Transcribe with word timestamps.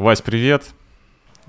Вась, 0.00 0.22
привет. 0.22 0.64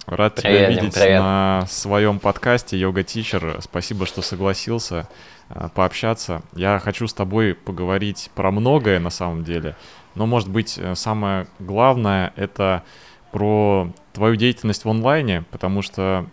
Рад 0.08 0.36
привет, 0.36 0.58
тебя 0.58 0.70
видеть 0.70 0.94
привет. 0.94 1.21
на 1.21 1.66
своем 1.70 2.20
подкасте 2.20 2.77
Йога 2.77 3.01
Тичер. 3.01 3.59
Спасибо, 3.62 4.05
что 4.05 4.21
согласился 4.21 5.08
а, 5.47 5.70
пообщаться. 5.70 6.42
Я 6.54 6.78
хочу 6.79 7.08
с 7.08 7.14
тобой 7.14 7.56
поговорить 7.56 8.29
про 8.36 8.52
многое 8.52 9.00
на 9.00 9.10
самом 9.10 9.46
деле, 9.46 9.78
но, 10.16 10.26
может 10.26 10.50
быть, 10.50 10.78
э, 10.78 10.96
самое 10.96 11.48
главное— 11.60 12.34
это 12.36 12.84
про 13.32 13.90
твою 14.12 14.35
деятельность 14.35 14.83
в 14.83 14.90
онлайне, 14.90 15.46
потому 15.49 15.81
что 15.81 16.26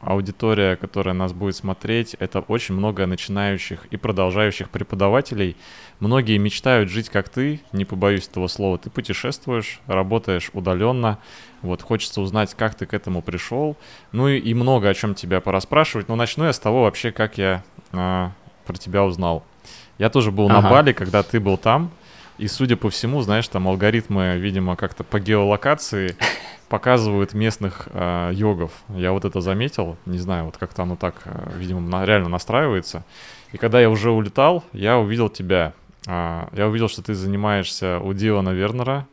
аудитория, 0.00 0.76
которая 0.76 1.14
нас 1.14 1.32
будет 1.32 1.56
смотреть, 1.56 2.14
это 2.18 2.40
очень 2.40 2.74
много 2.74 3.06
начинающих 3.06 3.86
и 3.86 3.96
продолжающих 3.96 4.70
преподавателей. 4.70 5.56
Многие 6.00 6.38
мечтают 6.38 6.90
жить 6.90 7.08
как 7.08 7.28
ты, 7.28 7.60
не 7.72 7.84
побоюсь 7.84 8.28
этого 8.28 8.48
слова. 8.48 8.78
Ты 8.78 8.90
путешествуешь, 8.90 9.80
работаешь 9.86 10.50
удаленно. 10.52 11.18
Вот 11.62 11.82
хочется 11.82 12.20
узнать, 12.20 12.54
как 12.54 12.74
ты 12.74 12.86
к 12.86 12.94
этому 12.94 13.22
пришел. 13.22 13.76
Ну 14.12 14.28
и, 14.28 14.38
и 14.38 14.54
много 14.54 14.88
о 14.88 14.94
чем 14.94 15.14
тебя 15.14 15.40
пораспрашивать. 15.40 16.08
Но 16.08 16.16
начну 16.16 16.44
я 16.44 16.52
с 16.52 16.58
того 16.58 16.82
вообще, 16.82 17.12
как 17.12 17.38
я 17.38 17.62
а, 17.92 18.32
про 18.66 18.76
тебя 18.76 19.04
узнал. 19.04 19.44
Я 19.98 20.10
тоже 20.10 20.30
был 20.30 20.46
ага. 20.50 20.60
на 20.60 20.70
Бали, 20.70 20.92
когда 20.92 21.22
ты 21.22 21.40
был 21.40 21.56
там. 21.56 21.90
И, 22.38 22.48
судя 22.48 22.76
по 22.76 22.90
всему, 22.90 23.22
знаешь, 23.22 23.48
там 23.48 23.66
алгоритмы, 23.66 24.36
видимо, 24.36 24.76
как-то 24.76 25.04
по 25.04 25.18
геолокации 25.18 26.16
показывают 26.68 27.32
местных 27.32 27.88
э, 27.90 28.30
йогов. 28.34 28.72
Я 28.88 29.12
вот 29.12 29.24
это 29.24 29.40
заметил, 29.40 29.96
не 30.04 30.18
знаю, 30.18 30.44
вот 30.46 30.56
как-то 30.58 30.82
оно 30.82 30.96
так, 30.96 31.14
э, 31.24 31.52
видимо, 31.56 31.80
на, 31.80 32.04
реально 32.04 32.28
настраивается. 32.28 33.04
И 33.52 33.56
когда 33.56 33.80
я 33.80 33.88
уже 33.88 34.10
улетал, 34.10 34.64
я 34.72 34.98
увидел 34.98 35.30
тебя. 35.30 35.72
Э, 36.06 36.48
я 36.52 36.68
увидел, 36.68 36.88
что 36.88 37.02
ты 37.02 37.14
занимаешься 37.14 38.00
у 38.00 38.12
Дилана 38.12 38.50
Вернера, 38.50 39.06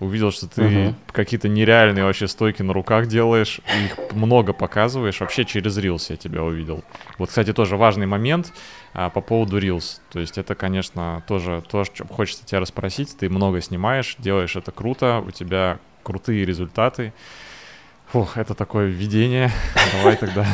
увидел, 0.00 0.30
что 0.30 0.46
ты 0.46 0.62
uh-huh. 0.62 0.94
какие-то 1.10 1.48
нереальные 1.48 2.04
вообще 2.04 2.28
стойки 2.28 2.62
на 2.62 2.72
руках 2.72 3.06
делаешь, 3.06 3.60
их 3.84 4.12
много 4.12 4.52
показываешь, 4.52 5.20
вообще 5.20 5.44
через 5.44 5.76
Reels 5.78 6.06
я 6.10 6.16
тебя 6.16 6.44
увидел. 6.44 6.84
Вот, 7.18 7.30
кстати, 7.30 7.52
тоже 7.52 7.76
важный 7.76 8.06
момент 8.06 8.52
а, 9.00 9.10
по 9.10 9.20
поводу 9.20 9.60
Reels. 9.60 10.00
То 10.10 10.18
есть 10.18 10.38
это, 10.38 10.56
конечно, 10.56 11.22
тоже 11.28 11.62
то, 11.70 11.84
что 11.84 12.04
хочется 12.04 12.44
тебя 12.44 12.58
расспросить. 12.58 13.16
Ты 13.16 13.30
много 13.30 13.60
снимаешь, 13.60 14.16
делаешь 14.18 14.56
это 14.56 14.72
круто, 14.72 15.22
у 15.24 15.30
тебя 15.30 15.78
крутые 16.02 16.44
результаты. 16.44 17.12
Фух, 18.08 18.36
это 18.36 18.54
такое 18.54 18.86
введение. 18.86 19.52
Давай 19.92 20.16
тогда, 20.16 20.46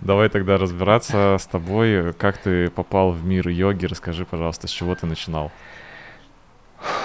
давай 0.00 0.28
тогда 0.30 0.56
разбираться 0.56 1.36
с 1.38 1.44
тобой. 1.46 2.14
Как 2.14 2.38
ты 2.38 2.70
попал 2.70 3.10
в 3.10 3.26
мир 3.26 3.46
йоги? 3.48 3.84
Расскажи, 3.84 4.24
пожалуйста, 4.24 4.66
с 4.66 4.70
чего 4.70 4.94
ты 4.94 5.04
начинал? 5.04 5.52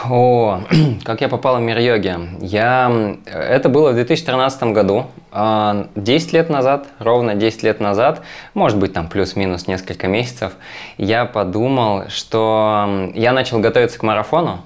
О, 0.10 0.62
как 1.04 1.22
я 1.22 1.30
попал 1.30 1.58
в 1.58 1.62
мир 1.62 1.78
йоги. 1.80 2.16
Я... 2.42 3.16
Это 3.26 3.70
было 3.70 3.92
в 3.92 3.96
2013 3.96 4.64
году, 4.64 5.06
10 5.32 5.34
а, 5.34 5.88
лет 6.32 6.50
назад, 6.50 6.88
ровно 7.00 7.36
10 7.36 7.64
лет 7.64 7.80
назад, 7.80 8.22
может 8.54 8.78
быть 8.78 8.94
там 8.94 9.08
плюс-минус 9.08 9.68
несколько 9.68 10.08
месяцев, 10.08 10.54
я 10.98 11.26
подумал, 11.26 12.04
что 12.10 13.12
я 13.16 13.34
начал 13.34 13.60
готовиться 13.60 14.00
к 14.00 14.04
марафону, 14.04 14.62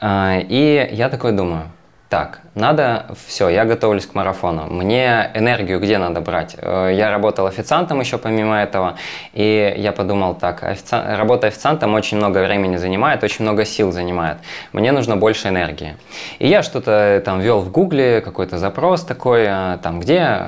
а, 0.00 0.38
и 0.40 0.88
я 0.92 1.08
такой 1.08 1.32
думаю, 1.32 1.70
так, 2.08 2.40
надо, 2.54 3.06
все, 3.26 3.48
я 3.48 3.64
готовлюсь 3.64 4.06
к 4.06 4.14
марафону. 4.14 4.66
Мне 4.66 5.30
энергию 5.34 5.80
где 5.80 5.98
надо 5.98 6.20
брать? 6.20 6.54
Э, 6.58 6.90
я 6.94 7.10
работал 7.10 7.46
официантом 7.46 7.98
еще 7.98 8.18
помимо 8.18 8.56
этого, 8.56 8.96
и 9.32 9.74
я 9.76 9.90
подумал 9.90 10.34
так, 10.34 10.62
офици... 10.62 10.94
работа 10.94 11.46
официантом 11.46 11.94
очень 11.94 12.18
много 12.18 12.44
времени 12.44 12.76
занимает, 12.76 13.24
очень 13.24 13.44
много 13.44 13.64
сил 13.64 13.90
занимает. 13.90 14.36
Мне 14.72 14.92
нужно 14.92 15.16
больше 15.16 15.48
энергии. 15.48 15.96
И 16.38 16.46
я 16.46 16.62
что-то 16.62 17.22
там 17.24 17.40
вел 17.40 17.60
в 17.60 17.72
гугле, 17.72 18.20
какой-то 18.20 18.58
запрос 18.58 19.02
такой, 19.02 19.46
э, 19.48 19.78
там 19.82 19.98
где, 19.98 20.40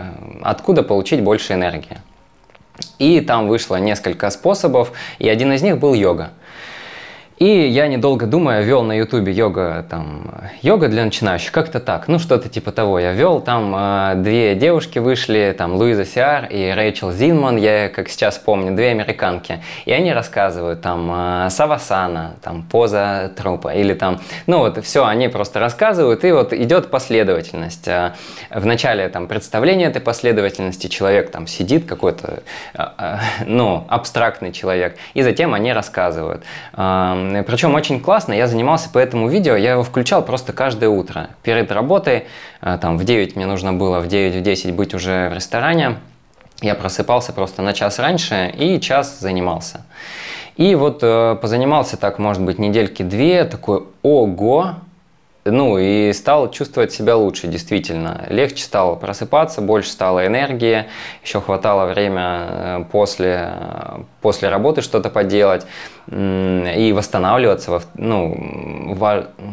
откуда 0.43 0.83
получить 0.83 1.23
больше 1.23 1.55
энергии. 1.55 1.99
И 2.99 3.21
там 3.21 3.49
вышло 3.49 3.77
несколько 3.77 4.31
способов, 4.31 4.93
и 5.19 5.29
один 5.29 5.53
из 5.53 5.63
них 5.63 5.79
был 5.79 5.95
йога. 5.95 6.31
И 7.39 7.69
я, 7.69 7.87
недолго 7.87 8.25
думая, 8.25 8.63
вел 8.63 8.83
на 8.83 8.95
ютубе 8.97 9.31
йога, 9.31 9.85
там, 9.91 10.33
йога 10.63 10.89
для 10.89 11.05
начинающих, 11.05 11.53
как-то 11.53 11.81
так, 11.81 12.09
ну 12.09 12.19
что-то 12.19 12.49
типа 12.49 12.73
того 12.73 12.99
я 12.99 13.13
вел. 13.13 13.43
Там 13.43 13.75
э, 13.77 14.15
две 14.17 14.55
девушки 14.55 14.99
вышли, 14.99 15.55
там 15.57 15.75
Луиза 15.75 16.07
Сиар 16.07 16.47
и 16.47 16.71
Рэйчел 16.71 17.13
Зинман, 17.13 17.59
я 17.59 17.91
как 17.91 18.09
сейчас 18.09 18.39
помню, 18.39 18.75
две 18.75 18.89
американки. 18.89 19.63
И 19.85 19.93
они 19.93 20.15
рассказывают 20.15 20.81
там 20.81 21.11
э, 21.13 21.51
савасана, 21.51 22.37
там 22.43 22.63
поза 22.63 23.31
трупа 23.37 23.75
или 23.75 23.93
там, 23.93 24.19
ну 24.47 24.61
вот 24.61 24.83
все, 24.83 25.05
они 25.05 25.29
просто 25.29 25.61
рассказывают, 25.61 26.25
и 26.25 26.33
вот 26.33 26.55
идет 26.55 26.91
последовательность. 26.91 27.87
Э, 27.87 28.13
в 28.49 28.65
начале 28.65 29.11
там 29.11 29.27
представления 29.27 29.85
этой 29.85 30.01
последовательности 30.01 30.87
человек 30.87 31.31
там 31.31 31.47
сидит 31.47 31.85
какой-то, 31.85 32.43
э, 32.73 32.83
э, 32.97 33.17
ну, 33.45 33.85
абстрактный 33.91 34.53
человек, 34.53 34.97
и 35.13 35.21
затем 35.21 35.53
они 35.53 35.75
рассказывают. 35.75 36.43
Э, 36.73 37.26
причем 37.47 37.75
очень 37.75 38.01
классно, 38.01 38.33
я 38.33 38.47
занимался 38.47 38.89
по 38.91 38.99
этому 38.99 39.29
видео, 39.29 39.57
я 39.57 39.73
его 39.73 39.83
включал 39.83 40.25
просто 40.25 40.53
каждое 40.53 40.89
утро. 40.89 41.31
Перед 41.43 41.71
работой, 41.71 42.25
э, 42.61 42.79
там 42.81 42.99
в 42.99 43.05
9 43.05 43.37
мне 43.37 43.47
нужно 43.47 43.73
было, 43.73 44.01
в 44.01 44.09
9, 44.09 44.37
в 44.37 44.43
10 44.43 44.75
быть 44.75 44.95
уже 44.95 45.29
в 45.29 45.35
ресторане. 45.35 45.99
Я 46.63 46.75
просыпался 46.75 47.33
просто 47.33 47.63
на 47.63 47.73
час 47.75 47.99
раньше 47.99 48.53
и 48.57 48.81
час 48.81 49.19
занимался. 49.21 49.85
И 50.57 50.75
вот 50.75 51.01
э, 51.03 51.37
позанимался 51.41 51.97
так, 51.97 52.19
может 52.19 52.43
быть, 52.43 52.59
недельки 52.59 53.03
две, 53.03 53.45
такой, 53.45 53.85
ого, 54.03 54.75
ну 55.51 55.79
и 55.79 56.13
стал 56.13 56.51
чувствовать 56.51 56.93
себя 56.93 57.17
лучше, 57.17 57.47
действительно. 57.47 58.27
Легче 58.29 58.63
стало 58.65 58.95
просыпаться, 58.97 59.61
больше 59.61 59.91
стало 59.91 60.27
энергии, 60.27 60.87
еще 61.23 61.41
хватало 61.41 61.87
время 61.87 62.47
э, 62.49 62.85
после, 62.91 63.51
э, 63.53 63.99
после 64.21 64.49
работы 64.49 64.83
что-то 64.83 65.11
поделать 65.11 65.67
и 66.09 66.93
восстанавливаться. 66.95 67.83
Ну, 67.95 68.97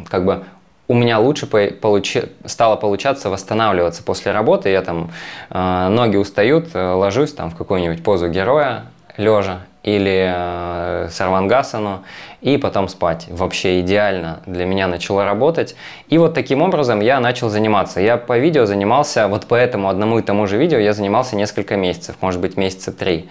как 0.09 0.25
бы 0.25 0.43
у 0.87 0.93
меня 0.93 1.19
лучше 1.19 1.47
получи, 1.47 2.23
стало 2.45 2.75
получаться 2.75 3.29
восстанавливаться 3.29 4.03
после 4.03 4.31
работы. 4.31 4.69
Я 4.69 4.81
там 4.81 5.11
э, 5.49 5.87
ноги 5.89 6.17
устают, 6.17 6.73
ложусь 6.73 7.33
там 7.33 7.49
в 7.49 7.55
какую-нибудь 7.55 8.03
позу 8.03 8.27
героя 8.29 8.85
лежа 9.17 9.61
или 9.83 10.33
э, 10.33 11.09
сарвангасану, 11.11 12.03
и 12.41 12.57
потом 12.57 12.87
спать. 12.87 13.27
Вообще 13.29 13.81
идеально 13.81 14.39
для 14.45 14.65
меня 14.65 14.87
начало 14.87 15.25
работать. 15.25 15.75
И 16.07 16.17
вот 16.17 16.33
таким 16.33 16.61
образом 16.61 17.01
я 17.01 17.19
начал 17.19 17.49
заниматься. 17.49 17.99
Я 17.99 18.17
по 18.17 18.37
видео 18.37 18.65
занимался, 18.65 19.27
вот 19.27 19.45
по 19.45 19.55
этому 19.55 19.89
одному 19.89 20.19
и 20.19 20.21
тому 20.21 20.47
же 20.47 20.57
видео 20.57 20.79
я 20.79 20.93
занимался 20.93 21.35
несколько 21.35 21.75
месяцев, 21.75 22.15
может 22.21 22.39
быть 22.39 22.55
месяца 22.57 22.91
три. 22.93 23.29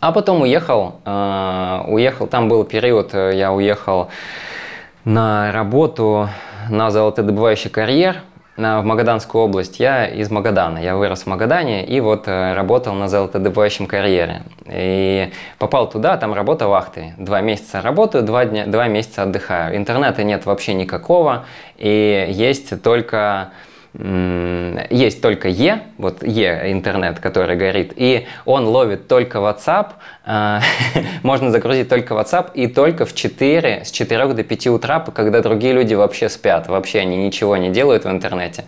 А 0.00 0.12
потом 0.12 0.42
уехал, 0.42 0.96
э, 1.04 1.84
уехал, 1.88 2.26
там 2.26 2.48
был 2.48 2.64
период, 2.64 3.14
э, 3.14 3.32
я 3.34 3.52
уехал 3.52 4.10
на 5.04 5.50
работу 5.50 6.28
на 6.68 6.90
золотодобывающий 6.90 7.70
карьер, 7.70 8.22
в 8.56 8.82
Магаданскую 8.82 9.44
область. 9.44 9.80
Я 9.80 10.06
из 10.06 10.30
Магадана, 10.30 10.78
я 10.78 10.96
вырос 10.96 11.22
в 11.22 11.26
Магадане 11.26 11.86
и 11.86 12.00
вот 12.00 12.28
э, 12.28 12.54
работал 12.54 12.94
на 12.94 13.08
золотодобывающем 13.08 13.86
карьере. 13.86 14.42
И 14.66 15.32
попал 15.58 15.88
туда, 15.88 16.16
там 16.18 16.34
работа 16.34 16.68
вахты. 16.68 17.14
Два 17.16 17.40
месяца 17.40 17.80
работаю, 17.80 18.24
два, 18.24 18.44
дня, 18.44 18.66
два 18.66 18.88
месяца 18.88 19.22
отдыхаю. 19.22 19.76
Интернета 19.76 20.22
нет 20.22 20.44
вообще 20.44 20.74
никакого, 20.74 21.46
и 21.78 22.26
есть 22.30 22.82
только 22.82 23.52
есть 23.94 25.20
только 25.20 25.48
Е, 25.48 25.82
вот 25.98 26.22
Е 26.22 26.72
интернет, 26.72 27.20
который 27.20 27.56
горит, 27.56 27.92
и 27.94 28.26
он 28.46 28.64
ловит 28.64 29.06
только 29.06 29.36
WhatsApp, 29.36 29.88
можно 31.22 31.50
загрузить 31.50 31.88
только 31.88 32.14
WhatsApp 32.14 32.50
и 32.54 32.66
только 32.66 33.04
в 33.04 33.14
4, 33.14 33.84
с 33.84 33.90
4 33.90 34.26
до 34.28 34.42
5 34.42 34.66
утра, 34.68 35.00
когда 35.00 35.40
другие 35.40 35.72
люди 35.72 35.94
вообще 35.94 36.28
спят, 36.28 36.68
вообще 36.68 37.00
они 37.00 37.16
ничего 37.16 37.56
не 37.56 37.70
делают 37.70 38.04
в 38.04 38.10
интернете. 38.10 38.64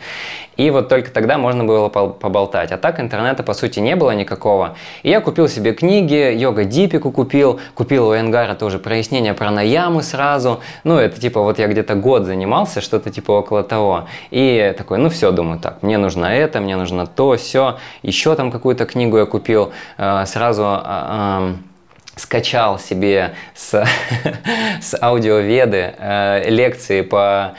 И 0.56 0.70
вот 0.70 0.88
только 0.88 1.10
тогда 1.10 1.36
можно 1.36 1.64
было 1.64 1.88
поболтать. 1.88 2.70
А 2.70 2.76
так 2.76 3.00
интернета 3.00 3.42
по 3.42 3.54
сути 3.54 3.80
не 3.80 3.96
было 3.96 4.12
никакого. 4.12 4.76
И 5.02 5.10
я 5.10 5.20
купил 5.20 5.48
себе 5.48 5.72
книги, 5.72 6.32
йога 6.32 6.64
Дипику 6.64 7.10
купил, 7.10 7.60
купил 7.74 8.08
у 8.08 8.14
Энгара 8.14 8.54
тоже 8.54 8.78
прояснение 8.78 9.34
про 9.34 9.50
наямы 9.50 10.02
сразу. 10.02 10.60
Ну, 10.84 10.96
это 10.96 11.20
типа 11.20 11.40
вот 11.40 11.58
я 11.58 11.66
где-то 11.66 11.96
год 11.96 12.24
занимался, 12.24 12.80
что-то 12.80 13.10
типа 13.10 13.32
около 13.32 13.64
того. 13.64 14.06
И 14.30 14.72
такой, 14.78 14.98
ну 14.98 15.08
все, 15.08 15.32
думаю, 15.32 15.58
так, 15.58 15.82
мне 15.82 15.98
нужно 15.98 16.26
это, 16.26 16.60
мне 16.60 16.76
нужно 16.76 17.06
то, 17.06 17.36
все. 17.36 17.78
Еще 18.02 18.34
там 18.36 18.52
какую-то 18.52 18.86
книгу 18.86 19.18
я 19.18 19.26
купил, 19.26 19.72
э, 19.98 20.24
сразу 20.26 20.62
а, 20.66 21.43
скачал 22.16 22.78
себе 22.78 23.34
с, 23.54 23.84
с 24.80 24.96
аудиоведы 25.00 25.94
э, 25.98 26.48
лекции 26.48 27.02
по 27.02 27.54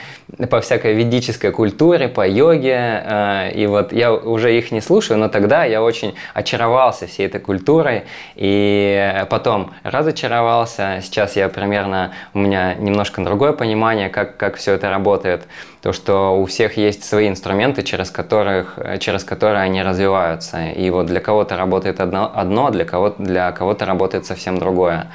по 0.49 0.59
всякой 0.59 0.95
ведической 0.95 1.51
культуре, 1.51 2.07
по 2.07 2.27
йоге, 2.27 3.03
э, 3.05 3.51
и 3.53 3.67
вот 3.67 3.93
я 3.93 4.13
уже 4.13 4.57
их 4.57 4.71
не 4.71 4.81
слушаю, 4.81 5.19
но 5.19 5.29
тогда 5.29 5.63
я 5.63 5.81
очень 5.81 6.15
очаровался 6.33 7.07
всей 7.07 7.27
этой 7.27 7.39
культурой, 7.39 8.03
и 8.35 9.23
потом 9.29 9.73
разочаровался, 9.83 10.99
сейчас 11.03 11.35
я 11.35 11.47
примерно, 11.47 12.13
у 12.33 12.39
меня 12.39 12.73
немножко 12.73 13.23
другое 13.23 13.53
понимание, 13.53 14.09
как, 14.09 14.35
как 14.37 14.55
все 14.55 14.73
это 14.73 14.89
работает, 14.89 15.47
то, 15.85 15.93
что 15.93 16.35
у 16.41 16.45
всех 16.47 16.77
есть 16.77 17.03
свои 17.03 17.27
инструменты, 17.27 17.83
через, 17.83 18.09
которых, 18.09 18.79
через 18.99 19.23
которые 19.23 19.61
они 19.61 19.83
развиваются, 19.83 20.71
и 20.71 20.89
вот 20.89 21.05
для 21.05 21.19
кого-то 21.19 21.57
работает 21.57 21.99
одно, 21.99 22.31
одно 22.33 22.71
для 22.71 22.85
кого-то 22.85 23.21
для 23.21 23.51
кого-то 23.51 23.85
работает 23.85 24.25
совсем 24.25 24.57
другое. 24.57 25.05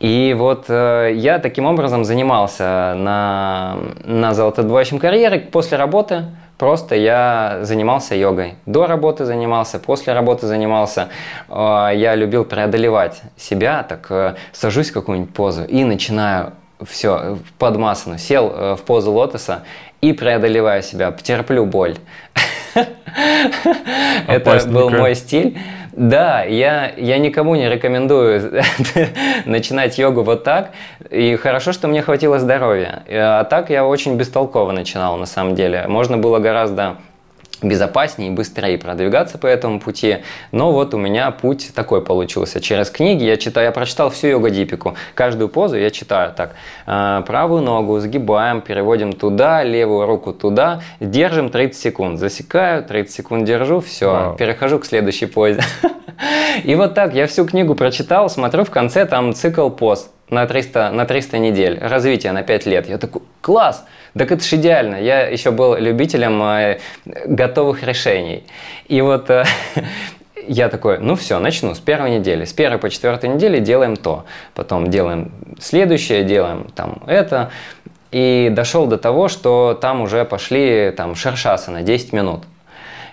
И 0.00 0.34
вот 0.36 0.66
э, 0.68 1.12
я 1.14 1.38
таким 1.38 1.64
образом 1.64 2.04
занимался 2.04 2.94
на, 2.98 3.78
на 4.04 4.34
золотодобывающем 4.34 4.98
карьере 4.98 5.40
после 5.40 5.78
работы. 5.78 6.26
Просто 6.58 6.96
я 6.96 7.60
занимался 7.62 8.14
йогой. 8.14 8.56
До 8.66 8.86
работы 8.86 9.24
занимался, 9.24 9.78
после 9.78 10.12
работы 10.12 10.46
занимался. 10.46 11.08
Э, 11.48 11.88
я 11.94 12.14
любил 12.14 12.44
преодолевать 12.44 13.22
себя, 13.38 13.82
так 13.88 14.06
э, 14.10 14.34
сажусь 14.52 14.90
в 14.90 14.92
какую-нибудь 14.92 15.32
позу 15.32 15.64
и 15.64 15.82
начинаю 15.82 16.52
все, 16.82 17.38
под 17.58 17.76
масану. 17.76 18.18
Сел 18.18 18.52
э, 18.54 18.76
в 18.76 18.82
позу 18.82 19.12
лотоса 19.12 19.62
и 20.08 20.12
преодолеваю 20.12 20.82
себя, 20.82 21.10
потерплю 21.10 21.64
боль. 21.64 21.96
Это 24.28 24.60
был 24.66 24.90
мой 24.90 25.14
стиль. 25.14 25.58
Да, 25.92 26.42
я, 26.42 26.92
я 26.96 27.18
никому 27.18 27.54
не 27.54 27.70
рекомендую 27.70 28.62
начинать 29.44 29.96
йогу 29.96 30.22
вот 30.22 30.42
так. 30.42 30.72
И 31.10 31.36
хорошо, 31.36 31.72
что 31.72 31.86
мне 31.86 32.02
хватило 32.02 32.40
здоровья. 32.40 33.04
А 33.08 33.44
так 33.44 33.70
я 33.70 33.86
очень 33.86 34.16
бестолково 34.16 34.72
начинал, 34.72 35.16
на 35.16 35.26
самом 35.26 35.54
деле. 35.54 35.84
Можно 35.86 36.18
было 36.18 36.40
гораздо 36.40 36.96
безопаснее 37.64 38.30
и 38.30 38.32
быстрее 38.32 38.78
продвигаться 38.78 39.38
по 39.38 39.46
этому 39.46 39.80
пути. 39.80 40.18
Но 40.52 40.72
вот 40.72 40.94
у 40.94 40.98
меня 40.98 41.30
путь 41.30 41.72
такой 41.74 42.02
получился. 42.02 42.60
Через 42.60 42.90
книги 42.90 43.24
я 43.24 43.36
читаю, 43.36 43.66
я 43.66 43.72
прочитал 43.72 44.10
всю 44.10 44.28
йога-дипику. 44.28 44.94
Каждую 45.14 45.48
позу 45.48 45.76
я 45.76 45.90
читаю 45.90 46.32
так. 46.32 46.54
А, 46.86 47.22
правую 47.22 47.62
ногу 47.62 47.98
сгибаем, 48.00 48.60
переводим 48.60 49.12
туда, 49.12 49.62
левую 49.62 50.06
руку 50.06 50.32
туда, 50.32 50.80
держим 51.00 51.50
30 51.50 51.80
секунд. 51.80 52.18
Засекаю, 52.18 52.84
30 52.84 53.14
секунд 53.14 53.44
держу, 53.44 53.80
все, 53.80 54.10
Вау. 54.10 54.36
перехожу 54.36 54.78
к 54.78 54.86
следующей 54.86 55.26
позе. 55.26 55.60
И 56.64 56.74
вот 56.74 56.94
так 56.94 57.14
я 57.14 57.26
всю 57.26 57.44
книгу 57.44 57.74
прочитал, 57.74 58.30
смотрю 58.30 58.64
в 58.64 58.70
конце 58.70 59.04
там 59.04 59.34
цикл 59.34 59.68
поз 59.68 60.13
на 60.30 60.46
300, 60.46 60.90
на 60.90 61.04
300 61.04 61.38
недель, 61.38 61.78
развитие 61.80 62.32
на 62.32 62.42
5 62.42 62.66
лет. 62.66 62.88
Я 62.88 62.98
такой, 62.98 63.22
класс! 63.40 63.84
Так 64.16 64.30
это 64.30 64.44
же 64.44 64.56
идеально. 64.56 64.96
Я 64.96 65.26
еще 65.26 65.50
был 65.50 65.76
любителем 65.76 66.42
э, 66.42 66.78
готовых 67.26 67.82
решений. 67.82 68.44
И 68.86 69.00
вот 69.00 69.28
э, 69.28 69.44
я 70.46 70.68
такой, 70.68 70.98
ну 70.98 71.16
все, 71.16 71.38
начну 71.40 71.74
с 71.74 71.80
первой 71.80 72.18
недели. 72.18 72.44
С 72.44 72.52
первой 72.52 72.78
по 72.78 72.90
четвертой 72.90 73.30
недели 73.30 73.58
делаем 73.58 73.96
то. 73.96 74.24
Потом 74.54 74.88
делаем 74.88 75.32
следующее, 75.60 76.22
делаем 76.22 76.68
там 76.74 77.02
это. 77.06 77.50
И 78.12 78.50
дошел 78.52 78.86
до 78.86 78.98
того, 78.98 79.26
что 79.26 79.76
там 79.80 80.00
уже 80.00 80.24
пошли 80.24 80.92
там 80.96 81.16
шершасы 81.16 81.72
на 81.72 81.82
10 81.82 82.12
минут. 82.12 82.44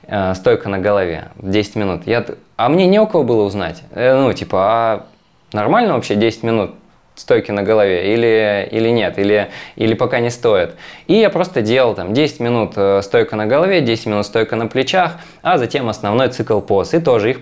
Э, 0.04 0.36
стойка 0.36 0.70
на 0.70 0.78
голове, 0.78 1.30
10 1.38 1.76
минут. 1.78 2.06
Я, 2.06 2.24
а 2.58 2.70
мне 2.70 2.86
не 2.86 3.00
у 3.00 3.08
кого 3.08 3.24
было 3.24 3.44
узнать. 3.44 3.82
Ну, 3.96 4.32
типа, 4.34 4.58
а 4.62 5.06
нормально 5.52 5.96
вообще 5.96 6.14
10 6.14 6.44
минут? 6.44 6.76
Стойки 7.22 7.52
на 7.52 7.64
голове 7.64 8.14
или, 8.14 8.68
или 8.72 8.90
нет, 8.90 9.18
или, 9.18 9.50
или 9.76 9.94
пока 9.94 10.20
не 10.20 10.30
стоит. 10.30 10.76
И 11.08 11.16
я 11.16 11.30
просто 11.30 11.62
делал 11.62 11.96
там 11.96 12.14
10 12.14 12.40
минут 12.40 12.74
э, 12.76 13.02
стойка 13.02 13.36
на 13.36 13.46
голове, 13.46 13.82
10 13.82 14.08
минут 14.08 14.26
стойка 14.26 14.56
на 14.56 14.68
плечах, 14.68 15.18
а 15.42 15.58
затем 15.58 15.88
основной 15.88 16.30
цикл 16.30 16.60
поз 16.60 16.94
и 16.94 17.00
тоже 17.00 17.32
их, 17.32 17.40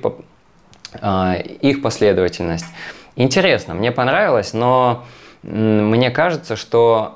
э, 1.02 1.42
их 1.62 1.82
последовательность. 1.82 2.68
Интересно, 3.16 3.74
мне 3.74 3.92
понравилось, 3.92 4.54
но 4.54 5.06
мне 5.44 6.12
кажется, 6.12 6.56
что 6.56 7.16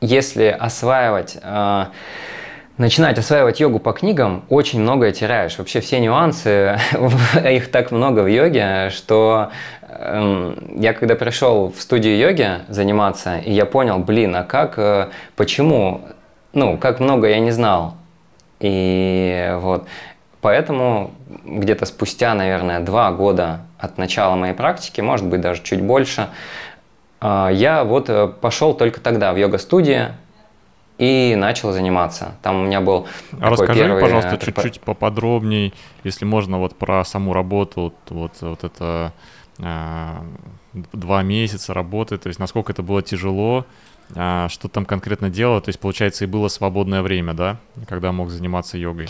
если 0.00 0.46
осваивать 0.46 1.36
э, 1.42 1.84
начинать 2.76 3.18
осваивать 3.18 3.60
йогу 3.60 3.78
по 3.78 3.92
книгам, 3.92 4.44
очень 4.48 4.80
многое 4.80 5.12
теряешь. 5.12 5.58
Вообще 5.58 5.80
все 5.80 6.00
нюансы, 6.00 6.78
их 7.44 7.70
так 7.70 7.90
много 7.90 8.20
в 8.20 8.26
йоге, 8.26 8.90
что 8.90 9.50
я 10.76 10.92
когда 10.92 11.14
пришел 11.14 11.72
в 11.72 11.80
студию 11.80 12.18
йоги 12.18 12.60
заниматься, 12.68 13.38
и 13.38 13.52
я 13.52 13.66
понял, 13.66 13.98
блин, 13.98 14.34
а 14.36 14.44
как, 14.44 14.78
э, 14.78 15.08
почему, 15.36 16.02
ну, 16.52 16.76
как 16.78 17.00
много 17.00 17.28
я 17.28 17.38
не 17.38 17.50
знал. 17.50 17.94
И 18.60 19.52
вот, 19.56 19.86
поэтому 20.40 21.12
где-то 21.44 21.86
спустя, 21.86 22.34
наверное, 22.34 22.80
два 22.80 23.12
года 23.12 23.60
от 23.78 23.98
начала 23.98 24.36
моей 24.36 24.54
практики, 24.54 25.00
может 25.00 25.26
быть, 25.26 25.40
даже 25.40 25.62
чуть 25.62 25.82
больше, 25.82 26.28
э, 27.20 27.50
я 27.52 27.84
вот 27.84 28.08
э, 28.08 28.28
пошел 28.28 28.74
только 28.74 29.00
тогда 29.00 29.32
в 29.32 29.36
йога-студии, 29.36 30.08
и 30.98 31.34
начал 31.36 31.72
заниматься. 31.72 32.36
Там 32.42 32.60
у 32.60 32.64
меня 32.66 32.80
был 32.80 33.08
а 33.40 33.50
расскажи, 33.50 33.80
первый... 33.80 34.00
пожалуйста, 34.00 34.38
чуть-чуть 34.38 34.80
поподробнее, 34.80 35.72
если 36.04 36.24
можно, 36.24 36.58
вот 36.58 36.76
про 36.76 37.04
саму 37.04 37.32
работу, 37.32 37.92
вот, 38.10 38.32
вот 38.40 38.62
это 38.62 39.12
два 40.92 41.22
месяца 41.22 41.74
работы, 41.74 42.18
то 42.18 42.28
есть 42.28 42.40
насколько 42.40 42.72
это 42.72 42.82
было 42.82 43.02
тяжело, 43.02 43.64
э, 44.14 44.46
что 44.50 44.68
там 44.68 44.84
конкретно 44.84 45.30
делал, 45.30 45.60
то 45.60 45.68
есть, 45.68 45.80
получается, 45.80 46.24
и 46.24 46.26
было 46.26 46.48
свободное 46.48 47.02
время, 47.02 47.34
да, 47.34 47.56
когда 47.86 48.12
мог 48.12 48.30
заниматься 48.30 48.78
йогой? 48.78 49.08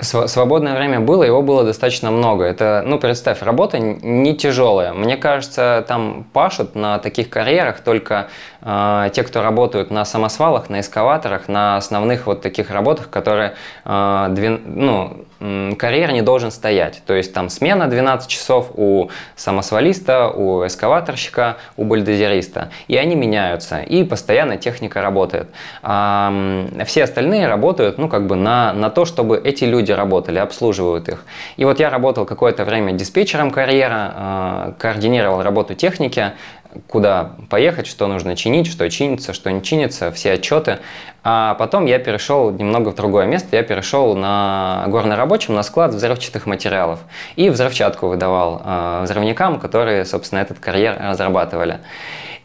Свободное 0.00 0.76
время 0.76 0.98
было, 0.98 1.22
его 1.22 1.40
было 1.40 1.62
достаточно 1.62 2.10
много. 2.10 2.42
Это, 2.44 2.82
ну, 2.84 2.98
представь, 2.98 3.42
работа 3.42 3.78
не 3.78 4.36
тяжелая. 4.36 4.92
Мне 4.92 5.16
кажется, 5.16 5.84
там 5.86 6.26
пашут 6.32 6.74
на 6.74 6.98
таких 6.98 7.30
карьерах 7.30 7.78
только 7.78 8.26
э, 8.60 9.10
те, 9.12 9.22
кто 9.22 9.40
работают 9.40 9.92
на 9.92 10.04
самосвалах, 10.04 10.68
на 10.68 10.80
эскаваторах, 10.80 11.46
на 11.46 11.76
основных 11.76 12.26
вот 12.26 12.42
таких 12.42 12.72
работах, 12.72 13.08
которые, 13.08 13.54
э, 13.84 14.26
две, 14.30 14.50
ну, 14.50 15.26
карьер 15.38 16.12
не 16.12 16.22
должен 16.22 16.50
стоять. 16.50 17.02
То 17.06 17.14
есть 17.14 17.32
там 17.32 17.48
смена 17.48 17.88
12 17.88 18.28
часов 18.28 18.70
у 18.74 19.10
самосвалиста, 19.36 20.28
у 20.28 20.66
эскаваторщика, 20.66 21.56
у 21.76 21.84
бульдозериста. 21.84 22.70
И 22.88 22.96
они 22.96 23.14
меняются, 23.14 23.78
и 23.80 24.04
постоянно 24.04 24.56
техника 24.56 25.02
работает. 25.02 25.48
А 25.82 26.32
все 26.86 27.04
остальные 27.04 27.48
работают, 27.48 27.98
ну, 27.98 28.08
как 28.08 28.26
бы 28.26 28.36
на, 28.36 28.72
на 28.72 28.90
то, 28.90 29.04
чтобы 29.04 29.40
эти 29.42 29.64
люди 29.64 29.92
работали, 29.92 30.38
обслуживают 30.38 31.08
их. 31.08 31.24
И 31.56 31.64
вот 31.64 31.80
я 31.80 31.90
работал 31.90 32.24
какое-то 32.24 32.64
время 32.64 32.92
диспетчером 32.92 33.50
карьера, 33.50 34.12
а, 34.14 34.74
координировал 34.78 35.42
работу 35.42 35.74
техники, 35.74 36.32
куда 36.88 37.32
поехать, 37.50 37.86
что 37.86 38.06
нужно 38.06 38.36
чинить, 38.36 38.66
что 38.66 38.88
чинится, 38.88 39.32
что 39.32 39.50
не 39.50 39.62
чинится, 39.62 40.10
все 40.12 40.32
отчеты. 40.32 40.78
А 41.22 41.54
потом 41.54 41.86
я 41.86 41.98
перешел 41.98 42.50
немного 42.50 42.90
в 42.90 42.94
другое 42.94 43.26
место, 43.26 43.56
я 43.56 43.62
перешел 43.62 44.14
на 44.14 44.84
горнорабочим, 44.88 45.54
на 45.54 45.62
склад 45.62 45.94
взрывчатых 45.94 46.46
материалов. 46.46 47.00
И 47.36 47.48
взрывчатку 47.48 48.08
выдавал 48.08 48.60
э, 48.64 49.00
взрывникам, 49.04 49.58
которые, 49.58 50.04
собственно, 50.04 50.40
этот 50.40 50.58
карьер 50.58 50.96
разрабатывали. 51.00 51.80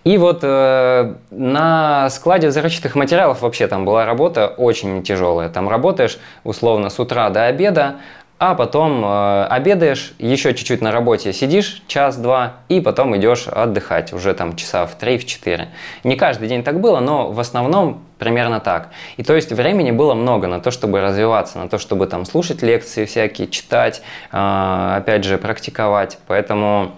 И 0.05 0.17
вот 0.17 0.39
э, 0.43 1.13
на 1.29 2.09
складе 2.09 2.47
взрывчатых 2.47 2.95
материалов 2.95 3.41
вообще 3.41 3.67
там 3.67 3.83
была 3.83 4.05
работа 4.05 4.47
очень 4.47 5.03
тяжелая. 5.03 5.49
Там 5.49 5.67
работаешь 5.67 6.17
условно 6.45 6.89
с 6.89 6.99
утра 6.99 7.29
до 7.29 7.45
обеда, 7.45 7.97
а 8.39 8.55
потом 8.55 9.03
э, 9.03 9.43
обедаешь, 9.49 10.13
еще 10.17 10.53
чуть-чуть 10.53 10.81
на 10.81 10.91
работе 10.91 11.33
сидишь 11.33 11.83
час-два, 11.87 12.53
и 12.69 12.79
потом 12.79 13.15
идешь 13.17 13.47
отдыхать 13.49 14.13
уже 14.13 14.33
там 14.33 14.55
часа 14.55 14.85
в 14.87 14.97
3-4. 14.97 15.67
Не 16.05 16.15
каждый 16.15 16.47
день 16.47 16.63
так 16.63 16.79
было, 16.79 17.01
но 17.01 17.31
в 17.33 17.39
основном 17.41 18.01
примерно 18.17 18.61
так. 18.61 18.91
И 19.17 19.23
то 19.23 19.35
есть 19.35 19.51
времени 19.51 19.91
было 19.91 20.13
много 20.13 20.47
на 20.47 20.61
то, 20.61 20.71
чтобы 20.71 21.01
развиваться, 21.01 21.59
на 21.59 21.67
то, 21.67 21.77
чтобы 21.77 22.07
там 22.07 22.25
слушать 22.25 22.61
лекции 22.61 23.03
всякие, 23.03 23.49
читать, 23.49 24.01
э, 24.31 24.93
опять 24.97 25.25
же 25.25 25.37
практиковать. 25.37 26.17
Поэтому 26.25 26.93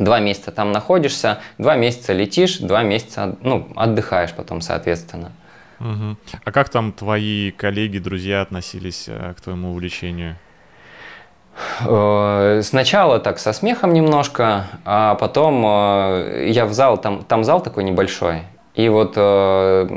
два 0.00 0.18
месяца 0.18 0.50
там 0.50 0.72
находишься, 0.72 1.38
два 1.58 1.76
месяца 1.76 2.12
летишь, 2.12 2.58
два 2.58 2.82
месяца 2.82 3.36
ну, 3.40 3.68
отдыхаешь 3.76 4.32
потом, 4.32 4.60
соответственно. 4.60 5.30
Угу. 5.78 6.16
А 6.44 6.50
как 6.50 6.70
там 6.70 6.92
твои 6.92 7.52
коллеги, 7.52 7.98
друзья 7.98 8.40
относились 8.40 9.04
э, 9.06 9.34
к 9.36 9.40
твоему 9.40 9.70
увлечению? 9.70 10.36
Э, 11.84 12.60
сначала 12.62 13.18
так 13.18 13.38
со 13.38 13.52
смехом 13.52 13.92
немножко, 13.92 14.66
а 14.84 15.14
потом 15.16 15.62
э, 15.66 16.46
я 16.48 16.66
в 16.66 16.72
зал, 16.72 16.98
там, 16.98 17.24
там 17.24 17.44
зал 17.44 17.62
такой 17.62 17.84
небольшой, 17.84 18.42
и 18.74 18.88
вот 18.88 19.14
э, 19.16 19.88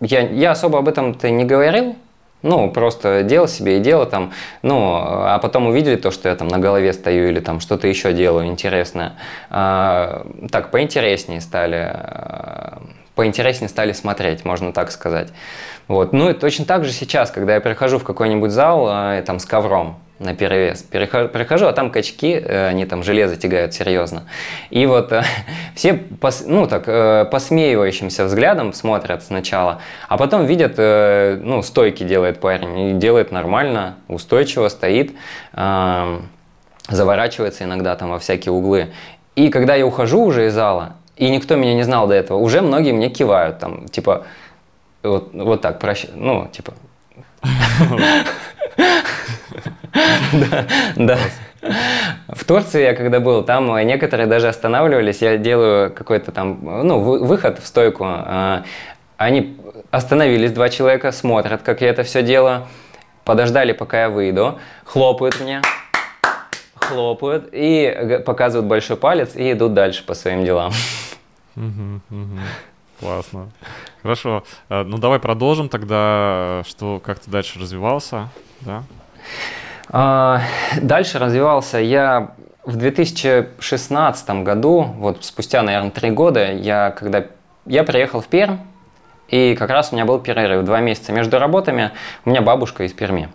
я, 0.00 0.20
я 0.28 0.50
особо 0.50 0.78
об 0.78 0.88
этом-то 0.88 1.30
не 1.30 1.44
говорил, 1.44 1.96
ну, 2.42 2.70
просто 2.70 3.22
делал 3.22 3.46
себе 3.46 3.78
и 3.78 3.80
делал 3.80 4.04
там, 4.06 4.32
ну, 4.62 4.96
а 4.96 5.38
потом 5.38 5.68
увидели 5.68 5.96
то, 5.96 6.10
что 6.10 6.28
я 6.28 6.34
там 6.34 6.48
на 6.48 6.58
голове 6.58 6.92
стою 6.92 7.28
или 7.28 7.38
там 7.38 7.60
что-то 7.60 7.86
еще 7.86 8.12
делаю 8.12 8.46
интересное. 8.46 9.12
А, 9.48 10.26
так, 10.50 10.72
поинтереснее 10.72 11.40
стали 11.40 11.96
поинтереснее 13.14 13.68
стали 13.68 13.92
смотреть, 13.92 14.44
можно 14.44 14.72
так 14.72 14.90
сказать. 14.90 15.28
Вот. 15.88 16.12
Ну 16.12 16.30
и 16.30 16.32
точно 16.32 16.64
так 16.64 16.84
же 16.84 16.92
сейчас, 16.92 17.30
когда 17.30 17.54
я 17.54 17.60
прихожу 17.60 17.98
в 17.98 18.04
какой-нибудь 18.04 18.50
зал 18.50 18.88
э, 18.88 19.22
там, 19.22 19.38
с 19.38 19.44
ковром, 19.44 19.96
на 20.22 20.34
перевес. 20.34 20.82
Перехожу, 20.82 21.28
прихожу, 21.28 21.66
а 21.66 21.72
там 21.72 21.90
качки, 21.90 22.34
э, 22.34 22.68
они 22.68 22.86
там 22.86 23.02
железо 23.02 23.36
тягают 23.36 23.74
серьезно. 23.74 24.24
И 24.70 24.86
вот 24.86 25.12
э, 25.12 25.22
все, 25.74 25.94
пос, 25.94 26.44
ну 26.46 26.66
так, 26.66 26.84
э, 26.86 27.26
посмеивающимся 27.30 28.24
взглядом 28.24 28.72
смотрят 28.72 29.22
сначала, 29.22 29.80
а 30.08 30.16
потом 30.16 30.46
видят, 30.46 30.78
ну, 30.78 31.62
стойки 31.62 32.04
делает 32.04 32.40
парень, 32.40 32.90
и 32.90 32.92
делает 32.94 33.32
нормально, 33.32 33.96
устойчиво 34.08 34.68
стоит, 34.68 35.12
заворачивается 36.88 37.64
иногда 37.64 37.96
там 37.96 38.10
во 38.10 38.18
всякие 38.18 38.52
углы. 38.52 38.92
И 39.36 39.48
когда 39.48 39.74
я 39.74 39.86
ухожу 39.86 40.22
уже 40.22 40.46
из 40.46 40.54
зала, 40.54 40.94
и 41.16 41.30
никто 41.30 41.56
меня 41.56 41.74
не 41.74 41.82
знал 41.82 42.06
до 42.06 42.14
этого, 42.14 42.38
уже 42.38 42.62
многие 42.62 42.92
мне 42.92 43.08
кивают, 43.10 43.58
там, 43.58 43.88
типа, 43.88 44.26
вот, 45.02 45.32
вот 45.32 45.60
так, 45.60 45.78
прощ... 45.78 46.06
ну, 46.14 46.48
типа... 46.52 46.74
Да, 50.32 50.66
да. 50.96 51.18
В 52.28 52.44
Турции 52.44 52.82
я 52.82 52.94
когда 52.94 53.20
был, 53.20 53.44
там 53.44 53.76
некоторые 53.86 54.26
даже 54.26 54.48
останавливались, 54.48 55.22
я 55.22 55.36
делаю 55.36 55.92
какой-то 55.92 56.32
там, 56.32 56.58
ну, 56.62 56.98
выход 57.00 57.58
в 57.60 57.66
стойку. 57.66 58.04
А, 58.06 58.64
они 59.16 59.58
остановились, 59.90 60.52
два 60.52 60.68
человека, 60.68 61.12
смотрят, 61.12 61.62
как 61.62 61.80
я 61.82 61.90
это 61.90 62.02
все 62.02 62.22
делаю, 62.22 62.66
подождали, 63.24 63.72
пока 63.72 64.02
я 64.02 64.08
выйду, 64.10 64.58
хлопают 64.84 65.40
мне, 65.40 65.60
хлопают 66.74 67.48
и 67.52 68.20
показывают 68.26 68.66
большой 68.66 68.96
палец 68.96 69.36
и 69.36 69.52
идут 69.52 69.74
дальше 69.74 70.04
по 70.04 70.14
своим 70.14 70.44
делам. 70.44 70.72
Классно. 73.02 73.48
Хорошо. 74.02 74.44
А, 74.68 74.84
ну 74.84 74.96
давай 74.96 75.18
продолжим 75.18 75.68
тогда, 75.68 76.62
что 76.66 77.00
как 77.04 77.18
ты 77.18 77.30
дальше 77.30 77.58
развивался, 77.58 78.28
да? 78.60 78.84
А, 79.88 80.40
дальше 80.80 81.18
развивался 81.18 81.78
я 81.78 82.34
в 82.64 82.76
2016 82.76 84.30
году, 84.44 84.82
вот 84.82 85.24
спустя, 85.24 85.62
наверное, 85.62 85.90
три 85.90 86.10
года, 86.12 86.52
я 86.52 86.92
когда 86.92 87.24
я 87.66 87.82
приехал 87.82 88.20
в 88.20 88.28
Пермь, 88.28 88.58
и 89.26 89.56
как 89.56 89.70
раз 89.70 89.90
у 89.90 89.96
меня 89.96 90.04
был 90.04 90.20
перерыв, 90.20 90.64
два 90.64 90.80
месяца 90.80 91.10
между 91.10 91.40
работами. 91.40 91.90
У 92.24 92.30
меня 92.30 92.40
бабушка 92.40 92.84
из 92.84 92.92
Перми, 92.92 93.30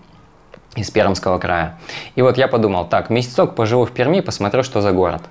из 0.75 0.89
Пермского 0.91 1.39
края. 1.39 1.77
И 2.15 2.21
вот 2.21 2.37
я 2.37 2.47
подумал, 2.47 2.87
так, 2.87 3.09
месяцок 3.09 3.55
поживу 3.55 3.85
в 3.85 3.91
Перми, 3.91 4.21
посмотрю, 4.21 4.63
что 4.63 4.79
за 4.79 4.93
город. 4.93 5.23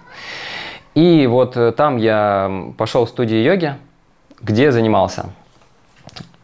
И 0.94 1.26
вот 1.26 1.56
э, 1.56 1.72
там 1.72 1.98
я 1.98 2.72
пошел 2.78 3.04
в 3.04 3.08
студию 3.10 3.42
йоги, 3.42 3.76
где 4.40 4.72
занимался. 4.72 5.26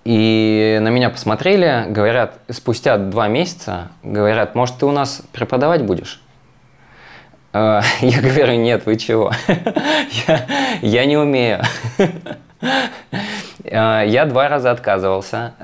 И 0.04 0.78
на 0.80 0.88
меня 0.88 1.10
посмотрели, 1.10 1.84
говорят, 1.88 2.38
спустя 2.50 2.98
два 2.98 3.28
месяца, 3.28 3.88
говорят, 4.02 4.54
может, 4.54 4.78
ты 4.78 4.86
у 4.86 4.90
нас 4.90 5.22
преподавать 5.32 5.84
будешь? 5.84 6.20
Э, 7.52 7.80
я 8.00 8.20
говорю, 8.20 8.54
нет, 8.54 8.84
вы 8.86 8.96
чего? 8.96 9.32
я, 10.26 10.46
я 10.80 11.04
не 11.06 11.16
умею. 11.16 11.60
Э, 13.64 14.04
я 14.06 14.24
два 14.26 14.48
раза 14.48 14.70
отказывался. 14.70 15.54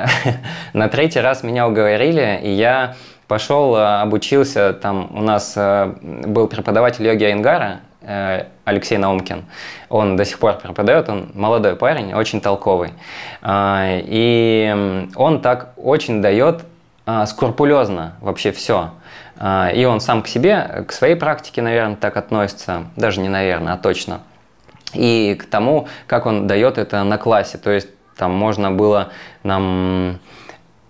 На 0.73 0.89
третий 0.89 1.21
раз 1.21 1.45
меня 1.45 1.69
уговорили, 1.69 2.41
и 2.43 2.51
я 2.51 2.97
пошел, 3.29 3.77
э, 3.77 4.01
обучился. 4.01 4.73
Там 4.73 5.09
у 5.17 5.23
нас 5.23 5.57
был 5.57 6.49
преподаватель 6.49 7.07
йоги 7.07 7.25
Айнгара, 7.25 7.81
Алексей 8.01 8.97
Наумкин. 8.97 9.45
Он 9.89 10.17
до 10.17 10.25
сих 10.25 10.39
пор 10.39 10.55
преподает, 10.55 11.09
он 11.09 11.31
молодой 11.35 11.75
парень, 11.77 12.15
очень 12.15 12.41
толковый. 12.41 12.93
А, 13.43 13.85
и 13.89 15.09
он 15.17 15.41
так 15.41 15.73
очень 15.77 16.23
дает 16.23 16.65
а, 17.07 17.27
скрупулезно 17.27 18.15
вообще 18.21 18.53
все. 18.53 18.91
И 19.73 19.85
он 19.85 20.01
сам 20.01 20.23
к 20.23 20.27
себе, 20.27 20.85
к 20.89 20.93
своей 20.93 21.15
практике, 21.15 21.63
наверное, 21.63 21.95
так 21.95 22.17
относится, 22.17 22.87
даже 22.97 23.21
не 23.21 23.29
наверное, 23.29 23.75
а 23.75 23.77
точно. 23.77 24.21
И 24.95 25.39
к 25.41 25.45
тому, 25.45 25.87
как 26.09 26.27
он 26.27 26.49
дает 26.49 26.77
это 26.77 27.05
на 27.05 27.19
классе. 27.19 27.57
То 27.57 27.71
есть 27.71 27.89
там 28.17 28.33
можно 28.33 28.73
было 28.73 29.11
нам 29.45 30.19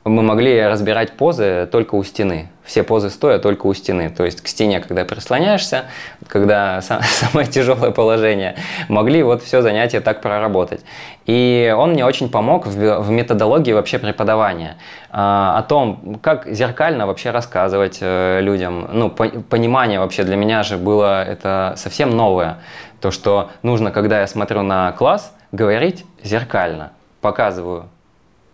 мы 0.08 0.22
могли 0.22 0.66
разбирать 0.66 1.12
позы 1.12 1.68
только 1.70 1.94
у 1.94 2.04
стены. 2.04 2.48
Все 2.64 2.82
позы 2.82 3.08
стоя 3.08 3.38
только 3.38 3.66
у 3.66 3.74
стены. 3.74 4.10
То 4.10 4.24
есть 4.24 4.42
к 4.42 4.48
стене, 4.48 4.80
когда 4.80 5.04
прислоняешься, 5.04 5.84
когда 6.26 6.80
самое 6.82 7.46
тяжелое 7.46 7.90
положение, 7.90 8.56
могли 8.88 9.22
вот 9.22 9.42
все 9.42 9.62
занятие 9.62 10.00
так 10.00 10.20
проработать. 10.20 10.80
И 11.26 11.74
он 11.76 11.92
мне 11.92 12.04
очень 12.04 12.28
помог 12.30 12.66
в, 12.66 13.00
в 13.00 13.10
методологии 13.10 13.72
вообще 13.72 13.98
преподавания. 13.98 14.76
А, 15.10 15.58
о 15.58 15.62
том, 15.62 16.18
как 16.22 16.46
зеркально 16.46 17.06
вообще 17.06 17.30
рассказывать 17.30 17.98
э, 18.00 18.40
людям. 18.40 18.88
Ну, 18.92 19.10
по, 19.10 19.28
понимание 19.28 20.00
вообще 20.00 20.24
для 20.24 20.36
меня 20.36 20.62
же 20.62 20.76
было 20.76 21.24
это 21.24 21.74
совсем 21.76 22.10
новое. 22.10 22.58
То, 23.00 23.10
что 23.10 23.50
нужно, 23.62 23.90
когда 23.90 24.20
я 24.20 24.26
смотрю 24.26 24.62
на 24.62 24.92
класс, 24.92 25.34
говорить 25.52 26.04
зеркально. 26.22 26.92
Показываю 27.20 27.88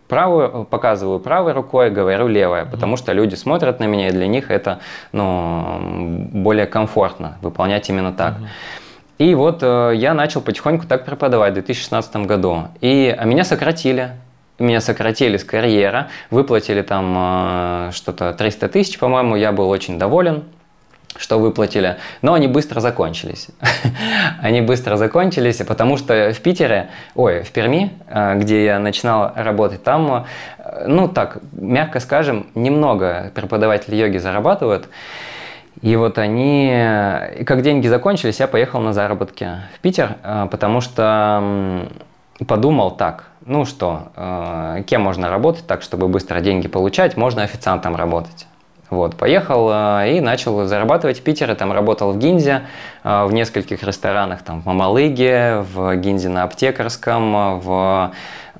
правую, 0.09 0.65
показываю 0.65 1.19
правой 1.19 1.53
рукой, 1.53 1.91
говорю 1.91 2.29
левой, 2.29 2.67
потому 2.67 2.97
что 2.97 3.13
люди 3.13 3.35
смотрят 3.35 3.81
на 3.81 3.85
меня, 3.85 4.09
и 4.09 4.13
для 4.13 4.27
них 4.27 4.51
это 4.51 4.81
ну, 5.13 6.29
более 6.33 6.67
комфортно 6.67 7.39
выполнять 7.41 7.89
именно 7.89 8.13
так. 8.13 8.35
И 9.19 9.35
вот 9.35 9.59
э, 9.63 9.93
я 9.95 10.13
начал 10.13 10.41
потихоньку 10.41 10.87
так 10.87 11.05
преподавать 11.05 11.53
в 11.53 11.55
2016 11.55 12.17
году. 12.27 12.65
И 12.81 13.15
а 13.17 13.25
меня 13.25 13.45
сократили. 13.45 14.13
Меня 14.59 14.81
сократили 14.81 15.37
с 15.37 15.45
карьера, 15.45 16.09
выплатили 16.31 16.83
там 16.83 17.15
э, 17.17 17.91
что-то 17.93 18.33
300 18.33 18.69
тысяч, 18.69 18.99
по-моему, 18.99 19.37
я 19.37 19.53
был 19.53 19.69
очень 19.69 19.99
доволен 19.99 20.45
что 21.17 21.39
выплатили, 21.39 21.97
но 22.23 22.35
они 22.35 22.49
быстро 22.49 22.81
закончились. 22.81 23.49
они 24.43 24.61
быстро 24.61 24.97
закончились, 24.97 25.59
потому 25.67 25.97
что 25.97 26.33
в 26.33 26.41
Питере, 26.41 26.91
ой, 27.15 27.43
в 27.43 27.51
Перми, 27.53 27.93
э, 28.09 28.37
где 28.37 28.65
я 28.65 28.79
начинал 28.79 29.33
работать, 29.35 29.83
там, 29.85 30.27
э, 30.59 30.85
ну 30.87 31.09
так, 31.09 31.39
мягко 31.53 32.01
скажем, 32.01 32.47
немного 32.55 33.31
преподаватели 33.35 33.95
йоги 33.97 34.19
зарабатывают. 34.19 34.89
И 35.83 35.97
вот 35.97 36.19
они, 36.19 36.73
как 37.45 37.63
деньги 37.63 37.89
закончились, 37.89 38.41
я 38.41 38.47
поехал 38.47 38.81
на 38.81 38.93
заработки 38.93 39.49
в 39.77 39.81
Питер, 39.81 40.17
э, 40.23 40.49
потому 40.51 40.81
что 40.81 41.89
подумал 42.49 42.91
так, 42.91 43.27
ну 43.47 43.65
что, 43.65 44.09
кем 44.87 45.03
можно 45.03 45.31
работать 45.31 45.67
так, 45.69 45.83
чтобы 45.83 46.09
быстро 46.09 46.41
деньги 46.41 46.67
получать, 46.67 47.17
можно 47.17 47.45
официантом 47.45 47.95
работать. 47.95 48.47
Вот, 48.91 49.17
поехал 49.17 49.71
э, 49.73 50.17
и 50.17 50.21
начал 50.21 50.67
зарабатывать 50.67 51.21
в 51.21 51.23
Питере, 51.23 51.55
там 51.55 51.73
работал 51.73 52.13
в 52.13 52.19
Гинзе, 52.19 52.67
э, 53.03 53.25
в 53.25 53.33
нескольких 53.33 53.83
ресторанах, 53.83 54.43
там 54.43 54.61
в 54.61 54.67
Мамалыге, 54.67 55.65
в 55.73 55.97
Гинзе 55.97 56.29
на 56.29 56.43
Аптекарском, 56.43 57.61
в 57.61 58.13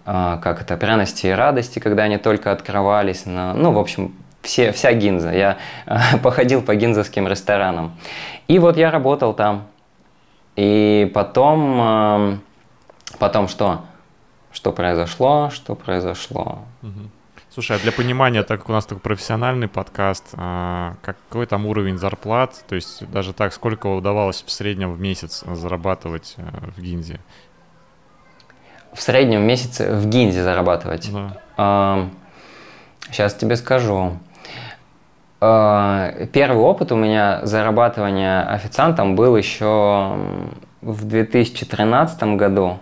э, 0.07 0.39
как 0.43 0.63
это, 0.63 0.77
пряности 0.77 1.27
и 1.27 1.31
радости, 1.31 1.79
когда 1.79 2.05
они 2.05 2.17
только 2.17 2.53
открывались, 2.53 3.27
на, 3.27 3.53
ну, 3.53 3.73
в 3.73 3.79
общем, 3.79 4.15
все, 4.41 4.73
вся 4.73 4.93
Гинза. 4.93 5.33
Я 5.33 5.59
походил 6.23 6.63
по 6.63 6.75
гинзовским 6.75 7.29
ресторанам. 7.29 7.93
И 8.49 8.59
вот 8.59 8.77
я 8.77 8.91
работал 8.91 9.35
там. 9.35 9.67
И 10.57 11.11
потом, 11.15 12.41
потом 13.19 13.49
что? 13.49 13.81
Что 14.53 14.71
произошло? 14.71 15.51
Что 15.51 15.75
произошло? 15.75 16.59
Угу. 16.83 17.11
Слушай, 17.55 17.77
а 17.77 17.81
для 17.81 17.93
понимания, 17.93 18.43
так 18.43 18.59
как 18.59 18.69
у 18.69 18.73
нас 18.73 18.85
такой 18.85 19.01
профессиональный 19.01 19.69
подкаст, 19.69 20.25
а, 20.33 20.97
какой 21.03 21.47
там 21.47 21.67
уровень 21.67 21.99
зарплат? 21.99 22.65
То 22.67 22.75
есть 22.75 23.09
даже 23.09 23.33
так, 23.33 23.53
сколько 23.53 23.87
удавалось 23.87 24.43
в 24.45 24.51
среднем 24.51 24.93
в 24.93 25.01
месяц 25.01 25.45
зарабатывать 25.47 26.35
э, 26.37 26.43
в 26.77 26.83
Гинзе? 26.83 27.21
В 28.93 29.01
среднем 29.01 29.43
в 29.43 29.45
месяц 29.45 29.79
в 29.79 30.09
Гинзе 30.09 30.43
зарабатывать? 30.43 31.13
Да. 31.13 31.41
А, 31.57 32.09
сейчас 33.13 33.35
тебе 33.35 33.55
скажу. 33.55 34.19
А, 35.41 36.27
первый 36.33 36.61
опыт 36.61 36.91
у 36.91 36.97
меня 36.97 37.39
зарабатывания 37.45 38.43
официантом 38.53 39.15
был 39.15 39.37
еще 39.37 40.19
в 40.81 41.05
2013 41.05 42.21
году 42.37 42.81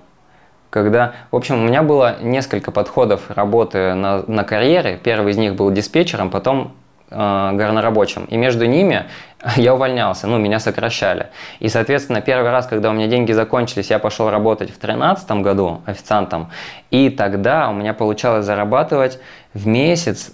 когда, 0.73 1.13
в 1.31 1.37
общем, 1.37 1.63
у 1.63 1.69
меня 1.69 1.83
было 1.83 2.17
несколько 2.23 2.71
подходов 2.71 3.31
работы 3.31 3.93
на, 3.93 4.23
на 4.27 4.43
карьере. 4.43 4.99
Первый 5.05 5.33
из 5.33 5.37
них 5.37 5.55
был 5.55 5.71
диспетчером, 5.71 6.31
потом 6.31 6.73
э, 7.11 7.51
горнорабочим. 7.53 8.25
И 8.25 8.39
между 8.39 8.65
ними 8.65 9.05
я 9.57 9.75
увольнялся, 9.75 10.27
ну, 10.27 10.39
меня 10.39 10.61
сокращали. 10.61 11.27
И, 11.61 11.69
соответственно, 11.69 12.23
первый 12.23 12.51
раз, 12.51 12.67
когда 12.67 12.89
у 12.89 12.95
меня 12.95 13.07
деньги 13.07 13.33
закончились, 13.33 13.91
я 13.91 13.99
пошел 13.99 14.31
работать 14.31 14.71
в 14.71 14.81
2013 14.81 15.31
году 15.43 15.83
официантом. 15.85 16.51
И 16.91 17.11
тогда 17.11 17.69
у 17.69 17.75
меня 17.75 17.93
получалось 17.93 18.47
зарабатывать 18.47 19.21
в 19.53 19.67
месяц, 19.67 20.33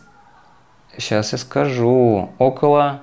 сейчас 0.97 1.33
я 1.33 1.38
скажу, 1.38 2.30
около, 2.38 3.00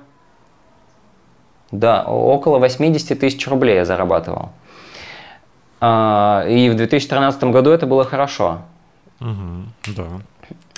да, 1.70 2.02
около 2.02 2.58
80 2.60 3.20
тысяч 3.20 3.46
рублей 3.46 3.74
я 3.74 3.84
зарабатывал. 3.84 4.52
А, 5.80 6.44
и 6.48 6.68
в 6.70 6.74
2013 6.74 7.44
году 7.44 7.70
это 7.70 7.86
было 7.86 8.04
хорошо. 8.04 8.62
Угу, 9.20 9.94
да. 9.96 10.04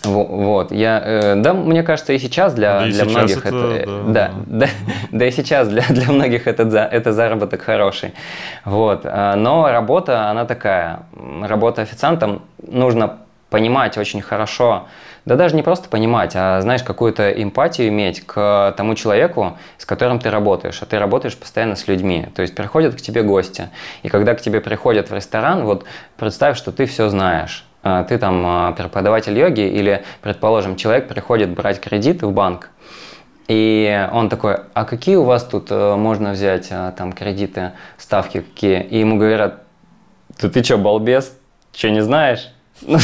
Вот, 0.05 0.71
я, 0.71 1.03
э, 1.05 1.35
да, 1.37 1.55
мне 1.55 1.83
кажется, 1.83 2.13
и 2.13 2.19
сейчас 2.19 2.55
для, 2.55 2.81
да 2.81 2.85
для 2.85 2.93
сейчас 2.93 3.09
многих 3.09 3.47
это, 3.47 3.57
это 3.57 4.03
да, 4.07 4.31
да, 4.47 4.67
да, 4.67 4.67
да, 5.11 5.27
и 5.27 5.31
сейчас 5.33 5.69
для, 5.69 5.83
для 5.89 6.13
многих 6.13 6.47
это, 6.47 6.63
это 6.63 7.13
заработок 7.13 7.63
хороший. 7.63 8.15
Вот, 8.65 9.01
а, 9.05 9.35
но 9.35 9.69
работа, 9.71 10.31
она 10.31 10.45
такая, 10.45 11.01
работа 11.43 11.83
официантом 11.83 12.43
нужно 12.65 13.19
понимать 13.51 13.99
очень 13.99 14.21
хорошо, 14.21 14.87
да 15.29 15.37
даже 15.37 15.55
не 15.55 15.63
просто 15.63 15.91
понимать, 15.91 16.33
а 16.35 16.59
знаешь, 16.63 16.83
какую-то 16.83 17.31
эмпатию 17.31 17.89
иметь 17.89 18.25
к 18.25 18.75
тому 18.79 18.95
человеку, 18.95 19.59
с 19.77 19.85
которым 19.85 20.21
ты 20.21 20.31
работаешь. 20.31 20.81
А 20.81 20.87
ты 20.87 20.99
работаешь 20.99 21.37
постоянно 21.37 21.77
с 21.77 21.87
людьми. 21.87 22.29
То 22.35 22.41
есть 22.41 22.55
приходят 22.55 22.95
к 22.95 23.01
тебе 23.03 23.23
гости. 23.23 23.69
И 24.03 24.09
когда 24.09 24.35
к 24.35 24.41
тебе 24.41 24.63
приходят 24.63 25.11
в 25.11 25.15
ресторан, 25.15 25.65
вот 25.65 25.85
представь, 26.17 26.57
что 26.57 26.73
ты 26.73 26.87
все 26.87 27.11
знаешь. 27.11 27.67
А, 27.83 28.05
ты 28.05 28.17
там 28.17 28.43
а, 28.47 28.73
преподаватель 28.73 29.39
йоги 29.39 29.69
или, 29.69 30.03
предположим, 30.23 30.77
человек 30.77 31.09
приходит 31.09 31.51
брать 31.51 31.79
кредит 31.79 32.23
в 32.23 32.33
банк, 32.33 32.71
и 33.49 34.09
он 34.13 34.31
такой, 34.31 34.57
а 34.73 34.87
какие 34.87 35.17
у 35.17 35.25
вас 35.25 35.45
тут 35.45 35.71
э, 35.71 35.95
можно 35.97 36.33
взять 36.33 36.69
а, 36.71 36.93
там 36.93 37.13
кредиты, 37.13 37.73
ставки 37.99 38.41
какие? 38.41 38.83
И 38.83 38.99
ему 38.99 39.19
говорят, 39.19 39.63
ты 40.39 40.49
ты 40.49 40.63
что, 40.65 40.79
балбес? 40.79 41.39
Что, 41.75 41.91
не 41.91 42.03
знаешь? 42.03 42.51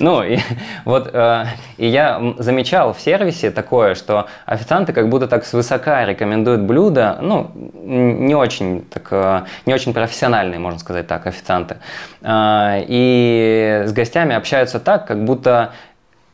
Ну, 0.00 0.22
и, 0.22 0.38
вот, 0.84 1.10
э, 1.12 1.44
и 1.76 1.86
я 1.86 2.34
замечал 2.38 2.92
в 2.92 3.00
сервисе 3.00 3.50
такое, 3.50 3.94
что 3.94 4.26
официанты 4.46 4.92
как 4.92 5.08
будто 5.08 5.26
так 5.26 5.44
свысока 5.44 6.04
рекомендуют 6.04 6.62
блюда, 6.62 7.18
ну, 7.20 7.50
не 7.54 8.34
очень, 8.34 8.82
так, 8.82 9.08
э, 9.10 9.44
не 9.66 9.74
очень 9.74 9.94
профессиональные, 9.94 10.58
можно 10.58 10.78
сказать 10.78 11.06
так, 11.06 11.26
официанты. 11.26 11.78
Э, 12.22 12.84
и 12.86 13.82
с 13.86 13.92
гостями 13.92 14.34
общаются 14.34 14.78
так, 14.78 15.06
как 15.06 15.24
будто 15.24 15.72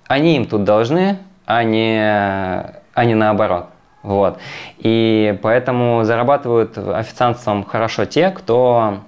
они 0.06 0.36
им 0.36 0.46
тут 0.46 0.64
должны, 0.64 1.18
а 1.46 1.62
не, 1.62 2.00
а 2.00 3.04
не 3.04 3.14
наоборот. 3.14 3.66
Вот. 4.02 4.38
И 4.78 5.38
поэтому 5.42 6.04
зарабатывают 6.04 6.76
официантством 6.76 7.64
хорошо 7.64 8.04
те, 8.04 8.30
кто 8.30 8.98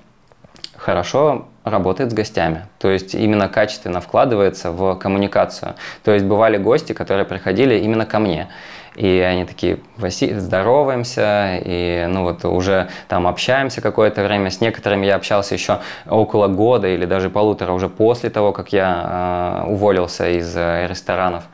хорошо 0.75 1.49
работает 1.67 2.13
с 2.13 2.15
гостями. 2.15 2.67
То 2.79 2.89
есть 2.89 3.15
именно 3.15 3.49
качественно 3.49 4.01
вкладывается 4.01 4.71
в 4.71 4.95
коммуникацию. 4.95 5.75
То 6.05 6.13
есть 6.13 6.25
бывали 6.25 6.59
гости, 6.59 6.93
которые 6.93 7.27
приходили 7.27 7.75
именно 7.79 8.07
ко 8.07 8.21
мне. 8.21 8.49
И 8.95 9.19
они 9.19 9.45
такие, 9.45 9.81
Васи, 9.99 10.33
здороваемся, 10.35 11.61
и 11.63 12.07
ну 12.09 12.23
вот 12.23 12.45
уже 12.47 12.89
там 13.09 13.27
общаемся 13.27 13.83
какое-то 13.83 14.23
время. 14.23 14.51
С 14.51 14.61
некоторыми 14.61 15.05
я 15.05 15.17
общался 15.17 15.55
еще 15.55 15.81
около 16.09 16.47
года 16.47 16.89
или 16.89 17.05
даже 17.05 17.29
полутора 17.29 17.73
уже 17.73 17.89
после 17.89 18.31
того, 18.31 18.53
как 18.53 18.73
я 18.73 19.65
э, 19.67 19.71
уволился 19.71 20.31
из 20.31 20.57
э, 20.57 20.87
ресторанов. 20.89 21.45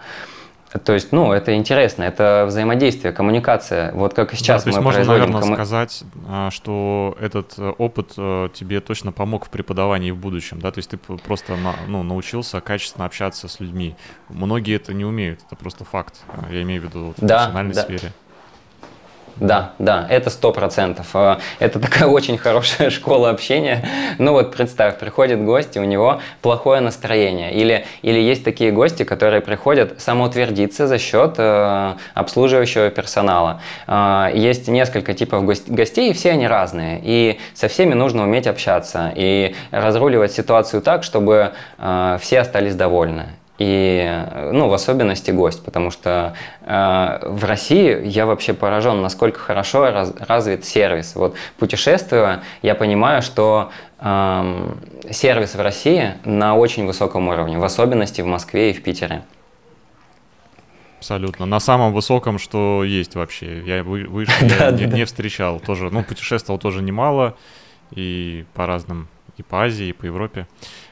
То 0.79 0.95
есть, 0.95 1.13
ну, 1.13 1.33
это 1.33 1.55
интересно, 1.55 2.03
это 2.03 2.45
взаимодействие, 2.47 3.13
коммуникация. 3.13 3.93
Вот 3.93 4.15
как 4.15 4.33
и 4.33 4.37
сейчас 4.37 4.63
да, 4.63 4.71
то 4.71 4.77
есть 4.77 4.83
можно, 4.83 5.05
наверное, 5.05 5.41
комму... 5.41 5.55
сказать, 5.55 6.03
а, 6.29 6.51
что 6.51 7.17
этот 7.21 7.55
э, 7.59 7.69
опыт 7.77 8.13
э, 8.17 8.49
тебе 8.55 8.81
точно 8.81 9.13
помог 9.13 9.47
в 9.47 9.51
преподавании 9.51 10.11
в 10.11 10.17
будущем, 10.17 10.61
да? 10.61 10.71
То 10.71 10.79
есть 10.79 10.91
ты 10.91 10.97
просто 10.97 11.57
ну, 11.89 12.03
научился 12.03 12.61
качественно 12.61 13.05
общаться 13.05 13.49
с 13.49 13.61
людьми. 13.61 13.97
Многие 14.31 14.77
это 14.77 14.95
не 14.95 15.05
умеют, 15.05 15.41
это 15.47 15.57
просто 15.57 15.85
факт. 15.85 16.21
Я 16.51 16.63
имею 16.63 16.83
в 16.83 16.85
виду 16.87 17.15
в 17.17 17.21
да, 17.21 17.37
профессиональной 17.37 17.75
да. 17.75 17.83
сфере. 17.83 18.13
Да, 19.37 19.73
да, 19.79 20.07
это 20.09 20.31
сто 20.31 20.53
процентов. 20.53 21.09
А, 21.15 21.39
это 21.59 21.81
такая 21.81 22.09
очень 22.09 22.39
хорошая 22.39 22.91
школа 22.91 23.31
общения. 23.31 23.85
Ну 24.19 24.33
вот 24.33 24.55
представь, 24.55 24.99
приходит 24.99 25.43
гость, 25.45 25.77
и 25.77 25.81
у 25.81 25.85
него 25.85 26.21
плохое 26.43 26.81
настроение. 26.81 27.53
Или, 27.53 27.87
или 28.03 28.19
есть 28.19 28.45
такие 28.45 28.71
гости, 28.73 29.05
которые 29.05 29.41
приходят 29.41 30.01
самоутвердиться 30.01 30.87
за 30.87 30.99
счет 30.99 31.35
э, 31.39 31.95
обслуживающего 32.15 32.91
персонала. 32.91 33.61
Э, 33.87 34.31
есть 34.35 34.69
несколько 34.69 35.15
типов 35.15 35.45
гостей, 35.45 36.11
и 36.11 36.13
все 36.13 36.33
они 36.33 36.47
разные. 36.47 37.01
И 37.03 37.41
со 37.55 37.69
всеми 37.69 37.95
нужно 37.95 38.25
уметь 38.25 38.47
общаться 38.47 39.13
и 39.15 39.55
разруливать 39.71 40.33
ситуацию 40.33 40.83
так, 40.83 41.05
чтобы 41.05 41.53
э, 41.79 42.19
все 42.21 42.41
остались 42.41 42.75
довольны 42.75 43.27
и, 43.59 44.27
ну, 44.53 44.69
в 44.69 44.75
особенности 44.75 45.31
гость, 45.31 45.65
потому 45.65 45.91
что 45.91 46.35
э, 46.63 47.19
в 47.23 47.45
России 47.45 48.07
я 48.07 48.27
вообще 48.27 48.55
поражен, 48.55 49.03
насколько 49.03 49.39
хорошо 49.39 49.91
раз, 49.91 50.13
развит 50.19 50.65
сервис. 50.65 51.15
Вот 51.15 51.37
путешествуя, 51.59 52.43
я 52.63 52.75
понимаю, 52.75 53.23
что 53.23 53.71
э, 54.01 54.73
сервис 55.11 55.55
в 55.55 55.61
России 55.61 56.15
на 56.25 56.57
очень 56.57 56.87
высоком 56.87 57.29
уровне, 57.29 57.59
в 57.59 57.65
особенности 57.65 58.23
в 58.23 58.27
Москве 58.27 58.71
и 58.71 58.75
в 58.75 58.83
Питере. 58.83 59.23
Абсолютно. 60.99 61.47
На 61.47 61.59
самом 61.59 61.93
высоком, 61.93 62.39
что 62.39 62.85
есть 62.85 63.17
вообще. 63.17 63.61
Я 63.65 63.83
выше 63.83 64.33
не 64.87 65.05
встречал. 65.05 65.59
Тоже, 65.59 65.91
ну, 65.91 66.05
путешествовал 66.05 66.61
тоже 66.61 66.81
немало. 66.81 67.37
И 67.91 68.45
по 68.55 68.67
разным, 68.67 69.09
и 69.37 69.43
по 69.43 69.65
Азии, 69.65 69.89
и 69.89 69.93
по 69.93 70.07
Европе. 70.07 70.47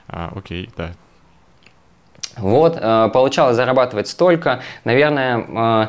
А, 0.09 0.33
окей, 0.35 0.69
да, 0.77 0.95
вот, 2.37 2.79
э, 2.81 3.11
получалось 3.13 3.57
зарабатывать 3.57 4.09
столько. 4.09 4.61
Наверное, 4.85 5.89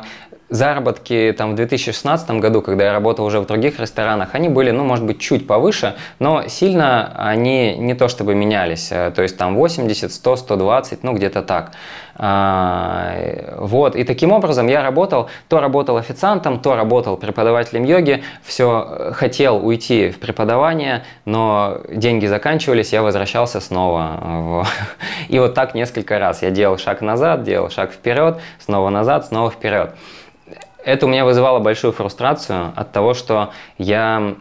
заработки 0.52 1.34
там 1.36 1.52
в 1.52 1.54
2016 1.56 2.40
году, 2.40 2.60
когда 2.60 2.84
я 2.84 2.92
работал 2.92 3.24
уже 3.24 3.40
в 3.40 3.46
других 3.46 3.80
ресторанах, 3.80 4.30
они 4.34 4.48
были, 4.48 4.70
ну, 4.70 4.84
может 4.84 5.06
быть, 5.06 5.18
чуть 5.18 5.46
повыше, 5.46 5.94
но 6.18 6.46
сильно 6.46 7.12
они 7.16 7.74
не 7.76 7.94
то 7.94 8.08
чтобы 8.08 8.34
менялись. 8.34 8.92
Э, 8.92 9.10
то 9.10 9.22
есть 9.22 9.36
там 9.38 9.56
80, 9.56 10.12
100, 10.12 10.36
120, 10.36 11.02
ну, 11.02 11.14
где-то 11.14 11.42
так. 11.42 11.72
А, 12.16 13.56
вот, 13.58 13.96
и 13.96 14.04
таким 14.04 14.32
образом 14.32 14.66
я 14.66 14.82
работал, 14.82 15.28
то 15.48 15.60
работал 15.60 15.96
официантом, 15.96 16.60
то 16.60 16.76
работал 16.76 17.16
преподавателем 17.16 17.84
йоги, 17.84 18.22
все 18.42 18.86
э, 18.88 19.12
хотел 19.12 19.64
уйти 19.64 20.10
в 20.10 20.18
преподавание, 20.18 21.04
но 21.24 21.78
деньги 21.88 22.26
заканчивались, 22.26 22.92
я 22.92 23.02
возвращался 23.02 23.60
снова. 23.60 24.66
И 25.28 25.38
вот 25.38 25.54
так 25.54 25.74
несколько 25.74 26.18
раз. 26.18 26.42
Я 26.42 26.50
делал 26.50 26.78
шаг 26.78 27.00
назад, 27.00 27.44
делал 27.44 27.70
шаг 27.70 27.92
вперед, 27.92 28.38
снова 28.58 28.90
назад, 28.90 29.26
снова 29.26 29.50
вперед 29.50 29.94
это 30.84 31.06
у 31.06 31.08
меня 31.08 31.24
вызывало 31.24 31.58
большую 31.60 31.92
фрустрацию 31.92 32.72
от 32.74 32.92
того, 32.92 33.14
что 33.14 33.52
я 33.78 34.34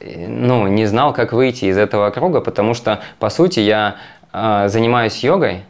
ну, 0.00 0.66
не 0.66 0.86
знал, 0.86 1.12
как 1.12 1.32
выйти 1.32 1.66
из 1.66 1.78
этого 1.78 2.10
круга, 2.10 2.40
потому 2.40 2.74
что, 2.74 3.00
по 3.18 3.30
сути, 3.30 3.60
я 3.60 3.96
э, 4.32 4.68
занимаюсь 4.68 5.22
йогой 5.22 5.64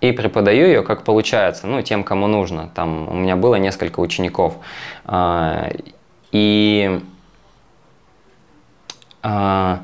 и 0.00 0.12
преподаю 0.12 0.66
ее, 0.66 0.82
как 0.82 1.02
получается, 1.04 1.66
ну, 1.66 1.82
тем, 1.82 2.04
кому 2.04 2.26
нужно. 2.26 2.70
Там 2.74 3.08
у 3.08 3.14
меня 3.14 3.36
было 3.36 3.56
несколько 3.56 4.00
учеников. 4.00 4.54
Э, 5.04 5.70
и, 6.32 7.00
э, 9.22 9.76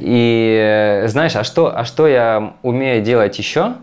и 0.00 1.02
знаешь, 1.06 1.36
а 1.36 1.44
что, 1.44 1.76
а 1.76 1.84
что 1.84 2.08
я 2.08 2.54
умею 2.62 3.02
делать 3.02 3.38
еще, 3.38 3.74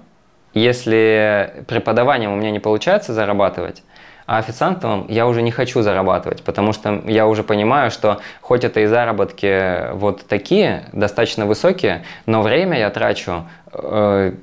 если 0.54 1.64
преподаванием 1.68 2.34
у 2.34 2.36
меня 2.36 2.52
не 2.52 2.60
получается 2.60 3.14
зарабатывать? 3.14 3.84
А 4.28 4.38
официантом 4.38 5.08
я 5.10 5.28
уже 5.28 5.42
не 5.42 5.52
хочу 5.52 5.82
зарабатывать, 5.82 6.44
потому 6.44 6.74
что 6.74 7.02
я 7.06 7.28
уже 7.28 7.44
понимаю, 7.44 7.92
что 7.92 8.20
хоть 8.40 8.64
это 8.64 8.82
и 8.82 8.86
заработки 8.86 9.92
вот 9.94 10.26
такие, 10.28 10.86
достаточно 10.94 11.46
высокие, 11.46 12.04
но 12.26 12.42
время 12.42 12.78
я 12.78 12.90
трачу 12.92 13.46
э, 13.74 14.34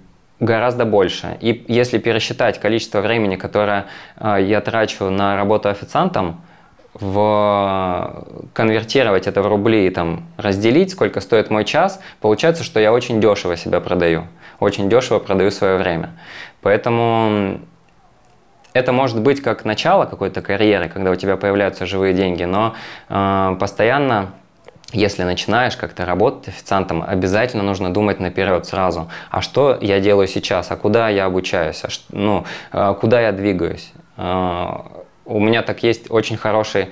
гораздо 0.40 0.84
больше. 0.84 1.36
И 1.40 1.64
если 1.68 1.98
пересчитать 1.98 2.60
количество 2.60 3.00
времени, 3.00 3.36
которое 3.36 3.86
э, 4.16 4.38
я 4.42 4.60
трачу 4.60 5.10
на 5.10 5.36
работу 5.36 5.68
официантом, 5.68 6.40
в 6.94 8.24
конвертировать 8.54 9.26
это 9.26 9.42
в 9.42 9.46
рубли 9.46 9.86
и 9.86 9.90
там 9.90 10.26
разделить, 10.36 10.90
сколько 10.90 11.20
стоит 11.20 11.50
мой 11.50 11.64
час, 11.64 12.00
получается, 12.20 12.64
что 12.64 12.80
я 12.80 12.92
очень 12.92 13.20
дешево 13.20 13.56
себя 13.56 13.80
продаю. 13.80 14.24
Очень 14.58 14.88
дешево 14.88 15.18
продаю 15.20 15.50
свое 15.50 15.76
время. 15.76 16.10
Поэтому 16.62 17.60
это 18.72 18.92
может 18.92 19.20
быть 19.20 19.42
как 19.42 19.64
начало 19.64 20.06
какой-то 20.06 20.42
карьеры, 20.42 20.88
когда 20.88 21.10
у 21.10 21.14
тебя 21.14 21.36
появляются 21.36 21.86
живые 21.86 22.14
деньги, 22.14 22.44
но 22.44 22.74
э, 23.08 23.56
постоянно 23.60 24.30
если 24.92 25.22
начинаешь 25.22 25.76
как-то 25.76 26.06
работать 26.06 26.48
официантом, 26.48 27.04
обязательно 27.06 27.62
нужно 27.62 27.92
думать 27.92 28.20
наперед 28.20 28.66
сразу. 28.66 29.10
А 29.30 29.42
что 29.42 29.76
я 29.80 30.00
делаю 30.00 30.26
сейчас? 30.28 30.70
А 30.70 30.76
куда 30.76 31.08
я 31.08 31.26
обучаюсь? 31.26 31.82
А 31.84 31.90
что, 31.90 32.04
ну, 32.10 32.44
э, 32.72 32.94
куда 33.00 33.20
я 33.20 33.32
двигаюсь? 33.32 33.92
Э, 34.16 34.78
у 35.26 35.40
меня 35.40 35.62
так 35.62 35.82
есть 35.82 36.10
очень 36.10 36.38
хороший 36.38 36.88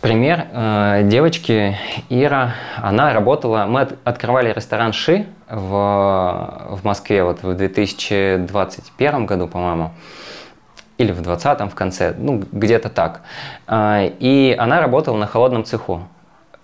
пример. 0.00 0.46
Э, 0.52 1.02
девочки 1.04 1.78
Ира, 2.08 2.54
она 2.76 3.12
работала, 3.12 3.66
мы 3.66 3.88
открывали 4.02 4.52
ресторан 4.52 4.92
Ши 4.92 5.26
в, 5.48 6.68
в 6.70 6.80
Москве 6.82 7.22
вот 7.22 7.44
в 7.44 7.54
2021 7.54 9.26
году, 9.26 9.46
по-моему 9.46 9.92
или 10.98 11.12
в 11.12 11.20
20-м 11.20 11.68
в 11.70 11.74
конце, 11.74 12.14
ну, 12.16 12.42
где-то 12.52 12.88
так. 12.88 13.22
А, 13.66 14.04
и 14.04 14.54
она 14.56 14.80
работала 14.80 15.16
на 15.16 15.26
холодном 15.26 15.64
цеху. 15.64 16.02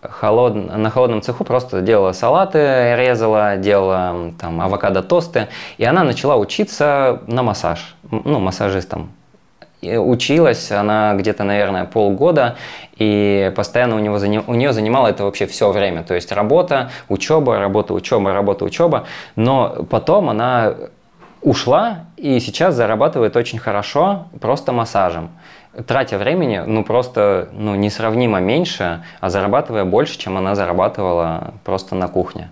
Холод... 0.03 0.55
на 0.55 0.91
холодном 0.91 1.23
цеху 1.23 1.45
просто 1.45 1.81
делала 1.83 2.13
салаты, 2.13 2.95
резала, 2.97 3.57
делала 3.57 4.33
там 4.39 4.61
авокадо-тосты. 4.61 5.49
И 5.79 5.85
она 5.85 6.05
начала 6.05 6.37
учиться 6.37 7.23
на 7.27 7.43
массаж, 7.43 7.95
ну, 8.11 8.39
массажистом. 8.39 9.11
И 9.81 9.97
училась 9.97 10.71
она 10.71 11.15
где-то, 11.15 11.43
наверное, 11.43 11.87
полгода, 11.87 12.57
и 12.97 13.51
постоянно 13.57 13.97
у, 13.97 13.99
него, 13.99 14.17
у 14.47 14.55
нее 14.55 14.73
занимало 14.75 15.09
это 15.09 15.25
вообще 15.25 15.47
все 15.47 15.71
время. 15.73 16.03
То 16.03 16.15
есть 16.15 16.33
работа, 16.33 16.91
учеба, 17.09 17.59
работа, 17.59 17.95
учеба, 17.95 18.35
работа, 18.35 18.67
учеба. 18.67 19.07
Но 19.37 19.87
потом 19.89 20.29
она 20.29 20.75
ушла 21.41 22.05
и 22.19 22.39
сейчас 22.41 22.75
зарабатывает 22.75 23.37
очень 23.37 23.59
хорошо 23.59 24.27
просто 24.41 24.73
массажем 24.73 25.31
тратя 25.87 26.19
времени, 26.19 26.63
ну, 26.67 26.85
просто, 26.85 27.49
ну, 27.53 27.75
несравнимо 27.75 28.41
меньше, 28.41 29.05
а 29.21 29.31
зарабатывая 29.31 29.85
больше, 29.85 30.19
чем 30.19 30.37
она 30.37 30.55
зарабатывала 30.55 31.55
просто 31.65 31.95
на 31.95 32.09
кухне. 32.09 32.51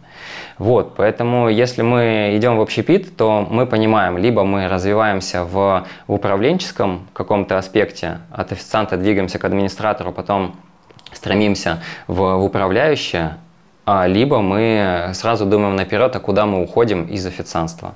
Вот, 0.59 0.97
поэтому 0.97 1.49
если 1.49 1.83
мы 1.83 2.33
идем 2.35 2.57
в 2.57 2.61
общепит, 2.61 3.17
то 3.17 3.47
мы 3.49 3.67
понимаем, 3.67 4.19
либо 4.19 4.45
мы 4.45 4.69
развиваемся 4.69 5.45
в, 5.45 5.87
управленческом 6.09 7.07
каком-то 7.13 7.59
аспекте, 7.59 8.19
от 8.33 8.53
официанта 8.53 8.97
двигаемся 8.97 9.39
к 9.39 9.45
администратору, 9.45 10.13
потом 10.13 10.57
стремимся 11.13 11.81
в, 12.09 12.15
в 12.15 12.45
управляющее, 12.45 13.37
а 13.87 14.07
либо 14.07 14.41
мы 14.41 15.11
сразу 15.15 15.47
думаем 15.47 15.77
наперед, 15.77 16.15
а 16.15 16.21
куда 16.21 16.45
мы 16.45 16.63
уходим 16.63 17.05
из 17.05 17.25
официанства, 17.25 17.95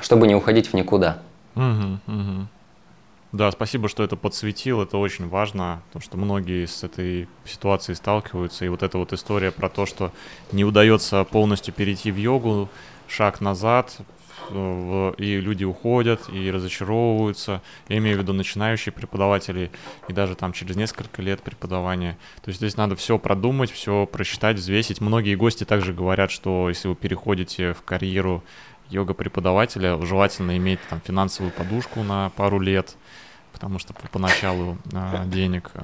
чтобы 0.00 0.26
не 0.26 0.34
уходить 0.34 0.68
в 0.68 0.74
никуда. 0.74 1.18
Угу, 1.56 1.98
угу. 2.06 2.46
Да, 3.36 3.50
спасибо, 3.50 3.90
что 3.90 4.02
это 4.02 4.16
подсветил, 4.16 4.80
это 4.80 4.96
очень 4.96 5.28
важно, 5.28 5.82
потому 5.88 6.02
что 6.02 6.16
многие 6.16 6.64
с 6.64 6.82
этой 6.82 7.28
ситуацией 7.44 7.94
сталкиваются, 7.94 8.64
и 8.64 8.68
вот 8.68 8.82
эта 8.82 8.96
вот 8.96 9.12
история 9.12 9.50
про 9.50 9.68
то, 9.68 9.84
что 9.84 10.10
не 10.52 10.64
удается 10.64 11.22
полностью 11.24 11.74
перейти 11.74 12.10
в 12.10 12.16
йогу, 12.16 12.70
шаг 13.06 13.42
назад, 13.42 13.98
и 14.50 15.40
люди 15.42 15.64
уходят 15.64 16.30
и 16.32 16.50
разочаровываются. 16.50 17.60
Я 17.90 17.98
имею 17.98 18.16
в 18.16 18.20
виду 18.22 18.32
начинающие 18.32 18.90
преподаватели 18.90 19.70
и 20.08 20.14
даже 20.14 20.34
там 20.34 20.54
через 20.54 20.74
несколько 20.74 21.20
лет 21.20 21.42
преподавания. 21.42 22.16
То 22.42 22.48
есть 22.48 22.60
здесь 22.60 22.78
надо 22.78 22.96
все 22.96 23.18
продумать, 23.18 23.70
все 23.70 24.06
просчитать, 24.06 24.56
взвесить. 24.56 25.02
Многие 25.02 25.34
гости 25.34 25.64
также 25.64 25.92
говорят, 25.92 26.30
что 26.30 26.70
если 26.70 26.88
вы 26.88 26.94
переходите 26.94 27.74
в 27.74 27.82
карьеру 27.82 28.42
йога-преподавателя, 28.88 30.00
желательно 30.06 30.56
иметь 30.56 30.78
там 30.88 31.02
финансовую 31.04 31.52
подушку 31.52 32.02
на 32.02 32.30
пару 32.30 32.60
лет, 32.60 32.96
потому 33.56 33.78
что 33.78 33.94
поначалу 34.12 34.76
э, 34.92 35.22
денег 35.24 35.70
э, 35.72 35.80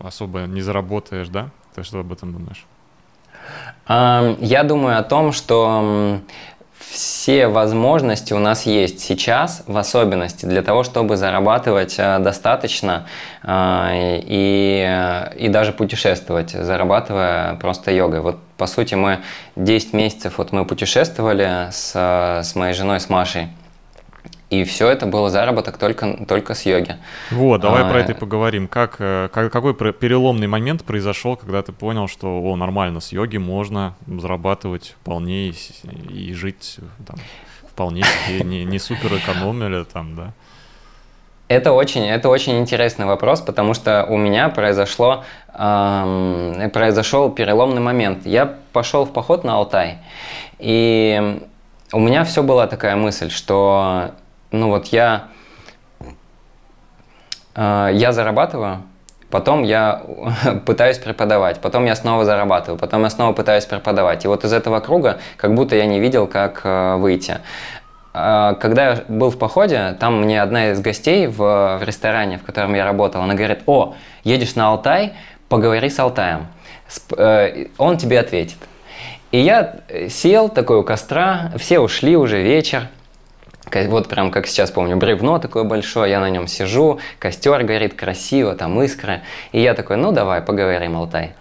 особо 0.00 0.40
не 0.40 0.60
заработаешь, 0.60 1.28
да? 1.28 1.48
Ты 1.74 1.82
что 1.82 2.00
об 2.00 2.12
этом 2.12 2.34
думаешь? 2.34 2.66
Я 3.88 4.64
думаю 4.64 4.98
о 4.98 5.02
том, 5.02 5.32
что 5.32 6.20
все 6.78 7.48
возможности 7.48 8.34
у 8.34 8.38
нас 8.38 8.66
есть 8.66 9.00
сейчас, 9.00 9.64
в 9.66 9.76
особенности 9.78 10.44
для 10.44 10.62
того, 10.62 10.84
чтобы 10.84 11.16
зарабатывать 11.16 11.96
достаточно 11.96 13.06
и, 13.42 15.26
и 15.36 15.48
даже 15.48 15.72
путешествовать, 15.72 16.50
зарабатывая 16.50 17.54
просто 17.54 17.90
йогой. 17.90 18.20
Вот 18.20 18.38
по 18.56 18.66
сути 18.66 18.94
мы 18.94 19.20
10 19.56 19.94
месяцев 19.94 20.34
вот 20.38 20.52
мы 20.52 20.64
путешествовали 20.66 21.70
с, 21.72 21.94
с 22.44 22.54
моей 22.54 22.74
женой, 22.74 23.00
с 23.00 23.08
Машей. 23.08 23.48
И 24.50 24.64
все 24.64 24.88
это 24.88 25.06
было 25.06 25.30
заработок 25.30 25.78
только, 25.78 26.26
только 26.26 26.54
с 26.54 26.66
йоги. 26.66 26.96
Вот, 27.30 27.60
давай 27.60 27.84
а, 27.84 27.88
про 27.88 28.00
это 28.00 28.12
и 28.12 28.14
поговорим. 28.16 28.66
Как, 28.66 28.96
э, 28.98 29.28
как, 29.32 29.52
какой 29.52 29.74
переломный 29.74 30.48
момент 30.48 30.84
произошел, 30.84 31.36
когда 31.36 31.62
ты 31.62 31.70
понял, 31.70 32.08
что 32.08 32.42
о, 32.42 32.56
нормально, 32.56 32.98
с 32.98 33.12
йоги 33.12 33.36
можно 33.36 33.94
зарабатывать 34.08 34.96
вполне 35.00 35.50
и, 35.50 35.54
и 36.12 36.34
жить 36.34 36.78
там, 37.06 37.16
вполне 37.68 38.02
не, 38.28 38.64
не 38.64 38.78
супер 38.80 39.14
экономили 39.14 39.84
там, 39.84 40.16
да? 40.16 40.32
Это 41.46 41.72
очень, 41.72 42.06
это 42.06 42.28
очень 42.28 42.58
интересный 42.58 43.06
вопрос, 43.06 43.40
потому 43.40 43.74
что 43.74 44.04
у 44.08 44.16
меня 44.16 44.48
произошло, 44.48 45.24
эм, 45.54 46.70
произошел 46.70 47.30
переломный 47.30 47.80
момент. 47.80 48.24
Я 48.24 48.54
пошел 48.72 49.04
в 49.04 49.12
поход 49.12 49.42
на 49.42 49.54
Алтай, 49.54 49.98
и 50.60 51.40
у 51.92 51.98
меня 51.98 52.22
все 52.24 52.44
была 52.44 52.68
такая 52.68 52.94
мысль, 52.94 53.30
что 53.30 54.12
ну 54.52 54.68
вот 54.68 54.86
я, 54.86 55.28
э, 57.54 57.90
я 57.92 58.12
зарабатываю, 58.12 58.82
потом 59.30 59.62
я 59.62 60.02
пытаюсь 60.66 60.98
преподавать, 60.98 61.60
потом 61.60 61.84
я 61.86 61.94
снова 61.94 62.24
зарабатываю, 62.24 62.78
потом 62.78 63.04
я 63.04 63.10
снова 63.10 63.32
пытаюсь 63.32 63.64
преподавать. 63.64 64.24
И 64.24 64.28
вот 64.28 64.44
из 64.44 64.52
этого 64.52 64.80
круга 64.80 65.18
как 65.36 65.54
будто 65.54 65.76
я 65.76 65.86
не 65.86 66.00
видел, 66.00 66.26
как 66.26 66.62
э, 66.64 66.96
выйти. 66.96 67.38
Э, 68.12 68.54
когда 68.60 68.90
я 68.90 69.04
был 69.08 69.30
в 69.30 69.38
походе, 69.38 69.96
там 70.00 70.22
мне 70.22 70.42
одна 70.42 70.70
из 70.70 70.80
гостей 70.80 71.26
в, 71.26 71.78
в 71.78 71.82
ресторане, 71.82 72.38
в 72.38 72.42
котором 72.42 72.74
я 72.74 72.84
работал, 72.84 73.22
она 73.22 73.34
говорит, 73.34 73.60
о, 73.66 73.94
едешь 74.24 74.56
на 74.56 74.68
Алтай, 74.68 75.14
поговори 75.48 75.88
с 75.90 75.98
Алтаем, 75.98 76.46
э, 77.16 77.66
он 77.78 77.98
тебе 77.98 78.18
ответит. 78.18 78.58
И 79.30 79.38
я 79.38 79.76
сел 80.08 80.48
такой 80.48 80.78
у 80.78 80.82
костра, 80.82 81.52
все 81.56 81.78
ушли 81.78 82.16
уже 82.16 82.42
вечер, 82.42 82.88
вот 83.88 84.08
прям 84.08 84.30
как 84.30 84.46
сейчас 84.46 84.70
помню, 84.70 84.96
бревно 84.96 85.38
такое 85.38 85.64
большое, 85.64 86.10
я 86.10 86.20
на 86.20 86.30
нем 86.30 86.46
сижу, 86.46 86.98
костер 87.18 87.62
горит 87.64 87.94
красиво, 87.94 88.54
там 88.54 88.80
искры. 88.82 89.22
И 89.52 89.60
я 89.60 89.74
такой, 89.74 89.96
ну 89.96 90.12
давай, 90.12 90.40
поговорим, 90.40 90.96
Алтай. 90.96 91.34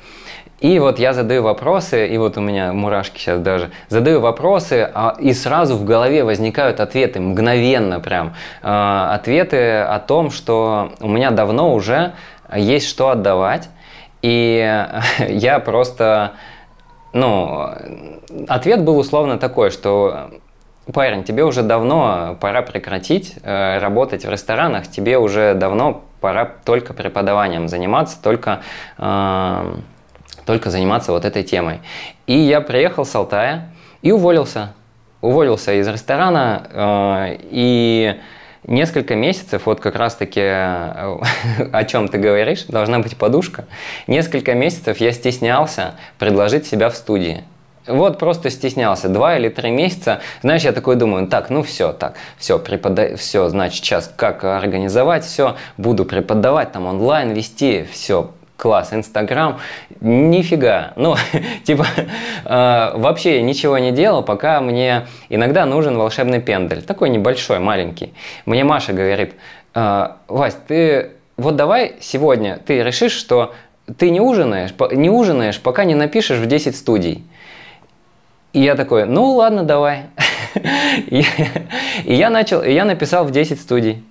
И 0.59 0.77
вот 0.79 0.99
я 0.99 1.13
задаю 1.13 1.43
вопросы, 1.43 2.07
и 2.07 2.17
вот 2.17 2.37
у 2.37 2.41
меня 2.41 2.73
мурашки 2.73 3.17
сейчас 3.17 3.39
даже, 3.39 3.71
задаю 3.87 4.19
вопросы, 4.19 4.89
а, 4.93 5.15
и 5.17 5.33
сразу 5.33 5.77
в 5.77 5.85
голове 5.85 6.25
возникают 6.25 6.81
ответы, 6.81 7.21
мгновенно 7.21 8.01
прям. 8.01 8.33
Э, 8.61 9.11
ответы 9.13 9.79
о 9.79 9.99
том, 9.99 10.31
что 10.31 10.91
у 10.99 11.07
меня 11.07 11.31
давно 11.31 11.73
уже 11.73 12.11
есть 12.53 12.89
что 12.89 13.09
отдавать, 13.09 13.69
и 14.21 14.85
я 15.29 15.59
просто, 15.59 16.33
ну, 17.13 17.69
ответ 18.49 18.83
был 18.83 18.97
условно 18.97 19.37
такой, 19.37 19.69
что 19.69 20.29
парень, 20.93 21.23
тебе 21.23 21.43
уже 21.43 21.63
давно 21.63 22.37
пора 22.39 22.61
прекратить 22.61 23.35
э, 23.43 23.79
работать 23.79 24.25
в 24.25 24.29
ресторанах, 24.29 24.87
тебе 24.87 25.17
уже 25.17 25.53
давно 25.53 26.03
пора 26.21 26.45
только 26.45 26.93
преподаванием 26.93 27.67
заниматься, 27.67 28.21
только, 28.21 28.61
э, 28.97 29.75
только 30.45 30.69
заниматься 30.69 31.11
вот 31.11 31.25
этой 31.25 31.43
темой. 31.43 31.79
И 32.27 32.37
я 32.37 32.61
приехал 32.61 33.05
с 33.05 33.15
Алтая 33.15 33.69
и 34.01 34.11
уволился. 34.11 34.73
Уволился 35.21 35.73
из 35.73 35.87
ресторана 35.87 36.67
э, 36.71 37.37
и 37.41 38.15
несколько 38.63 39.15
месяцев, 39.15 39.65
вот 39.65 39.79
как 39.79 39.95
раз-таки 39.95 40.41
э, 40.41 41.17
о 41.71 41.83
чем 41.85 42.07
ты 42.07 42.17
говоришь, 42.17 42.63
должна 42.65 42.99
быть 42.99 43.17
подушка. 43.17 43.65
Несколько 44.07 44.53
месяцев 44.53 44.97
я 44.97 45.11
стеснялся 45.11 45.95
предложить 46.17 46.65
себя 46.65 46.89
в 46.89 46.95
студии. 46.95 47.43
Вот 47.89 48.19
просто 48.19 48.49
стеснялся. 48.49 49.09
Два 49.09 49.37
или 49.37 49.49
три 49.49 49.71
месяца. 49.71 50.21
Знаешь, 50.41 50.63
я 50.63 50.71
такой 50.71 50.95
думаю, 50.95 51.27
так, 51.27 51.49
ну 51.49 51.63
все, 51.63 51.91
так, 51.93 52.13
все, 52.37 52.59
препода... 52.59 53.15
все, 53.17 53.49
значит, 53.49 53.83
сейчас 53.83 54.11
как 54.15 54.43
организовать, 54.43 55.25
все, 55.25 55.55
буду 55.77 56.05
преподавать, 56.05 56.71
там 56.71 56.85
онлайн 56.85 57.33
вести, 57.33 57.85
все, 57.91 58.31
класс, 58.57 58.89
Инстаграм, 58.93 59.59
нифига. 60.01 60.93
Ну, 60.95 61.15
типа, 61.63 61.85
э, 62.45 62.91
вообще 62.95 63.41
ничего 63.41 63.77
не 63.77 63.91
делал, 63.91 64.23
пока 64.23 64.61
мне 64.61 65.07
иногда 65.29 65.65
нужен 65.65 65.97
волшебный 65.97 66.41
пендель. 66.41 66.83
Такой 66.83 67.09
небольшой, 67.09 67.59
маленький. 67.59 68.13
Мне 68.45 68.63
Маша 68.63 68.93
говорит, 68.93 69.33
э, 69.73 70.07
Вась, 70.27 70.57
ты 70.67 71.11
вот 71.39 71.55
давай 71.55 71.95
сегодня 72.01 72.59
ты 72.65 72.83
решишь, 72.83 73.13
что 73.13 73.53
ты 73.97 74.09
не 74.09 74.19
ужинаешь, 74.19 74.71
не 74.91 75.09
ужинаешь, 75.09 75.59
пока 75.59 75.85
не 75.85 75.95
напишешь 75.95 76.37
в 76.37 76.45
10 76.45 76.75
студий. 76.75 77.23
И 78.53 78.61
я 78.61 78.75
такой, 78.75 79.05
ну 79.05 79.35
ладно, 79.35 79.63
давай. 79.63 80.05
и, 81.07 81.23
я 82.05 82.29
начал, 82.29 82.63
и 82.63 82.71
я 82.71 82.85
написал 82.85 83.25
в 83.25 83.31
10 83.31 83.61
студий. 83.61 84.03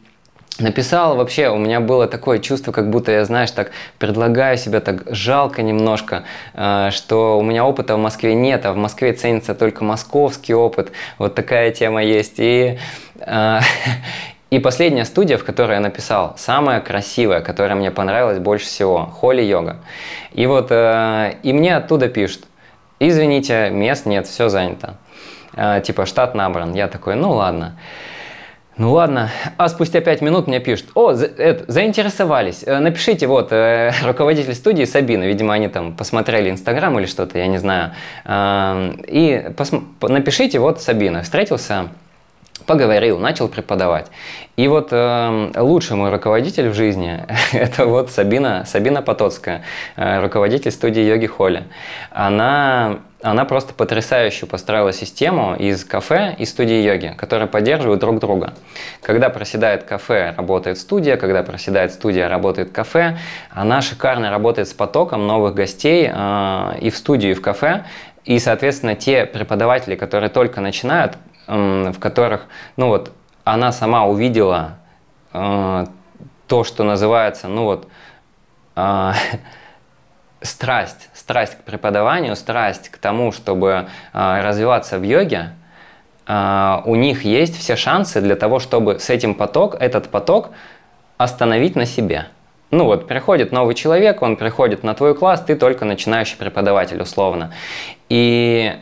Написал 0.60 1.16
вообще, 1.16 1.50
у 1.50 1.56
меня 1.56 1.78
было 1.78 2.08
такое 2.08 2.40
чувство, 2.40 2.72
как 2.72 2.90
будто 2.90 3.12
я, 3.12 3.24
знаешь, 3.24 3.50
так 3.52 3.70
предлагаю 3.98 4.56
себя 4.56 4.80
так 4.80 5.04
жалко 5.06 5.62
немножко, 5.62 6.24
э, 6.54 6.90
что 6.90 7.38
у 7.38 7.42
меня 7.42 7.64
опыта 7.64 7.94
в 7.94 7.98
Москве 7.98 8.34
нет, 8.34 8.66
а 8.66 8.72
в 8.72 8.76
Москве 8.76 9.12
ценится 9.12 9.54
только 9.54 9.84
московский 9.84 10.54
опыт. 10.54 10.90
Вот 11.18 11.36
такая 11.36 11.70
тема 11.70 12.02
есть. 12.02 12.34
И, 12.38 12.76
э, 13.20 13.60
и 14.50 14.58
последняя 14.58 15.04
студия, 15.04 15.38
в 15.38 15.44
которой 15.44 15.74
я 15.74 15.80
написал, 15.80 16.34
самая 16.36 16.80
красивая, 16.80 17.40
которая 17.40 17.76
мне 17.76 17.92
понравилась 17.92 18.40
больше 18.40 18.66
всего, 18.66 19.06
Холли 19.06 19.42
Йога. 19.42 19.76
И 20.32 20.44
вот, 20.46 20.68
э, 20.70 21.34
и 21.44 21.52
мне 21.52 21.76
оттуда 21.76 22.08
пишут, 22.08 22.47
Извините, 23.00 23.70
мест 23.70 24.06
нет, 24.06 24.26
все 24.26 24.48
занято. 24.48 24.96
Э, 25.54 25.80
типа 25.84 26.06
штат 26.06 26.34
набран. 26.34 26.74
Я 26.74 26.88
такой, 26.88 27.14
ну 27.16 27.32
ладно. 27.32 27.78
Ну 28.78 28.92
ладно, 28.92 29.28
а 29.56 29.68
спустя 29.68 30.00
пять 30.00 30.22
минут 30.22 30.46
мне 30.46 30.60
пишут, 30.60 30.90
о, 30.94 31.12
за, 31.12 31.26
это, 31.26 31.64
заинтересовались, 31.66 32.62
э, 32.64 32.78
напишите, 32.78 33.26
вот, 33.26 33.48
э, 33.50 33.90
руководитель 34.04 34.54
студии 34.54 34.84
Сабина, 34.84 35.24
видимо, 35.24 35.52
они 35.52 35.66
там 35.66 35.96
посмотрели 35.96 36.48
Инстаграм 36.48 36.96
или 36.96 37.06
что-то, 37.06 37.38
я 37.38 37.48
не 37.48 37.58
знаю, 37.58 37.90
э, 38.24 38.92
и 39.08 39.46
пос- 39.56 39.82
напишите, 40.08 40.60
вот, 40.60 40.80
Сабина, 40.80 41.22
встретился 41.22 41.88
поговорил, 42.66 43.18
начал 43.18 43.48
преподавать. 43.48 44.06
И 44.56 44.66
вот 44.66 44.88
э, 44.90 45.52
лучший 45.56 45.96
мой 45.96 46.10
руководитель 46.10 46.68
в 46.68 46.74
жизни– 46.74 47.24
это 47.52 47.86
вот 47.86 48.10
Сабина, 48.10 48.64
Сабина 48.66 49.02
Потоцкая, 49.02 49.62
э, 49.96 50.20
руководитель 50.20 50.72
студии 50.72 51.02
йоги 51.02 51.26
Холли. 51.26 51.64
Она, 52.10 52.98
она 53.22 53.44
просто 53.44 53.72
потрясающе 53.72 54.46
построила 54.46 54.92
систему 54.92 55.54
из 55.54 55.84
кафе 55.84 56.34
и 56.38 56.44
студии 56.44 56.82
йоги, 56.82 57.14
которые 57.16 57.48
поддерживают 57.48 58.00
друг 58.00 58.18
друга. 58.18 58.54
Когда 59.00 59.28
проседает 59.28 59.84
кафе, 59.84 60.34
работает 60.36 60.78
студия, 60.78 61.16
когда 61.16 61.42
проседает 61.42 61.92
студия, 61.92 62.28
работает 62.28 62.72
кафе. 62.72 63.18
Она 63.50 63.80
шикарно 63.80 64.30
работает 64.30 64.68
с 64.68 64.72
потоком 64.72 65.26
новых 65.26 65.54
гостей 65.54 66.10
э, 66.12 66.78
и 66.80 66.90
в 66.90 66.96
студию, 66.96 67.32
и 67.32 67.34
в 67.34 67.42
кафе. 67.42 67.84
И, 68.24 68.38
соответственно, 68.40 68.94
те 68.94 69.24
преподаватели, 69.24 69.94
которые 69.94 70.28
только 70.28 70.60
начинают, 70.60 71.16
в 71.48 71.98
которых, 71.98 72.46
ну 72.76 72.88
вот, 72.88 73.12
она 73.44 73.72
сама 73.72 74.04
увидела 74.04 74.78
э, 75.32 75.86
то, 76.46 76.64
что 76.64 76.84
называется, 76.84 77.48
ну 77.48 77.64
вот, 77.64 77.88
э, 78.76 79.12
страсть, 80.42 81.08
страсть 81.14 81.54
к 81.54 81.62
преподаванию, 81.62 82.36
страсть 82.36 82.90
к 82.90 82.98
тому, 82.98 83.32
чтобы 83.32 83.88
э, 84.12 84.40
развиваться 84.42 84.98
в 84.98 85.02
йоге, 85.02 85.52
э, 86.26 86.82
у 86.84 86.94
них 86.94 87.24
есть 87.24 87.58
все 87.58 87.76
шансы 87.76 88.20
для 88.20 88.36
того, 88.36 88.58
чтобы 88.58 88.98
с 88.98 89.08
этим 89.08 89.34
поток, 89.34 89.76
этот 89.80 90.10
поток 90.10 90.50
остановить 91.16 91.76
на 91.76 91.86
себе. 91.86 92.26
Ну 92.70 92.84
вот, 92.84 93.08
приходит 93.08 93.50
новый 93.50 93.74
человек, 93.74 94.20
он 94.20 94.36
приходит 94.36 94.82
на 94.82 94.92
твой 94.92 95.14
класс, 95.14 95.42
ты 95.46 95.56
только 95.56 95.86
начинающий 95.86 96.36
преподаватель 96.36 97.00
условно. 97.00 97.54
И 98.10 98.74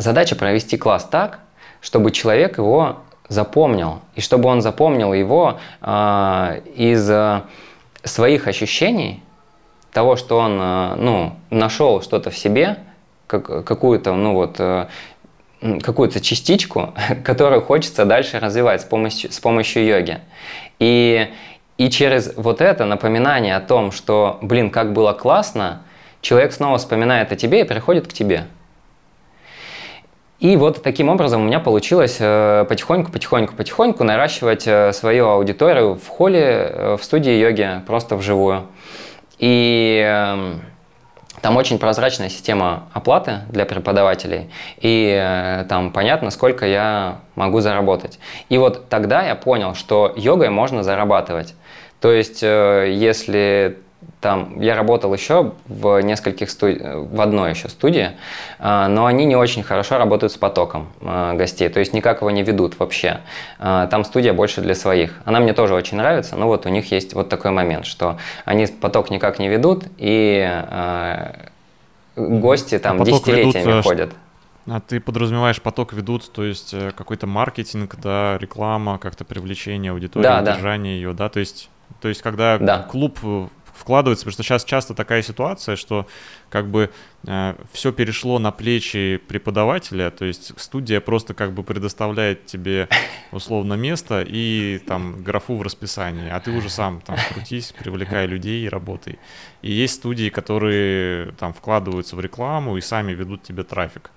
Задача 0.00 0.34
провести 0.34 0.78
класс 0.78 1.04
так, 1.04 1.40
чтобы 1.82 2.10
человек 2.10 2.56
его 2.56 3.00
запомнил, 3.28 4.00
и 4.14 4.22
чтобы 4.22 4.48
он 4.48 4.62
запомнил 4.62 5.12
его 5.12 5.58
э, 5.82 6.60
из 6.74 7.08
э, 7.10 7.42
своих 8.02 8.48
ощущений, 8.48 9.22
того, 9.92 10.16
что 10.16 10.38
он 10.38 10.58
э, 10.58 10.94
ну, 10.96 11.36
нашел 11.50 12.00
что-то 12.00 12.30
в 12.30 12.38
себе, 12.38 12.78
как, 13.26 13.62
какую-то, 13.66 14.14
ну 14.14 14.32
вот, 14.32 14.56
э, 14.58 14.86
какую-то 15.82 16.20
частичку, 16.20 16.94
которую 17.22 17.60
хочется 17.60 18.06
дальше 18.06 18.40
развивать 18.40 18.80
с 18.80 18.84
помощью, 18.84 19.30
с 19.30 19.38
помощью 19.38 19.84
йоги. 19.84 20.20
И, 20.78 21.28
и 21.76 21.90
через 21.90 22.32
вот 22.38 22.62
это 22.62 22.86
напоминание 22.86 23.54
о 23.54 23.60
том, 23.60 23.92
что, 23.92 24.38
блин, 24.40 24.70
как 24.70 24.94
было 24.94 25.12
классно, 25.12 25.82
человек 26.22 26.54
снова 26.54 26.78
вспоминает 26.78 27.32
о 27.32 27.36
тебе 27.36 27.60
и 27.60 27.64
приходит 27.64 28.08
к 28.08 28.14
тебе. 28.14 28.46
И 30.40 30.56
вот 30.56 30.82
таким 30.82 31.10
образом 31.10 31.42
у 31.42 31.44
меня 31.44 31.60
получилось 31.60 32.16
э, 32.18 32.64
потихоньку, 32.66 33.12
потихоньку, 33.12 33.54
потихоньку 33.54 34.04
наращивать 34.04 34.66
э, 34.66 34.90
свою 34.94 35.28
аудиторию 35.28 35.96
в 35.96 36.08
холле, 36.08 36.40
э, 36.40 36.96
в 36.98 37.04
студии 37.04 37.32
йоги, 37.32 37.82
просто 37.86 38.16
вживую. 38.16 38.66
И 39.38 40.02
эм, 40.02 40.62
там 41.42 41.58
очень 41.58 41.78
прозрачная 41.78 42.30
система 42.30 42.88
оплаты 42.94 43.40
для 43.50 43.66
преподавателей, 43.66 44.50
и 44.78 45.64
там 45.68 45.92
понятно, 45.92 46.30
сколько 46.30 46.66
я 46.66 47.20
могу 47.34 47.60
заработать. 47.60 48.18
И 48.48 48.56
вот 48.56 48.88
тогда 48.88 49.22
я 49.22 49.34
понял, 49.34 49.74
что 49.74 50.12
йогой 50.16 50.50
можно 50.50 50.82
зарабатывать. 50.82 51.54
То 52.00 52.12
есть, 52.12 52.42
если 52.42 53.78
там 54.20 54.60
я 54.60 54.76
работал 54.76 55.12
еще 55.14 55.52
в 55.66 56.00
нескольких 56.00 56.50
студи... 56.50 56.80
в 56.82 57.20
одной 57.20 57.50
еще 57.50 57.68
студии, 57.68 58.12
а, 58.58 58.88
но 58.88 59.06
они 59.06 59.24
не 59.24 59.36
очень 59.36 59.62
хорошо 59.62 59.98
работают 59.98 60.32
с 60.32 60.36
потоком 60.36 60.88
а, 61.00 61.34
гостей, 61.34 61.68
то 61.68 61.80
есть 61.80 61.92
никак 61.92 62.20
его 62.20 62.30
не 62.30 62.42
ведут 62.42 62.78
вообще. 62.78 63.20
А, 63.58 63.86
там 63.86 64.04
студия 64.04 64.32
больше 64.32 64.60
для 64.60 64.74
своих. 64.74 65.20
Она 65.24 65.40
мне 65.40 65.52
тоже 65.52 65.74
очень 65.74 65.96
нравится, 65.96 66.36
но 66.36 66.46
вот 66.46 66.66
у 66.66 66.68
них 66.68 66.90
есть 66.92 67.14
вот 67.14 67.28
такой 67.28 67.50
момент, 67.50 67.86
что 67.86 68.18
они 68.44 68.66
поток 68.66 69.10
никак 69.10 69.38
не 69.38 69.48
ведут, 69.48 69.84
и 69.96 70.48
гости 72.16 72.78
там 72.78 73.00
а 73.00 73.04
десятилетиями 73.04 73.70
ведут, 73.70 73.84
ходят. 73.84 74.12
А 74.66 74.80
ты 74.80 75.00
подразумеваешь, 75.00 75.60
поток 75.62 75.92
ведут, 75.92 76.30
то 76.30 76.44
есть 76.44 76.74
э, 76.74 76.92
какой-то 76.94 77.26
маркетинг, 77.26 77.96
да, 78.00 78.36
реклама, 78.38 78.98
как-то 78.98 79.24
привлечение 79.24 79.92
аудитории, 79.92 80.22
да, 80.22 80.42
удержание 80.42 80.94
да. 80.94 80.96
ее, 80.96 81.12
да, 81.14 81.28
то 81.28 81.40
есть, 81.40 81.70
то 82.00 82.08
есть 82.08 82.20
когда 82.20 82.58
да. 82.58 82.82
клуб 82.82 83.18
вкладывается, 83.80 84.24
потому 84.24 84.34
что 84.34 84.42
сейчас 84.42 84.64
часто 84.64 84.94
такая 84.94 85.22
ситуация, 85.22 85.76
что 85.76 86.06
как 86.50 86.70
бы 86.70 86.90
э, 87.26 87.54
все 87.72 87.92
перешло 87.92 88.38
на 88.38 88.52
плечи 88.52 89.20
преподавателя, 89.26 90.10
то 90.10 90.24
есть 90.24 90.52
студия 90.60 91.00
просто 91.00 91.34
как 91.34 91.52
бы 91.52 91.62
предоставляет 91.62 92.46
тебе 92.46 92.88
условно 93.32 93.74
место 93.74 94.22
и 94.26 94.78
там 94.86 95.22
графу 95.22 95.56
в 95.56 95.62
расписании, 95.62 96.28
а 96.30 96.40
ты 96.40 96.50
уже 96.50 96.68
сам 96.68 97.00
там 97.00 97.16
крутись, 97.32 97.72
привлекай 97.78 98.26
людей 98.26 98.64
и 98.64 98.68
работай. 98.68 99.18
И 99.62 99.72
есть 99.72 99.94
студии, 99.94 100.28
которые 100.28 101.32
там 101.32 101.52
вкладываются 101.52 102.16
в 102.16 102.20
рекламу 102.20 102.76
и 102.76 102.80
сами 102.80 103.12
ведут 103.12 103.42
тебе 103.42 103.62
трафик. 103.64 104.10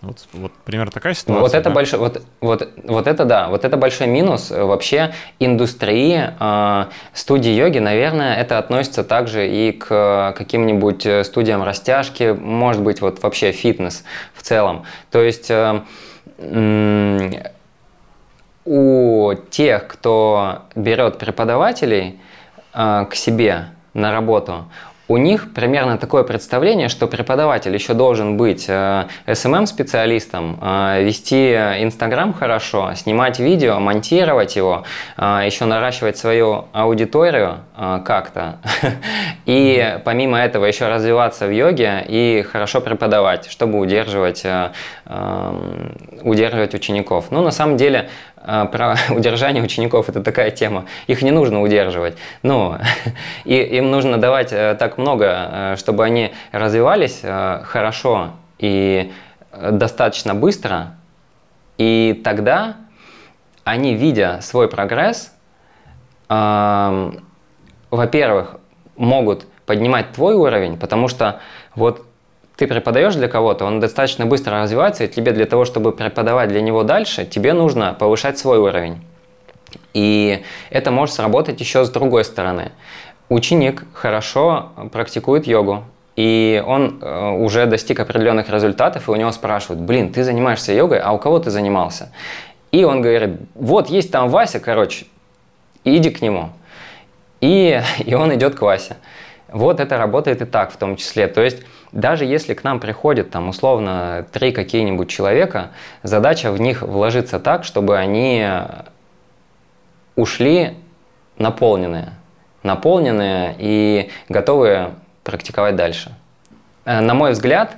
Вот, 0.00 0.28
вот 0.32 0.52
примерно 0.64 0.92
такая 0.92 1.14
ситуация. 1.14 1.40
Вот 1.40 1.54
это 1.54 1.70
да? 1.70 1.74
большой, 1.74 1.98
вот, 1.98 2.22
вот, 2.40 2.68
вот 2.84 3.06
это 3.08 3.24
да, 3.24 3.48
вот 3.48 3.64
это 3.64 3.76
большой 3.76 4.06
минус 4.06 4.50
вообще 4.50 5.12
индустрии 5.40 6.30
э, 6.38 6.84
студии 7.12 7.50
йоги, 7.50 7.78
наверное, 7.78 8.36
это 8.36 8.58
относится 8.58 9.02
также 9.02 9.48
и 9.48 9.72
к 9.72 10.34
каким-нибудь 10.38 11.26
студиям 11.26 11.64
растяжки, 11.64 12.30
может 12.38 12.82
быть, 12.82 13.00
вот 13.00 13.20
вообще 13.22 13.50
фитнес 13.50 14.04
в 14.34 14.42
целом. 14.42 14.84
То 15.10 15.20
есть 15.20 15.50
э, 15.50 15.82
э, 16.38 17.50
у 18.64 19.32
тех, 19.50 19.88
кто 19.88 20.62
берет 20.76 21.18
преподавателей 21.18 22.20
э, 22.72 23.06
к 23.10 23.14
себе 23.14 23.70
на 23.94 24.12
работу, 24.12 24.66
у 25.08 25.16
них 25.16 25.54
примерно 25.54 25.96
такое 25.96 26.22
представление, 26.22 26.88
что 26.88 27.06
преподаватель 27.06 27.72
еще 27.72 27.94
должен 27.94 28.36
быть 28.36 28.66
э, 28.68 29.06
SMM-специалистом, 29.26 30.58
э, 30.60 31.02
вести 31.02 31.54
Инстаграм 31.54 32.34
хорошо, 32.34 32.92
снимать 32.94 33.38
видео, 33.38 33.80
монтировать 33.80 34.54
его, 34.54 34.84
э, 35.16 35.42
еще 35.46 35.64
наращивать 35.64 36.18
свою 36.18 36.66
аудиторию 36.72 37.60
как-то. 38.04 38.58
И 39.46 39.98
помимо 40.04 40.38
этого 40.38 40.66
еще 40.66 40.88
развиваться 40.88 41.46
в 41.46 41.50
йоге 41.50 42.04
и 42.08 42.42
хорошо 42.42 42.80
преподавать, 42.80 43.48
чтобы 43.48 43.78
удерживать, 43.78 44.44
удерживать 46.22 46.74
учеников. 46.74 47.26
Ну, 47.30 47.42
на 47.42 47.52
самом 47.52 47.76
деле, 47.76 48.10
про 48.44 48.96
удержание 49.10 49.62
учеников 49.62 50.08
это 50.08 50.22
такая 50.22 50.50
тема. 50.50 50.86
Их 51.06 51.22
не 51.22 51.30
нужно 51.30 51.62
удерживать. 51.62 52.16
Но 52.42 52.78
и, 53.44 53.56
им 53.56 53.90
нужно 53.90 54.18
давать 54.18 54.52
э, 54.52 54.76
так 54.78 54.98
много, 54.98 55.26
э, 55.26 55.76
чтобы 55.76 56.04
они 56.04 56.32
развивались 56.52 57.20
э, 57.22 57.62
хорошо 57.64 58.32
и 58.58 59.12
достаточно 59.52 60.34
быстро. 60.34 60.96
И 61.78 62.20
тогда 62.24 62.76
они, 63.64 63.94
видя 63.94 64.40
свой 64.42 64.68
прогресс, 64.68 65.32
во-первых, 66.28 68.56
могут 68.96 69.46
поднимать 69.64 70.12
твой 70.12 70.34
уровень, 70.34 70.76
потому 70.76 71.08
что 71.08 71.40
вот 71.74 72.04
ты 72.58 72.66
преподаешь 72.66 73.14
для 73.14 73.28
кого-то, 73.28 73.64
он 73.64 73.78
достаточно 73.78 74.26
быстро 74.26 74.60
развивается, 74.60 75.04
и 75.04 75.08
тебе 75.08 75.30
для 75.30 75.46
того, 75.46 75.64
чтобы 75.64 75.92
преподавать 75.92 76.48
для 76.48 76.60
него 76.60 76.82
дальше, 76.82 77.24
тебе 77.24 77.52
нужно 77.52 77.94
повышать 77.94 78.36
свой 78.36 78.58
уровень. 78.58 79.00
И 79.94 80.42
это 80.70 80.90
может 80.90 81.14
сработать 81.14 81.60
еще 81.60 81.84
с 81.84 81.90
другой 81.90 82.24
стороны. 82.24 82.72
Ученик 83.28 83.84
хорошо 83.92 84.72
практикует 84.90 85.46
йогу, 85.46 85.84
и 86.16 86.60
он 86.66 86.98
э, 87.00 87.30
уже 87.30 87.66
достиг 87.66 88.00
определенных 88.00 88.50
результатов, 88.50 89.06
и 89.06 89.12
у 89.12 89.14
него 89.14 89.30
спрашивают, 89.30 89.80
блин, 89.80 90.12
ты 90.12 90.24
занимаешься 90.24 90.72
йогой, 90.72 90.98
а 90.98 91.12
у 91.12 91.18
кого 91.18 91.38
ты 91.38 91.50
занимался? 91.50 92.10
И 92.72 92.82
он 92.82 93.02
говорит, 93.02 93.38
вот 93.54 93.88
есть 93.88 94.10
там 94.10 94.30
Вася, 94.30 94.58
короче, 94.58 95.06
иди 95.84 96.10
к 96.10 96.20
нему. 96.22 96.50
И, 97.40 97.80
и 98.04 98.14
он 98.14 98.34
идет 98.34 98.56
к 98.56 98.62
Васе. 98.62 98.96
Вот 99.46 99.78
это 99.78 99.96
работает 99.96 100.42
и 100.42 100.44
так 100.44 100.72
в 100.72 100.76
том 100.76 100.96
числе. 100.96 101.28
То 101.28 101.40
есть 101.40 101.62
даже 101.92 102.24
если 102.24 102.54
к 102.54 102.64
нам 102.64 102.80
приходит 102.80 103.30
там 103.30 103.48
условно 103.48 104.26
три 104.32 104.52
какие-нибудь 104.52 105.08
человека, 105.08 105.70
задача 106.02 106.52
в 106.52 106.60
них 106.60 106.82
вложиться 106.82 107.40
так, 107.40 107.64
чтобы 107.64 107.96
они 107.96 108.46
ушли 110.16 110.74
наполненные, 111.38 112.10
наполненные 112.62 113.54
и 113.58 114.10
готовые 114.28 114.90
практиковать 115.24 115.76
дальше. 115.76 116.14
Э, 116.84 117.00
на 117.00 117.14
мой 117.14 117.32
взгляд, 117.32 117.76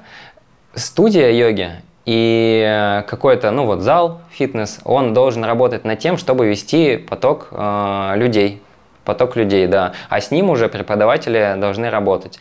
студия 0.75 1.31
йоги 1.31 1.71
и 2.07 3.03
какой-то, 3.07 3.51
ну 3.51 3.67
вот 3.67 3.81
зал, 3.81 4.21
фитнес, 4.31 4.81
он 4.85 5.13
должен 5.13 5.45
работать 5.45 5.85
над 5.85 5.99
тем, 5.99 6.17
чтобы 6.17 6.47
вести 6.47 6.97
поток 6.97 7.49
э, 7.51 8.13
людей 8.17 8.63
поток 9.05 9.37
людей, 9.37 9.67
да. 9.67 9.93
А 10.09 10.21
с 10.21 10.31
ним 10.31 10.51
уже 10.51 10.69
преподаватели 10.69 11.55
должны 11.57 11.91
работать. 11.91 12.39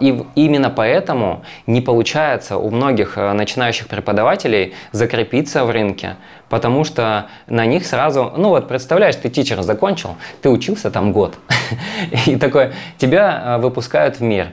И 0.00 0.24
именно 0.34 0.70
поэтому 0.70 1.44
не 1.66 1.80
получается 1.80 2.56
у 2.56 2.70
многих 2.70 3.18
э, 3.18 3.32
начинающих 3.32 3.88
преподавателей 3.88 4.74
закрепиться 4.92 5.64
в 5.64 5.70
рынке, 5.70 6.16
потому 6.48 6.84
что 6.84 7.26
на 7.46 7.66
них 7.66 7.86
сразу, 7.86 8.32
ну 8.36 8.50
вот 8.50 8.68
представляешь, 8.68 9.16
ты 9.16 9.28
тичер 9.28 9.62
закончил, 9.62 10.16
ты 10.42 10.48
учился 10.48 10.90
там 10.90 11.12
год, 11.12 11.38
и 12.26 12.36
такой, 12.36 12.72
тебя 12.96 13.42
э, 13.44 13.58
выпускают 13.58 14.18
в 14.18 14.22
мир. 14.22 14.48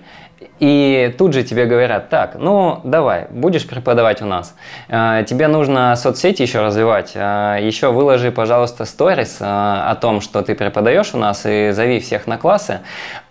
И 0.60 1.14
тут 1.18 1.34
же 1.34 1.44
тебе 1.44 1.66
говорят, 1.66 2.10
так, 2.10 2.36
ну 2.36 2.80
давай, 2.84 3.28
будешь 3.30 3.68
преподавать 3.68 4.22
у 4.22 4.26
нас. 4.26 4.56
А, 4.90 5.24
тебе 5.24 5.48
нужно 5.48 5.96
соцсети 5.96 6.42
еще 6.42 6.62
развивать. 6.62 7.14
А, 7.16 7.58
еще 7.58 7.92
выложи, 7.92 8.32
пожалуйста, 8.32 8.86
сторис 8.86 9.38
а, 9.42 9.90
о 9.92 9.96
том, 9.96 10.22
что 10.22 10.42
ты 10.42 10.56
преподаешь 10.56 11.14
у 11.14 11.18
нас, 11.18 11.46
и 11.46 11.72
зови 11.72 12.00
всех 12.00 12.28
на 12.28 12.38
классы. 12.38 12.80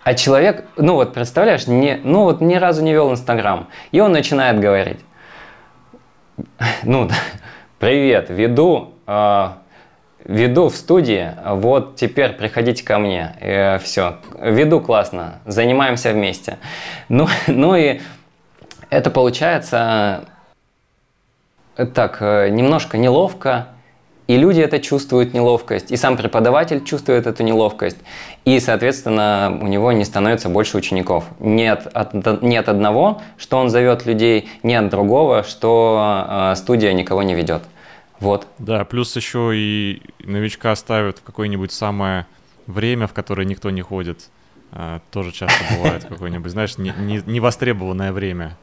А 0.02 0.14
человек, 0.14 0.64
ну 0.76 0.94
вот 0.94 1.14
представляешь, 1.14 1.66
не, 1.66 2.00
ну 2.04 2.24
вот 2.24 2.40
ни 2.40 2.56
разу 2.56 2.82
не 2.82 2.92
вел 2.92 3.10
Инстаграм. 3.10 3.68
И 3.90 4.00
он 4.00 4.12
начинает 4.12 4.60
говорить, 4.60 5.00
ну, 6.82 7.08
привет, 7.78 8.28
веду 8.28 8.94
веду 10.24 10.68
в 10.68 10.76
студии, 10.76 11.32
вот 11.44 11.96
теперь 11.96 12.32
приходите 12.32 12.84
ко 12.84 12.98
мне, 12.98 13.36
э, 13.40 13.78
все, 13.78 14.16
веду 14.40 14.80
классно, 14.80 15.40
занимаемся 15.46 16.12
вместе. 16.12 16.58
Ну, 17.08 17.28
ну 17.46 17.76
и 17.76 18.00
это 18.90 19.10
получается 19.10 20.24
э, 21.76 21.86
так, 21.86 22.18
э, 22.20 22.48
немножко 22.48 22.96
неловко, 22.96 23.68
и 24.26 24.38
люди 24.38 24.60
это 24.60 24.78
чувствуют 24.78 25.34
неловкость, 25.34 25.90
и 25.90 25.96
сам 25.96 26.16
преподаватель 26.16 26.82
чувствует 26.82 27.26
эту 27.26 27.42
неловкость, 27.42 27.98
и, 28.46 28.58
соответственно, 28.58 29.58
у 29.60 29.66
него 29.66 29.92
не 29.92 30.06
становится 30.06 30.48
больше 30.48 30.78
учеников. 30.78 31.24
Нет 31.40 31.86
от, 31.92 32.40
не 32.40 32.56
от 32.56 32.70
одного, 32.70 33.20
что 33.36 33.58
он 33.58 33.68
зовет 33.68 34.06
людей, 34.06 34.48
не 34.62 34.76
от 34.76 34.88
другого, 34.88 35.42
что 35.42 36.26
э, 36.26 36.54
студия 36.56 36.94
никого 36.94 37.22
не 37.22 37.34
ведет. 37.34 37.62
Вот. 38.24 38.48
Да, 38.58 38.84
плюс 38.86 39.14
еще 39.16 39.52
и 39.54 40.02
новичка 40.20 40.74
ставят 40.76 41.18
в 41.18 41.22
какое-нибудь 41.22 41.72
самое 41.72 42.26
время, 42.66 43.06
в 43.06 43.12
которое 43.12 43.44
никто 43.44 43.68
не 43.68 43.82
ходит. 43.82 44.30
А, 44.72 45.00
тоже 45.10 45.30
часто 45.30 45.62
бывает 45.76 46.06
какое-нибудь, 46.06 46.50
знаешь, 46.50 46.78
не, 46.78 46.94
не, 46.98 47.22
невостребованное 47.26 48.12
время. 48.12 48.56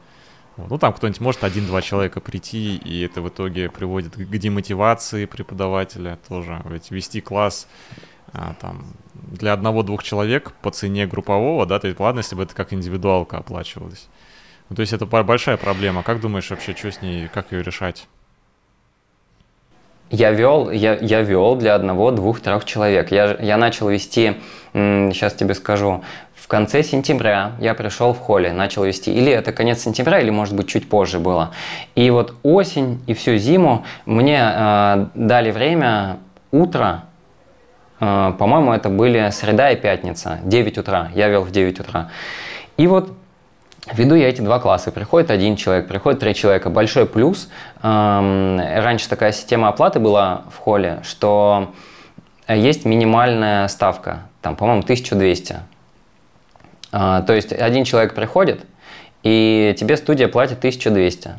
Вот. 0.56 0.68
Ну, 0.68 0.78
там 0.78 0.92
кто-нибудь 0.92 1.20
может 1.20 1.44
один-два 1.44 1.80
человека 1.80 2.20
прийти, 2.20 2.76
и 2.76 3.02
это 3.02 3.22
в 3.22 3.28
итоге 3.28 3.70
приводит 3.70 4.16
к 4.16 4.36
демотивации 4.36 5.26
преподавателя 5.26 6.18
тоже. 6.28 6.60
Ведь 6.64 6.90
вести 6.90 7.20
класс 7.20 7.68
а, 8.32 8.54
там 8.60 8.84
для 9.14 9.52
одного-двух 9.52 10.02
человек 10.02 10.54
по 10.60 10.72
цене 10.72 11.06
группового, 11.06 11.66
да, 11.66 11.78
то 11.78 11.86
есть 11.86 12.00
ладно, 12.00 12.18
если 12.18 12.34
бы 12.34 12.42
это 12.42 12.54
как 12.56 12.72
индивидуалка 12.72 13.38
оплачивалась. 13.38 14.08
Ну, 14.68 14.74
то 14.74 14.80
есть 14.80 14.92
это 14.92 15.06
большая 15.06 15.56
проблема. 15.56 16.02
Как 16.02 16.20
думаешь 16.20 16.50
вообще, 16.50 16.74
что 16.74 16.90
с 16.90 17.00
ней, 17.00 17.28
как 17.28 17.52
ее 17.52 17.62
решать? 17.62 18.08
Я 20.12 20.30
вел, 20.30 20.70
я, 20.70 20.94
я 21.00 21.22
вел 21.22 21.56
для 21.56 21.74
одного, 21.74 22.10
двух, 22.10 22.40
трех 22.40 22.66
человек. 22.66 23.10
Я, 23.10 23.34
я 23.40 23.56
начал 23.56 23.88
вести, 23.88 24.34
сейчас 24.74 25.32
тебе 25.32 25.54
скажу, 25.54 26.04
в 26.34 26.48
конце 26.48 26.82
сентября 26.82 27.52
я 27.60 27.72
пришел 27.72 28.12
в 28.12 28.18
холле, 28.18 28.52
начал 28.52 28.84
вести. 28.84 29.10
Или 29.10 29.32
это 29.32 29.52
конец 29.52 29.80
сентября, 29.80 30.20
или 30.20 30.28
может 30.28 30.54
быть 30.54 30.68
чуть 30.68 30.86
позже 30.86 31.18
было. 31.18 31.52
И 31.94 32.10
вот 32.10 32.34
осень 32.42 33.00
и 33.06 33.14
всю 33.14 33.38
зиму 33.38 33.86
мне 34.04 34.38
э, 34.38 35.06
дали 35.14 35.50
время 35.50 36.18
утро, 36.50 37.04
э, 37.98 38.34
по-моему, 38.38 38.74
это 38.74 38.90
были 38.90 39.30
среда 39.30 39.70
и 39.70 39.76
пятница, 39.76 40.40
9 40.44 40.76
утра. 40.76 41.10
Я 41.14 41.28
вел 41.28 41.42
в 41.42 41.50
9 41.52 41.80
утра. 41.80 42.10
И 42.76 42.86
вот 42.86 43.14
Веду 43.90 44.14
я 44.14 44.28
эти 44.28 44.40
два 44.40 44.60
класса. 44.60 44.92
Приходит 44.92 45.30
один 45.30 45.56
человек, 45.56 45.88
приходит 45.88 46.20
три 46.20 46.34
человека. 46.34 46.70
Большой 46.70 47.04
плюс. 47.04 47.48
Эм, 47.82 48.58
раньше 48.58 49.08
такая 49.08 49.32
система 49.32 49.68
оплаты 49.68 49.98
была 49.98 50.42
в 50.54 50.58
холле, 50.58 51.00
что 51.02 51.72
есть 52.46 52.84
минимальная 52.84 53.66
ставка. 53.66 54.20
Там, 54.40 54.54
по-моему, 54.54 54.82
1200. 54.82 55.56
А, 56.92 57.22
то 57.22 57.32
есть 57.32 57.52
один 57.52 57.84
человек 57.84 58.14
приходит, 58.14 58.64
и 59.24 59.74
тебе 59.78 59.96
студия 59.96 60.28
платит 60.28 60.58
1200. 60.58 61.32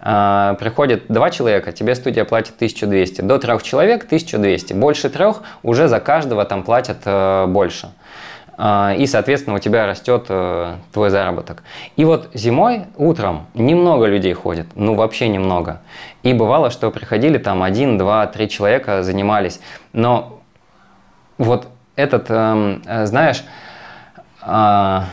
А, 0.00 0.54
приходит 0.54 1.04
два 1.08 1.30
человека, 1.30 1.72
тебе 1.72 1.94
студия 1.94 2.24
платит 2.24 2.56
1200. 2.56 3.22
До 3.22 3.38
трех 3.38 3.62
человек 3.62 4.04
1200. 4.04 4.74
Больше 4.74 5.08
трех 5.08 5.42
уже 5.62 5.88
за 5.88 5.98
каждого 6.00 6.44
там 6.44 6.62
платят 6.62 6.98
э, 7.04 7.46
больше. 7.46 7.90
А, 8.60 8.92
и, 8.92 9.06
соответственно, 9.06 9.54
у 9.54 9.58
тебя 9.60 9.86
растет 9.86 10.26
э, 10.28 10.74
твой 10.92 11.10
заработок. 11.10 11.62
И 11.94 12.04
вот 12.04 12.28
зимой 12.34 12.86
утром 12.96 13.46
немного 13.54 14.06
людей 14.06 14.32
ходит, 14.32 14.66
ну 14.74 14.94
вообще 14.94 15.28
немного. 15.28 15.80
И 16.24 16.32
бывало, 16.32 16.70
что 16.70 16.90
приходили 16.90 17.38
там 17.38 17.62
один, 17.62 17.98
два, 17.98 18.26
три 18.26 18.48
человека 18.48 19.04
занимались. 19.04 19.60
Но 19.92 20.40
вот 21.38 21.68
этот, 21.94 22.26
эм, 22.30 22.82
э, 22.84 23.06
знаешь, 23.06 23.44
а, 24.42 25.04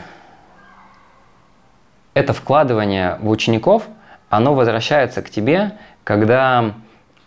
это 2.14 2.32
вкладывание 2.32 3.16
в 3.20 3.30
учеников, 3.30 3.84
оно 4.28 4.54
возвращается 4.54 5.22
к 5.22 5.30
тебе, 5.30 5.78
когда, 6.02 6.72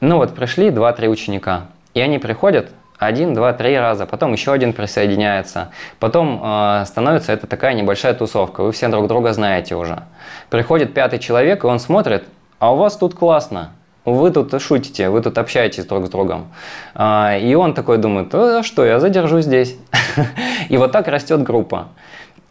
ну 0.02 0.18
вот 0.18 0.36
пришли 0.36 0.70
два-три 0.70 1.08
ученика, 1.08 1.68
и 1.94 2.02
они 2.02 2.20
приходят, 2.20 2.74
один, 3.00 3.34
два, 3.34 3.54
три 3.54 3.78
раза, 3.78 4.06
потом 4.06 4.34
еще 4.34 4.52
один 4.52 4.74
присоединяется, 4.74 5.72
потом 6.00 6.42
э, 6.44 6.84
становится 6.86 7.32
это 7.32 7.48
такая 7.48 7.74
небольшая 7.74 8.14
тусовка, 8.14 8.62
вы 8.62 8.74
все 8.74 8.90
друг 8.90 9.08
друга 9.08 9.34
знаете 9.34 9.76
уже. 9.76 10.04
Приходит 10.50 10.94
пятый 10.94 11.18
человек, 11.18 11.64
и 11.64 11.68
он 11.68 11.80
смотрит, 11.80 12.26
а 12.60 12.74
у 12.74 12.76
вас 12.76 12.98
тут 12.98 13.16
классно, 13.16 13.72
вы 14.04 14.32
тут 14.32 14.62
шутите, 14.62 15.10
вы 15.10 15.22
тут 15.22 15.38
общаетесь 15.38 15.86
друг 15.86 16.08
с 16.08 16.10
другом. 16.10 16.48
А, 16.94 17.38
и 17.38 17.56
он 17.56 17.74
такой 17.74 17.98
думает, 17.98 18.36
а 18.36 18.64
что, 18.64 18.86
я 18.86 19.00
задержу 19.00 19.42
здесь. 19.42 19.78
И 20.70 20.78
вот 20.78 20.92
так 20.92 21.08
растет 21.08 21.42
группа. 21.44 21.88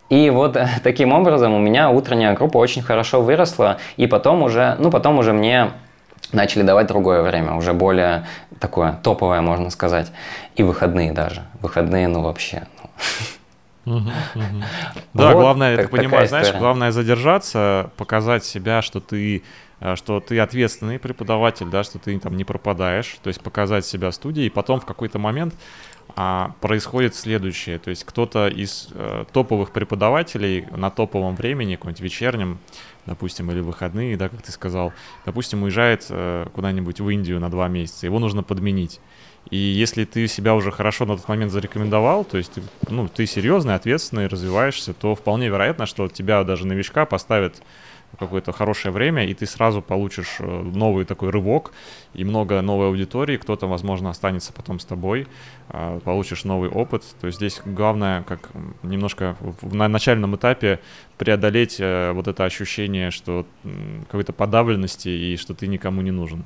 И 0.09 0.31
вот 0.31 0.57
таким 0.83 1.13
образом 1.13 1.53
у 1.53 1.59
меня 1.59 1.91
утренняя 1.91 2.33
группа 2.35 2.57
очень 2.57 2.81
хорошо 2.81 3.21
выросла, 3.21 3.77
и 3.99 4.07
потом 4.07 4.43
уже, 4.43 4.77
ну 4.79 4.91
потом 4.91 5.19
уже 5.19 5.35
мне 5.35 5.73
начали 6.33 6.63
давать 6.63 6.87
другое 6.87 7.23
время, 7.23 7.55
уже 7.55 7.73
более 7.73 8.27
такое 8.61 8.99
топовое, 9.03 9.41
можно 9.41 9.71
сказать. 9.71 10.13
И 10.57 10.63
выходные 10.63 11.13
даже. 11.13 11.43
Выходные, 11.61 12.09
ну 12.09 12.23
вообще. 12.23 12.67
Ну. 13.85 14.03
Да, 15.15 15.33
главное, 15.33 15.77
ты 15.77 15.89
понимаешь, 15.89 16.29
знаешь, 16.29 16.53
главное 16.53 16.93
задержаться, 16.93 17.91
показать 17.97 18.45
себя, 18.45 18.83
что 18.83 19.01
ты 19.01 19.43
э, 19.81 19.97
что 19.97 20.21
ты 20.21 20.39
ответственный 20.41 20.99
преподаватель, 20.99 21.67
да, 21.67 21.85
что 21.85 21.99
ты 21.99 22.19
там 22.19 22.37
не 22.37 22.45
пропадаешь, 22.45 23.17
то 23.23 23.29
есть 23.29 23.41
показать 23.41 23.87
себя 23.87 24.13
студии, 24.13 24.45
и 24.45 24.51
потом 24.51 24.81
в 24.81 24.85
какой-то 24.85 25.19
момент 25.19 25.55
а, 26.17 26.55
происходит 26.61 27.15
следующее, 27.15 27.79
то 27.79 27.91
есть 27.91 28.05
кто-то 28.05 28.49
из 28.49 28.89
э, 28.93 29.25
топовых 29.33 29.71
преподавателей 29.71 30.67
на 30.75 30.91
топовом 30.91 31.37
времени, 31.37 31.77
каком-нибудь 31.77 32.01
вечернем, 32.01 32.59
допустим, 33.07 33.51
или 33.51 33.61
выходные, 33.61 34.17
да, 34.17 34.29
как 34.29 34.43
ты 34.43 34.51
сказал, 34.53 34.93
допустим, 35.25 35.63
уезжает 35.63 36.07
э, 36.11 36.47
куда-нибудь 36.53 37.01
в 37.01 37.09
Индию 37.09 37.41
на 37.41 37.51
два 37.51 37.69
месяца, 37.69 38.07
его 38.07 38.19
нужно 38.19 38.43
подменить. 38.43 39.01
И 39.51 39.57
если 39.57 40.05
ты 40.05 40.29
себя 40.29 40.55
уже 40.55 40.71
хорошо 40.71 41.07
на 41.07 41.17
тот 41.17 41.27
момент 41.29 41.53
зарекомендовал, 41.53 42.25
то 42.25 42.37
есть 42.37 42.53
ты, 42.53 42.63
ну, 42.89 43.09
ты 43.09 43.25
серьезный, 43.27 43.75
ответственный, 43.75 44.27
развиваешься, 44.27 44.93
то 44.93 45.15
вполне 45.15 45.49
вероятно, 45.49 45.87
что 45.87 46.09
тебя 46.09 46.45
даже 46.45 46.67
новичка 46.67 47.07
поставят 47.07 47.63
какое-то 48.19 48.53
хорошее 48.53 48.93
время, 48.93 49.27
и 49.27 49.35
ты 49.35 49.47
сразу 49.47 49.83
получишь 49.83 50.37
э, 50.39 50.45
новый 50.45 51.05
такой 51.05 51.31
рывок 51.31 51.73
и 52.15 52.25
много 52.25 52.61
новой 52.63 52.89
аудитории, 52.89 53.37
кто-то, 53.37 53.67
возможно, 53.67 54.11
останется 54.11 54.53
потом 54.53 54.81
с 54.81 54.85
тобой, 54.85 55.27
а, 55.69 56.01
получишь 56.01 56.45
новый 56.45 56.71
опыт. 56.71 57.05
То 57.21 57.27
есть 57.27 57.39
здесь 57.39 57.61
главное, 57.65 58.23
как 58.23 58.51
немножко 58.83 59.37
на 59.63 59.89
начальном 59.89 60.37
этапе 60.37 60.81
преодолеть 61.17 61.77
э, 61.79 62.13
вот 62.13 62.29
это 62.29 62.45
ощущение, 62.45 63.11
что 63.11 63.47
какой-то 64.07 64.33
подавленности 64.33 65.09
и 65.09 65.37
что 65.37 65.55
ты 65.55 65.67
никому 65.67 66.03
не 66.03 66.11
нужен. 66.11 66.45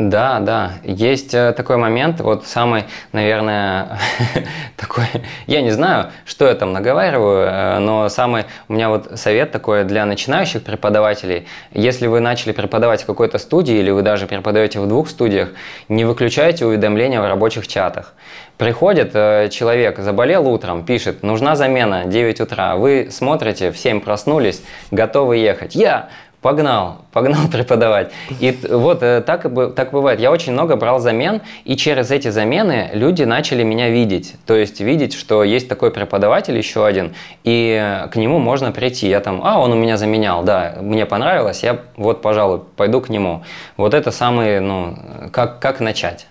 Да, 0.00 0.40
да, 0.40 0.72
есть 0.82 1.34
э, 1.34 1.52
такой 1.52 1.76
момент, 1.76 2.20
вот 2.20 2.46
самый, 2.46 2.84
наверное, 3.12 3.98
такой, 4.78 5.04
я 5.46 5.60
не 5.60 5.72
знаю, 5.72 6.06
что 6.24 6.48
я 6.48 6.54
там 6.54 6.72
наговариваю, 6.72 7.46
э, 7.46 7.78
но 7.80 8.08
самый 8.08 8.46
у 8.68 8.72
меня 8.72 8.88
вот 8.88 9.18
совет 9.20 9.52
такой 9.52 9.84
для 9.84 10.06
начинающих 10.06 10.62
преподавателей, 10.62 11.46
если 11.72 12.06
вы 12.06 12.20
начали 12.20 12.52
преподавать 12.52 13.02
в 13.02 13.06
какой-то 13.06 13.36
студии 13.36 13.74
или 13.74 13.90
вы 13.90 14.00
даже 14.00 14.26
преподаете 14.26 14.80
в 14.80 14.88
двух 14.88 15.06
студиях, 15.10 15.50
не 15.90 16.06
выключайте 16.06 16.64
уведомления 16.64 17.20
в 17.20 17.28
рабочих 17.28 17.68
чатах. 17.68 18.14
Приходит 18.56 19.10
э, 19.12 19.50
человек, 19.50 19.98
заболел 19.98 20.48
утром, 20.48 20.86
пишет, 20.86 21.22
нужна 21.22 21.56
замена, 21.56 22.06
9 22.06 22.40
утра, 22.40 22.76
вы 22.76 23.08
смотрите, 23.10 23.70
в 23.70 23.76
7 23.76 24.00
проснулись, 24.00 24.62
готовы 24.90 25.36
ехать. 25.36 25.74
Я 25.74 26.08
погнал, 26.40 27.04
погнал 27.12 27.48
преподавать. 27.52 28.12
И 28.40 28.58
вот 28.70 29.02
э, 29.02 29.20
так, 29.20 29.42
так 29.74 29.90
бывает. 29.92 30.20
Я 30.20 30.30
очень 30.30 30.52
много 30.52 30.76
брал 30.76 30.98
замен, 30.98 31.42
и 31.64 31.76
через 31.76 32.10
эти 32.10 32.28
замены 32.28 32.90
люди 32.92 33.22
начали 33.24 33.62
меня 33.62 33.90
видеть. 33.90 34.36
То 34.46 34.54
есть 34.54 34.80
видеть, 34.80 35.14
что 35.14 35.44
есть 35.44 35.68
такой 35.68 35.90
преподаватель 35.90 36.56
еще 36.56 36.86
один, 36.86 37.14
и 37.44 38.06
к 38.10 38.16
нему 38.16 38.38
можно 38.38 38.72
прийти. 38.72 39.08
Я 39.08 39.20
там, 39.20 39.40
а, 39.44 39.58
он 39.58 39.72
у 39.72 39.76
меня 39.76 39.96
заменял, 39.96 40.42
да, 40.42 40.76
мне 40.80 41.06
понравилось, 41.06 41.62
я 41.62 41.80
вот, 41.96 42.22
пожалуй, 42.22 42.60
пойду 42.76 43.00
к 43.00 43.08
нему. 43.08 43.44
Вот 43.76 43.94
это 43.94 44.10
самый, 44.10 44.60
ну, 44.60 44.96
как, 45.32 45.60
как 45.60 45.80
начать. 45.80 46.26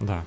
Да. 0.00 0.24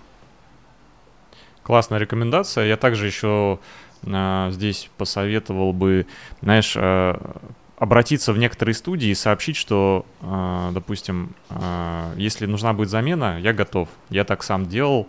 Классная 1.63 1.99
рекомендация. 1.99 2.65
Я 2.65 2.78
также 2.78 3.07
еще 3.07 3.59
э, 4.03 4.47
здесь 4.51 4.89
посоветовал 4.97 5.74
бы, 5.74 6.05
знаешь, 6.41 6.74
э, 6.78 7.15
обратиться 7.78 8.34
в 8.34 8.38
некоторые 8.38 8.73
студии 8.75 9.09
и 9.09 9.15
сообщить, 9.15 9.55
что, 9.55 10.05
э, 10.21 10.69
допустим, 10.73 11.36
э, 11.49 12.13
если 12.17 12.47
нужна 12.47 12.73
будет 12.73 12.89
замена, 12.89 13.39
я 13.39 13.53
готов. 13.53 13.88
Я 14.09 14.23
так 14.23 14.41
сам 14.43 14.65
делал, 14.65 15.07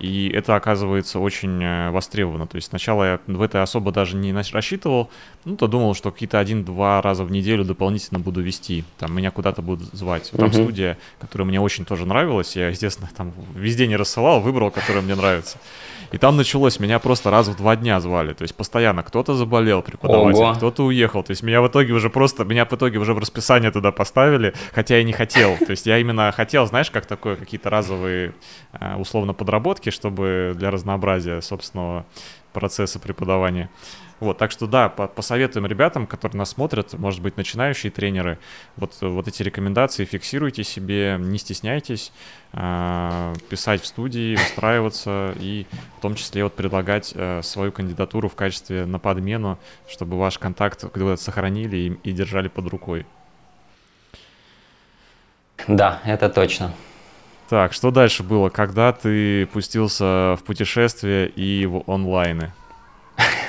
и 0.00 0.28
это 0.28 0.56
оказывается 0.56 1.20
очень 1.20 1.62
э, 1.62 1.90
востребовано. 1.90 2.48
То 2.48 2.56
есть 2.56 2.68
сначала 2.68 3.04
я 3.04 3.20
в 3.26 3.40
это 3.40 3.62
особо 3.62 3.92
даже 3.92 4.16
не 4.16 4.32
рассчитывал, 4.32 5.10
ну, 5.44 5.56
то 5.56 5.68
думал, 5.68 5.94
что 5.94 6.10
какие-то 6.10 6.40
один-два 6.40 7.00
раза 7.02 7.22
в 7.22 7.30
неделю 7.30 7.64
дополнительно 7.64 8.18
буду 8.18 8.40
вести. 8.40 8.84
Там 8.98 9.14
меня 9.14 9.30
куда-то 9.30 9.62
будут 9.62 9.88
звать. 9.92 10.30
Там 10.32 10.48
uh-huh. 10.48 10.52
студия, 10.52 10.98
которая 11.20 11.46
мне 11.46 11.60
очень 11.60 11.84
тоже 11.84 12.04
нравилась. 12.04 12.56
Я, 12.56 12.68
естественно, 12.68 13.08
там 13.16 13.32
везде 13.54 13.86
не 13.86 13.96
рассылал, 13.96 14.40
выбрал, 14.40 14.72
которая 14.72 15.02
мне 15.02 15.14
нравится. 15.14 15.58
И 16.12 16.18
там 16.18 16.36
началось, 16.36 16.80
меня 16.80 16.98
просто 16.98 17.30
раз 17.30 17.48
в 17.48 17.56
два 17.56 17.76
дня 17.76 18.00
звали. 18.00 18.32
То 18.32 18.42
есть 18.42 18.54
постоянно 18.54 19.02
кто-то 19.02 19.34
заболел, 19.34 19.82
преподаватель, 19.82 20.42
Ого. 20.42 20.54
кто-то 20.54 20.84
уехал. 20.84 21.22
То 21.22 21.32
есть 21.32 21.42
меня 21.42 21.60
в 21.60 21.68
итоге 21.68 21.92
уже 21.92 22.10
просто, 22.10 22.44
меня 22.44 22.64
в 22.64 22.72
итоге 22.72 22.98
уже 22.98 23.14
в 23.14 23.18
расписание 23.18 23.70
туда 23.70 23.92
поставили, 23.92 24.54
хотя 24.72 24.96
я 24.96 25.02
не 25.02 25.12
хотел. 25.12 25.56
То 25.58 25.70
есть 25.70 25.86
я 25.86 25.98
именно 25.98 26.32
хотел, 26.32 26.66
знаешь, 26.66 26.90
как 26.90 27.06
такое, 27.06 27.36
какие-то 27.36 27.70
разовые, 27.70 28.34
э, 28.72 28.96
условно, 28.96 29.34
подработки, 29.34 29.90
чтобы 29.90 30.54
для 30.56 30.70
разнообразия 30.70 31.42
собственного 31.42 32.06
процесса 32.52 32.98
преподавания. 32.98 33.68
Вот, 34.20 34.36
так 34.36 34.50
что 34.50 34.66
да, 34.66 34.88
по 34.88 35.06
посоветуем 35.06 35.66
ребятам, 35.66 36.06
которые 36.06 36.38
нас 36.38 36.50
смотрят, 36.50 36.94
может 36.94 37.22
быть, 37.22 37.36
начинающие 37.36 37.92
тренеры, 37.92 38.38
вот, 38.76 38.96
вот 39.00 39.28
эти 39.28 39.42
рекомендации 39.42 40.04
фиксируйте 40.04 40.64
себе, 40.64 41.16
не 41.20 41.38
стесняйтесь 41.38 42.12
э, 42.52 43.34
писать 43.48 43.82
в 43.82 43.86
студии, 43.86 44.34
устраиваться 44.34 45.34
и 45.38 45.66
в 45.98 46.02
том 46.02 46.16
числе 46.16 46.42
вот 46.42 46.54
предлагать 46.54 47.12
э, 47.14 47.42
свою 47.42 47.70
кандидатуру 47.70 48.28
в 48.28 48.34
качестве 48.34 48.86
на 48.86 48.98
подмену, 48.98 49.58
чтобы 49.88 50.18
ваш 50.18 50.38
контакт 50.38 50.84
сохранили 51.16 51.76
и, 51.76 52.10
и 52.10 52.12
держали 52.12 52.48
под 52.48 52.68
рукой. 52.68 53.06
Да, 55.66 56.00
это 56.04 56.28
точно. 56.28 56.72
Так, 57.48 57.72
что 57.72 57.90
дальше 57.90 58.22
было, 58.22 58.50
когда 58.50 58.92
ты 58.92 59.46
пустился 59.46 60.36
в 60.38 60.44
путешествие 60.44 61.28
и 61.28 61.66
в 61.66 61.82
онлайны? 61.90 62.52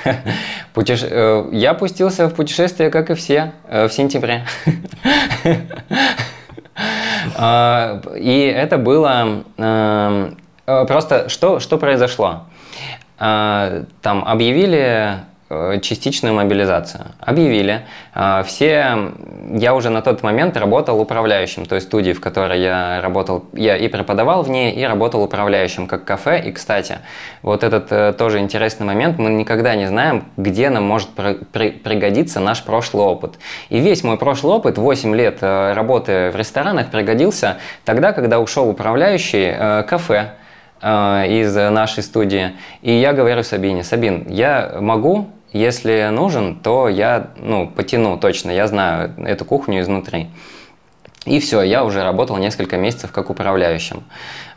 Путеше... 0.74 1.08
Э, 1.10 1.48
я 1.52 1.74
пустился 1.74 2.28
в 2.28 2.34
путешествие, 2.34 2.90
как 2.90 3.10
и 3.10 3.14
все, 3.14 3.52
э, 3.68 3.88
в 3.88 3.92
сентябре. 3.92 4.44
А, 7.36 8.00
и 8.16 8.40
это 8.40 8.78
было... 8.78 9.44
Э, 9.58 10.32
просто 10.64 11.28
что, 11.28 11.60
что 11.60 11.76
произошло? 11.76 12.44
А, 13.18 13.84
там 14.00 14.24
объявили 14.24 15.18
Э, 15.52 15.80
частичную 15.82 16.32
мобилизацию. 16.32 17.06
Объявили. 17.18 17.80
А, 18.14 18.44
все, 18.44 19.10
я 19.52 19.74
уже 19.74 19.90
на 19.90 20.00
тот 20.00 20.22
момент 20.22 20.56
работал 20.56 21.00
управляющим 21.00 21.66
той 21.66 21.80
студии, 21.80 22.12
в 22.12 22.20
которой 22.20 22.60
я 22.60 23.00
работал, 23.02 23.46
я 23.54 23.76
и 23.76 23.88
преподавал 23.88 24.44
в 24.44 24.48
ней, 24.48 24.70
и 24.70 24.84
работал 24.84 25.24
управляющим 25.24 25.88
как 25.88 26.04
кафе. 26.04 26.40
И, 26.40 26.52
кстати, 26.52 26.98
вот 27.42 27.64
этот 27.64 27.90
э, 27.90 28.12
тоже 28.12 28.38
интересный 28.38 28.86
момент, 28.86 29.18
мы 29.18 29.30
никогда 29.30 29.74
не 29.74 29.86
знаем, 29.86 30.26
где 30.36 30.70
нам 30.70 30.84
может 30.84 31.08
пригодиться 31.08 32.38
наш 32.38 32.62
прошлый 32.62 33.02
опыт. 33.02 33.40
И 33.70 33.80
весь 33.80 34.04
мой 34.04 34.18
прошлый 34.18 34.54
опыт, 34.54 34.78
8 34.78 35.16
лет 35.16 35.38
э, 35.40 35.72
работы 35.72 36.30
в 36.32 36.36
ресторанах, 36.36 36.92
пригодился 36.92 37.56
тогда, 37.84 38.12
когда 38.12 38.38
ушел 38.38 38.68
управляющий 38.68 39.82
кафе, 39.84 40.34
из 40.82 41.54
нашей 41.54 42.02
студии. 42.02 42.52
И 42.80 42.90
я 42.90 43.12
говорю 43.12 43.42
Сабине, 43.42 43.84
Сабин, 43.84 44.24
я 44.30 44.78
могу 44.80 45.28
если 45.52 46.08
нужен, 46.10 46.56
то 46.56 46.88
я 46.88 47.30
ну, 47.36 47.68
потяну 47.68 48.16
точно, 48.18 48.50
я 48.50 48.66
знаю 48.66 49.14
эту 49.18 49.44
кухню 49.44 49.80
изнутри. 49.80 50.28
И 51.26 51.38
все, 51.40 51.62
я 51.62 51.84
уже 51.84 52.02
работал 52.02 52.36
несколько 52.36 52.76
месяцев 52.76 53.12
как 53.12 53.30
управляющим. 53.30 54.04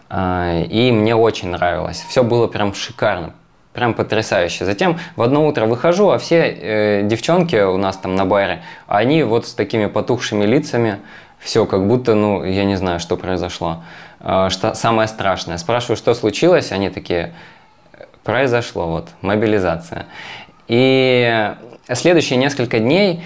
А, 0.10 0.62
и 0.62 0.92
мне 0.92 1.16
очень 1.16 1.50
нравилось. 1.50 2.06
Все 2.08 2.24
было 2.24 2.48
прям 2.48 2.74
шикарно, 2.74 3.34
прям 3.74 3.94
потрясающе. 3.94 4.66
Затем 4.66 5.00
в 5.16 5.22
одно 5.22 5.48
утро 5.48 5.66
выхожу, 5.66 6.10
а 6.12 6.20
все 6.20 6.42
э, 6.42 7.02
девчонки 7.04 7.56
у 7.56 7.78
нас 7.78 7.98
там 7.98 8.16
на 8.16 8.26
баре, 8.26 8.62
они 8.88 9.24
вот 9.24 9.48
с 9.48 9.54
такими 9.54 9.88
потухшими 9.88 10.46
лицами, 10.46 11.00
все 11.40 11.66
как 11.66 11.88
будто, 11.88 12.14
ну, 12.16 12.44
я 12.44 12.64
не 12.64 12.76
знаю, 12.76 13.00
что 13.00 13.18
произошло. 13.18 13.84
Э, 14.20 14.50
что, 14.50 14.76
самое 14.76 15.08
страшное. 15.08 15.58
Спрашиваю, 15.58 15.98
что 15.98 16.14
случилось, 16.14 16.72
они 16.72 16.90
такие, 16.90 17.34
произошло, 18.24 18.88
вот, 18.88 19.10
мобилизация. 19.22 20.06
И 20.68 21.54
следующие 21.92 22.38
несколько 22.38 22.80
дней, 22.80 23.24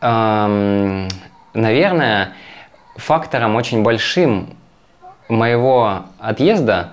эм, 0.00 1.08
наверное, 1.52 2.32
фактором 2.96 3.56
очень 3.56 3.82
большим 3.82 4.56
моего 5.28 6.04
отъезда 6.18 6.92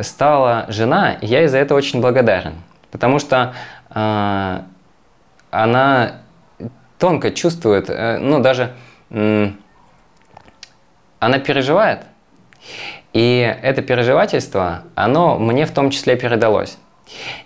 стала 0.00 0.66
жена, 0.68 1.14
и 1.14 1.26
я 1.26 1.44
из-за 1.44 1.58
этого 1.58 1.78
очень 1.78 2.00
благодарен. 2.00 2.54
Потому 2.90 3.18
что 3.18 3.54
э, 3.94 4.60
она 5.50 6.12
тонко 6.98 7.30
чувствует, 7.30 7.88
э, 7.88 8.18
ну 8.18 8.40
даже 8.40 8.72
э, 9.10 9.50
она 11.18 11.38
переживает. 11.38 12.00
И 13.12 13.56
это 13.62 13.80
переживательство, 13.80 14.82
оно 14.94 15.38
мне 15.38 15.64
в 15.66 15.72
том 15.72 15.90
числе 15.90 16.16
передалось. 16.16 16.78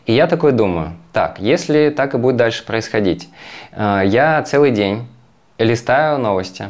И 0.07 0.13
я 0.13 0.27
такой 0.27 0.53
думаю, 0.53 0.93
так, 1.13 1.39
если 1.39 1.91
так 1.91 2.15
и 2.15 2.19
будет 2.19 2.37
дальше 2.37 2.65
происходить, 2.65 3.29
э, 3.73 4.03
я 4.07 4.43
целый 4.43 4.71
день 4.71 5.07
листаю 5.59 6.19
новости, 6.19 6.69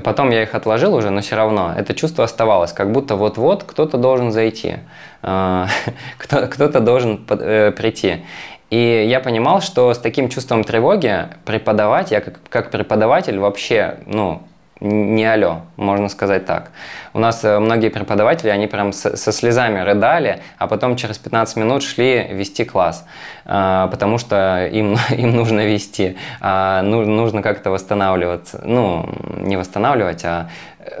Потом 0.00 0.30
я 0.30 0.42
их 0.42 0.54
отложил 0.54 0.94
уже, 0.94 1.10
но 1.10 1.20
все 1.20 1.36
равно 1.36 1.74
это 1.76 1.94
чувство 1.94 2.24
оставалось, 2.24 2.72
как 2.72 2.92
будто 2.92 3.16
вот-вот 3.16 3.64
кто-то 3.64 3.98
должен 3.98 4.30
зайти, 4.32 4.76
э, 5.22 5.66
кто-то 6.18 6.80
должен 6.80 7.26
э, 7.28 7.72
прийти. 7.72 8.24
И 8.70 9.06
я 9.08 9.20
понимал, 9.20 9.62
что 9.62 9.92
с 9.94 9.98
таким 9.98 10.28
чувством 10.28 10.62
тревоги 10.62 11.26
преподавать, 11.46 12.10
я 12.10 12.20
как, 12.20 12.38
как 12.48 12.70
преподаватель 12.70 13.38
вообще, 13.38 13.98
ну, 14.06 14.42
не 14.80 15.24
алло, 15.24 15.62
можно 15.76 16.08
сказать 16.08 16.46
так. 16.46 16.70
У 17.12 17.18
нас 17.18 17.44
э, 17.44 17.58
многие 17.58 17.88
преподаватели, 17.88 18.48
они 18.48 18.66
прям 18.68 18.92
со, 18.92 19.16
слезами 19.16 19.80
рыдали, 19.80 20.40
а 20.56 20.68
потом 20.68 20.96
через 20.96 21.18
15 21.18 21.56
минут 21.56 21.82
шли 21.82 22.28
вести 22.30 22.64
класс, 22.64 23.04
э, 23.44 23.88
потому 23.90 24.18
что 24.18 24.66
им, 24.66 24.96
им 25.10 25.34
нужно 25.34 25.66
вести, 25.66 26.16
а 26.40 26.82
нужно 26.82 27.42
как-то 27.42 27.70
восстанавливаться. 27.70 28.60
Ну, 28.64 29.08
не 29.36 29.56
восстанавливать, 29.56 30.24
а 30.24 30.48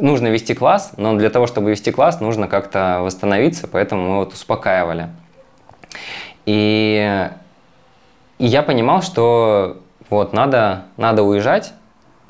нужно 0.00 0.28
вести 0.28 0.54
класс, 0.54 0.92
но 0.96 1.14
для 1.14 1.30
того, 1.30 1.46
чтобы 1.46 1.70
вести 1.70 1.92
класс, 1.92 2.20
нужно 2.20 2.48
как-то 2.48 2.98
восстановиться, 3.02 3.68
поэтому 3.68 4.02
мы 4.02 4.16
вот 4.16 4.32
успокаивали. 4.32 5.08
И, 6.46 7.28
и 8.38 8.46
я 8.46 8.62
понимал, 8.62 9.02
что 9.02 9.80
вот 10.10 10.32
надо, 10.32 10.84
надо 10.96 11.22
уезжать, 11.22 11.74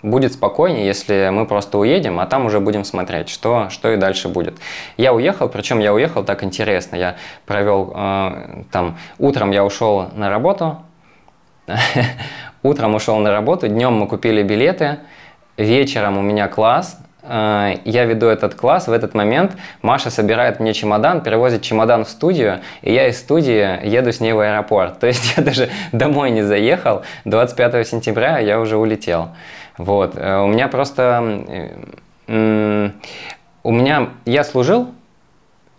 будет 0.02 0.32
спокойнее, 0.32 0.86
если 0.86 1.30
мы 1.32 1.46
просто 1.46 1.78
уедем, 1.78 2.20
а 2.20 2.26
там 2.26 2.46
уже 2.46 2.60
будем 2.60 2.84
смотреть, 2.84 3.28
что, 3.28 3.68
что 3.70 3.90
и 3.92 3.96
дальше 3.96 4.28
будет. 4.28 4.58
Я 4.96 5.12
уехал, 5.12 5.48
причем 5.48 5.80
я 5.80 5.92
уехал 5.92 6.24
так 6.24 6.44
интересно. 6.44 6.96
Я 6.96 7.16
провел 7.46 7.92
э, 7.94 8.64
там, 8.70 8.98
утром 9.18 9.50
я 9.50 9.64
ушел 9.64 10.08
на 10.14 10.30
работу, 10.30 10.78
утром 12.62 12.94
ушел 12.94 13.18
на 13.18 13.30
работу, 13.30 13.68
днем 13.68 13.94
мы 13.94 14.06
купили 14.06 14.42
билеты, 14.42 14.98
вечером 15.56 16.16
у 16.16 16.22
меня 16.22 16.46
класс, 16.46 17.00
э, 17.22 17.78
я 17.84 18.04
веду 18.04 18.28
этот 18.28 18.54
класс, 18.54 18.86
в 18.86 18.92
этот 18.92 19.14
момент 19.14 19.56
Маша 19.82 20.10
собирает 20.10 20.60
мне 20.60 20.74
чемодан, 20.74 21.22
перевозит 21.22 21.62
чемодан 21.62 22.04
в 22.04 22.08
студию, 22.08 22.60
и 22.82 22.92
я 22.92 23.08
из 23.08 23.18
студии 23.18 23.84
еду 23.84 24.12
с 24.12 24.20
ней 24.20 24.32
в 24.32 24.38
аэропорт. 24.38 24.98
То 25.00 25.08
есть 25.08 25.34
я 25.36 25.42
даже 25.42 25.70
домой 25.90 26.30
не 26.30 26.42
заехал, 26.42 27.02
25 27.24 27.86
сентября 27.86 28.38
я 28.38 28.60
уже 28.60 28.76
улетел. 28.76 29.30
Вот. 29.78 30.16
Э, 30.16 30.38
у 30.40 30.48
меня 30.48 30.68
просто... 30.68 31.72
У 32.26 33.72
меня... 33.72 34.10
Я 34.24 34.44
служил, 34.44 34.88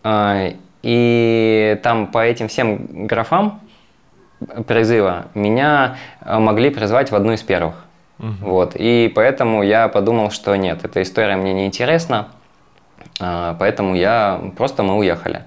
э, 0.03 0.53
и 0.81 1.79
там 1.83 2.07
по 2.07 2.19
этим 2.19 2.47
всем 2.47 3.05
графам 3.05 3.59
призыва 4.67 5.25
меня 5.33 5.97
э, 6.21 6.39
могли 6.39 6.69
призвать 6.69 7.11
в 7.11 7.15
одну 7.15 7.33
из 7.33 7.43
первых. 7.43 7.75
Угу. 8.19 8.27
Вот. 8.41 8.75
И 8.75 9.11
поэтому 9.13 9.63
я 9.63 9.87
подумал, 9.87 10.31
что 10.31 10.55
нет, 10.55 10.83
эта 10.83 11.01
история 11.01 11.35
мне 11.35 11.53
не 11.53 11.65
интересна, 11.65 12.29
а, 13.19 13.55
поэтому 13.59 13.95
я 13.95 14.41
просто 14.57 14.83
мы 14.83 14.97
уехали. 14.97 15.43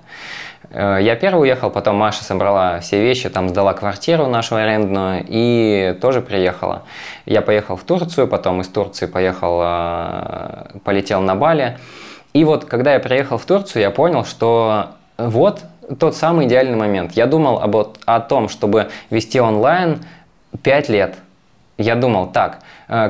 Э, 0.73 0.99
я 1.01 1.17
первый 1.17 1.43
уехал, 1.43 1.71
потом 1.71 1.97
Маша 1.97 2.25
собрала 2.25 2.81
все 2.81 3.03
вещи, 3.03 3.29
там 3.29 3.49
сдала 3.49 3.75
квартиру 3.75 4.27
нашу 4.27 4.57
арендную 4.57 5.25
и 5.27 5.97
тоже 6.01 6.23
приехала. 6.23 6.83
Я 7.27 7.43
поехал 7.43 7.77
в 7.77 7.85
Турцию, 7.85 8.27
потом 8.27 8.63
из 8.63 8.69
Турции 8.69 9.07
поехал, 9.07 9.61
а, 9.63 10.69
полетел 10.85 11.21
на 11.21 11.35
Бали. 11.35 11.79
И 12.33 12.45
вот 12.45 12.65
когда 12.65 12.95
я 12.95 13.01
приехал 13.01 13.37
в 13.37 13.45
Турцию, 13.45 13.83
я 13.83 13.91
понял, 13.91 14.25
что 14.25 14.87
вот 15.19 15.61
тот 15.99 16.17
самый 16.17 16.47
идеальный 16.47 16.77
момент. 16.77 17.13
Я 17.13 17.27
думал 17.27 17.61
об, 17.61 17.77
о 18.07 18.21
том, 18.21 18.49
чтобы 18.49 18.89
вести 19.11 19.41
онлайн 19.41 20.03
5 20.63 20.89
лет– 20.89 21.17
я 21.79 21.97
думал, 21.97 22.29
так, 22.33 22.59
э, 22.59 22.63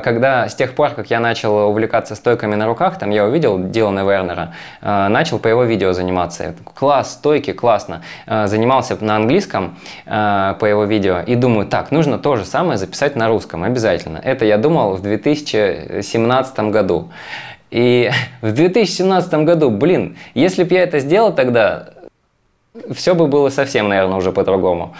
когда 0.03 0.47
с 0.47 0.55
тех 0.55 0.75
пор, 0.75 0.91
как 0.91 1.09
я 1.09 1.19
начал 1.19 1.69
увлекаться 1.69 2.15
стойками 2.15 2.55
на 2.55 2.65
руках, 2.65 2.97
там 2.99 3.09
я 3.09 3.25
увидел 3.25 3.59
Дилана 3.59 3.99
Вернера, 3.99 4.53
э, 4.81 5.07
начал 5.07 5.39
по 5.39 5.47
его 5.47 5.63
видео 5.63 5.93
заниматься. 5.93 6.53
Класс, 6.73 7.13
стойки, 7.13 7.53
классно. 7.53 8.03
Э, 8.25 8.47
занимался 8.47 8.97
на 9.03 9.15
английском 9.15 9.77
по 10.05 10.65
его 10.65 10.85
видео 10.85 11.19
и 11.19 11.35
думаю, 11.35 11.67
так, 11.67 11.91
нужно 11.91 12.17
то 12.17 12.35
же 12.35 12.45
самое 12.45 12.77
записать 12.77 13.15
на 13.15 13.27
русском, 13.27 13.63
обязательно. 13.63 14.19
Это 14.23 14.45
я 14.45 14.57
думал 14.57 14.93
в 14.93 15.01
2017 15.01 16.59
году. 16.71 17.09
И 17.73 18.11
в 18.41 18.51
2017 18.51 19.33
году, 19.45 19.69
блин, 19.69 20.15
если 20.33 20.63
бы 20.63 20.73
я 20.75 20.83
это 20.83 20.99
сделал 20.99 21.33
тогда, 21.33 21.89
все 22.93 23.15
бы 23.15 23.27
было 23.27 23.49
совсем, 23.49 23.89
наверное, 23.89 24.17
уже 24.17 24.31
по-другому. 24.31 24.95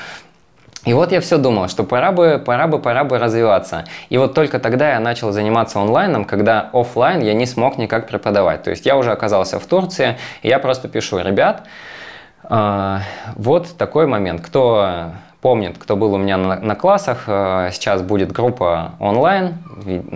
И 0.85 0.93
вот 0.93 1.11
я 1.11 1.21
все 1.21 1.37
думал, 1.37 1.69
что 1.69 1.83
пора 1.83 2.11
бы, 2.11 2.41
пора 2.45 2.67
бы, 2.67 2.79
пора 2.79 3.03
бы 3.05 3.17
развиваться. 3.17 3.85
И 4.09 4.17
вот 4.17 4.33
только 4.33 4.59
тогда 4.59 4.91
я 4.91 4.99
начал 4.99 5.31
заниматься 5.31 5.79
онлайном, 5.79 6.25
когда 6.25 6.69
офлайн 6.73 7.21
я 7.21 7.33
не 7.33 7.45
смог 7.45 7.77
никак 7.77 8.07
преподавать. 8.07 8.63
То 8.63 8.69
есть 8.69 8.85
я 8.85 8.97
уже 8.97 9.11
оказался 9.11 9.59
в 9.59 9.65
Турции, 9.65 10.17
и 10.41 10.49
я 10.49 10.59
просто 10.59 10.89
пишу, 10.89 11.19
ребят, 11.19 11.63
э, 12.49 12.97
вот 13.35 13.77
такой 13.77 14.07
момент. 14.07 14.41
Кто 14.41 15.11
помнит, 15.41 15.77
кто 15.77 15.95
был 15.95 16.13
у 16.13 16.17
меня 16.17 16.37
на, 16.37 16.59
на 16.59 16.75
классах, 16.75 17.23
э, 17.27 17.69
сейчас 17.71 18.01
будет 18.01 18.33
группа 18.33 18.93
онлайн, 18.99 19.55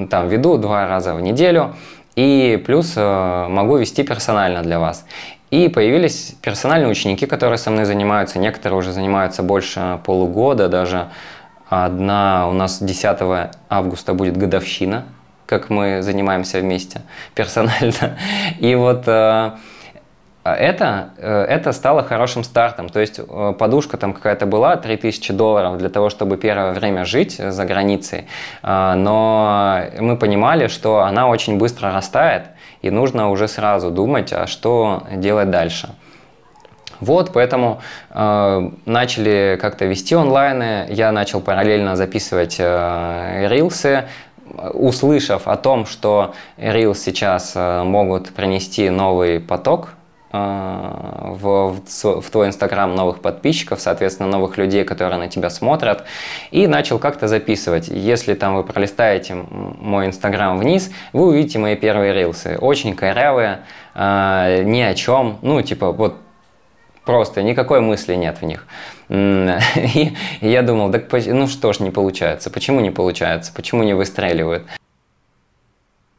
там 0.09 0.27
веду 0.27 0.57
два 0.57 0.87
раза 0.87 1.13
в 1.13 1.21
неделю. 1.21 1.75
И 2.17 2.61
плюс 2.65 2.93
э, 2.95 3.47
могу 3.47 3.77
вести 3.77 4.03
персонально 4.03 4.63
для 4.63 4.79
вас. 4.79 5.05
И 5.49 5.69
появились 5.69 6.35
персональные 6.41 6.89
ученики, 6.89 7.25
которые 7.25 7.57
со 7.57 7.71
мной 7.71 7.85
занимаются. 7.85 8.37
Некоторые 8.37 8.79
уже 8.79 8.91
занимаются 8.91 9.43
больше 9.43 9.99
полугода, 10.03 10.67
даже 10.67 11.07
одна 11.69 12.49
у 12.49 12.53
нас 12.53 12.81
10 12.81 13.51
августа 13.69 14.13
будет 14.13 14.35
годовщина, 14.35 15.05
как 15.45 15.69
мы 15.69 16.01
занимаемся 16.01 16.59
вместе 16.59 17.01
персонально. 17.33 18.17
И 18.59 18.75
вот 18.75 19.03
э, 19.07 19.51
это, 20.43 21.09
э, 21.17 21.43
это 21.43 21.71
стало 21.71 22.03
хорошим 22.03 22.43
стартом. 22.43 22.89
То 22.89 22.99
есть 22.99 23.17
э, 23.19 23.53
подушка 23.57 23.95
там 23.95 24.11
какая-то 24.11 24.45
была, 24.47 24.75
3000 24.75 25.31
долларов 25.31 25.77
для 25.77 25.89
того, 25.89 26.09
чтобы 26.09 26.35
первое 26.35 26.73
время 26.73 27.05
жить 27.05 27.37
за 27.37 27.63
границей. 27.63 28.27
Но 28.63 29.81
мы 29.99 30.17
понимали, 30.17 30.67
что 30.67 31.03
она 31.03 31.29
очень 31.29 31.57
быстро 31.57 31.93
растает, 31.93 32.47
и 32.87 32.91
нужно 32.91 33.29
уже 33.29 33.47
сразу 33.47 33.91
думать, 33.91 34.33
а 34.33 34.47
что 34.47 35.03
делать 35.11 35.49
дальше. 35.49 35.89
Вот, 36.99 37.31
поэтому 37.31 37.81
э, 38.09 38.71
начали 38.85 39.57
как-то 39.61 39.85
вести 39.85 40.15
онлайны, 40.15 40.87
я 40.89 41.11
начал 41.11 41.41
параллельно 41.41 41.95
записывать 41.95 42.55
э, 42.57 43.47
рилсы, 43.49 44.05
услышав 44.73 45.47
о 45.47 45.57
том, 45.57 45.85
что 45.85 46.33
Reels 46.57 46.95
сейчас 46.95 47.51
э, 47.55 47.83
могут 47.83 48.29
принести 48.29 48.89
новый 48.89 49.39
поток 49.39 49.89
в, 50.31 51.79
в 52.03 52.29
твой 52.31 52.47
Инстаграм 52.47 52.93
новых 52.93 53.21
подписчиков, 53.21 53.79
соответственно, 53.79 54.29
новых 54.29 54.57
людей, 54.57 54.83
которые 54.83 55.19
на 55.19 55.29
тебя 55.29 55.49
смотрят, 55.49 56.03
и 56.51 56.67
начал 56.67 56.99
как-то 56.99 57.27
записывать. 57.27 57.87
Если 57.87 58.33
там 58.33 58.55
вы 58.55 58.63
пролистаете 58.63 59.35
мой 59.35 60.07
Инстаграм 60.07 60.57
вниз, 60.57 60.91
вы 61.13 61.27
увидите 61.27 61.59
мои 61.59 61.75
первые 61.75 62.13
рилсы. 62.13 62.57
Очень 62.59 62.95
корявые, 62.95 63.61
э, 63.95 64.63
ни 64.63 64.81
о 64.81 64.93
чем, 64.93 65.39
ну, 65.41 65.61
типа, 65.61 65.91
вот 65.91 66.17
просто 67.05 67.41
никакой 67.41 67.79
мысли 67.79 68.15
нет 68.15 68.39
в 68.41 68.45
них. 68.45 68.67
И 69.09 70.13
я 70.41 70.61
думал, 70.61 70.91
так, 70.91 71.05
ну 71.27 71.47
что 71.47 71.71
ж 71.71 71.79
не 71.79 71.89
получается, 71.89 72.49
почему 72.49 72.81
не 72.81 72.91
получается, 72.91 73.53
почему 73.55 73.83
не 73.83 73.93
выстреливают? 73.93 74.65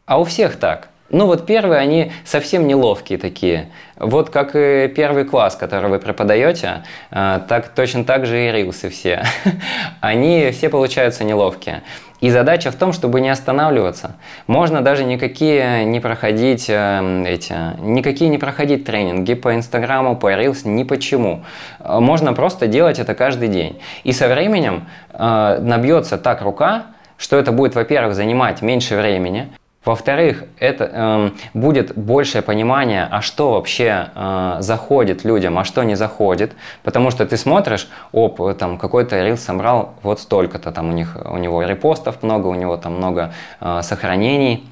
А 0.06 0.18
у 0.18 0.24
всех 0.24 0.56
так. 0.56 0.88
Ну 1.11 1.24
вот 1.24 1.46
первые, 1.46 1.80
они 1.80 2.12
совсем 2.24 2.66
неловкие 2.66 3.18
такие. 3.18 3.70
Вот 3.96 4.28
как 4.28 4.54
и 4.54 4.92
первый 4.94 5.24
класс, 5.24 5.56
который 5.56 5.88
вы 5.88 5.98
преподаете, 5.98 6.84
а, 7.11 7.40
так 7.40 7.68
точно 7.68 8.04
так 8.04 8.26
же 8.26 8.46
и 8.46 8.52
рилсы 8.52 8.90
все. 8.90 9.24
Они 10.00 10.50
все 10.52 10.68
получаются 10.68 11.24
неловкие. 11.24 11.82
И 12.20 12.30
задача 12.30 12.70
в 12.70 12.74
том, 12.74 12.92
чтобы 12.92 13.20
не 13.20 13.30
останавливаться. 13.30 14.16
Можно 14.46 14.82
даже 14.82 15.04
никакие 15.04 15.84
не 15.84 16.00
проходить 16.00 16.66
э, 16.68 17.24
эти, 17.26 17.54
никакие 17.80 18.28
не 18.28 18.38
проходить 18.38 18.84
тренинги 18.84 19.34
по 19.34 19.54
Инстаграму, 19.54 20.16
по 20.16 20.32
Reels, 20.32 20.66
ни 20.66 20.82
почему. 20.82 21.44
Можно 21.78 22.32
просто 22.32 22.66
делать 22.66 22.98
это 22.98 23.14
каждый 23.14 23.48
день. 23.48 23.80
И 24.02 24.12
со 24.12 24.26
временем 24.28 24.88
э, 25.11 25.59
набьется 25.61 26.18
так 26.18 26.42
рука, 26.42 26.86
что 27.18 27.38
это 27.38 27.52
будет, 27.52 27.76
во-первых, 27.76 28.14
занимать 28.14 28.62
меньше 28.62 28.96
времени, 28.96 29.48
во-вторых, 29.85 30.45
это 30.59 30.91
э, 30.93 31.31
будет 31.55 31.97
большее 31.97 32.43
понимание, 32.43 33.09
а 33.11 33.22
что 33.22 33.53
вообще 33.53 34.11
э, 34.14 34.57
заходит 34.59 35.24
людям, 35.24 35.59
а 35.59 35.64
что 35.64 35.85
не 35.85 35.95
заходит. 35.95 36.53
Потому 36.83 37.11
что 37.11 37.24
ты 37.26 37.37
смотришь, 37.37 37.89
оп, 38.12 38.59
там 38.59 38.76
какой-то 38.76 39.22
рил 39.22 39.37
собрал 39.37 39.95
вот 40.03 40.20
столько-то, 40.20 40.72
там 40.72 40.91
у, 40.91 40.93
них, 40.93 41.16
у 41.24 41.37
него 41.39 41.62
репостов 41.62 42.22
много, 42.22 42.49
у 42.49 42.55
него 42.55 42.76
там 42.76 42.97
много 42.97 43.33
э, 43.61 43.81
сохранений. 43.83 44.68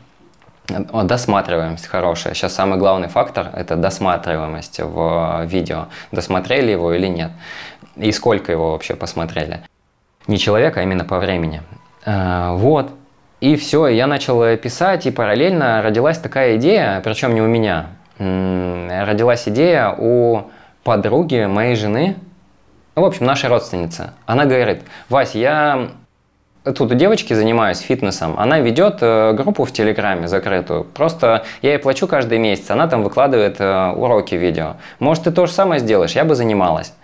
Досматриваемость 0.69 1.87
хорошая. 1.87 2.35
Сейчас 2.35 2.53
самый 2.53 2.77
главный 2.77 3.07
фактор– 3.07 3.51
это 3.55 3.77
досматриваемость 3.77 4.81
в 4.81 5.45
видео. 5.45 5.87
Досмотрели 6.11 6.73
его 6.73 6.93
или 6.93 7.07
нет. 7.07 7.31
И 7.95 8.11
сколько 8.11 8.51
его 8.51 8.73
вообще 8.73 8.97
посмотрели. 8.97 9.61
Не 10.27 10.39
человека, 10.39 10.81
а 10.81 10.83
именно 10.83 11.05
по 11.05 11.21
времени. 11.21 11.63
Э, 12.05 12.51
вот. 12.55 12.91
И 13.41 13.57
все, 13.57 13.87
я 13.89 14.07
начал 14.07 14.43
э, 14.43 14.57
писать, 14.57 15.07
и 15.07 15.11
параллельно 15.11 15.83
родилась 15.83 16.19
такая 16.19 16.57
идея, 16.57 17.01
причем 17.05 17.35
не 17.35 17.43
у 17.43 17.47
меня. 17.47 17.89
Родилась 18.19 19.47
идея 19.47 19.95
у 19.97 20.45
подруги 20.85 21.45
моей 21.45 21.77
жены, 21.77 22.17
ну, 22.95 23.03
в 23.03 23.05
общем, 23.05 23.27
нашей 23.27 23.51
родственницы. 23.51 24.13
Она 24.25 24.47
говорит, 24.47 24.81
Вась, 25.11 25.35
я 25.35 25.91
тут 26.65 26.93
у 26.93 26.95
девочки 26.95 27.35
занимаюсь 27.35 27.79
фитнесом, 27.79 28.39
она 28.39 28.61
ведет 28.61 28.99
э, 29.03 29.35
группу 29.35 29.65
в 29.65 29.73
Телеграме 29.73 30.29
закрытую. 30.29 30.85
Просто 30.85 31.45
я 31.61 31.73
ей 31.73 31.79
плачу 31.79 32.07
каждый 32.07 32.39
месяц, 32.39 32.71
она 32.71 32.89
там 32.89 33.03
выкладывает 33.03 33.57
э, 33.61 33.93
уроки 33.93 34.35
видео. 34.35 34.77
Может, 34.99 35.25
ты 35.25 35.31
то 35.31 35.45
же 35.45 35.53
самое 35.53 35.79
сделаешь, 35.79 36.13
я 36.13 36.25
бы 36.25 36.35
занималась. 36.35 36.95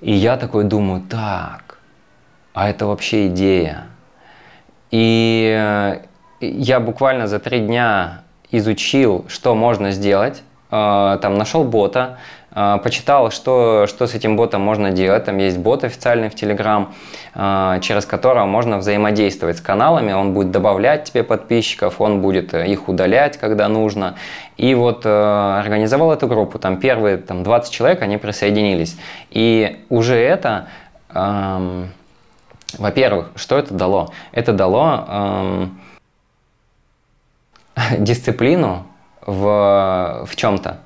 И 0.00 0.12
я 0.12 0.36
такой 0.36 0.62
думаю, 0.64 1.02
так, 1.02 1.78
а 2.52 2.70
это 2.70 2.86
вообще 2.86 3.26
идея. 3.26 3.86
И 4.90 5.54
э, 5.56 6.00
я 6.40 6.80
буквально 6.80 7.26
за 7.26 7.38
три 7.38 7.60
дня 7.60 8.22
изучил, 8.50 9.24
что 9.28 9.54
можно 9.54 9.90
сделать. 9.90 10.42
Э, 10.70 11.18
там 11.20 11.34
нашел 11.36 11.64
бота, 11.64 12.18
э, 12.54 12.78
почитал, 12.82 13.30
что, 13.30 13.86
что 13.88 14.06
с 14.06 14.14
этим 14.14 14.36
ботом 14.36 14.60
можно 14.60 14.90
делать. 14.90 15.24
Там 15.24 15.38
есть 15.38 15.58
бот 15.58 15.84
официальный 15.84 16.28
в 16.28 16.34
Telegram, 16.34 16.88
через 17.80 18.06
которого 18.06 18.46
можно 18.46 18.78
взаимодействовать 18.78 19.58
с 19.58 19.60
каналами. 19.60 20.12
Он 20.12 20.32
будет 20.32 20.52
добавлять 20.52 21.04
тебе 21.04 21.24
подписчиков, 21.24 22.00
он 22.00 22.20
будет 22.20 22.54
их 22.54 22.88
удалять, 22.88 23.36
когда 23.38 23.68
нужно. 23.68 24.14
И 24.56 24.74
вот 24.76 25.04
организовал 25.04 26.12
эту 26.12 26.28
группу. 26.28 26.60
Там 26.60 26.76
первые 26.76 27.16
там, 27.16 27.42
20 27.42 27.72
человек, 27.72 28.02
они 28.02 28.18
присоединились. 28.18 28.96
И 29.30 29.84
уже 29.88 30.14
это... 30.14 30.68
Эм, 31.12 31.88
во-первых, 32.78 33.30
что 33.36 33.58
это 33.58 33.74
дало? 33.74 34.12
Это 34.32 34.52
дало 34.52 35.04
эм, 35.08 35.80
дисциплину 37.98 38.86
в, 39.26 40.24
в 40.26 40.36
чем-то. 40.36 40.80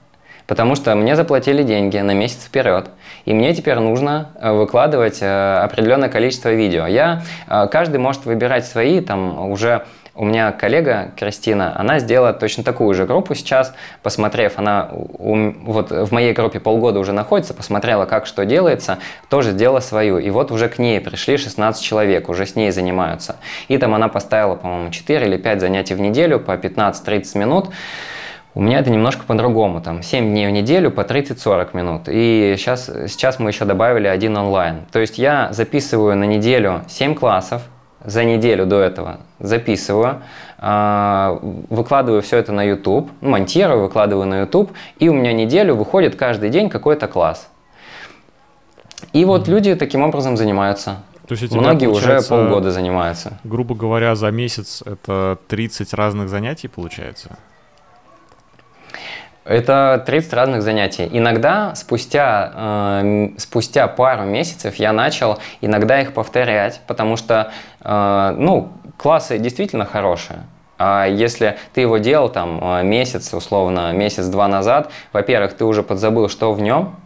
Потому 0.48 0.76
что 0.76 0.94
мне 0.94 1.14
заплатили 1.14 1.62
деньги 1.62 1.98
на 1.98 2.14
месяц 2.14 2.44
вперед, 2.44 2.88
и 3.26 3.34
мне 3.34 3.52
теперь 3.52 3.78
нужно 3.80 4.30
э, 4.40 4.50
выкладывать 4.50 5.18
э, 5.20 5.58
определенное 5.58 6.08
количество 6.08 6.48
видео. 6.48 6.86
Я, 6.86 7.22
э, 7.46 7.66
каждый 7.70 7.98
может 7.98 8.24
выбирать 8.24 8.66
свои, 8.66 9.02
там 9.02 9.50
уже 9.50 9.84
у 10.18 10.24
меня 10.24 10.50
коллега 10.50 11.12
Кристина, 11.16 11.78
она 11.78 12.00
сделала 12.00 12.32
точно 12.32 12.64
такую 12.64 12.92
же 12.92 13.06
группу 13.06 13.36
сейчас, 13.36 13.72
посмотрев, 14.02 14.54
она 14.58 14.88
у, 14.92 15.52
вот 15.64 15.92
в 15.92 16.12
моей 16.12 16.32
группе 16.32 16.58
полгода 16.58 16.98
уже 16.98 17.12
находится, 17.12 17.54
посмотрела, 17.54 18.04
как 18.04 18.26
что 18.26 18.44
делается, 18.44 18.98
тоже 19.30 19.52
сделала 19.52 19.78
свою. 19.78 20.18
И 20.18 20.28
вот 20.30 20.50
уже 20.50 20.68
к 20.68 20.80
ней 20.80 21.00
пришли 21.00 21.36
16 21.36 21.80
человек, 21.80 22.28
уже 22.28 22.46
с 22.46 22.56
ней 22.56 22.72
занимаются. 22.72 23.36
И 23.68 23.78
там 23.78 23.94
она 23.94 24.08
поставила, 24.08 24.56
по-моему, 24.56 24.90
4 24.90 25.24
или 25.24 25.36
5 25.36 25.60
занятий 25.60 25.94
в 25.94 26.00
неделю 26.00 26.40
по 26.40 26.56
15-30 26.56 27.38
минут. 27.38 27.68
У 28.54 28.60
меня 28.60 28.80
это 28.80 28.90
немножко 28.90 29.22
по-другому, 29.24 29.80
там 29.80 30.02
7 30.02 30.30
дней 30.30 30.48
в 30.48 30.50
неделю 30.50 30.90
по 30.90 31.02
30-40 31.02 31.76
минут. 31.76 32.02
И 32.08 32.56
сейчас, 32.58 32.86
сейчас 33.06 33.38
мы 33.38 33.50
еще 33.50 33.64
добавили 33.64 34.08
один 34.08 34.36
онлайн. 34.36 34.80
То 34.90 34.98
есть 34.98 35.16
я 35.16 35.52
записываю 35.52 36.16
на 36.16 36.24
неделю 36.24 36.82
7 36.88 37.14
классов, 37.14 37.62
за 38.04 38.24
неделю 38.24 38.66
до 38.66 38.80
этого 38.80 39.20
записываю, 39.38 40.22
а, 40.58 41.38
выкладываю 41.70 42.22
все 42.22 42.38
это 42.38 42.52
на 42.52 42.62
YouTube, 42.62 43.10
монтирую, 43.20 43.82
выкладываю 43.82 44.26
на 44.26 44.40
YouTube, 44.40 44.72
и 44.98 45.08
у 45.08 45.14
меня 45.14 45.32
неделю 45.32 45.74
выходит 45.74 46.16
каждый 46.16 46.50
день 46.50 46.68
какой-то 46.68 47.06
класс. 47.08 47.48
И 49.12 49.24
вот 49.24 49.46
mm-hmm. 49.46 49.50
люди 49.50 49.74
таким 49.74 50.02
образом 50.02 50.36
занимаются. 50.36 51.02
То 51.26 51.34
есть 51.34 51.52
Многие 51.52 51.88
уже 51.88 52.22
полгода 52.22 52.70
занимаются. 52.70 53.38
Грубо 53.44 53.74
говоря, 53.74 54.14
за 54.14 54.30
месяц 54.30 54.82
это 54.84 55.38
30 55.48 55.92
разных 55.92 56.30
занятий 56.30 56.68
получается? 56.68 57.38
Это 59.48 60.02
30 60.04 60.32
разных 60.34 60.62
занятий. 60.62 61.08
Иногда 61.10 61.74
спустя, 61.74 62.52
э, 63.02 63.28
спустя 63.38 63.88
пару 63.88 64.24
месяцев 64.24 64.76
я 64.76 64.92
начал 64.92 65.38
иногда 65.62 66.02
их 66.02 66.12
повторять, 66.12 66.82
потому 66.86 67.16
что 67.16 67.50
э, 67.80 68.34
ну, 68.36 68.68
классы 68.98 69.38
действительно 69.38 69.86
хорошие. 69.86 70.40
А 70.76 71.06
если 71.06 71.56
ты 71.72 71.80
его 71.80 71.96
делал 71.96 72.28
там 72.28 72.60
э, 72.62 72.82
месяц, 72.82 73.32
условно, 73.32 73.90
месяц-два 73.92 74.48
назад, 74.48 74.90
во-первых, 75.14 75.54
ты 75.54 75.64
уже 75.64 75.82
подзабыл, 75.82 76.28
что 76.28 76.52
в 76.52 76.60
нем, 76.60 76.96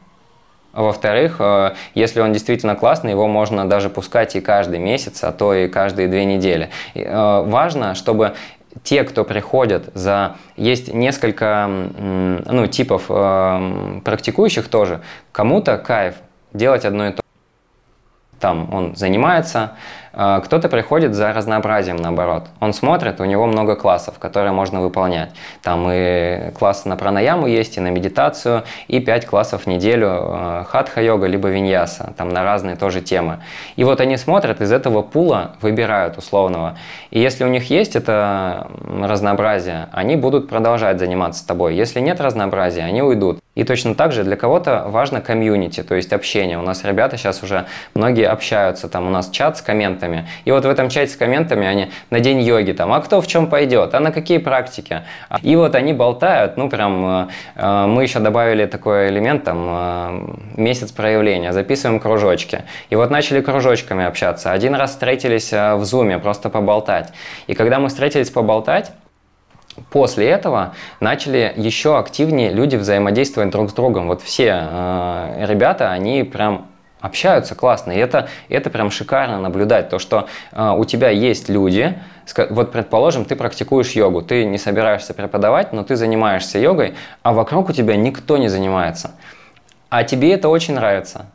во-вторых, 0.72 1.36
э, 1.38 1.74
если 1.95 2.20
он 2.20 2.32
действительно 2.32 2.74
классный, 2.74 3.12
его 3.12 3.28
можно 3.28 3.68
даже 3.68 3.88
пускать 3.88 4.34
и 4.34 4.40
каждый 4.40 4.80
месяц, 4.80 5.22
а 5.22 5.30
то 5.30 5.55
и 5.55 5.68
каждые 5.68 6.09
две 6.09 6.24
недели. 6.24 6.70
Э, 6.95 7.45
важно, 7.47 7.95
чтобы 7.95 8.34
те, 8.82 9.04
кто 9.04 9.24
приходят 9.24 9.90
за... 9.94 10.36
Есть 10.56 10.92
несколько 10.92 11.66
ну, 11.68 12.66
типов 12.66 13.06
э, 13.08 14.00
практикующих 14.04 14.68
тоже. 14.68 15.02
Кому-то 15.30 15.78
кайф 15.78 16.16
делать 16.52 16.84
одно 16.84 17.08
и 17.08 17.12
то. 17.12 17.22
Там 18.40 18.72
он 18.74 18.96
занимается, 18.96 19.76
кто-то 20.12 20.68
приходит 20.68 21.14
за 21.14 21.32
разнообразием, 21.32 21.96
наоборот. 21.96 22.44
Он 22.60 22.72
смотрит, 22.72 23.20
у 23.20 23.24
него 23.24 23.46
много 23.46 23.76
классов, 23.76 24.18
которые 24.18 24.52
можно 24.52 24.80
выполнять. 24.80 25.30
Там 25.62 25.88
и 25.90 26.50
классы 26.58 26.88
на 26.88 26.96
пранаяму 26.96 27.46
есть, 27.46 27.76
и 27.76 27.80
на 27.80 27.88
медитацию, 27.88 28.64
и 28.88 29.00
5 29.00 29.26
классов 29.26 29.62
в 29.62 29.66
неделю 29.66 30.08
а, 30.10 30.64
хатха-йога, 30.68 31.26
либо 31.26 31.48
виньяса, 31.48 32.12
там 32.16 32.28
на 32.28 32.42
разные 32.42 32.76
тоже 32.76 33.00
темы. 33.00 33.38
И 33.76 33.84
вот 33.84 34.00
они 34.00 34.16
смотрят, 34.16 34.60
из 34.60 34.72
этого 34.72 35.02
пула 35.02 35.52
выбирают 35.60 36.18
условного. 36.18 36.76
И 37.10 37.20
если 37.20 37.44
у 37.44 37.48
них 37.48 37.70
есть 37.70 37.96
это 37.96 38.68
разнообразие, 38.84 39.88
они 39.92 40.16
будут 40.16 40.48
продолжать 40.48 40.98
заниматься 40.98 41.40
с 41.40 41.44
тобой. 41.44 41.74
Если 41.74 42.00
нет 42.00 42.20
разнообразия, 42.20 42.82
они 42.82 43.02
уйдут. 43.02 43.38
И 43.54 43.64
точно 43.64 43.94
так 43.94 44.12
же 44.12 44.24
для 44.24 44.36
кого-то 44.36 44.86
важно 44.88 45.20
комьюнити, 45.20 45.82
то 45.82 45.94
есть 45.94 46.12
общение. 46.12 46.58
У 46.58 46.62
нас 46.62 46.84
ребята 46.84 47.18
сейчас 47.18 47.42
уже 47.42 47.66
многие 47.94 48.26
общаются, 48.26 48.88
там 48.88 49.06
у 49.06 49.10
нас 49.10 49.28
чат 49.28 49.58
с 49.58 49.62
комментами. 49.62 50.01
И 50.44 50.50
вот 50.50 50.64
в 50.64 50.68
этом 50.68 50.88
чате 50.88 51.12
с 51.12 51.16
комментами 51.16 51.66
они 51.66 51.90
на 52.11 52.20
день 52.20 52.40
йоги, 52.40 52.72
там, 52.72 52.92
а 52.92 53.00
кто 53.00 53.20
в 53.20 53.26
чем 53.26 53.46
пойдет, 53.46 53.94
а 53.94 54.00
на 54.00 54.12
какие 54.12 54.38
практики. 54.38 55.03
И 55.42 55.57
вот 55.57 55.74
они 55.74 55.92
болтают, 55.92 56.57
ну 56.57 56.68
прям, 56.68 57.07
э, 57.07 57.26
э, 57.57 57.86
мы 57.86 58.03
еще 58.03 58.18
добавили 58.18 58.66
такой 58.66 59.09
элемент, 59.09 59.44
там, 59.44 59.66
э, 59.68 60.61
месяц 60.61 60.92
проявления, 60.92 61.53
записываем 61.53 62.00
кружочки. 62.00 62.62
И 62.90 62.96
вот 62.96 63.11
начали 63.11 63.40
кружочками 63.40 64.05
общаться. 64.05 64.53
Один 64.53 64.74
раз 64.74 64.90
встретились 64.90 65.53
в 65.53 65.84
зуме, 65.84 66.18
просто 66.18 66.50
поболтать. 66.50 67.12
И 67.46 67.55
когда 67.55 67.78
мы 67.78 67.88
встретились 67.88 68.30
поболтать, 68.30 68.92
После 69.90 70.28
этого 70.28 70.74
начали 71.00 71.53
еще 71.57 71.98
активнее 71.98 72.53
люди 72.53 72.76
взаимодействовать 72.76 73.50
друг 73.50 73.70
с 73.70 73.72
другом. 73.72 74.07
Вот 74.07 74.20
все 74.20 74.68
э, 74.70 75.46
ребята, 75.48 75.90
они 75.90 76.24
прям 76.24 76.66
общаются 77.03 77.55
классно. 77.55 77.92
И 77.92 77.98
это, 77.98 78.28
это 78.48 78.70
прям 78.70 78.90
шикарно 78.90 79.38
наблюдать. 79.38 79.90
То, 79.90 79.98
что 79.98 80.28
э, 80.53 80.70
у 80.70 80.84
тебя 80.86 81.11
есть 81.11 81.50
люди, 81.50 81.98
вот 82.48 82.72
предположим, 82.72 83.24
ты 83.24 83.36
практикуешь 83.36 83.90
йогу, 83.90 84.22
ты 84.22 84.44
не 84.44 84.57
собираешься 84.57 85.12
преподавать, 85.12 85.72
но 85.72 85.82
ты 85.82 85.96
занимаешься 85.96 86.59
йогой, 86.59 86.94
а 87.22 87.32
вокруг 87.32 87.68
у 87.68 87.72
тебя 87.72 87.96
никто 87.96 88.38
не 88.38 88.48
занимается. 88.48 89.11
А 89.90 90.05
тебе 90.05 90.32
это 90.32 90.48
очень 90.48 90.74
нравится. 90.74 91.26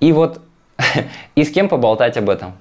И 0.00 0.12
вот 0.12 0.40
и 1.34 1.44
с 1.44 1.50
кем 1.50 1.68
поболтать 1.68 2.16
об 2.16 2.30
этом? 2.30 2.54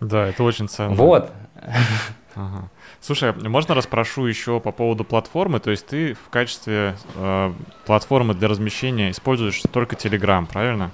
Да, 0.00 0.26
это 0.26 0.42
очень 0.42 0.68
ценно. 0.68 0.94
Вот. 0.94 1.30
Ага. 2.34 2.68
Слушай, 3.00 3.32
можно 3.32 3.74
расспрошу 3.74 4.26
еще 4.26 4.60
по 4.60 4.72
поводу 4.72 5.04
платформы? 5.04 5.60
То 5.60 5.70
есть 5.70 5.86
ты 5.86 6.14
в 6.14 6.30
качестве 6.30 6.94
э, 7.14 7.52
платформы 7.86 8.34
для 8.34 8.48
размещения 8.48 9.10
используешь 9.10 9.62
только 9.72 9.94
Telegram, 9.94 10.46
правильно? 10.46 10.90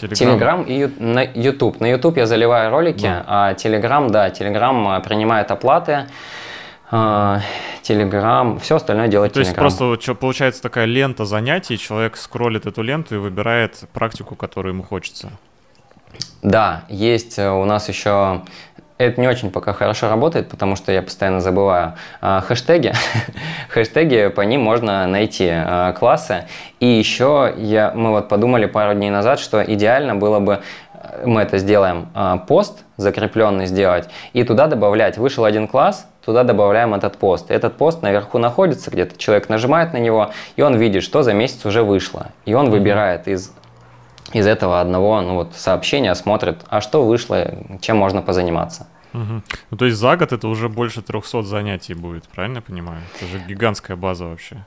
Telegram 0.00 0.64
и 0.66 0.86
на 1.02 1.22
YouTube. 1.22 1.80
На 1.80 1.90
YouTube 1.90 2.16
я 2.16 2.26
заливаю 2.26 2.70
ролики, 2.70 3.02
да. 3.02 3.24
а 3.26 3.52
Telegram, 3.52 4.10
да, 4.10 4.28
Telegram 4.30 4.98
э, 4.98 5.02
принимает 5.02 5.50
оплаты. 5.50 6.06
Э, 6.90 7.40
Telegram, 7.82 8.58
все 8.60 8.76
остальное 8.76 9.08
делает 9.08 9.32
То 9.32 9.40
есть 9.40 9.54
просто 9.54 9.96
получается 10.14 10.62
такая 10.62 10.86
лента 10.86 11.24
занятий, 11.24 11.76
человек 11.76 12.16
скроллит 12.16 12.66
эту 12.66 12.82
ленту 12.82 13.16
и 13.16 13.18
выбирает 13.18 13.84
практику, 13.92 14.34
которую 14.34 14.74
ему 14.74 14.82
хочется. 14.82 15.30
Да, 16.42 16.84
есть 16.88 17.38
э, 17.38 17.50
у 17.50 17.64
нас 17.64 17.88
еще 17.88 18.42
это 19.04 19.20
не 19.20 19.28
очень 19.28 19.50
пока 19.50 19.72
хорошо 19.72 20.08
работает, 20.08 20.48
потому 20.48 20.76
что 20.76 20.92
я 20.92 21.02
постоянно 21.02 21.40
забываю 21.40 21.94
э, 22.20 22.40
хэштеги. 22.46 22.92
хэштеги, 23.68 24.28
по 24.28 24.42
ним 24.42 24.62
можно 24.62 25.06
найти 25.06 25.48
э, 25.50 25.92
классы. 25.98 26.44
И 26.80 26.86
еще 26.86 27.52
я, 27.56 27.92
мы 27.94 28.10
вот 28.10 28.28
подумали 28.28 28.66
пару 28.66 28.94
дней 28.94 29.10
назад, 29.10 29.40
что 29.40 29.62
идеально 29.62 30.14
было 30.14 30.40
бы 30.40 30.62
э, 30.94 31.26
мы 31.26 31.42
это 31.42 31.58
сделаем, 31.58 32.08
э, 32.14 32.38
пост 32.46 32.84
закрепленный 32.96 33.66
сделать, 33.66 34.08
и 34.32 34.44
туда 34.44 34.66
добавлять, 34.66 35.18
вышел 35.18 35.44
один 35.44 35.66
класс, 35.66 36.06
туда 36.24 36.44
добавляем 36.44 36.94
этот 36.94 37.16
пост. 37.16 37.50
Этот 37.50 37.76
пост 37.76 38.02
наверху 38.02 38.38
находится, 38.38 38.90
где-то 38.90 39.18
человек 39.18 39.48
нажимает 39.48 39.92
на 39.92 39.98
него, 39.98 40.30
и 40.56 40.62
он 40.62 40.76
видит, 40.76 41.02
что 41.02 41.22
за 41.22 41.32
месяц 41.34 41.64
уже 41.66 41.82
вышло. 41.82 42.28
И 42.44 42.54
он 42.54 42.70
выбирает 42.70 43.28
из 43.28 43.52
из 44.32 44.46
этого 44.46 44.80
одного 44.80 45.20
ну, 45.20 45.34
вот, 45.34 45.54
сообщения 45.54 46.14
смотрит, 46.14 46.62
а 46.68 46.80
что 46.80 47.04
вышло, 47.04 47.54
чем 47.80 47.98
можно 47.98 48.22
позаниматься. 48.22 48.86
Угу. 49.12 49.42
Ну, 49.70 49.76
то 49.76 49.84
есть 49.84 49.98
за 49.98 50.16
год 50.16 50.32
это 50.32 50.48
уже 50.48 50.68
больше 50.68 51.02
300 51.02 51.42
занятий 51.42 51.94
будет, 51.94 52.24
правильно 52.28 52.56
я 52.56 52.62
понимаю? 52.62 53.00
Это 53.16 53.26
же 53.26 53.44
гигантская 53.46 53.96
база 53.96 54.26
вообще. 54.26 54.64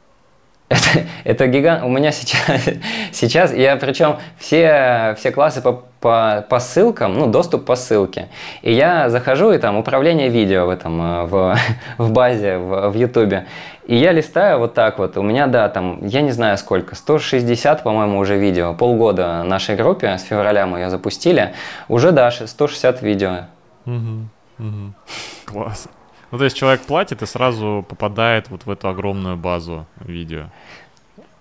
Это, 0.68 1.06
это 1.24 1.48
гигант. 1.48 1.84
У 1.84 1.90
меня 1.90 2.12
сейчас, 2.12 2.68
сейчас 3.12 3.54
я 3.54 3.76
причем 3.76 4.18
все, 4.40 5.16
все 5.18 5.32
классы 5.32 5.62
по, 5.62 5.84
по, 6.00 6.44
по 6.50 6.60
ссылкам, 6.60 7.14
ну, 7.14 7.28
доступ 7.28 7.66
по 7.66 7.76
ссылке. 7.76 8.30
И 8.64 8.74
я 8.74 9.10
захожу, 9.10 9.52
и 9.52 9.60
там 9.60 9.78
управление 9.78 10.30
видео 10.30 10.66
в 10.66 10.70
этом, 10.70 11.02
э, 11.02 11.26
в, 11.26 11.58
в 12.00 12.12
базе, 12.12 12.58
в, 12.58 12.90
в 12.90 12.96
Ютубе. 12.96 13.46
И 13.86 13.96
я 13.96 14.12
листаю 14.12 14.58
вот 14.58 14.74
так 14.74 14.98
вот. 14.98 15.18
У 15.18 15.22
меня, 15.22 15.46
да, 15.46 15.70
там, 15.70 16.00
я 16.08 16.22
не 16.22 16.32
знаю 16.32 16.58
сколько, 16.58 16.96
160, 16.96 17.84
по-моему, 17.84 18.18
уже 18.18 18.36
видео. 18.36 18.74
Полгода 18.74 19.44
нашей 19.44 19.76
группе, 19.76 20.18
с 20.18 20.24
февраля 20.24 20.66
мы 20.66 20.80
ее 20.80 20.90
запустили. 20.90 21.54
Уже, 21.88 22.12
да, 22.12 22.32
160 22.32 23.04
видео. 23.04 23.46
Угу. 23.86 24.30
Угу. 24.60 24.94
Класс. 25.46 25.88
Ну, 26.32 26.38
то 26.38 26.44
есть 26.44 26.58
человек 26.58 26.82
платит 26.82 27.22
и 27.22 27.26
сразу 27.26 27.86
попадает 27.88 28.50
вот 28.50 28.66
в 28.66 28.72
эту 28.72 28.90
огромную 28.90 29.38
базу 29.38 29.86
видео. 30.00 30.46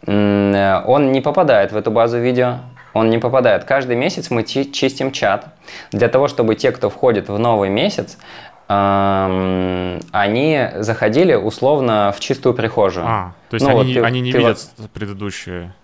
Э, 0.06 0.82
он 0.86 1.12
не 1.12 1.20
попадает 1.20 1.72
в 1.72 1.76
эту 1.76 1.90
базу 1.90 2.18
видео. 2.18 2.58
Он 2.92 3.10
не 3.10 3.18
попадает. 3.18 3.64
Каждый 3.64 3.96
месяц 3.96 4.30
мы 4.30 4.44
чистим 4.44 5.10
чат 5.10 5.56
для 5.90 6.08
того, 6.08 6.28
чтобы 6.28 6.54
те, 6.54 6.70
кто 6.70 6.90
входит 6.90 7.28
в 7.28 7.38
новый 7.38 7.68
месяц, 7.68 8.18
они 8.66 10.70
заходили 10.76 11.34
условно 11.34 12.14
в 12.16 12.20
чистую 12.20 12.54
прихожую. 12.54 13.06
А, 13.06 13.34
то 13.50 13.56
есть 13.56 13.66
ну, 13.66 13.78
они, 13.78 13.94
вот 13.94 14.00
ты, 14.00 14.06
они 14.06 14.20
не 14.20 14.32
видят 14.32 14.58
вот... 14.78 14.90
предыдущие. 14.90 15.74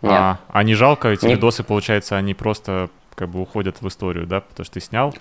Нет. 0.00 0.12
А, 0.12 0.38
а 0.48 0.62
не 0.62 0.74
жалко 0.74 1.08
эти 1.08 1.26
не... 1.26 1.34
видосы, 1.34 1.64
получается, 1.64 2.16
они 2.16 2.34
просто 2.34 2.88
как 3.14 3.28
бы 3.28 3.40
уходят 3.40 3.82
в 3.82 3.88
историю, 3.88 4.26
да, 4.26 4.40
потому 4.40 4.64
что 4.64 4.74
ты 4.74 4.80
снял? 4.80 5.14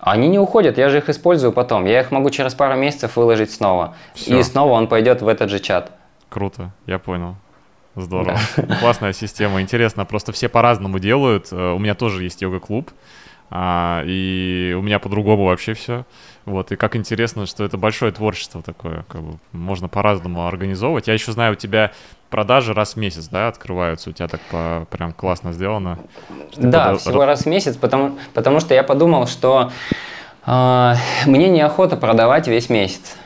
Они 0.00 0.28
не 0.28 0.38
уходят, 0.38 0.78
я 0.78 0.88
же 0.88 0.98
их 0.98 1.08
использую 1.08 1.52
потом. 1.52 1.84
Я 1.84 2.00
их 2.00 2.10
могу 2.10 2.30
через 2.30 2.54
пару 2.54 2.76
месяцев 2.76 3.16
выложить 3.16 3.52
снова. 3.52 3.94
Все. 4.14 4.38
И 4.38 4.42
снова 4.42 4.72
он 4.72 4.88
пойдет 4.88 5.20
в 5.20 5.28
этот 5.28 5.50
же 5.50 5.58
чат. 5.58 5.92
Круто, 6.28 6.70
я 6.86 6.98
понял. 6.98 7.36
Здорово. 7.96 8.38
Да. 8.56 8.76
Классная 8.76 9.12
система. 9.12 9.60
Интересно, 9.60 10.04
просто 10.04 10.32
все 10.32 10.48
по-разному 10.48 10.98
делают. 10.98 11.48
Э, 11.50 11.72
у 11.72 11.78
меня 11.78 11.94
тоже 11.94 12.22
есть 12.22 12.40
йога-клуб. 12.40 12.90
А, 13.50 14.02
и 14.06 14.74
у 14.78 14.82
меня 14.82 14.98
по-другому 14.98 15.46
вообще 15.46 15.74
все. 15.74 16.04
Вот, 16.44 16.72
и 16.72 16.76
как 16.76 16.96
интересно, 16.96 17.46
что 17.46 17.64
это 17.64 17.76
большое 17.76 18.12
творчество 18.12 18.62
такое, 18.62 19.04
как 19.08 19.22
бы 19.22 19.38
можно 19.52 19.88
по-разному 19.88 20.46
организовывать. 20.46 21.08
Я 21.08 21.14
еще 21.14 21.32
знаю, 21.32 21.52
у 21.52 21.56
тебя 21.56 21.92
продажи 22.30 22.72
раз 22.72 22.94
в 22.94 22.96
месяц, 22.96 23.28
да, 23.28 23.48
открываются, 23.48 24.10
у 24.10 24.12
тебя 24.12 24.28
так 24.28 24.40
по, 24.50 24.86
прям 24.90 25.12
классно 25.12 25.52
сделано. 25.52 25.98
Да, 26.56 26.92
под... 26.92 27.00
всего 27.00 27.24
раз 27.26 27.42
в 27.42 27.46
месяц, 27.46 27.76
потому, 27.76 28.18
потому 28.32 28.60
что 28.60 28.72
я 28.72 28.82
подумал, 28.82 29.26
что 29.26 29.72
э, 30.46 30.94
мне 31.26 31.48
неохота 31.48 31.96
продавать 31.96 32.48
весь 32.48 32.70
месяц. 32.70 33.16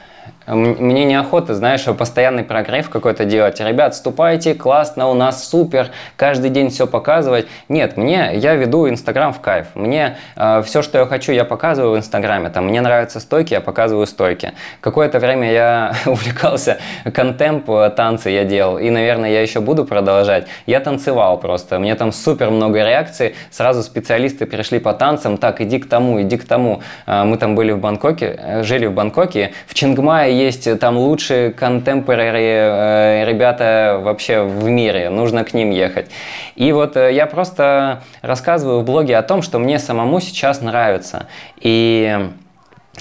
Мне 0.47 1.05
неохота, 1.05 1.55
знаешь, 1.55 1.85
постоянный 1.85 2.45
прогрев 2.45 2.91
какой-то 2.91 3.25
делать. 3.25 3.61
Ребят, 3.61 3.95
вступайте, 3.95 4.55
классно, 4.55 5.09
у 5.09 5.15
нас 5.15 5.49
супер, 5.49 5.89
каждый 6.17 6.51
день 6.51 6.69
все 6.69 6.87
показывать. 6.87 7.47
Нет, 7.71 7.97
мне, 7.97 8.33
я 8.35 8.55
веду 8.55 8.89
Инстаграм 8.89 9.33
в 9.33 9.41
кайф. 9.41 9.69
Мне 9.75 10.19
э, 10.37 10.63
все, 10.63 10.83
что 10.83 10.99
я 10.99 11.07
хочу, 11.07 11.33
я 11.33 11.45
показываю 11.45 11.95
в 11.95 11.99
Инстаграме. 11.99 12.51
Там, 12.51 12.67
мне 12.67 12.83
нравятся 12.83 13.21
стойки, 13.21 13.55
я 13.55 13.63
показываю 13.63 14.07
стойки. 14.07 14.53
Какое-то 14.83 15.19
время 15.19 15.51
я 15.51 15.95
увлекался 16.07 16.79
контемп, 17.15 17.71
э, 17.71 17.91
танцы 17.97 18.29
я 18.29 18.45
делал. 18.45 18.77
И, 18.77 18.91
наверное, 18.91 19.31
я 19.31 19.41
еще 19.41 19.61
буду 19.61 19.87
продолжать. 19.87 20.47
Я 20.67 20.81
танцевал 20.81 21.39
просто. 21.39 21.79
Мне 21.79 21.95
там 21.95 22.13
супер 22.13 22.51
много 22.51 22.85
реакций. 22.85 23.35
Сразу 23.51 23.83
специалисты 23.83 24.45
пришли 24.45 24.79
по 24.79 24.93
танцам. 24.93 25.39
Так, 25.39 25.63
иди 25.63 25.79
к 25.79 25.89
тому, 25.89 26.21
иди 26.21 26.37
к 26.37 26.45
тому. 26.47 26.83
Э, 27.07 27.25
мы 27.25 27.39
там 27.39 27.55
были 27.55 27.73
в 27.73 27.79
Бангкоке, 27.79 28.39
э, 28.39 28.63
жили 28.63 28.85
в 28.85 28.93
Бангкоке. 28.93 29.53
В 29.67 29.73
Чингмае 29.73 30.34
есть 30.35 30.79
там 30.79 30.97
лучшие 30.97 31.51
контемпорари 31.53 32.43
э, 32.43 33.25
ребята 33.27 34.01
вообще 34.03 34.43
в 34.43 34.69
мире, 34.69 35.11
нужно 35.11 35.45
к 35.45 35.55
ним 35.55 35.71
ехать. 35.71 36.11
И 36.57 36.73
вот 36.73 36.97
э, 36.97 37.13
я 37.13 37.27
просто 37.27 38.03
рассказываю 38.23 38.81
в 38.81 38.85
блоге 38.85 39.17
о 39.17 39.23
том, 39.23 39.43
что 39.43 39.59
мне 39.59 39.79
самому 39.79 40.21
сейчас 40.21 40.61
нравится. 40.61 41.27
И, 41.61 42.31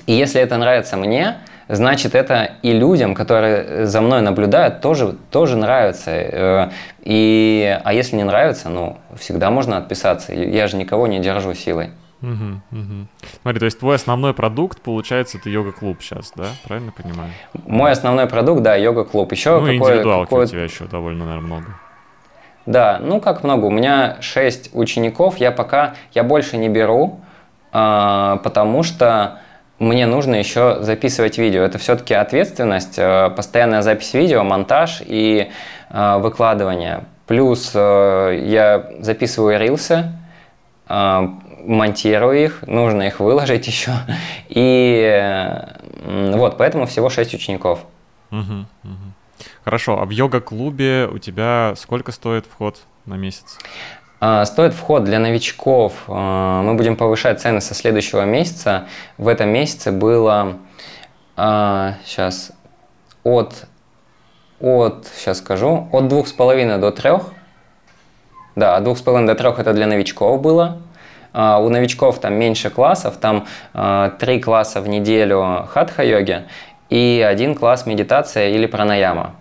и 0.05 0.13
если 0.13 0.41
это 0.41 0.57
нравится 0.57 0.97
мне, 0.97 1.38
значит 1.67 2.15
это 2.15 2.51
и 2.61 2.73
людям, 2.73 3.15
которые 3.15 3.86
за 3.86 4.01
мной 4.01 4.21
наблюдают, 4.21 4.81
тоже, 4.81 5.15
тоже 5.31 5.57
нравится. 5.57 6.11
Э, 6.11 6.69
и, 7.01 7.79
а 7.84 7.93
если 7.93 8.15
не 8.15 8.23
нравится, 8.23 8.69
ну, 8.69 8.97
всегда 9.17 9.51
можно 9.51 9.77
отписаться. 9.77 10.34
Я 10.34 10.67
же 10.67 10.77
никого 10.77 11.07
не 11.07 11.19
держу 11.19 11.53
силой. 11.53 11.91
Угу, 12.24 12.80
угу. 12.80 13.07
Смотри, 13.41 13.59
то 13.59 13.65
есть 13.65 13.80
твой 13.80 13.95
основной 13.95 14.34
продукт, 14.34 14.82
получается, 14.82 15.38
это 15.38 15.49
йога-клуб 15.49 15.97
сейчас, 16.01 16.32
да? 16.36 16.45
Правильно 16.65 16.93
понимаю? 16.93 17.30
Мой 17.67 17.91
основной 17.91 18.28
продукт, 18.28 18.63
да, 18.63 18.76
йога-клуб. 18.76 19.30
Еще 19.34 19.51
ну, 19.51 19.59
какой, 19.59 19.76
индивидуалки 19.76 20.30
какой... 20.30 20.45
у 20.45 20.47
тебя 20.47 20.63
еще 20.63 20.86
довольно, 20.86 21.26
наверное, 21.26 21.47
много. 21.47 21.65
Да, 22.65 22.99
ну 23.01 23.19
как 23.19 23.43
много? 23.43 23.65
У 23.65 23.71
меня 23.71 24.17
6 24.21 24.69
учеников, 24.74 25.36
я 25.38 25.51
пока, 25.51 25.95
я 26.13 26.24
больше 26.24 26.55
не 26.55 26.69
беру, 26.69 27.19
э, 27.74 28.38
потому 28.41 28.84
что 28.84 29.39
мне 29.80 30.05
нужно 30.05 30.36
еще 30.36 30.78
записывать 30.80 31.38
видео. 31.38 31.63
Это 31.63 31.78
все-таки 31.78 32.13
ответственность, 32.13 32.97
э, 32.97 33.32
постоянная 33.36 33.82
запись 33.82 34.13
видео, 34.13 34.45
монтаж 34.45 35.01
и 35.05 35.51
э, 35.89 36.17
выкладывание. 36.19 37.03
Плюс 37.28 37.71
э, 37.76 38.43
я 38.45 38.91
записываю 38.99 39.59
рилсы, 39.59 40.13
монтирую 41.66 42.43
их, 42.43 42.64
нужно 42.68 43.03
их 43.03 43.20
выложить 43.20 43.68
еще. 43.68 43.91
И 44.49 45.61
вот, 46.05 46.57
поэтому 46.57 46.86
всего 46.86 47.09
6 47.09 47.34
учеников. 47.34 47.80
Угу, 48.32 48.66
угу. 48.84 49.14
Хорошо, 49.64 49.99
а 49.99 50.05
в 50.05 50.09
йога-клубе 50.09 51.07
у 51.11 51.18
тебя 51.18 51.74
сколько 51.78 52.11
стоит 52.11 52.45
вход 52.45 52.82
на 53.05 53.16
месяц? 53.16 53.57
А, 54.20 54.45
стоит 54.45 54.74
вход 54.74 55.03
для 55.03 55.20
новичков. 55.20 55.93
А, 56.07 56.61
мы 56.61 56.76
будем 56.76 56.95
повышать 56.95 57.41
цены 57.41 57.61
со 57.61 57.74
следующего 57.74 58.24
месяца. 58.24 58.88
В 59.18 59.28
этом 59.28 59.49
месяце 59.49 59.91
было 59.91 60.59
сейчас 61.36 62.51
а, 63.26 63.30
от, 63.30 63.68
от 64.59 65.07
сейчас 65.16 65.39
скажу, 65.39 65.89
от 65.91 66.07
двух 66.07 66.28
с 66.28 66.32
половиной 66.32 66.78
до 66.78 66.91
трех. 66.91 67.34
Да, 68.55 68.78
от 68.78 68.84
двух 68.84 68.97
с 68.97 69.01
половиной 69.01 69.28
до 69.28 69.36
трех 69.36 69.59
это 69.59 69.74
для 69.74 69.88
новичков 69.88 70.41
было. 70.41 70.82
А, 71.34 71.59
у 71.59 71.69
новичков 71.69 72.19
там 72.19 72.36
меньше 72.36 72.69
классов, 72.69 73.17
там 73.17 73.47
а, 73.73 74.11
три 74.11 74.39
класса 74.39 74.81
в 74.81 74.88
неделю 74.88 75.67
хатха-йоги 75.67 76.43
и 76.89 77.25
один 77.27 77.55
класс 77.55 77.86
медитация 77.86 78.49
или 78.49 78.67
пранаяма. 78.67 79.36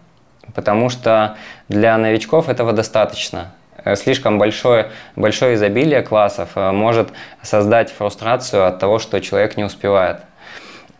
Потому 0.54 0.88
что 0.88 1.36
для 1.68 1.96
новичков 1.98 2.48
этого 2.48 2.72
достаточно. 2.72 3.52
Э, 3.84 3.96
слишком 3.96 4.38
большое, 4.38 4.90
большое 5.16 5.54
изобилие 5.54 6.02
классов 6.02 6.50
э, 6.54 6.70
может 6.72 7.10
создать 7.42 7.90
фрустрацию 7.92 8.66
от 8.66 8.78
того, 8.78 8.98
что 8.98 9.20
человек 9.20 9.56
не 9.56 9.64
успевает. 9.64 10.20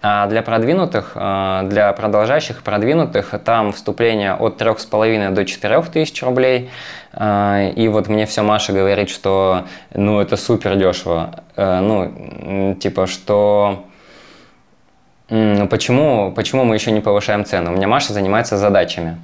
А 0.05 0.27
для 0.27 0.43
продвинутых, 0.43 1.13
э, 1.15 1.61
для 1.67 1.93
продолжающих 1.93 2.65
продвинутых, 2.65 3.35
там 3.45 3.73
вступление 3.73 4.35
от 4.35 4.61
3,5 4.61 5.31
до 5.31 5.45
4 5.45 5.83
тысяч 5.83 6.21
рублей. 6.25 6.71
Э, 7.13 7.71
и 7.71 7.87
вот 7.87 8.09
мне 8.09 8.27
все 8.27 8.43
Маша 8.43 8.73
говорит, 8.73 9.09
что 9.09 9.65
ну 9.95 10.21
это 10.21 10.37
супер 10.37 10.75
дешево. 10.75 11.45
Э, 11.55 11.79
ну, 11.81 12.75
типа, 12.75 13.07
что 13.07 13.85
почему, 15.29 16.33
почему 16.33 16.65
мы 16.65 16.75
еще 16.75 16.91
не 16.91 17.01
повышаем 17.01 17.45
цену? 17.45 17.71
У 17.73 17.77
меня 17.77 17.87
Маша 17.87 18.13
занимается 18.13 18.57
задачами 18.57 19.19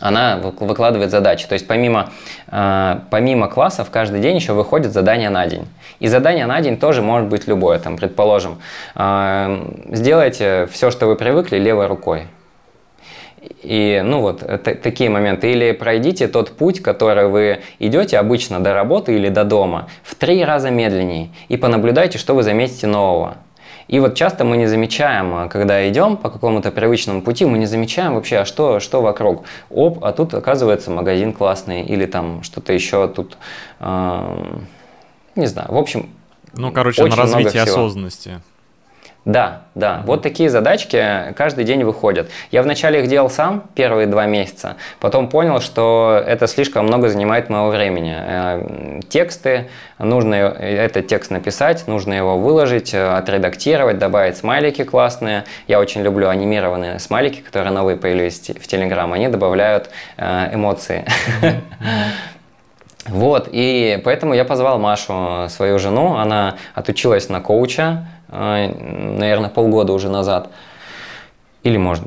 она 0.00 0.38
выкладывает 0.38 1.10
задачи. 1.10 1.46
То 1.46 1.54
есть 1.54 1.66
помимо, 1.66 2.10
э, 2.48 2.98
помимо 3.10 3.48
классов 3.48 3.90
каждый 3.90 4.20
день 4.20 4.36
еще 4.36 4.52
выходит 4.52 4.92
задание 4.92 5.30
на 5.30 5.46
день. 5.46 5.66
И 6.00 6.08
задание 6.08 6.46
на 6.46 6.60
день 6.60 6.76
тоже 6.76 7.02
может 7.02 7.28
быть 7.28 7.46
любое. 7.46 7.78
Там, 7.78 7.96
предположим, 7.96 8.58
э, 8.94 9.66
сделайте 9.90 10.68
все, 10.72 10.90
что 10.90 11.06
вы 11.06 11.16
привыкли, 11.16 11.58
левой 11.58 11.86
рукой. 11.86 12.26
И, 13.62 14.02
ну 14.04 14.20
вот, 14.20 14.42
такие 14.82 15.10
моменты. 15.10 15.52
Или 15.52 15.72
пройдите 15.72 16.28
тот 16.28 16.50
путь, 16.50 16.80
который 16.80 17.28
вы 17.28 17.60
идете 17.78 18.18
обычно 18.18 18.60
до 18.60 18.72
работы 18.74 19.14
или 19.14 19.28
до 19.28 19.44
дома, 19.44 19.88
в 20.02 20.14
три 20.14 20.44
раза 20.44 20.70
медленнее. 20.70 21.28
И 21.48 21.56
понаблюдайте, 21.56 22.18
что 22.18 22.34
вы 22.34 22.42
заметите 22.42 22.86
нового. 22.86 23.36
И 23.88 24.00
вот 24.00 24.14
часто 24.14 24.44
мы 24.44 24.56
не 24.56 24.66
замечаем, 24.66 25.34
а, 25.34 25.48
когда 25.48 25.88
идем 25.88 26.16
по 26.16 26.30
какому-то 26.30 26.70
привычному 26.70 27.22
пути, 27.22 27.44
мы 27.44 27.58
не 27.58 27.66
замечаем 27.66 28.14
вообще, 28.14 28.38
а 28.38 28.44
что, 28.44 28.80
что 28.80 29.02
вокруг. 29.02 29.44
Оп, 29.70 30.04
а 30.04 30.12
тут 30.12 30.34
оказывается 30.34 30.90
магазин 30.90 31.32
классный 31.32 31.82
или 31.82 32.06
там 32.06 32.42
что-то 32.42 32.72
еще 32.72 33.08
тут, 33.08 33.36
э, 33.80 34.58
не 35.36 35.46
знаю, 35.46 35.72
в 35.72 35.76
общем. 35.76 36.10
Ну, 36.54 36.72
короче, 36.72 37.04
на 37.04 37.16
развитие 37.16 37.62
осознанности. 37.62 38.40
Да, 39.24 39.62
да. 39.74 40.02
Вот 40.04 40.22
такие 40.22 40.50
задачки 40.50 41.32
каждый 41.34 41.64
день 41.64 41.82
выходят. 41.82 42.28
Я 42.50 42.62
вначале 42.62 43.00
их 43.00 43.08
делал 43.08 43.30
сам 43.30 43.64
первые 43.74 44.06
два 44.06 44.26
месяца, 44.26 44.76
потом 45.00 45.28
понял, 45.28 45.60
что 45.60 46.22
это 46.26 46.46
слишком 46.46 46.84
много 46.84 47.08
занимает 47.08 47.48
моего 47.48 47.70
времени. 47.70 48.14
Э, 48.14 49.00
тексты, 49.08 49.68
нужно 49.98 50.34
этот 50.34 51.06
текст 51.06 51.30
написать, 51.30 51.86
нужно 51.86 52.12
его 52.12 52.38
выложить, 52.38 52.92
э, 52.92 53.16
отредактировать, 53.16 53.98
добавить 53.98 54.36
смайлики 54.36 54.84
классные. 54.84 55.44
Я 55.68 55.80
очень 55.80 56.02
люблю 56.02 56.28
анимированные 56.28 56.98
смайлики, 56.98 57.40
которые 57.40 57.72
новые 57.72 57.96
появились 57.96 58.40
в 58.40 58.68
Telegram. 58.68 59.10
Они 59.10 59.28
добавляют 59.28 59.88
э, 60.18 60.54
эмоции. 60.54 61.06
Вот, 63.06 63.50
и 63.52 64.00
поэтому 64.02 64.32
я 64.32 64.46
позвал 64.46 64.78
Машу, 64.78 65.46
свою 65.50 65.78
жену, 65.78 66.16
она 66.16 66.56
отучилась 66.74 67.28
на 67.28 67.42
коуча, 67.42 68.06
наверное, 68.34 69.50
полгода 69.50 69.92
уже 69.92 70.08
назад. 70.08 70.50
Или 71.62 71.76
может, 71.76 72.04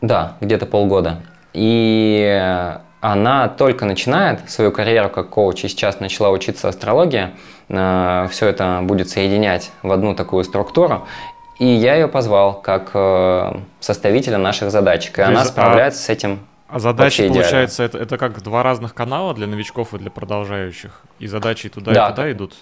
да, 0.00 0.36
где-то 0.40 0.66
полгода. 0.66 1.22
И 1.52 2.70
она 3.00 3.48
только 3.48 3.84
начинает 3.84 4.50
свою 4.50 4.72
карьеру 4.72 5.08
как 5.08 5.30
коуч 5.30 5.64
и 5.64 5.68
сейчас 5.68 6.00
начала 6.00 6.30
учиться 6.30 6.68
астрологии. 6.68 7.30
А, 7.68 8.26
Все 8.28 8.46
это 8.46 8.80
будет 8.82 9.08
соединять 9.08 9.70
в 9.82 9.92
одну 9.92 10.14
такую 10.14 10.44
структуру. 10.44 11.06
И 11.58 11.66
я 11.66 11.94
ее 11.94 12.06
позвал 12.06 12.60
как 12.60 12.90
э, 12.94 13.52
составителя 13.80 14.38
наших 14.38 14.70
задачек. 14.70 15.18
И 15.18 15.22
она 15.22 15.44
справляется 15.44 16.00
а, 16.00 16.04
с 16.04 16.08
этим. 16.08 16.40
А 16.68 16.78
задачи, 16.78 17.26
получается, 17.26 17.82
это, 17.82 17.98
это 17.98 18.16
как 18.16 18.40
два 18.42 18.62
разных 18.62 18.94
канала 18.94 19.34
для 19.34 19.48
новичков 19.48 19.94
и 19.94 19.98
для 19.98 20.10
продолжающих? 20.10 21.02
И 21.18 21.26
задачи 21.26 21.68
туда 21.68 21.92
да. 21.92 22.06
и 22.06 22.10
туда 22.10 22.32
идут? 22.32 22.54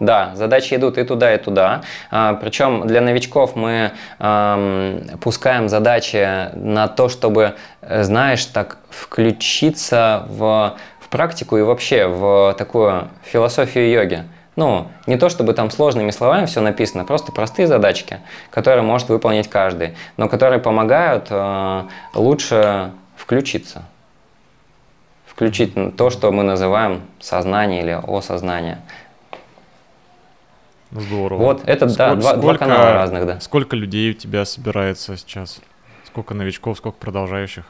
Да, 0.00 0.32
задачи 0.34 0.74
идут 0.74 0.98
и 0.98 1.04
туда, 1.04 1.34
и 1.34 1.38
туда. 1.38 1.82
А, 2.10 2.34
причем 2.34 2.86
для 2.86 3.00
новичков 3.00 3.54
мы 3.54 3.92
а, 4.18 5.16
пускаем 5.20 5.68
задачи 5.68 6.50
на 6.54 6.88
то, 6.88 7.08
чтобы, 7.08 7.54
э, 7.80 8.02
знаешь, 8.02 8.44
так 8.46 8.78
включиться 8.90 10.26
в, 10.28 10.74
в 10.98 11.08
практику 11.08 11.56
и 11.56 11.62
вообще 11.62 12.06
в 12.06 12.54
такую 12.58 13.08
философию 13.22 13.90
йоги. 13.90 14.24
Ну, 14.56 14.86
не 15.06 15.16
то 15.16 15.28
чтобы 15.28 15.52
там 15.52 15.70
сложными 15.70 16.10
словами 16.10 16.46
все 16.46 16.60
написано, 16.60 17.04
просто 17.04 17.32
простые 17.32 17.66
задачки, 17.66 18.20
которые 18.50 18.82
может 18.82 19.08
выполнить 19.08 19.48
каждый, 19.48 19.96
но 20.16 20.28
которые 20.28 20.60
помогают 20.60 21.26
э, 21.30 21.82
лучше 22.14 22.92
включиться. 23.16 23.82
Включить 25.26 25.96
то, 25.96 26.10
что 26.10 26.30
мы 26.30 26.44
называем 26.44 27.02
сознание 27.18 27.82
или 27.82 28.00
осознание. 28.06 28.78
Здорово. 30.94 31.38
Вот, 31.40 31.62
это, 31.66 31.88
Сколько- 31.88 31.98
да, 31.98 32.14
два, 32.14 32.32
два 32.34 32.42
сколько- 32.54 32.58
канала 32.58 32.92
разных, 32.92 33.26
да. 33.26 33.40
Сколько 33.40 33.74
людей 33.76 34.10
у 34.12 34.14
тебя 34.14 34.44
собирается 34.44 35.16
сейчас? 35.16 35.60
Сколько 36.06 36.34
новичков, 36.34 36.78
сколько 36.78 36.96
продолжающих? 36.98 37.64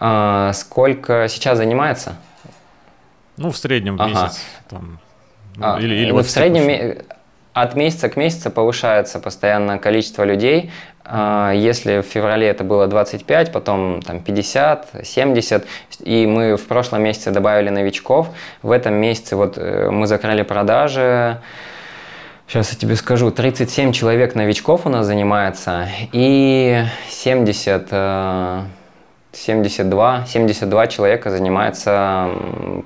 А, 0.00 0.52
сколько 0.52 1.28
сейчас 1.28 1.58
занимается? 1.58 2.16
Ну, 3.36 3.50
в 3.50 3.56
среднем 3.56 3.96
в 3.96 4.02
Ага. 4.02 4.10
месяц. 4.24 4.40
Там, 4.68 4.98
ну, 5.56 5.74
А, 5.74 5.80
или, 5.80 5.94
или 5.94 6.08
ну, 6.08 6.14
вот 6.16 6.26
в 6.26 6.30
среднем 6.30 6.98
от 7.56 7.74
месяца 7.74 8.10
к 8.10 8.16
месяцу 8.16 8.50
повышается 8.50 9.18
постоянно 9.18 9.78
количество 9.78 10.24
людей. 10.24 10.70
А, 11.06 11.52
Если 11.52 12.02
в 12.02 12.04
феврале 12.04 12.46
это 12.46 12.64
было 12.64 12.86
25, 12.86 13.50
потом 13.50 14.02
там 14.02 14.20
50, 14.20 14.88
70, 15.02 15.66
и 16.00 16.26
мы 16.26 16.56
в 16.56 16.66
прошлом 16.66 17.02
месяце 17.02 17.30
добавили 17.30 17.70
новичков, 17.70 18.28
в 18.60 18.70
этом 18.70 18.92
месяце 18.94 19.36
вот 19.36 19.56
э, 19.56 19.88
мы 19.90 20.06
закрыли 20.06 20.42
продажи, 20.42 21.40
Сейчас 22.46 22.72
я 22.72 22.78
тебе 22.78 22.94
скажу, 22.94 23.30
37 23.30 23.92
человек 23.92 24.34
новичков 24.34 24.84
у 24.84 24.90
нас 24.90 25.06
занимается 25.06 25.88
и 26.12 26.84
70, 27.08 27.88
э, 27.90 28.62
72, 29.32 30.26
72 30.26 30.86
человека 30.88 31.30
занимается 31.30 32.28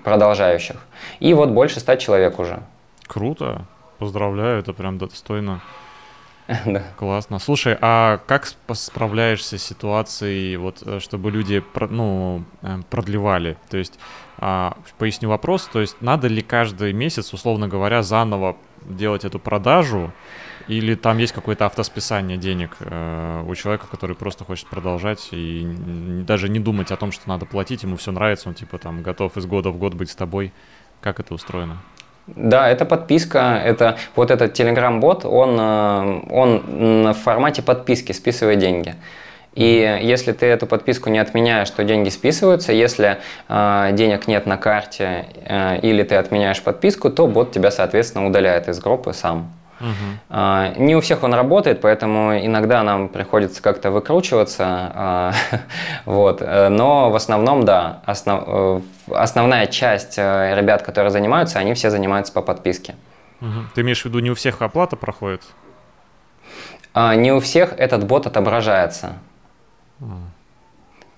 продолжающих. 0.04 0.76
И 1.18 1.34
вот 1.34 1.48
больше 1.48 1.80
100 1.80 1.96
человек 1.96 2.38
уже. 2.38 2.60
Круто. 3.08 3.66
Поздравляю, 4.00 4.60
это 4.60 4.72
прям 4.72 4.98
достойно. 4.98 5.60
Да. 6.66 6.82
Классно. 6.96 7.38
Слушай, 7.38 7.76
а 7.80 8.18
как 8.26 8.46
сп- 8.46 8.74
справляешься 8.74 9.56
с 9.56 9.62
ситуацией, 9.62 10.56
вот, 10.56 10.82
э, 10.84 10.98
чтобы 10.98 11.30
люди, 11.30 11.62
ну, 11.90 12.42
э, 12.62 12.80
продлевали? 12.90 13.56
То 13.68 13.76
есть, 13.76 14.00
а, 14.38 14.76
поясню 14.98 15.28
вопрос, 15.28 15.68
то 15.72 15.80
есть, 15.80 16.00
надо 16.00 16.26
ли 16.26 16.42
каждый 16.42 16.92
месяц, 16.92 17.32
условно 17.32 17.68
говоря, 17.68 18.02
заново 18.02 18.56
делать 18.84 19.24
эту 19.24 19.38
продажу, 19.38 20.12
или 20.66 20.94
там 20.96 21.18
есть 21.18 21.32
какое-то 21.32 21.66
автосписание 21.66 22.38
денег 22.38 22.76
э, 22.80 23.44
у 23.46 23.54
человека, 23.54 23.86
который 23.86 24.16
просто 24.16 24.44
хочет 24.44 24.66
продолжать 24.66 25.28
и 25.30 25.64
даже 26.26 26.48
не 26.48 26.58
думать 26.58 26.90
о 26.90 26.96
том, 26.96 27.12
что 27.12 27.28
надо 27.28 27.46
платить, 27.46 27.84
ему 27.84 27.96
все 27.96 28.10
нравится, 28.10 28.48
он 28.48 28.54
типа 28.54 28.78
там 28.78 29.02
готов 29.02 29.36
из 29.36 29.46
года 29.46 29.70
в 29.70 29.76
год 29.76 29.94
быть 29.94 30.10
с 30.10 30.16
тобой. 30.16 30.52
Как 31.00 31.20
это 31.20 31.32
устроено? 31.32 31.78
Да, 32.36 32.68
это 32.68 32.84
подписка, 32.84 33.60
это 33.64 33.96
вот 34.14 34.30
этот 34.30 34.58
Telegram-бот, 34.58 35.24
он, 35.24 35.56
э, 35.58 36.20
он 36.30 37.02
на 37.02 37.14
формате 37.14 37.62
подписки 37.62 38.12
списывает 38.12 38.58
деньги. 38.58 38.94
И 39.54 39.98
если 40.02 40.32
ты 40.32 40.46
эту 40.46 40.66
подписку 40.66 41.10
не 41.10 41.18
отменяешь, 41.18 41.68
то 41.70 41.82
деньги 41.82 42.08
списываются. 42.08 42.72
Если 42.72 43.18
э, 43.48 43.88
денег 43.92 44.28
нет 44.28 44.46
на 44.46 44.56
карте 44.56 45.26
э, 45.44 45.80
или 45.80 46.04
ты 46.04 46.14
отменяешь 46.14 46.62
подписку, 46.62 47.10
то 47.10 47.26
бот 47.26 47.50
тебя, 47.50 47.70
соответственно, 47.70 48.26
удаляет 48.26 48.68
из 48.68 48.78
группы 48.78 49.12
сам. 49.12 49.50
А, 50.28 50.72
Не 50.76 50.94
у 50.96 51.00
всех 51.00 51.22
он 51.22 51.32
работает, 51.34 51.80
поэтому 51.80 52.38
иногда 52.38 52.82
нам 52.82 53.08
приходится 53.08 53.62
как-то 53.62 53.90
выкручиваться. 53.90 54.64
а, 54.66 55.32
Вот. 56.04 56.42
э, 56.42 56.68
Но 56.68 57.10
в 57.10 57.14
основном, 57.16 57.64
да, 57.64 58.02
основ- 58.06 58.44
э, 59.08 59.14
основная 59.14 59.66
часть 59.66 60.18
э, 60.18 60.54
ребят, 60.56 60.82
которые 60.82 61.10
занимаются, 61.10 61.58
они 61.58 61.74
все 61.74 61.90
занимаются 61.90 62.32
по 62.32 62.42
подписке. 62.42 62.94
Ты 63.74 63.80
имеешь 63.80 64.02
в 64.02 64.04
виду, 64.04 64.18
не 64.18 64.30
у 64.30 64.34
всех 64.34 64.60
оплата 64.62 64.96
проходит? 64.96 65.42
А 66.92 67.14
Не 67.14 67.32
у 67.32 67.40
всех 67.40 67.72
этот 67.78 68.04
бот 68.04 68.26
отображается. 68.26 69.14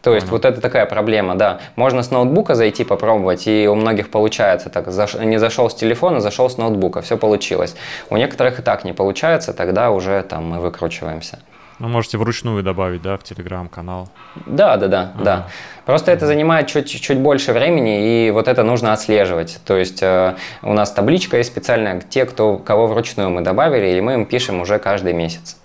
То 0.03 0.15
есть 0.15 0.27
Понял. 0.27 0.37
вот 0.39 0.45
это 0.45 0.61
такая 0.61 0.85
проблема, 0.87 1.37
да. 1.37 1.61
Можно 1.77 2.03
с 2.03 2.11
ноутбука 2.11 2.55
зайти 2.57 2.83
попробовать, 2.85 3.47
и 3.47 3.69
у 3.69 3.75
многих 3.77 4.11
получается 4.11 4.69
так. 4.69 4.89
Заш- 4.89 5.25
Не 5.25 5.39
зашел 5.39 5.71
с 5.71 5.75
телефона, 5.75 6.21
зашел 6.21 6.51
с 6.51 6.57
ноутбука, 6.59 7.03
все 7.03 7.17
получилось. 7.17 7.77
У 8.11 8.17
некоторых 8.17 8.59
и 8.59 8.63
так 8.63 8.85
не 8.85 8.93
получается, 8.93 9.53
тогда 9.53 9.91
уже 9.91 10.23
там 10.25 10.45
мы 10.51 10.59
выкручиваемся. 10.61 11.39
Ну, 11.79 11.89
можете 11.89 12.17
вручную 12.19 12.63
добавить, 12.63 13.03
да, 13.03 13.17
в 13.17 13.23
телеграм-канал. 13.25 14.09
Да, 14.47 14.77
да, 14.77 14.87
да, 14.89 15.01
Ага. 15.15 15.25
да. 15.25 15.47
Просто 15.85 16.13
это 16.13 16.27
занимает 16.27 16.67
чуть, 16.69 16.89
чуть 17.01 17.19
больше 17.19 17.53
времени, 17.53 18.27
и 18.27 18.31
вот 18.31 18.47
это 18.47 18.63
нужно 18.63 18.93
отслеживать. 18.93 19.59
То 19.65 19.77
есть 19.77 20.01
э, 20.03 20.35
у 20.63 20.73
нас 20.75 20.93
табличка 20.93 21.39
есть 21.39 21.51
специальная, 21.51 22.01
те, 22.01 22.25
кто, 22.25 22.57
кого 22.59 22.87
вручную 22.87 23.31
мы 23.31 23.41
добавили, 23.41 23.97
и 23.97 24.01
мы 24.01 24.15
им 24.15 24.27
пишем 24.27 24.61
уже 24.61 24.79
каждый 24.79 25.13
месяц. 25.13 25.57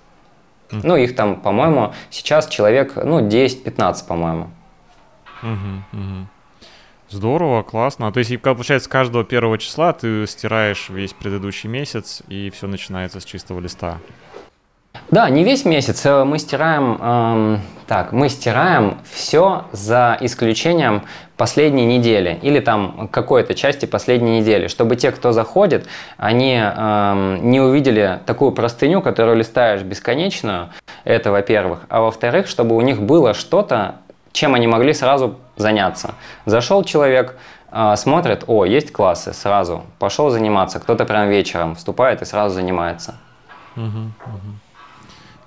Ну, 0.71 0.95
их 0.95 1.15
там, 1.15 1.39
по-моему, 1.41 1.93
сейчас 2.09 2.47
человек, 2.47 2.95
ну, 2.95 3.21
10-15, 3.27 4.07
по-моему. 4.07 4.49
Мгм, 5.41 5.85
мгм. 5.91 6.29
Здорово, 7.09 7.63
классно. 7.63 8.11
То 8.11 8.19
есть, 8.19 8.41
получается, 8.41 8.85
с 8.85 8.91
каждого 8.91 9.23
первого 9.23 9.57
числа 9.57 9.93
ты 9.93 10.27
стираешь 10.27 10.89
весь 10.89 11.13
предыдущий 11.13 11.69
месяц, 11.69 12.21
и 12.27 12.49
все 12.49 12.67
начинается 12.67 13.21
с 13.21 13.25
чистого 13.25 13.61
листа. 13.61 13.99
Да, 15.11 15.29
не 15.29 15.43
весь 15.43 15.65
месяц. 15.65 16.05
э, 16.05 16.23
Мы 16.23 16.39
стираем, 16.39 16.97
эм, 17.01 17.61
так, 17.87 18.11
мы 18.11 18.29
стираем 18.29 18.97
все 19.09 19.65
за 19.71 20.17
исключением 20.21 21.03
последней 21.37 21.85
недели 21.85 22.39
или 22.41 22.59
там 22.59 23.07
какой-то 23.11 23.53
части 23.53 23.85
последней 23.85 24.39
недели, 24.39 24.67
чтобы 24.67 24.95
те, 24.95 25.11
кто 25.11 25.31
заходит, 25.31 25.87
они 26.17 26.55
эм, 26.59 27.49
не 27.51 27.61
увидели 27.61 28.19
такую 28.25 28.51
простыню, 28.51 29.01
которую 29.01 29.37
листаешь 29.37 29.81
бесконечную. 29.81 30.69
Это, 31.03 31.31
во-первых. 31.31 31.81
А 31.89 32.01
во-вторых, 32.01 32.47
чтобы 32.47 32.75
у 32.75 32.81
них 32.81 33.01
было 33.01 33.33
что-то, 33.33 33.95
чем 34.33 34.55
они 34.55 34.67
могли 34.67 34.93
сразу 34.93 35.37
заняться. 35.55 36.15
Зашел 36.45 36.83
человек, 36.83 37.37
э, 37.71 37.95
смотрит, 37.95 38.43
о, 38.47 38.65
есть 38.65 38.91
классы, 38.91 39.31
сразу 39.33 39.83
пошел 39.99 40.29
заниматься. 40.29 40.79
Кто-то 40.79 41.05
прям 41.05 41.29
вечером 41.29 41.75
вступает 41.75 42.21
и 42.21 42.25
сразу 42.25 42.55
занимается. 42.55 43.15
Мгм, 43.75 44.13
мгм. 44.25 44.59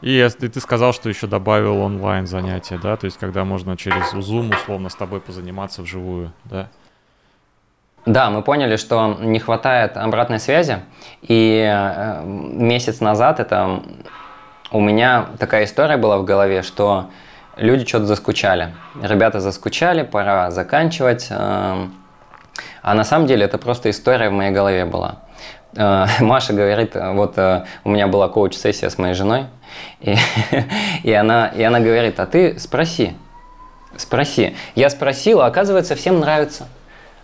И 0.02 0.10
если 0.12 0.48
ты 0.48 0.60
сказал, 0.60 0.92
что 0.92 1.08
еще 1.08 1.26
добавил 1.26 1.80
онлайн 1.80 2.26
занятия, 2.26 2.78
да, 2.82 2.96
то 2.96 3.04
есть 3.04 3.18
когда 3.18 3.44
можно 3.44 3.76
через 3.76 4.12
Zoom 4.14 4.54
условно 4.54 4.88
с 4.88 4.94
тобой 4.94 5.20
позаниматься 5.20 5.82
вживую, 5.82 6.32
да? 6.44 6.68
Да, 8.06 8.30
мы 8.30 8.42
поняли, 8.42 8.76
что 8.76 9.18
не 9.20 9.38
хватает 9.40 9.98
обратной 9.98 10.40
связи, 10.40 10.78
и 11.20 11.70
э, 11.70 12.22
месяц 12.24 13.00
назад 13.00 13.40
это 13.40 13.82
у 14.70 14.80
меня 14.80 15.26
такая 15.38 15.64
история 15.64 15.98
была 15.98 16.16
в 16.16 16.24
голове, 16.24 16.62
что 16.62 17.10
люди 17.56 17.86
что-то 17.86 18.06
заскучали. 18.06 18.74
Ребята 19.02 19.40
заскучали, 19.40 20.02
пора 20.02 20.50
заканчивать. 20.50 21.26
э, 21.28 21.88
А 22.82 22.94
на 22.94 23.04
самом 23.04 23.26
деле 23.26 23.44
это 23.44 23.58
просто 23.58 23.90
история 23.90 24.30
в 24.30 24.32
моей 24.32 24.50
голове 24.52 24.86
была. 24.86 25.16
Э, 25.76 26.06
Маша 26.20 26.52
говорит, 26.52 26.96
э, 26.96 27.12
вот 27.12 27.34
э, 27.36 27.64
у 27.84 27.90
меня 27.90 28.06
была 28.08 28.28
коуч-сессия 28.28 28.90
с 28.90 28.98
моей 28.98 29.14
женой, 29.14 29.46
и, 30.00 30.16
и, 31.02 31.12
она, 31.12 31.48
и 31.48 31.62
она 31.62 31.80
говорит, 31.80 32.18
а 32.20 32.26
ты 32.26 32.58
спроси, 32.58 33.12
спроси. 33.96 34.56
Я 34.74 34.90
спросила, 34.90 35.46
оказывается, 35.46 35.94
всем 35.94 36.20
нравится. 36.20 36.68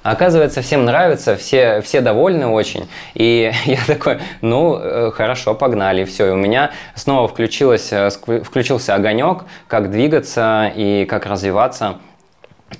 Оказывается, 0.02 0.62
всем 0.62 0.84
нравится, 0.84 1.34
все, 1.34 1.80
все 1.80 2.00
довольны 2.00 2.46
очень. 2.46 2.88
И 3.14 3.50
я 3.64 3.78
такой, 3.86 4.20
ну, 4.40 5.10
хорошо, 5.12 5.54
погнали, 5.54 6.04
все. 6.04 6.28
И 6.28 6.30
у 6.30 6.36
меня 6.36 6.70
снова 6.94 7.26
включилось, 7.26 7.92
включился 8.44 8.94
огонек, 8.94 9.44
как 9.66 9.90
двигаться 9.90 10.70
и 10.76 11.06
как 11.06 11.26
развиваться. 11.26 11.96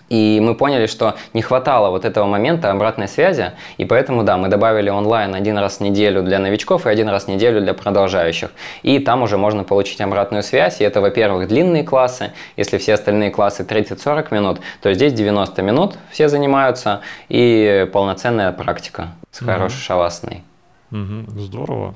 И 0.09 0.41
мы 0.41 0.55
поняли, 0.55 0.87
что 0.87 1.17
не 1.33 1.43
хватало 1.43 1.91
вот 1.91 2.05
этого 2.05 2.27
момента 2.27 2.71
обратной 2.71 3.09
связи, 3.09 3.53
и 3.77 3.85
поэтому, 3.85 4.25
да, 4.25 4.37
мы 4.37 4.49
добавили 4.49 4.91
онлайн 4.91 5.35
один 5.35 5.59
раз 5.59 5.79
в 5.79 5.81
неделю 5.81 6.23
для 6.23 6.39
новичков 6.39 6.87
и 6.87 6.91
один 6.91 7.09
раз 7.09 7.25
в 7.25 7.29
неделю 7.29 7.61
для 7.61 7.75
продолжающих. 7.75 8.51
И 8.83 8.99
там 8.99 9.23
уже 9.23 9.37
можно 9.37 9.65
получить 9.65 10.01
обратную 10.01 10.43
связь, 10.43 10.81
и 10.81 10.85
это, 10.85 11.01
во-первых, 11.01 11.49
длинные 11.49 11.85
классы, 11.85 12.33
если 12.57 12.79
все 12.79 12.95
остальные 12.95 13.31
классы 13.31 13.63
30-40 13.63 14.35
минут, 14.35 14.61
то 14.81 14.93
здесь 14.93 15.13
90 15.13 15.63
минут 15.63 15.99
все 16.11 16.29
занимаются, 16.29 17.01
и 17.29 17.89
полноценная 17.93 18.53
практика 18.53 19.09
с 19.31 19.45
хорошей 19.45 19.79
шавасной. 19.79 20.43
Мгм, 20.91 21.27
Здорово. 21.39 21.95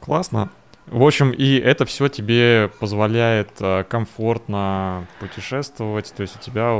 Классно. 0.00 0.50
В 0.86 1.02
общем, 1.02 1.30
и 1.30 1.56
это 1.58 1.86
все 1.86 2.08
тебе 2.08 2.70
позволяет 2.78 3.48
э, 3.60 3.84
комфортно 3.88 5.06
путешествовать, 5.18 6.12
то 6.14 6.20
есть 6.20 6.36
у 6.36 6.38
тебя 6.40 6.72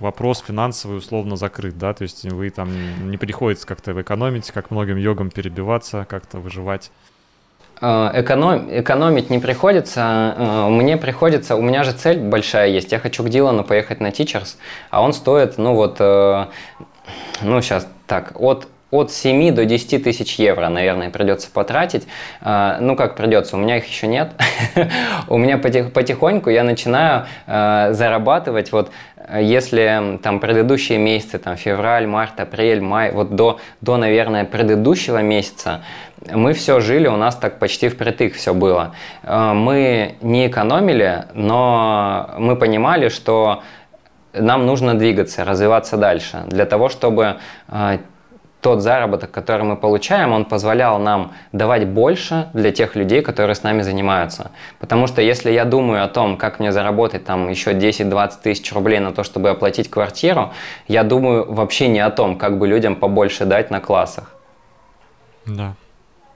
вопрос 0.00 0.42
финансовый 0.46 0.96
условно 0.96 1.36
закрыт, 1.36 1.76
да, 1.76 1.92
то 1.92 2.02
есть 2.02 2.24
вы 2.24 2.48
там 2.48 2.70
не 3.10 3.18
приходится 3.18 3.66
как-то 3.66 4.00
экономить, 4.00 4.50
как 4.52 4.70
многим 4.70 4.96
йогам 4.96 5.30
перебиваться, 5.30 6.06
как-то 6.08 6.38
выживать. 6.38 6.90
Э, 7.82 8.10
эконом- 8.14 8.68
экономить 8.80 9.28
не 9.28 9.38
приходится. 9.38 10.34
Э, 10.38 10.68
Мне 10.70 10.96
приходится, 10.96 11.56
у 11.56 11.62
меня 11.62 11.84
же 11.84 11.92
цель 11.92 12.18
большая 12.18 12.68
есть. 12.68 12.90
Я 12.90 12.98
хочу 12.98 13.22
к 13.22 13.28
Дилану 13.28 13.64
поехать 13.64 14.00
на 14.00 14.08
Teachers, 14.08 14.56
а 14.90 15.02
он 15.02 15.12
стоит, 15.12 15.58
ну 15.58 15.74
вот, 15.74 15.96
э, 16.00 16.46
ну 17.42 17.60
сейчас 17.60 17.86
так, 18.06 18.32
от 18.40 18.66
от 18.90 19.10
7 19.10 19.52
до 19.52 19.64
10 19.64 20.04
тысяч 20.04 20.36
евро, 20.36 20.68
наверное, 20.68 21.10
придется 21.10 21.50
потратить. 21.50 22.06
А, 22.40 22.78
ну, 22.80 22.94
как 22.94 23.16
придется, 23.16 23.56
у 23.56 23.58
меня 23.58 23.78
их 23.78 23.86
еще 23.86 24.06
нет. 24.06 24.30
У 25.28 25.38
меня 25.38 25.58
потихоньку 25.58 26.50
я 26.50 26.62
начинаю 26.62 27.26
а, 27.46 27.92
зарабатывать 27.92 28.72
вот 28.72 28.90
если 29.40 30.20
там 30.22 30.38
предыдущие 30.38 30.98
месяцы, 30.98 31.38
там 31.38 31.56
февраль, 31.56 32.06
март, 32.06 32.38
апрель, 32.38 32.80
май, 32.80 33.10
вот 33.10 33.34
до, 33.34 33.58
до, 33.80 33.96
наверное, 33.96 34.44
предыдущего 34.44 35.20
месяца, 35.20 35.82
мы 36.30 36.52
все 36.52 36.78
жили, 36.78 37.08
у 37.08 37.16
нас 37.16 37.34
так 37.34 37.58
почти 37.58 37.88
впритык 37.88 38.34
все 38.34 38.54
было. 38.54 38.94
А, 39.24 39.52
мы 39.52 40.14
не 40.20 40.46
экономили, 40.46 41.24
но 41.34 42.30
мы 42.38 42.54
понимали, 42.54 43.08
что 43.08 43.62
нам 44.32 44.66
нужно 44.66 44.94
двигаться, 44.94 45.44
развиваться 45.44 45.96
дальше, 45.96 46.44
для 46.46 46.66
того, 46.66 46.88
чтобы 46.88 47.36
тот 48.60 48.82
заработок, 48.82 49.30
который 49.30 49.62
мы 49.62 49.76
получаем, 49.76 50.32
он 50.32 50.44
позволял 50.44 50.98
нам 50.98 51.32
давать 51.52 51.86
больше 51.86 52.48
для 52.52 52.72
тех 52.72 52.96
людей, 52.96 53.22
которые 53.22 53.54
с 53.54 53.62
нами 53.62 53.82
занимаются. 53.82 54.50
Потому 54.78 55.06
что 55.06 55.22
если 55.22 55.50
я 55.50 55.64
думаю 55.64 56.04
о 56.04 56.08
том, 56.08 56.36
как 56.36 56.58
мне 56.58 56.72
заработать 56.72 57.24
там 57.24 57.48
еще 57.48 57.72
10-20 57.72 58.32
тысяч 58.42 58.72
рублей 58.72 58.98
на 58.98 59.12
то, 59.12 59.22
чтобы 59.22 59.50
оплатить 59.50 59.88
квартиру, 59.88 60.52
я 60.88 61.04
думаю 61.04 61.52
вообще 61.52 61.88
не 61.88 62.00
о 62.00 62.10
том, 62.10 62.36
как 62.36 62.58
бы 62.58 62.66
людям 62.66 62.96
побольше 62.96 63.44
дать 63.44 63.70
на 63.70 63.80
классах. 63.80 64.34
Да, 65.44 65.74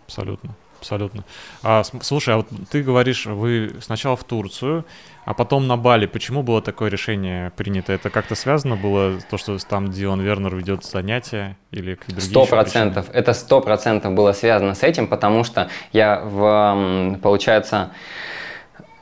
абсолютно. 0.07 0.55
Абсолютно. 0.81 1.25
А, 1.63 1.83
слушай, 2.01 2.33
а 2.33 2.37
вот 2.39 2.47
ты 2.71 2.83
говоришь, 2.83 3.27
вы 3.27 3.77
сначала 3.83 4.17
в 4.17 4.25
Турцию, 4.25 4.87
а 5.25 5.35
потом 5.35 5.67
на 5.67 5.77
Бали. 5.77 6.07
Почему 6.07 6.43
было 6.43 6.63
такое 6.63 6.91
решение 6.91 7.51
принято? 7.51 7.93
Это 7.93 8.11
как-то 8.11 8.35
связано 8.35 8.77
было, 8.77 9.19
то, 9.31 9.37
что 9.39 9.57
там 9.59 9.91
Дион 9.91 10.21
Вернер 10.21 10.55
ведет 10.55 10.85
занятия 10.85 11.57
или 11.71 11.95
какие 11.95 12.17
другие 12.17 12.31
Сто 12.31 12.47
процентов. 12.47 13.07
Это 13.13 13.33
сто 13.33 13.61
процентов 13.61 14.15
было 14.15 14.33
связано 14.33 14.75
с 14.75 14.83
этим, 14.83 15.07
потому 15.07 15.45
что 15.45 15.69
я, 15.93 16.21
в, 16.25 17.19
получается, 17.23 17.91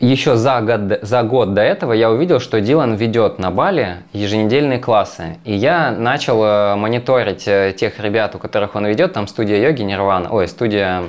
еще 0.01 0.37
за 0.37 0.61
год, 0.61 1.01
за 1.03 1.23
год 1.23 1.55
до 1.55 1.63
этого 1.63 1.93
я 1.93 2.11
увидел, 2.11 2.39
что 2.39 2.61
Дилан 2.61 2.95
ведет 2.95 3.39
на 3.39 3.51
Бали 3.51 3.97
еженедельные 4.13 4.79
классы. 4.79 5.39
И 5.45 5.55
я 5.55 5.91
начал 5.91 6.43
э, 6.45 6.77
мониторить 6.77 7.49
э, 7.49 7.75
тех 7.77 7.99
ребят, 7.99 8.35
у 8.37 8.39
которых 8.39 8.77
он 8.77 8.87
ведет, 8.87 9.13
там 9.13 9.27
студия 9.27 9.61
йоги 9.61 9.83
Нирвана, 9.83 10.31
ой, 10.31 10.47
студия 10.47 11.03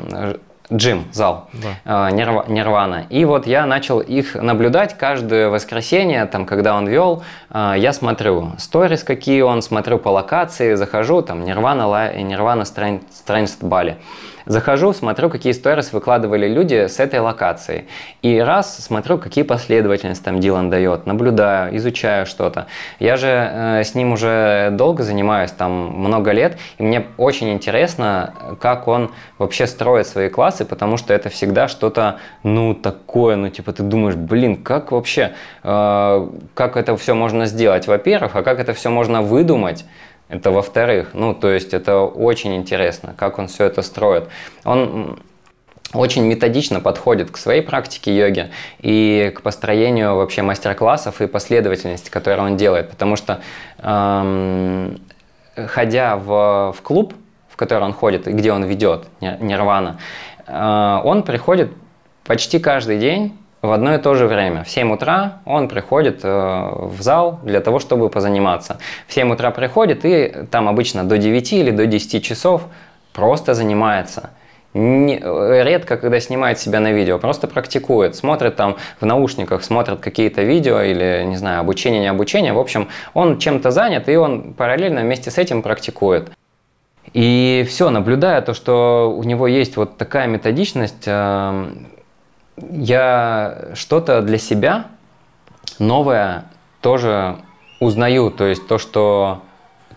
джим, 0.71 1.05
зал, 1.11 1.49
да. 1.53 2.11
Нирвана. 2.11 3.05
И 3.09 3.25
вот 3.25 3.47
я 3.47 3.65
начал 3.65 3.99
их 3.99 4.35
наблюдать 4.35 4.97
каждое 4.97 5.49
воскресенье, 5.49 6.25
там, 6.25 6.45
когда 6.45 6.75
он 6.75 6.87
вел, 6.87 7.23
а, 7.49 7.75
я 7.75 7.93
смотрю 7.93 8.51
сторис, 8.57 9.03
какие 9.03 9.41
он, 9.41 9.61
смотрю 9.61 9.97
по 9.97 10.09
локации, 10.09 10.75
захожу, 10.75 11.21
там, 11.21 11.43
Нирвана, 11.43 12.13
Нирвана 12.21 12.63
Strange 12.63 13.51
Бали. 13.61 13.97
Захожу, 14.49 14.93
смотрю, 14.93 15.29
какие 15.29 15.53
сторис 15.53 15.93
выкладывали 15.93 16.47
люди 16.47 16.87
с 16.87 16.99
этой 16.99 17.19
локацией. 17.19 17.85
И 18.23 18.39
раз 18.39 18.83
смотрю, 18.83 19.19
какие 19.19 19.43
последовательности 19.43 20.23
там 20.23 20.39
Дилан 20.39 20.71
дает, 20.71 21.05
наблюдаю, 21.05 21.77
изучаю 21.77 22.25
что-то. 22.25 22.65
Я 22.97 23.15
же 23.15 23.27
э, 23.27 23.83
с 23.83 23.93
ним 23.93 24.13
уже 24.13 24.69
долго 24.71 25.03
занимаюсь, 25.03 25.51
там 25.51 25.71
много 25.71 26.31
лет, 26.31 26.57
и 26.79 26.83
мне 26.83 27.05
очень 27.17 27.53
интересно, 27.53 28.33
как 28.59 28.87
он 28.87 29.11
вообще 29.37 29.67
строит 29.67 30.07
свои 30.07 30.29
классы, 30.29 30.65
потому 30.65 30.97
что 30.97 31.13
это 31.13 31.29
всегда 31.29 31.67
что-то, 31.67 32.17
ну, 32.41 32.73
такое, 32.73 33.35
ну, 33.35 33.49
типа, 33.49 33.71
ты 33.71 33.83
думаешь, 33.83 34.15
блин, 34.15 34.63
как 34.63 34.91
вообще, 34.91 35.33
э, 35.61 36.29
как 36.55 36.75
это 36.75 36.97
все 36.97 37.13
можно 37.13 37.45
сделать, 37.45 37.85
во-первых, 37.85 38.35
а 38.35 38.41
как 38.41 38.59
это 38.59 38.73
все 38.73 38.89
можно 38.89 39.21
выдумать, 39.21 39.85
это 40.29 40.51
во-вторых. 40.51 41.09
Ну, 41.13 41.33
то 41.33 41.49
есть 41.49 41.73
это 41.73 41.99
очень 42.01 42.55
интересно, 42.55 43.13
как 43.17 43.39
он 43.39 43.47
все 43.47 43.65
это 43.65 43.81
строит. 43.81 44.29
Он 44.63 45.19
очень 45.93 46.23
методично 46.25 46.79
подходит 46.79 47.31
к 47.31 47.37
своей 47.37 47.61
практике 47.61 48.15
йоги 48.15 48.51
и 48.79 49.33
к 49.35 49.41
построению 49.41 50.15
вообще 50.15 50.43
мастер-классов 50.43 51.21
и 51.21 51.27
последовательности, 51.27 52.11
которые 52.11 52.45
он 52.45 52.57
делает. 52.57 52.89
Потому 52.89 53.15
что, 53.15 53.41
эм, 53.79 55.01
ходя 55.55 56.15
в, 56.15 56.73
в 56.77 56.81
клуб, 56.83 57.15
в 57.49 57.55
который 57.55 57.83
он 57.83 57.93
ходит 57.93 58.27
и 58.27 58.31
где 58.31 58.53
он 58.53 58.63
ведет 58.65 59.07
Нирвана, 59.19 59.99
э, 60.45 61.01
он 61.03 61.23
приходит 61.23 61.71
почти 62.23 62.59
каждый 62.59 62.99
день 62.99 63.35
в 63.61 63.71
одно 63.71 63.95
и 63.95 63.97
то 63.97 64.15
же 64.15 64.27
время. 64.27 64.63
В 64.63 64.69
7 64.69 64.91
утра 64.91 65.39
он 65.45 65.67
приходит 65.67 66.21
э, 66.23 66.27
в 66.27 67.01
зал 67.01 67.39
для 67.43 67.59
того, 67.59 67.79
чтобы 67.79 68.09
позаниматься. 68.09 68.79
В 69.07 69.13
7 69.13 69.31
утра 69.31 69.51
приходит 69.51 70.05
и 70.05 70.33
там 70.49 70.69
обычно 70.69 71.03
до 71.03 71.17
9 71.17 71.53
или 71.53 71.71
до 71.71 71.85
10 71.85 72.23
часов 72.23 72.63
просто 73.13 73.53
занимается. 73.53 74.31
Не, 74.75 75.17
редко, 75.63 75.97
когда 75.97 76.19
снимает 76.19 76.59
себя 76.59 76.79
на 76.79 76.91
видео, 76.91 77.17
просто 77.17 77.47
практикует, 77.47 78.15
смотрит 78.15 78.55
там 78.55 78.77
в 79.01 79.05
наушниках, 79.05 79.63
смотрит 79.63 79.99
какие-то 79.99 80.43
видео 80.43 80.81
или, 80.81 81.23
не 81.25 81.37
знаю, 81.37 81.61
обучение, 81.61 81.99
не 81.99 82.07
обучение. 82.07 82.53
В 82.53 82.59
общем, 82.59 82.87
он 83.15 83.39
чем-то 83.39 83.71
занят, 83.71 84.07
и 84.07 84.15
он 84.15 84.53
параллельно 84.53 85.01
вместе 85.01 85.31
с 85.31 85.39
этим 85.39 85.63
практикует. 85.63 86.29
И 87.13 87.65
все, 87.67 87.89
наблюдая 87.89 88.41
то, 88.41 88.53
что 88.53 89.11
у 89.17 89.23
него 89.23 89.47
есть 89.47 89.75
вот 89.75 89.97
такая 89.97 90.27
методичность, 90.27 91.07
э, 91.07 91.65
я 92.71 93.69
что-то 93.73 94.21
для 94.21 94.37
себя 94.37 94.87
новое 95.79 96.45
тоже 96.81 97.37
узнаю. 97.79 98.31
То 98.31 98.45
есть 98.45 98.67
то, 98.67 98.77
что 98.77 99.43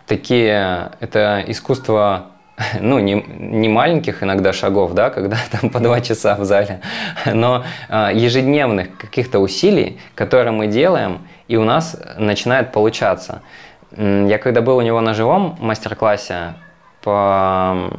такие, 0.07 0.93
это 1.01 1.43
искусство 1.47 2.33
ну, 2.81 2.99
не, 2.99 3.15
не 3.39 3.69
маленьких 3.69 4.23
иногда 4.23 4.53
шагов, 4.53 4.93
да, 4.95 5.11
когда 5.11 5.37
там 5.51 5.71
по 5.71 5.81
два 5.81 6.01
часа 6.01 6.37
в 6.37 6.45
зале, 6.45 6.81
но 7.27 7.65
а, 7.89 8.13
ежедневных 8.13 8.97
каких-то 8.97 9.39
усилий, 9.39 10.01
которые 10.15 10.53
мы 10.53 10.67
делаем, 10.67 11.27
и 11.49 11.57
у 11.57 11.65
нас 11.65 12.01
начинает 12.17 12.73
получаться. 12.73 13.43
Я 13.97 14.39
когда 14.39 14.63
был 14.63 14.79
у 14.79 14.81
него 14.81 15.01
на 15.01 15.13
живом 15.13 15.57
мастер-классе, 15.61 16.55
по... 17.03 17.91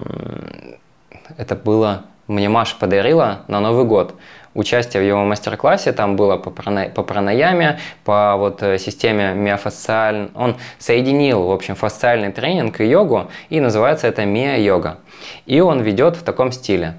это 1.37 1.55
было, 1.55 2.05
мне 2.27 2.49
Маша 2.49 2.75
подарила 2.79 3.41
на 3.47 3.59
Новый 3.59 3.85
год 3.85 4.15
участие 4.53 5.01
в 5.01 5.05
его 5.05 5.23
мастер-классе, 5.23 5.91
там 5.93 6.15
было 6.15 6.37
по, 6.37 6.49
прана, 6.49 6.85
по 6.89 7.03
пранаяме, 7.03 7.79
по 8.03 8.35
вот 8.37 8.61
э, 8.61 8.77
системе 8.77 9.33
миофасциальной. 9.33 10.29
Он 10.35 10.55
соединил, 10.77 11.43
в 11.43 11.51
общем, 11.51 11.75
фасциальный 11.75 12.31
тренинг 12.31 12.79
и 12.81 12.85
йогу, 12.85 13.29
и 13.49 13.59
называется 13.59 14.07
это 14.07 14.25
миа-йога. 14.25 14.99
И 15.45 15.59
он 15.59 15.81
ведет 15.81 16.15
в 16.17 16.23
таком 16.23 16.51
стиле, 16.51 16.95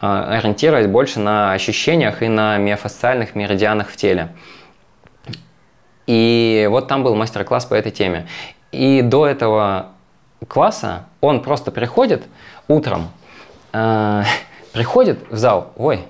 э, 0.00 0.06
ориентируясь 0.06 0.86
больше 0.86 1.20
на 1.20 1.52
ощущениях 1.52 2.22
и 2.22 2.28
на 2.28 2.58
миофасциальных 2.58 3.34
меридианах 3.34 3.88
в 3.88 3.96
теле. 3.96 4.28
И 6.06 6.66
вот 6.70 6.88
там 6.88 7.04
был 7.04 7.14
мастер-класс 7.14 7.66
по 7.66 7.74
этой 7.74 7.92
теме. 7.92 8.26
И 8.72 9.02
до 9.02 9.26
этого 9.26 9.88
класса 10.48 11.06
он 11.20 11.42
просто 11.42 11.70
приходит 11.70 12.24
утром, 12.66 13.10
э, 13.72 14.24
приходит 14.72 15.30
в 15.30 15.36
зал, 15.36 15.72
ой, 15.76 16.04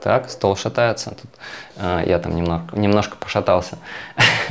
так, 0.00 0.30
стол 0.30 0.56
шатается. 0.56 1.10
Тут, 1.10 1.30
э, 1.76 2.02
я 2.06 2.18
там 2.18 2.34
немножко, 2.34 2.78
немножко 2.78 3.16
пошатался. 3.16 3.78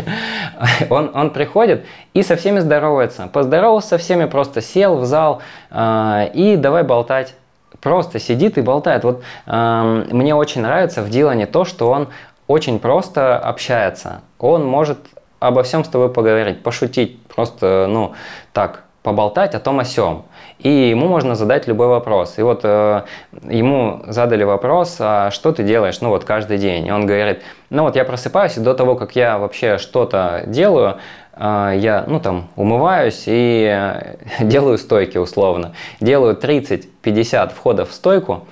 он, 0.90 1.12
он 1.14 1.30
приходит 1.32 1.86
и 2.14 2.24
со 2.24 2.36
всеми 2.36 2.60
здоровается. 2.60 3.28
Поздоровался 3.28 3.90
со 3.90 3.98
всеми, 3.98 4.26
просто 4.26 4.62
сел 4.62 4.98
в 4.98 5.06
зал 5.06 5.42
э, 5.72 6.30
и 6.34 6.56
давай 6.58 6.84
болтать. 6.84 7.36
Просто 7.80 8.20
сидит 8.20 8.58
и 8.58 8.62
болтает. 8.62 9.04
Вот 9.04 9.24
э, 9.46 10.06
мне 10.12 10.36
очень 10.36 10.62
нравится 10.62 11.02
в 11.02 11.10
Дилане 11.10 11.46
то, 11.46 11.64
что 11.64 11.90
он 11.90 12.10
очень 12.48 12.80
просто 12.80 13.38
общается. 13.38 14.22
Он 14.40 14.66
может 14.66 14.98
обо 15.40 15.64
всем 15.64 15.84
с 15.84 15.88
тобой 15.88 16.10
поговорить, 16.10 16.64
пошутить, 16.64 17.22
просто, 17.24 17.86
ну, 17.88 18.14
так, 18.54 18.84
поболтать 19.04 19.54
о 19.56 19.60
том 19.60 19.80
о 19.80 19.86
сем 19.86 20.26
и 20.60 20.90
ему 20.90 21.08
можно 21.08 21.36
задать 21.36 21.68
любой 21.68 21.88
вопрос. 21.88 22.40
И 22.40 22.42
вот 22.42 22.62
э, 22.64 23.04
ему 23.44 24.04
задали 24.08 24.44
вопрос, 24.44 24.98
а 25.00 25.30
что 25.32 25.52
ты 25.52 25.64
делаешь, 25.64 26.02
ну 26.02 26.10
вот 26.10 26.24
каждый 26.24 26.58
день. 26.58 26.88
И 26.88 26.92
он 26.92 27.06
говорит, 27.06 27.44
ну 27.70 27.84
вот 27.84 27.96
я 27.96 28.04
просыпаюсь, 28.04 28.58
и 28.58 28.60
до 28.60 28.74
того, 28.74 28.96
как 28.96 29.16
я 29.16 29.38
вообще 29.38 29.78
что-то 29.78 30.44
делаю, 30.48 30.98
э, 31.36 31.74
я, 31.78 32.06
ну 32.08 32.20
там, 32.20 32.48
умываюсь 32.56 33.24
и 33.28 33.68
э, 33.70 34.16
делаю 34.44 34.78
стойки 34.80 35.18
условно. 35.18 35.74
Делаю 36.00 36.36
30-50 36.36 37.54
входов 37.54 37.92
в 37.92 37.94
стойку, 37.94 38.48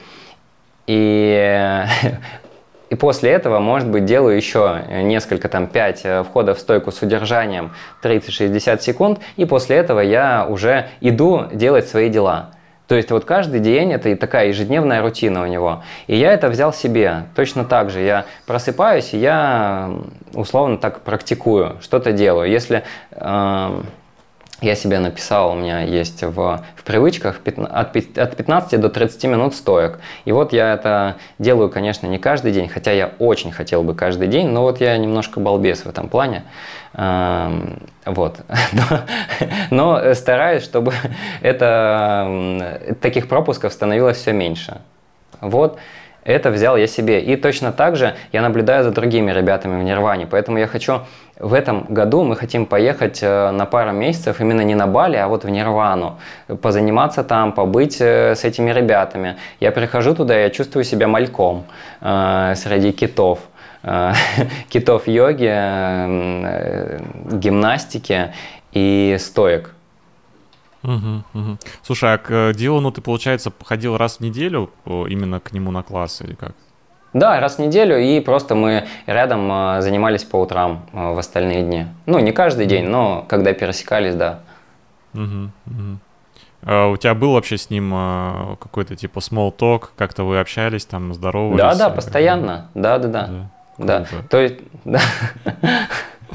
и 0.86 1.84
И 2.90 2.96
после 2.96 3.32
этого, 3.32 3.60
может 3.60 3.90
быть, 3.90 4.06
делаю 4.06 4.36
еще 4.36 4.82
несколько, 4.90 5.50
там, 5.50 5.68
5 5.68 6.02
э, 6.04 6.24
входов 6.24 6.58
в 6.58 6.62
стойку 6.62 6.92
с 6.92 7.02
удержанием 7.02 7.72
30-60 8.04 8.82
секунд, 8.82 9.20
и 9.38 9.46
после 9.46 9.78
этого 9.78 10.00
я 10.00 10.46
уже 10.48 10.90
иду 11.02 11.46
делать 11.52 11.88
свои 11.88 12.10
дела. 12.10 12.52
То 12.88 12.96
есть 12.96 13.10
вот 13.10 13.26
каждый 13.26 13.60
день 13.60 13.92
это 13.94 14.10
и 14.10 14.16
такая 14.16 14.50
ежедневная 14.50 15.02
рутина 15.02 15.42
у 15.42 15.48
него. 15.48 15.84
И 16.06 16.16
я 16.16 16.32
это 16.32 16.50
взял 16.50 16.72
себе. 16.72 17.24
Точно 17.36 17.66
так 17.66 17.90
же. 17.90 18.02
Я 18.02 18.26
просыпаюсь, 18.46 19.14
и 19.14 19.18
я 19.18 19.92
условно 20.34 20.78
так 20.78 21.02
практикую, 21.02 21.78
что-то 21.82 22.12
делаю. 22.12 22.50
Если 22.50 22.84
э, 23.12 23.82
я 24.62 24.76
себе 24.76 25.00
написал, 25.00 25.52
у 25.52 25.56
меня 25.56 25.82
есть 25.82 26.24
в, 26.24 26.64
в 26.76 26.84
привычках 26.84 27.42
от, 27.46 27.96
от 28.18 28.38
15 28.38 28.80
до 28.80 28.90
30 28.90 29.24
минут 29.26 29.54
стоек. 29.54 30.00
И 30.24 30.32
вот 30.32 30.54
я 30.54 30.74
это 30.74 31.18
делаю, 31.40 31.70
конечно, 31.70 32.08
не 32.08 32.18
каждый 32.18 32.52
день, 32.52 32.70
хотя 32.70 32.92
я 32.92 33.12
очень 33.20 33.52
хотел 33.52 33.84
бы 33.84 33.94
каждый 33.94 34.28
день, 34.28 34.48
но 34.48 34.62
вот 34.62 34.80
я 34.80 34.98
немножко 34.98 35.40
балбес 35.40 35.84
в 35.84 35.90
этом 35.90 36.08
плане. 36.08 36.44
Эм, 36.94 37.80
вот. 38.06 38.40
Но, 39.70 39.98
но 40.00 40.14
стараюсь, 40.14 40.64
чтобы 40.64 40.94
это, 41.42 42.96
таких 43.02 43.28
пропусков 43.28 43.74
становилось 43.74 44.18
все 44.18 44.32
меньше. 44.32 44.80
Вот. 45.42 45.80
Это 46.26 46.50
взял 46.50 46.76
я 46.76 46.88
себе. 46.88 47.22
И 47.22 47.36
точно 47.36 47.72
так 47.72 47.96
же 47.96 48.16
я 48.32 48.42
наблюдаю 48.42 48.84
за 48.84 48.92
другими 48.92 49.32
ребятами 49.32 49.80
в 49.80 49.84
Нирване. 49.84 50.26
Поэтому 50.26 50.58
я 50.58 50.66
хочу 50.66 51.02
в 51.40 51.54
этом 51.54 51.86
году 51.90 52.24
мы 52.24 52.36
хотим 52.36 52.66
поехать 52.66 53.20
э, 53.22 53.52
на 53.52 53.66
пару 53.66 53.92
месяцев 53.92 54.42
именно 54.42 54.62
не 54.62 54.74
на 54.74 54.88
Бали, 54.88 55.18
а 55.18 55.28
вот 55.28 55.44
в 55.44 55.50
Нирвану, 55.50 56.18
позаниматься 56.62 57.24
там, 57.24 57.52
побыть 57.52 57.98
э, 58.00 58.36
с 58.36 58.44
этими 58.44 58.72
ребятами. 58.72 59.36
Я 59.60 59.72
прихожу 59.72 60.16
туда, 60.16 60.36
я 60.36 60.50
чувствую 60.50 60.84
себя 60.84 61.08
мальком 61.08 61.66
э, 62.02 62.54
среди 62.56 62.92
китов 62.92 63.40
э, 63.84 64.14
китов 64.70 65.08
йоги, 65.08 65.52
гимнастики 67.38 68.34
и 68.72 69.18
стоек. 69.20 69.75
Угу, 70.86 71.24
угу. 71.34 71.58
Слушай, 71.82 72.14
а 72.14 72.18
к 72.18 72.32
э, 72.32 72.54
Дилану 72.54 72.92
ты, 72.92 73.02
получается, 73.02 73.52
ходил 73.64 73.98
раз 73.98 74.18
в 74.18 74.20
неделю 74.20 74.70
именно 74.86 75.40
к 75.40 75.52
нему 75.52 75.72
на 75.72 75.84
класс 75.84 76.22
или 76.22 76.36
как? 76.36 76.54
Да, 77.14 77.40
раз 77.40 77.56
в 77.56 77.60
неделю, 77.60 77.98
и 77.98 78.20
просто 78.20 78.56
мы 78.56 78.86
рядом 79.08 79.52
э, 79.52 79.82
занимались 79.82 80.24
по 80.24 80.38
утрам 80.38 80.86
э, 80.94 81.14
в 81.14 81.18
остальные 81.18 81.64
дни. 81.64 81.88
Ну, 82.06 82.20
не 82.20 82.32
каждый 82.32 82.68
день, 82.68 82.86
но 82.86 83.26
когда 83.28 83.54
пересекались, 83.54 84.16
да. 84.16 84.42
Угу, 85.14 85.50
угу. 85.66 86.00
А 86.68 86.88
у 86.88 86.98
тебя 86.98 87.16
был 87.16 87.34
вообще 87.34 87.58
с 87.58 87.70
ним 87.70 88.58
какой-то 88.60 88.96
типа 88.96 89.20
small 89.20 89.56
talk, 89.56 89.90
как-то 89.96 90.24
вы 90.24 90.40
общались, 90.40 90.86
там, 90.86 91.14
здоровались? 91.14 91.60
Да, 91.60 91.76
да, 91.76 91.90
постоянно, 91.90 92.70
да, 92.74 92.98
да, 92.98 93.08
да. 93.08 93.30
Да, 93.78 94.00
да. 94.00 94.06
то 94.30 94.40
есть, 94.40 94.56
да. 94.86 95.00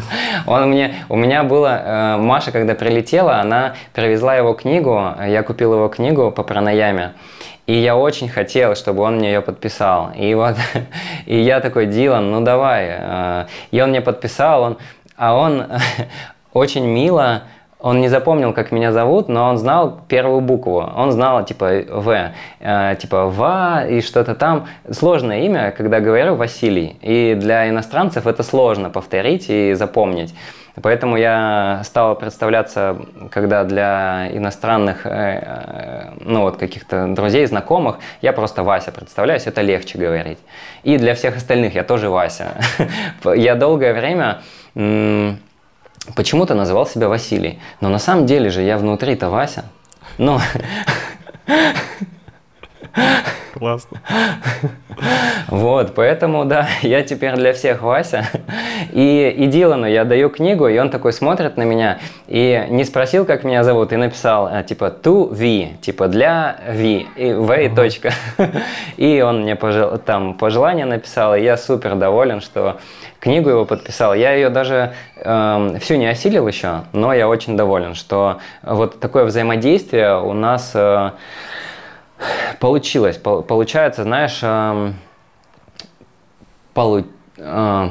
Он 0.46 0.70
мне, 0.70 0.94
у 1.09 1.16
меня 1.16 1.42
было, 1.42 1.82
э, 1.82 2.16
Маша, 2.18 2.53
когда 2.53 2.74
прилетела, 2.74 3.40
она 3.40 3.74
привезла 3.92 4.34
его 4.36 4.55
книгу, 4.55 5.14
я 5.26 5.42
купил 5.42 5.74
его 5.74 5.88
книгу 5.88 6.30
по 6.30 6.42
пранаяме, 6.42 7.12
и 7.66 7.74
я 7.74 7.96
очень 7.96 8.28
хотел, 8.28 8.74
чтобы 8.74 9.03
он 9.03 9.16
мне 9.16 9.32
ее 9.32 9.42
подписал. 9.42 10.11
И 10.16 10.34
вот, 10.34 10.57
и 11.26 11.38
я 11.38 11.61
такой, 11.61 11.86
Дилан, 11.86 12.30
ну 12.30 12.40
давай. 12.40 12.86
Э, 12.90 13.46
и 13.70 13.80
он 13.80 13.90
мне 13.90 14.01
подписал, 14.01 14.62
он, 14.62 14.78
а 15.16 15.34
он 15.34 15.64
очень 16.53 16.86
мило 16.86 17.42
он 17.83 18.01
не 18.01 18.09
запомнил, 18.09 18.53
как 18.53 18.72
меня 18.72 18.93
зовут, 18.93 19.28
но 19.28 19.49
он 19.49 19.59
знал 19.59 20.01
первую 20.09 20.41
букву. 20.41 20.78
Он 20.97 21.12
знал, 21.12 21.45
типа, 21.45 21.83
В, 21.89 22.33
э, 22.61 22.97
типа, 23.01 23.26
Ва 23.26 23.87
и 23.87 24.01
что-то 24.01 24.35
там. 24.35 24.66
Сложное 24.91 25.41
имя, 25.41 25.72
когда 25.76 26.01
говорю 26.01 26.35
Василий. 26.35 26.97
И 27.01 27.35
для 27.35 27.68
иностранцев 27.68 28.26
это 28.26 28.43
сложно 28.43 28.91
повторить 28.91 29.47
и 29.49 29.74
запомнить. 29.74 30.35
Поэтому 30.83 31.16
я 31.16 31.83
стал 31.85 32.14
представляться, 32.14 32.97
когда 33.31 33.64
для 33.64 34.28
иностранных, 34.33 35.05
э, 35.05 35.11
э, 35.11 36.11
ну 36.20 36.43
вот 36.43 36.57
каких-то 36.59 37.07
друзей, 37.09 37.47
знакомых, 37.47 37.97
я 38.22 38.33
просто 38.33 38.62
Вася 38.62 38.93
представляюсь, 38.93 39.47
это 39.47 39.62
легче 39.62 39.99
говорить. 39.99 40.39
И 40.83 40.97
для 40.97 41.14
всех 41.14 41.37
остальных 41.37 41.74
я 41.74 41.83
тоже 41.83 42.09
Вася. 42.09 42.53
Я 43.35 43.55
долгое 43.55 43.93
время 43.93 44.41
почему-то 46.14 46.55
называл 46.55 46.86
себя 46.86 47.09
Василий. 47.09 47.61
Но 47.80 47.88
на 47.88 47.98
самом 47.98 48.26
деле 48.26 48.51
же 48.51 48.62
я 48.62 48.78
внутри-то 48.78 49.30
Вася. 49.30 49.64
Ну, 50.18 50.40
Классно. 53.55 54.01
Вот, 55.49 55.95
поэтому, 55.95 56.45
да, 56.45 56.68
я 56.82 57.03
теперь 57.03 57.34
для 57.34 57.53
всех 57.53 57.82
Вася. 57.82 58.26
И, 58.93 59.34
и 59.36 59.47
Дилану 59.47 59.86
я 59.86 60.05
даю 60.05 60.30
книгу, 60.30 60.68
и 60.68 60.78
он 60.78 60.91
такой 60.91 61.12
смотрит 61.12 61.57
на 61.57 61.62
меня, 61.62 61.99
и 62.26 62.66
не 62.68 62.84
спросил, 62.84 63.24
как 63.24 63.45
меня 63.45 63.64
зовут, 63.64 63.93
и 63.93 63.97
написал, 63.97 64.49
а, 64.51 64.62
типа, 64.62 64.95
to 65.03 65.28
V, 65.28 65.78
типа, 65.80 66.09
для 66.09 66.61
V, 66.68 67.07
и 67.16 67.32
V, 67.32 67.68
точка. 67.74 68.12
И 68.97 69.20
он 69.22 69.43
мне 69.43 69.57
пожел, 69.57 69.99
там 69.99 70.34
пожелание 70.34 70.84
написал, 70.84 71.34
и 71.34 71.43
я 71.43 71.57
супер 71.57 71.97
доволен, 71.97 72.41
что 72.41 72.78
книгу 73.18 73.49
его 73.49 73.64
подписал. 73.64 74.14
Я 74.14 74.32
ее 74.34 74.51
даже 74.51 74.93
э, 75.16 75.78
всю 75.80 75.97
не 75.97 76.07
осилил 76.07 76.47
еще, 76.47 76.82
но 76.93 77.12
я 77.14 77.28
очень 77.28 77.57
доволен, 77.57 77.95
что 77.95 78.38
вот 78.62 79.01
такое 79.01 79.24
взаимодействие 79.24 80.20
у 80.20 80.32
нас... 80.32 80.72
Э, 80.74 81.12
получилось. 82.59 83.16
Получается, 83.16 84.03
знаешь, 84.03 84.39
эм, 84.43 84.95
полу, 86.75 87.05
э, 87.37 87.89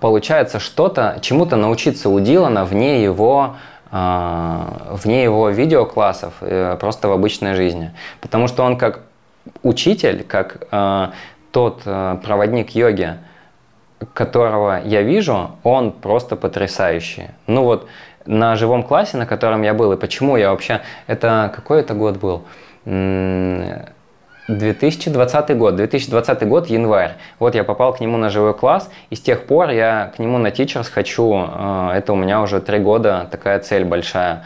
получается 0.00 0.58
что-то, 0.58 1.18
чему-то 1.22 1.56
научиться 1.56 2.08
у 2.08 2.20
Дилана 2.20 2.64
вне 2.64 3.02
его 3.02 3.56
э, 3.92 4.58
вне 4.90 5.22
его 5.24 5.50
видеоклассов, 5.50 6.34
э, 6.40 6.76
просто 6.78 7.08
в 7.08 7.12
обычной 7.12 7.54
жизни. 7.54 7.92
Потому 8.20 8.48
что 8.48 8.62
он 8.62 8.76
как 8.76 9.00
учитель, 9.62 10.22
как 10.22 10.68
тот 11.50 11.82
проводник 11.82 12.70
йоги, 12.70 13.16
которого 14.14 14.80
я 14.84 15.02
вижу, 15.02 15.52
он 15.62 15.92
просто 15.92 16.36
потрясающий. 16.36 17.28
Ну 17.46 17.64
вот 17.64 17.88
на 18.26 18.54
живом 18.56 18.82
классе, 18.82 19.16
на 19.16 19.26
котором 19.26 19.62
я 19.62 19.74
был, 19.74 19.92
и 19.92 19.96
почему 19.96 20.36
я 20.36 20.50
вообще... 20.50 20.82
Это 21.06 21.50
какой 21.54 21.80
это 21.80 21.94
год 21.94 22.18
был? 22.18 22.44
2020 22.84 25.56
год, 25.56 25.76
2020 25.76 26.48
год, 26.48 26.66
январь. 26.68 27.12
Вот 27.38 27.54
я 27.54 27.62
попал 27.64 27.92
к 27.92 28.00
нему 28.00 28.16
на 28.16 28.30
живой 28.30 28.54
класс, 28.54 28.90
и 29.10 29.14
с 29.14 29.20
тех 29.20 29.46
пор 29.46 29.70
я 29.70 30.12
к 30.16 30.18
нему 30.18 30.38
на 30.38 30.48
Teachers 30.48 30.90
хочу, 30.90 31.34
э, 31.34 31.92
это 31.96 32.12
у 32.12 32.16
меня 32.16 32.40
уже 32.40 32.60
три 32.60 32.78
года, 32.78 33.28
такая 33.30 33.60
цель 33.60 33.84
большая. 33.84 34.44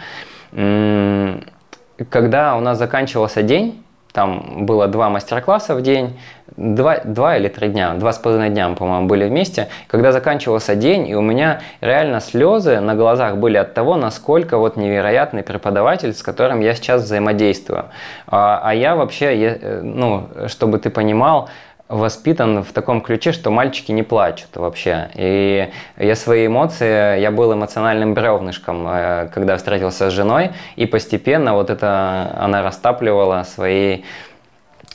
Когда 2.11 2.57
у 2.57 2.61
нас 2.61 2.79
заканчивался 2.79 3.43
день, 3.43 3.84
там 4.15 4.65
было 4.65 4.87
два 4.87 5.11
мастер-класса 5.11 5.75
в 5.75 5.83
день, 5.83 6.17
два, 6.57 7.01
два 7.01 7.37
или 7.37 7.49
три 7.49 7.69
дня, 7.69 7.95
два 7.95 8.13
с 8.13 8.19
половиной 8.19 8.49
дня 8.49 8.69
по-моему, 8.69 9.09
были 9.09 9.29
вместе. 9.29 9.69
Когда 9.89 10.13
заканчивался 10.13 10.77
день, 10.77 11.09
и 11.09 11.17
у 11.17 11.21
меня 11.21 11.63
реально 11.81 12.21
слезы 12.21 12.79
на 12.79 12.95
глазах 12.95 13.39
были 13.39 13.57
от 13.57 13.75
того, 13.75 13.97
насколько 13.97 14.57
вот 14.57 14.77
невероятный 14.77 15.43
преподаватель, 15.43 16.15
с 16.15 16.23
которым 16.23 16.61
я 16.61 16.75
сейчас 16.75 17.03
взаимодействую. 17.03 17.87
А, 18.29 18.61
а 18.63 18.73
я 18.73 18.95
вообще, 18.95 19.37
я, 19.37 19.59
э, 19.61 19.81
ну, 19.83 20.29
чтобы 20.47 20.79
ты 20.79 20.91
понимал, 20.91 21.49
воспитан 21.95 22.63
в 22.63 22.73
таком 22.73 23.01
ключе, 23.01 23.33
что 23.33 23.51
мальчики 23.51 23.93
не 23.93 24.03
плачут 24.03 24.57
вообще. 24.57 25.11
И 25.15 25.71
я 25.97 26.17
свои 26.17 26.47
эмоции, 26.47 27.21
я 27.21 27.31
был 27.31 27.53
эмоциональным 27.53 28.15
бревнышком, 28.15 28.87
э, 28.89 29.29
когда 29.33 29.57
встретился 29.57 30.11
с 30.11 30.13
женой, 30.13 30.51
и 30.77 30.87
постепенно 30.87 31.55
вот 31.55 31.71
это 31.71 32.37
она 32.39 32.63
растапливала 32.63 33.45
свои 33.45 34.03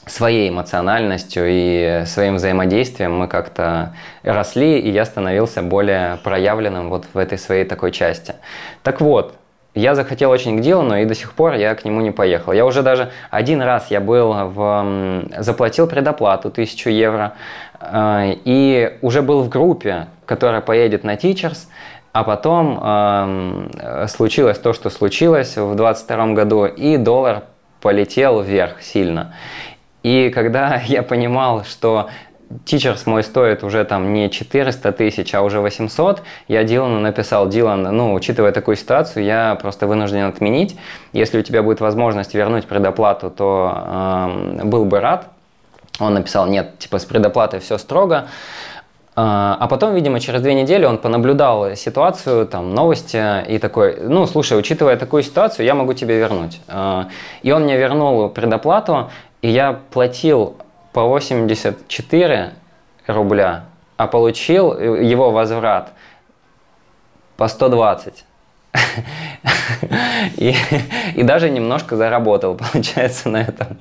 своей 0.05 0.49
эмоциональностью 0.49 1.45
и 1.47 2.03
своим 2.07 2.35
взаимодействием 2.35 3.15
мы 3.15 3.27
как-то 3.27 3.93
росли, 4.23 4.79
и 4.79 4.89
я 4.89 5.05
становился 5.05 5.61
более 5.61 6.17
проявленным 6.23 6.89
вот 6.89 7.05
в 7.13 7.17
этой 7.17 7.37
своей 7.37 7.63
такой 7.63 7.91
части. 7.91 8.33
Так 8.81 9.01
вот, 9.01 9.35
я 9.75 9.95
захотел 9.95 10.31
очень 10.31 10.57
к 10.57 10.61
Дилану, 10.61 10.97
и 10.97 11.05
до 11.05 11.15
сих 11.15 11.33
пор 11.33 11.53
я 11.53 11.75
к 11.75 11.85
нему 11.85 12.01
не 12.01 12.11
поехал. 12.11 12.53
Я 12.53 12.65
уже 12.65 12.81
даже 12.81 13.11
один 13.29 13.61
раз 13.61 13.91
я 13.91 13.99
был 13.99 14.33
в... 14.33 15.25
заплатил 15.37 15.87
предоплату 15.87 16.49
1000 16.49 16.89
евро, 16.89 17.33
э, 17.79 18.33
и 18.45 18.97
уже 19.01 19.21
был 19.21 19.43
в 19.43 19.49
группе, 19.49 20.07
которая 20.25 20.61
поедет 20.61 21.03
на 21.03 21.15
Teachers, 21.15 21.67
а 22.11 22.23
потом 22.23 22.79
э, 22.81 24.07
случилось 24.07 24.57
то, 24.57 24.73
что 24.73 24.89
случилось 24.89 25.55
в 25.55 25.75
2022 25.75 26.27
году, 26.33 26.65
и 26.65 26.97
доллар 26.97 27.43
полетел 27.81 28.41
вверх 28.41 28.81
сильно. 28.81 29.35
И 30.03 30.31
когда 30.33 30.81
я 30.85 31.03
понимал, 31.03 31.63
что 31.63 32.09
Teachers 32.65 33.01
мой 33.05 33.23
стоит 33.23 33.63
уже 33.63 33.83
там 33.85 34.11
не 34.11 34.29
400 34.29 34.91
тысяч, 34.91 35.35
а 35.35 35.41
уже 35.41 35.59
800. 35.59 36.23
Я 36.47 36.63
Дилану 36.63 36.99
написал, 36.99 37.47
Дилан, 37.47 37.83
ну, 37.83 38.13
учитывая 38.13 38.51
такую 38.51 38.75
ситуацию, 38.75 39.23
я 39.23 39.55
просто 39.61 39.85
вынужден 39.85 40.25
отменить. 40.25 40.75
Если 41.13 41.37
у 41.39 41.43
тебя 41.43 41.61
будет 41.61 41.79
возможность 41.79 42.33
вернуть 42.33 42.65
предоплату, 42.65 43.29
то 43.29 44.57
э, 44.59 44.65
был 44.65 44.85
бы 44.85 44.99
рад. 44.99 45.27
Он 45.99 46.15
написал, 46.15 46.47
нет, 46.47 46.79
типа 46.79 46.97
с 46.97 47.05
предоплатой 47.05 47.59
все 47.59 47.77
строго. 47.77 48.27
А 49.21 49.67
потом, 49.69 49.95
видимо, 49.95 50.21
через 50.21 50.41
две 50.41 50.53
недели 50.53 50.85
он 50.85 50.97
понаблюдал 50.97 51.75
ситуацию, 51.75 52.47
там, 52.47 52.73
новости 52.73 53.45
и 53.49 53.59
такой, 53.59 53.97
ну, 53.99 54.25
слушай, 54.25 54.57
учитывая 54.57 54.95
такую 54.95 55.23
ситуацию, 55.23 55.65
я 55.65 55.75
могу 55.75 55.91
тебе 55.91 56.17
вернуть. 56.17 56.61
И 57.41 57.51
он 57.51 57.63
мне 57.63 57.75
вернул 57.75 58.29
предоплату, 58.29 59.09
и 59.41 59.49
я 59.49 59.77
платил 59.91 60.55
по 60.93 61.03
84 61.03 62.53
рубля, 63.07 63.65
а 63.97 64.07
получил 64.07 64.77
его 64.79 65.31
возврат 65.31 65.93
по 67.37 67.47
120. 67.47 68.25
и, 70.37 70.55
и 71.15 71.23
даже 71.23 71.49
немножко 71.49 71.95
заработал, 71.95 72.55
получается, 72.73 73.29
на 73.29 73.41
этом. 73.41 73.77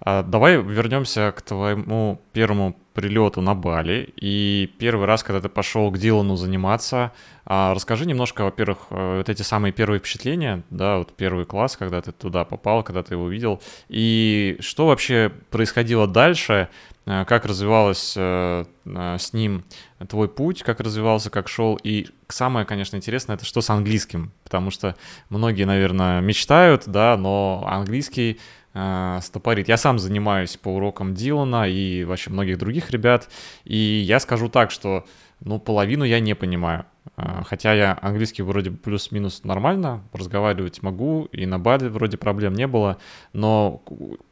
А 0.00 0.22
давай 0.22 0.56
вернемся 0.62 1.32
к 1.36 1.42
твоему 1.42 2.20
первому 2.32 2.76
прилету 2.98 3.40
на 3.40 3.54
Бали. 3.54 4.12
И 4.16 4.72
первый 4.78 5.06
раз, 5.06 5.22
когда 5.22 5.40
ты 5.40 5.48
пошел 5.48 5.90
к 5.90 5.98
Дилану 5.98 6.36
заниматься. 6.36 7.12
А 7.44 7.72
расскажи 7.74 8.06
немножко, 8.06 8.42
во-первых, 8.42 8.78
э, 8.90 9.18
вот 9.18 9.28
эти 9.28 9.42
самые 9.42 9.72
первые 9.72 10.00
впечатления, 10.00 10.62
да, 10.70 10.98
вот 10.98 11.14
первый 11.16 11.46
класс, 11.46 11.76
когда 11.76 12.02
ты 12.02 12.12
туда 12.12 12.44
попал, 12.44 12.82
когда 12.82 13.02
ты 13.02 13.14
его 13.14 13.28
видел, 13.28 13.62
и 13.88 14.58
что 14.60 14.86
вообще 14.86 15.32
происходило 15.50 16.06
дальше, 16.06 16.68
э, 17.06 17.24
как 17.24 17.46
развивалось 17.46 18.14
э, 18.16 18.64
с 18.84 19.32
ним 19.32 19.64
твой 20.08 20.28
путь, 20.28 20.62
как 20.62 20.80
развивался, 20.80 21.30
как 21.30 21.48
шел, 21.48 21.78
и 21.82 22.08
самое, 22.28 22.66
конечно, 22.66 22.96
интересное, 22.96 23.36
это 23.36 23.46
что 23.46 23.62
с 23.62 23.70
английским, 23.70 24.32
потому 24.44 24.70
что 24.70 24.94
многие, 25.30 25.64
наверное, 25.64 26.20
мечтают, 26.20 26.82
да, 26.86 27.16
но 27.16 27.64
английский 27.66 28.40
э, 28.78 29.20
стопорит. 29.22 29.68
Я 29.68 29.76
сам 29.76 29.98
занимаюсь 29.98 30.56
по 30.56 30.68
урокам 30.68 31.14
Дилана 31.14 31.68
и 31.68 32.04
вообще 32.04 32.30
многих 32.30 32.58
других 32.58 32.90
ребят, 32.90 33.28
и 33.64 33.76
я 33.76 34.20
скажу 34.20 34.48
так, 34.48 34.70
что 34.70 35.04
ну, 35.40 35.58
половину 35.58 36.04
я 36.04 36.20
не 36.20 36.34
понимаю. 36.34 36.84
Э, 37.16 37.42
хотя 37.44 37.72
я 37.74 37.98
английский 38.00 38.42
вроде 38.42 38.70
плюс-минус 38.70 39.44
нормально 39.44 40.02
разговаривать 40.12 40.82
могу, 40.82 41.24
и 41.32 41.46
на 41.46 41.58
Бали 41.58 41.88
вроде 41.88 42.16
проблем 42.16 42.54
не 42.54 42.66
было, 42.66 42.98
но 43.32 43.82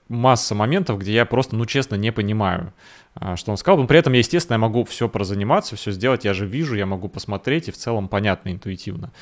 масса 0.08 0.54
моментов, 0.54 0.98
где 0.98 1.12
я 1.12 1.26
просто, 1.26 1.56
ну, 1.56 1.66
честно, 1.66 1.96
не 1.96 2.12
понимаю, 2.12 2.72
э, 3.20 3.36
что 3.36 3.50
он 3.50 3.56
сказал. 3.56 3.78
Но 3.78 3.86
при 3.86 3.98
этом 3.98 4.12
я, 4.12 4.20
естественно, 4.20 4.54
я 4.54 4.58
могу 4.58 4.84
все 4.84 5.08
прозаниматься, 5.08 5.76
все 5.76 5.90
сделать, 5.90 6.24
я 6.24 6.34
же 6.34 6.46
вижу, 6.46 6.74
я 6.74 6.86
могу 6.86 7.08
посмотреть, 7.08 7.68
и 7.68 7.72
в 7.72 7.76
целом 7.76 8.08
понятно, 8.08 8.50
интуитивно. 8.50 9.12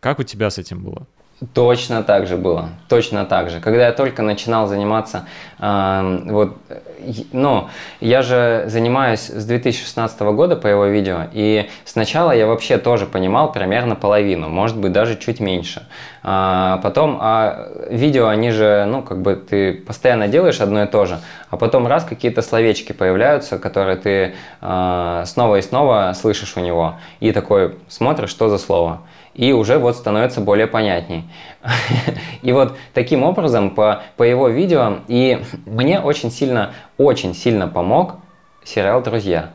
Как 0.00 0.18
у 0.18 0.22
тебя 0.22 0.50
с 0.50 0.58
этим 0.58 0.82
было? 0.82 1.06
Точно 1.54 2.04
так 2.04 2.28
же 2.28 2.36
было, 2.36 2.68
точно 2.88 3.24
так 3.24 3.50
же. 3.50 3.58
Когда 3.58 3.86
я 3.86 3.92
только 3.92 4.22
начинал 4.22 4.68
заниматься, 4.68 5.26
э, 5.58 6.20
вот, 6.26 6.56
ну, 7.32 7.68
я 8.00 8.22
же 8.22 8.64
занимаюсь 8.68 9.28
с 9.28 9.44
2016 9.44 10.20
года 10.20 10.54
по 10.54 10.68
его 10.68 10.86
видео, 10.86 11.22
и 11.32 11.68
сначала 11.84 12.30
я 12.30 12.46
вообще 12.46 12.78
тоже 12.78 13.06
понимал 13.06 13.50
примерно 13.50 13.96
половину, 13.96 14.50
может 14.50 14.76
быть 14.76 14.92
даже 14.92 15.16
чуть 15.18 15.40
меньше. 15.40 15.84
А 16.22 16.78
потом, 16.84 17.18
а 17.20 17.68
видео, 17.90 18.28
они 18.28 18.52
же, 18.52 18.84
ну, 18.86 19.02
как 19.02 19.20
бы 19.20 19.34
ты 19.34 19.72
постоянно 19.72 20.28
делаешь 20.28 20.60
одно 20.60 20.84
и 20.84 20.86
то 20.86 21.06
же, 21.06 21.18
а 21.50 21.56
потом 21.56 21.88
раз 21.88 22.04
какие-то 22.04 22.42
словечки 22.42 22.92
появляются, 22.92 23.58
которые 23.58 23.96
ты 23.96 24.34
э, 24.60 25.22
снова 25.26 25.56
и 25.56 25.62
снова 25.62 26.12
слышишь 26.14 26.56
у 26.56 26.60
него, 26.60 26.94
и 27.18 27.32
такой 27.32 27.74
смотришь, 27.88 28.30
что 28.30 28.48
за 28.48 28.58
слово 28.58 29.00
и 29.34 29.52
уже 29.52 29.78
вот 29.78 29.96
становится 29.96 30.40
более 30.40 30.66
понятней. 30.66 31.24
И 32.42 32.52
вот 32.52 32.76
таким 32.92 33.22
образом 33.22 33.70
по, 33.70 34.02
по 34.16 34.24
его 34.24 34.48
видео, 34.48 34.98
и 35.06 35.42
мне 35.64 36.00
очень 36.00 36.30
сильно, 36.30 36.72
очень 36.98 37.34
сильно 37.34 37.68
помог 37.68 38.16
сериал 38.64 39.00
«Друзья». 39.00 39.50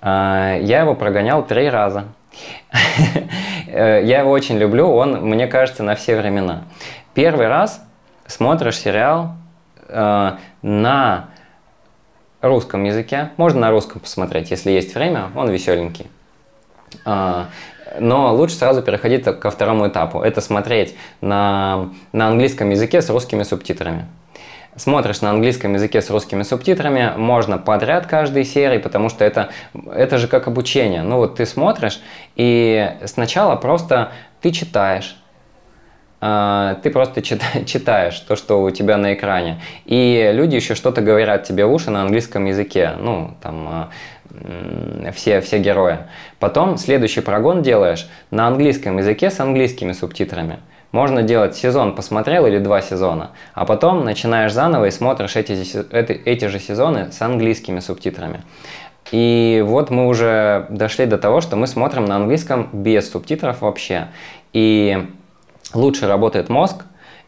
А, 0.00 0.58
я 0.58 0.80
его 0.80 0.94
прогонял 0.94 1.46
три 1.46 1.68
раза. 1.68 2.06
Я 3.66 4.20
его 4.20 4.30
очень 4.30 4.58
люблю, 4.58 4.88
он, 4.88 5.28
мне 5.28 5.46
кажется, 5.46 5.82
на 5.82 5.94
все 5.94 6.16
времена. 6.16 6.64
Первый 7.14 7.48
раз 7.48 7.84
смотришь 8.26 8.78
сериал 8.78 9.32
э, 9.88 10.32
на 10.62 11.28
русском 12.40 12.84
языке, 12.84 13.30
можно 13.36 13.60
на 13.60 13.70
русском 13.70 14.00
посмотреть, 14.00 14.50
если 14.50 14.70
есть 14.70 14.94
время, 14.94 15.30
он 15.34 15.50
веселенький. 15.50 16.06
Но 17.98 18.34
лучше 18.34 18.56
сразу 18.56 18.82
переходить 18.82 19.24
ко 19.24 19.50
второму 19.50 19.88
этапу. 19.88 20.20
Это 20.20 20.40
смотреть 20.40 20.96
на, 21.20 21.90
на 22.12 22.28
английском 22.28 22.70
языке 22.70 23.02
с 23.02 23.10
русскими 23.10 23.42
субтитрами. 23.42 24.06
Смотришь 24.76 25.22
на 25.22 25.30
английском 25.30 25.74
языке 25.74 26.00
с 26.00 26.08
русскими 26.08 26.44
субтитрами, 26.44 27.12
можно 27.16 27.58
подряд 27.58 28.06
каждой 28.06 28.44
серии, 28.44 28.78
потому 28.78 29.08
что 29.08 29.24
это, 29.24 29.48
это 29.92 30.18
же 30.18 30.28
как 30.28 30.46
обучение. 30.46 31.02
Ну 31.02 31.16
вот 31.16 31.36
ты 31.36 31.46
смотришь, 31.46 32.00
и 32.36 32.92
сначала 33.04 33.56
просто 33.56 34.12
ты 34.40 34.52
читаешь, 34.52 35.16
а, 36.20 36.76
ты 36.82 36.90
просто 36.90 37.22
читаешь 37.66 38.18
то, 38.20 38.36
что 38.36 38.62
у 38.62 38.70
тебя 38.70 38.96
на 38.96 39.14
экране. 39.14 39.60
И 39.84 40.30
люди 40.32 40.56
еще 40.56 40.74
что-то 40.74 41.00
говорят 41.00 41.44
тебе 41.44 41.64
в 41.64 41.72
уши 41.72 41.90
на 41.90 42.02
английском 42.02 42.44
языке. 42.44 42.92
Ну, 42.98 43.34
там, 43.42 43.68
а, 43.68 43.88
все, 45.14 45.40
все 45.40 45.58
герои. 45.58 45.98
Потом 46.38 46.76
следующий 46.76 47.20
прогон 47.20 47.62
делаешь 47.62 48.08
на 48.30 48.46
английском 48.46 48.98
языке 48.98 49.30
с 49.30 49.40
английскими 49.40 49.92
субтитрами. 49.92 50.58
Можно 50.90 51.22
делать 51.22 51.54
сезон 51.54 51.94
посмотрел 51.94 52.46
или 52.46 52.58
два 52.58 52.80
сезона, 52.80 53.32
а 53.52 53.66
потом 53.66 54.04
начинаешь 54.04 54.52
заново 54.52 54.86
и 54.86 54.90
смотришь 54.90 55.36
эти, 55.36 55.52
эти, 55.52 56.12
эти 56.12 56.44
же 56.46 56.58
сезоны 56.58 57.12
с 57.12 57.20
английскими 57.20 57.80
субтитрами. 57.80 58.40
И 59.12 59.62
вот 59.66 59.90
мы 59.90 60.06
уже 60.06 60.66
дошли 60.70 61.06
до 61.06 61.18
того, 61.18 61.40
что 61.40 61.56
мы 61.56 61.66
смотрим 61.66 62.06
на 62.06 62.16
английском 62.16 62.68
без 62.72 63.10
субтитров 63.10 63.60
вообще. 63.60 64.08
И 64.54 65.06
лучше 65.74 66.06
работает 66.06 66.48
мозг, 66.48 66.84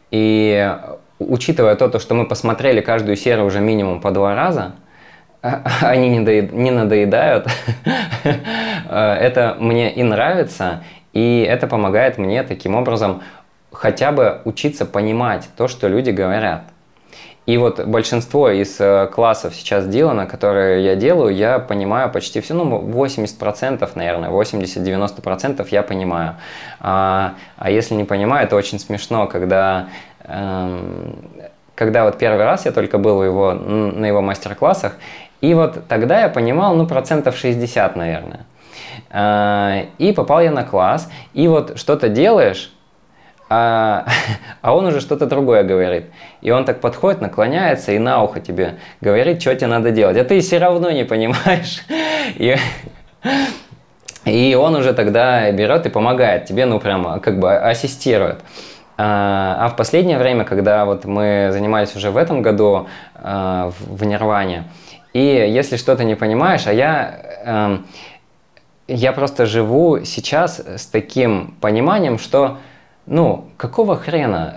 и 0.09 0.75
учитывая 1.19 1.75
то, 1.75 1.99
что 1.99 2.15
мы 2.15 2.27
посмотрели 2.27 2.81
каждую 2.81 3.15
серию 3.15 3.45
уже 3.45 3.59
минимум 3.59 4.01
по 4.01 4.11
два 4.11 4.35
раза– 4.35 4.73
они 5.81 6.09
не, 6.09 6.19
доед... 6.21 6.51
не 6.53 6.71
надоедают. 6.71 7.47
это 8.93 9.57
мне 9.59 9.93
и 9.93 10.03
нравится, 10.03 10.83
и 11.13 11.45
это 11.47 11.67
помогает 11.67 12.17
мне 12.17 12.43
таким 12.43 12.75
образом 12.75 13.21
хотя 13.71 14.11
бы 14.11 14.41
учиться 14.45 14.85
понимать 14.85 15.49
то, 15.57 15.67
что 15.67 15.87
люди 15.87 16.11
говорят. 16.11 16.63
И 17.47 17.57
вот 17.57 17.83
большинство 17.85 18.51
из 18.51 18.79
э, 18.79 19.09
классов 19.11 19.55
сейчас 19.55 19.87
Дилана, 19.87 20.27
которые 20.27 20.85
я 20.85 20.95
делаю, 20.95 21.35
я 21.35 21.57
понимаю 21.57 22.11
почти 22.11 22.39
все, 22.39 22.53
ну 22.53 22.79
80%, 22.79 23.89
наверное, 23.95 24.29
80-90% 24.29 25.67
я 25.71 25.81
понимаю. 25.81 26.35
А, 26.79 27.33
а 27.57 27.71
если 27.71 27.95
не 27.95 28.03
понимаю, 28.03 28.45
это 28.45 28.55
очень 28.55 28.79
смешно, 28.79 29.25
когда 29.25 29.87
эм, 30.23 31.15
когда 31.73 32.05
вот 32.05 32.19
первый 32.19 32.45
раз 32.45 32.65
я 32.65 32.71
только 32.71 32.99
был 32.99 33.23
его, 33.23 33.53
на 33.53 34.05
его 34.05 34.21
мастер-классах, 34.21 34.97
и 35.41 35.53
вот 35.55 35.87
тогда 35.87 36.21
я 36.21 36.29
понимал, 36.29 36.75
ну, 36.75 36.85
процентов 36.85 37.35
60, 37.35 37.95
наверное. 37.95 38.45
А, 39.09 39.85
и 39.97 40.13
попал 40.13 40.41
я 40.41 40.51
на 40.51 40.63
класс, 40.63 41.09
и 41.33 41.47
вот 41.47 41.77
что-то 41.79 42.09
делаешь, 42.09 42.71
а, 43.49 44.05
а 44.61 44.75
он 44.75 44.85
уже 44.85 45.01
что-то 45.01 45.25
другое 45.25 45.63
говорит. 45.63 46.05
И 46.41 46.51
он 46.51 46.63
так 46.63 46.79
подходит, 46.79 47.21
наклоняется 47.21 47.91
и 47.91 47.99
на 47.99 48.23
ухо 48.23 48.39
тебе 48.39 48.77
говорит, 49.01 49.41
что 49.41 49.55
тебе 49.55 49.67
надо 49.67 49.91
делать. 49.91 50.15
А 50.17 50.23
ты 50.23 50.39
все 50.39 50.59
равно 50.59 50.91
не 50.91 51.03
понимаешь. 51.03 51.83
И, 52.37 52.55
и 54.25 54.55
он 54.55 54.75
уже 54.75 54.93
тогда 54.93 55.51
берет 55.51 55.87
и 55.87 55.89
помогает 55.89 56.45
тебе, 56.45 56.65
ну 56.65 56.79
прям 56.79 57.19
как 57.19 57.39
бы 57.39 57.55
ассистирует. 57.55 58.39
А, 58.97 59.57
а 59.59 59.69
в 59.69 59.75
последнее 59.75 60.19
время, 60.19 60.45
когда 60.45 60.85
вот 60.85 61.05
мы 61.05 61.49
занимались 61.51 61.95
уже 61.95 62.11
в 62.11 62.17
этом 62.17 62.43
году 62.43 62.87
в 63.15 64.05
Нирване, 64.05 64.65
и 65.13 65.19
если 65.19 65.77
что-то 65.77 66.03
не 66.03 66.15
понимаешь, 66.15 66.67
а 66.67 66.73
я, 66.73 67.19
э, 67.43 67.77
я 68.87 69.11
просто 69.11 69.45
живу 69.45 70.05
сейчас 70.05 70.59
с 70.59 70.85
таким 70.85 71.55
пониманием, 71.59 72.17
что, 72.17 72.59
ну, 73.05 73.49
какого 73.57 73.97
хрена? 73.97 74.55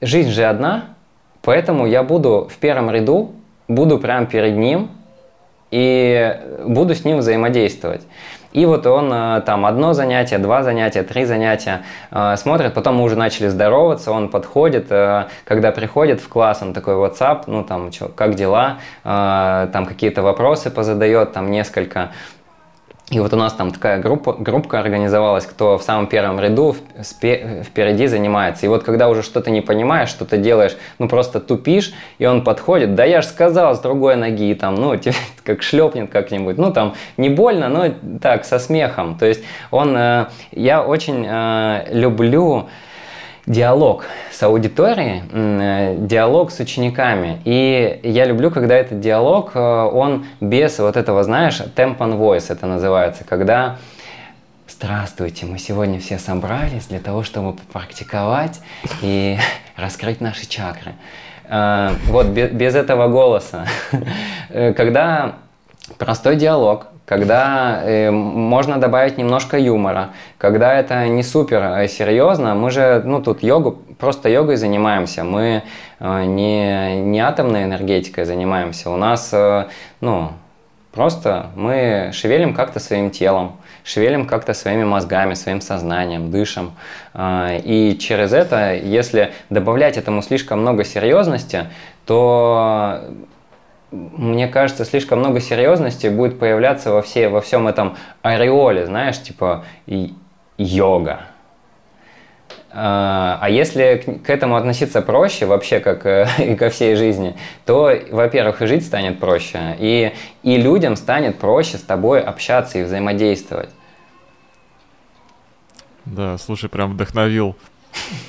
Э, 0.00 0.04
жизнь 0.04 0.30
же 0.30 0.44
одна, 0.44 0.96
поэтому 1.42 1.86
я 1.86 2.02
буду 2.02 2.48
в 2.50 2.58
первом 2.58 2.90
ряду, 2.90 3.32
буду 3.68 3.98
прямо 3.98 4.26
перед 4.26 4.56
ним 4.56 4.90
и 5.70 6.38
буду 6.66 6.94
с 6.94 7.04
ним 7.04 7.18
взаимодействовать. 7.18 8.02
И 8.54 8.66
вот 8.66 8.86
он 8.86 9.12
э, 9.12 9.42
там 9.44 9.66
одно 9.66 9.94
занятие, 9.94 10.38
два 10.38 10.62
занятия, 10.62 11.02
три 11.02 11.24
занятия 11.24 11.82
э, 12.12 12.36
смотрит, 12.36 12.72
потом 12.72 12.94
мы 12.94 13.02
уже 13.02 13.16
начали 13.16 13.48
здороваться, 13.48 14.12
он 14.12 14.28
подходит, 14.28 14.86
э, 14.90 15.26
когда 15.44 15.72
приходит 15.72 16.20
в 16.20 16.28
класс, 16.28 16.62
он 16.62 16.72
такой 16.72 16.94
WhatsApp, 16.94 17.42
ну 17.48 17.64
там, 17.64 17.90
чё, 17.90 18.08
как 18.08 18.36
дела, 18.36 18.78
там 19.02 19.86
какие-то 19.86 20.22
вопросы 20.22 20.70
позадает, 20.70 21.32
там 21.32 21.50
несколько, 21.50 22.12
и 23.10 23.20
вот 23.20 23.34
у 23.34 23.36
нас 23.36 23.52
там 23.52 23.70
такая 23.70 24.00
группа, 24.00 24.32
группка 24.32 24.80
организовалась, 24.80 25.44
кто 25.44 25.76
в 25.76 25.82
самом 25.82 26.06
первом 26.06 26.40
ряду 26.40 26.74
впереди 26.74 28.06
занимается. 28.06 28.64
И 28.64 28.68
вот 28.68 28.82
когда 28.82 29.10
уже 29.10 29.22
что-то 29.22 29.50
не 29.50 29.60
понимаешь, 29.60 30.08
что-то 30.08 30.38
делаешь, 30.38 30.74
ну 30.98 31.06
просто 31.06 31.38
тупишь, 31.38 31.92
и 32.18 32.24
он 32.24 32.42
подходит, 32.42 32.94
да 32.94 33.04
я 33.04 33.20
же 33.20 33.28
сказал 33.28 33.74
с 33.74 33.80
другой 33.80 34.16
ноги, 34.16 34.50
и 34.50 34.54
там, 34.54 34.76
ну, 34.76 34.96
тебе 34.96 35.14
как 35.44 35.62
шлепнет 35.62 36.10
как-нибудь. 36.10 36.56
Ну, 36.56 36.72
там, 36.72 36.94
не 37.18 37.28
больно, 37.28 37.68
но 37.68 37.94
так, 38.22 38.46
со 38.46 38.58
смехом. 38.58 39.18
То 39.18 39.26
есть 39.26 39.44
он, 39.70 39.94
э, 39.94 40.26
я 40.52 40.82
очень 40.82 41.26
э, 41.28 41.86
люблю 41.90 42.68
диалог 43.46 44.06
с 44.32 44.42
аудиторией, 44.42 45.22
э, 45.30 45.96
диалог 45.98 46.50
с 46.50 46.60
учениками. 46.60 47.40
И 47.44 48.00
я 48.02 48.24
люблю, 48.24 48.50
когда 48.50 48.74
этот 48.74 49.00
диалог, 49.00 49.52
э, 49.54 49.58
он 49.60 50.26
без 50.40 50.78
вот 50.78 50.96
этого, 50.96 51.22
знаешь, 51.24 51.60
temp 51.76 51.98
on 51.98 52.18
voice 52.18 52.46
это 52.48 52.66
называется, 52.66 53.24
когда 53.24 53.76
здравствуйте, 54.68 55.46
мы 55.46 55.58
сегодня 55.58 56.00
все 56.00 56.18
собрались 56.18 56.86
для 56.86 57.00
того, 57.00 57.22
чтобы 57.22 57.52
попрактиковать 57.52 58.60
и 59.02 59.38
раскрыть 59.76 60.20
наши 60.20 60.46
чакры. 60.48 60.92
Э, 61.44 61.90
вот 62.06 62.28
без 62.28 62.74
этого 62.74 63.08
голоса. 63.08 63.66
Когда 64.48 65.34
простой 65.98 66.36
диалог, 66.36 66.86
когда 67.04 67.82
э, 67.84 68.10
можно 68.10 68.78
добавить 68.78 69.18
немножко 69.18 69.58
юмора, 69.58 70.10
когда 70.38 70.74
это 70.74 71.06
не 71.06 71.22
супер 71.22 71.62
а 71.62 71.86
серьезно, 71.86 72.54
мы 72.54 72.70
же, 72.70 73.02
ну 73.04 73.20
тут 73.20 73.42
йогу, 73.42 73.72
просто 73.98 74.28
йогой 74.28 74.56
занимаемся, 74.56 75.22
мы 75.22 75.62
э, 76.00 76.24
не, 76.24 77.00
не 77.02 77.20
атомной 77.20 77.64
энергетикой 77.64 78.24
занимаемся, 78.24 78.90
у 78.90 78.96
нас, 78.96 79.30
э, 79.32 79.66
ну, 80.00 80.30
просто 80.92 81.50
мы 81.56 82.10
шевелим 82.14 82.54
как-то 82.54 82.80
своим 82.80 83.10
телом, 83.10 83.56
шевелим 83.84 84.26
как-то 84.26 84.54
своими 84.54 84.84
мозгами, 84.84 85.34
своим 85.34 85.60
сознанием, 85.60 86.30
дышим. 86.30 86.72
Э, 87.12 87.60
и 87.62 87.98
через 87.98 88.32
это, 88.32 88.74
если 88.74 89.32
добавлять 89.50 89.98
этому 89.98 90.22
слишком 90.22 90.60
много 90.60 90.84
серьезности, 90.84 91.66
то 92.06 93.02
мне 93.94 94.48
кажется, 94.48 94.84
слишком 94.84 95.20
много 95.20 95.40
серьезности 95.40 96.08
будет 96.08 96.38
появляться 96.38 96.90
во, 96.90 97.02
все, 97.02 97.28
во 97.28 97.40
всем 97.40 97.68
этом 97.68 97.96
ореоле, 98.22 98.86
знаешь, 98.86 99.20
типа 99.22 99.64
и, 99.86 100.14
йога. 100.58 101.20
А, 102.76 103.38
а 103.40 103.50
если 103.50 104.18
к 104.24 104.28
этому 104.28 104.56
относиться 104.56 105.00
проще, 105.00 105.46
вообще 105.46 105.78
как 105.78 106.04
э, 106.06 106.26
и 106.38 106.56
ко 106.56 106.70
всей 106.70 106.96
жизни, 106.96 107.36
то, 107.64 107.92
во-первых, 108.10 108.62
и 108.62 108.66
жить 108.66 108.84
станет 108.84 109.20
проще, 109.20 109.76
и, 109.78 110.12
и 110.42 110.56
людям 110.56 110.96
станет 110.96 111.38
проще 111.38 111.78
с 111.78 111.82
тобой 111.82 112.20
общаться 112.20 112.78
и 112.78 112.82
взаимодействовать. 112.82 113.70
Да, 116.04 116.36
слушай, 116.36 116.68
прям 116.68 116.92
вдохновил. 116.92 117.56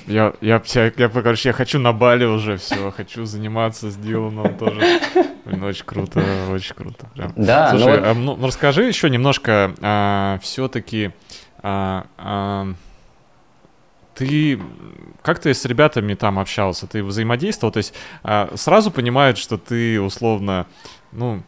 Я, 0.08 0.34
я, 0.42 0.62
я, 0.66 0.92
я, 0.96 1.10
короче, 1.10 1.50
я 1.50 1.54
хочу 1.54 1.80
на 1.80 1.94
Бали 1.94 2.26
уже 2.26 2.58
все, 2.58 2.92
хочу 2.92 3.26
заниматься 3.26 3.90
с 3.90 3.96
Диланом 3.96 4.56
тоже. 4.58 4.80
Блин, 5.46 5.64
очень 5.64 5.86
круто, 5.86 6.24
очень 6.52 6.76
круто. 6.76 7.08
Прям. 7.14 7.34
Да, 7.36 7.72
ну 7.74 7.80
Слушай, 7.80 8.00
ну, 8.00 8.08
а, 8.08 8.14
ну, 8.14 8.36
ну 8.36 8.48
расскажи 8.48 8.84
еще 8.84 9.10
немножко, 9.10 9.74
а, 9.82 10.40
все-таки 10.42 11.12
а, 11.62 12.06
а, 12.18 12.68
ты 14.14 14.60
как 15.22 15.40
ты 15.40 15.54
с 15.54 15.66
ребятами 15.66 16.14
там 16.14 16.40
общался? 16.40 16.88
Ты 16.88 17.04
взаимодействовал? 17.04 17.72
То 17.72 17.78
есть 17.78 17.94
а, 18.24 18.52
сразу 18.56 18.92
понимают, 18.92 19.38
что 19.38 19.58
ты 19.58 20.00
условно, 20.00 20.68
ну, 21.12 21.44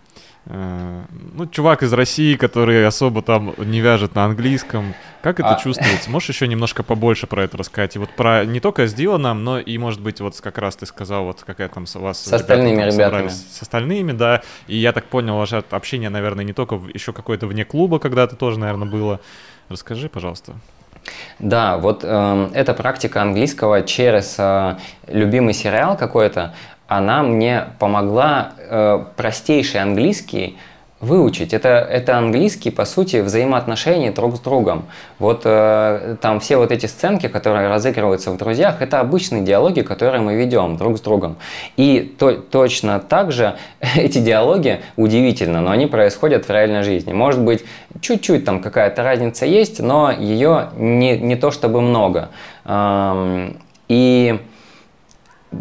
Э, 0.49 1.03
ну, 1.33 1.45
чувак 1.47 1.83
из 1.83 1.91
России, 1.91 2.35
который 2.35 2.85
особо 2.87 3.21
там 3.21 3.53
не 3.57 3.81
вяжет 3.81 4.15
на 4.15 4.25
английском. 4.25 4.93
Как 5.21 5.39
это 5.39 5.55
а... 5.55 5.59
чувствуется? 5.59 6.09
Можешь 6.09 6.29
еще 6.29 6.47
немножко 6.47 6.83
побольше 6.83 7.27
про 7.27 7.43
это 7.43 7.57
рассказать? 7.57 7.95
И 7.95 7.99
вот 7.99 8.09
про 8.11 8.45
не 8.45 8.59
только 8.59 8.87
с 8.87 8.93
Диланом, 8.93 9.43
но 9.43 9.59
и, 9.59 9.77
может 9.77 10.01
быть, 10.01 10.21
вот 10.21 10.39
как 10.39 10.57
раз 10.57 10.75
ты 10.75 10.85
сказал, 10.85 11.25
вот 11.25 11.43
какая 11.45 11.69
там 11.69 11.85
вас... 11.95 12.23
С 12.23 12.33
остальными 12.33 12.81
ребятами. 12.83 13.27
С 13.29 13.61
остальными, 13.61 14.11
да. 14.11 14.41
И 14.67 14.77
я 14.77 14.93
так 14.93 15.05
понял, 15.05 15.37
ваше 15.37 15.63
общение, 15.69 16.09
наверное, 16.09 16.45
не 16.45 16.53
только 16.53 16.79
еще 16.93 17.13
какое-то 17.13 17.47
вне 17.47 17.65
клуба 17.65 17.99
когда-то 17.99 18.35
тоже, 18.35 18.59
наверное, 18.59 18.87
было. 18.87 19.19
Расскажи, 19.69 20.09
пожалуйста. 20.09 20.53
Да, 21.39 21.77
вот 21.77 22.01
э, 22.03 22.49
эта 22.53 22.73
практика 22.73 23.21
английского 23.21 23.81
через 23.81 24.35
э, 24.37 24.77
любимый 25.07 25.53
сериал 25.53 25.97
какой-то, 25.97 26.53
она 26.87 27.23
мне 27.23 27.67
помогла 27.79 28.53
э, 28.57 29.05
простейший 29.15 29.81
английский 29.81 30.57
выучить. 30.99 31.53
Это, 31.53 31.69
это 31.69 32.17
английский, 32.17 32.71
по 32.71 32.85
сути, 32.85 33.17
взаимоотношения 33.17 34.11
друг 34.11 34.35
с 34.35 34.39
другом. 34.39 34.85
Вот 35.19 35.41
э, 35.45 36.17
там 36.21 36.39
все 36.39 36.57
вот 36.57 36.71
эти 36.71 36.87
сценки, 36.87 37.27
которые 37.27 37.69
разыгрываются 37.69 38.31
в 38.31 38.37
«Друзьях», 38.37 38.81
это 38.81 38.99
обычные 38.99 39.43
диалоги, 39.43 39.81
которые 39.81 40.21
мы 40.21 40.35
ведем 40.35 40.77
друг 40.77 40.97
с 40.97 41.01
другом. 41.01 41.37
И 41.75 42.15
то, 42.17 42.31
точно 42.31 42.99
так 42.99 43.31
же 43.31 43.57
эти 43.95 44.17
диалоги 44.17 44.81
удивительно, 44.95 45.61
но 45.61 45.71
они 45.71 45.85
происходят 45.85 46.47
в 46.47 46.49
реальной 46.49 46.81
жизни. 46.81 47.13
Может 47.13 47.41
быть, 47.41 47.63
чуть-чуть 48.01 48.43
там 48.43 48.61
какая-то 48.61 49.03
разница 49.03 49.45
есть, 49.45 49.79
но 49.79 50.11
ее 50.11 50.69
не, 50.77 51.17
не 51.19 51.35
то 51.35 51.51
чтобы 51.51 51.81
много. 51.81 52.29
Эм, 52.65 53.57
и 53.87 54.39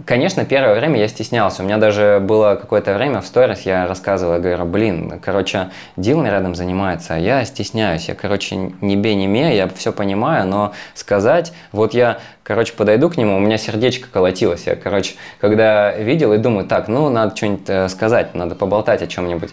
Конечно, 0.04 0.44
первое 0.44 0.78
время 0.78 0.98
я 0.98 1.08
стеснялся. 1.08 1.62
У 1.62 1.66
меня 1.66 1.78
даже 1.78 2.18
было 2.20 2.56
какое-то 2.56 2.94
время 2.94 3.20
в 3.20 3.26
сторис, 3.26 3.60
я 3.62 3.86
рассказывал, 3.86 4.34
я 4.34 4.38
говорю, 4.40 4.64
блин, 4.64 5.20
короче, 5.22 5.70
Дилан 5.96 6.26
рядом 6.26 6.54
занимается, 6.54 7.14
а 7.14 7.18
я 7.18 7.44
стесняюсь. 7.44 8.08
Я, 8.08 8.14
короче, 8.14 8.56
не 8.56 8.96
бе, 8.96 9.14
не 9.14 9.26
ме, 9.26 9.56
я 9.56 9.68
все 9.68 9.92
понимаю, 9.92 10.46
но 10.46 10.72
сказать, 10.94 11.52
вот 11.72 11.94
я, 11.94 12.18
короче, 12.42 12.72
подойду 12.74 13.08
к 13.08 13.16
нему, 13.16 13.36
у 13.36 13.40
меня 13.40 13.58
сердечко 13.58 14.08
колотилось. 14.12 14.66
Я, 14.66 14.76
короче, 14.76 15.14
когда 15.40 15.92
видел 15.92 16.32
и 16.32 16.38
думаю, 16.38 16.66
так, 16.66 16.88
ну, 16.88 17.08
надо 17.08 17.36
что-нибудь 17.36 17.68
э, 17.68 17.88
сказать, 17.88 18.34
надо 18.34 18.54
поболтать 18.54 19.02
о 19.02 19.06
чем-нибудь 19.06 19.50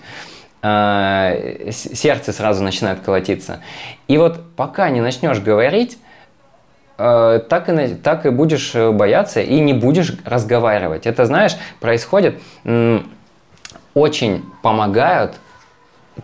а, 0.65 1.35
сердце 1.71 2.31
сразу 2.31 2.63
начинает 2.63 3.01
колотиться. 3.01 3.59
И 4.07 4.17
вот 4.17 4.55
пока 4.55 4.89
не 4.89 5.01
начнешь 5.01 5.39
говорить, 5.39 5.97
так 6.97 7.69
и, 7.69 7.95
так 7.95 8.25
и 8.25 8.29
будешь 8.29 8.75
э, 8.75 8.91
бояться 8.91 9.41
и 9.41 9.59
не 9.59 9.73
будешь 9.73 10.15
разговаривать. 10.25 11.05
Это, 11.07 11.25
знаешь, 11.25 11.55
происходит, 11.79 12.39
очень 13.93 14.43
помогают 14.61 15.35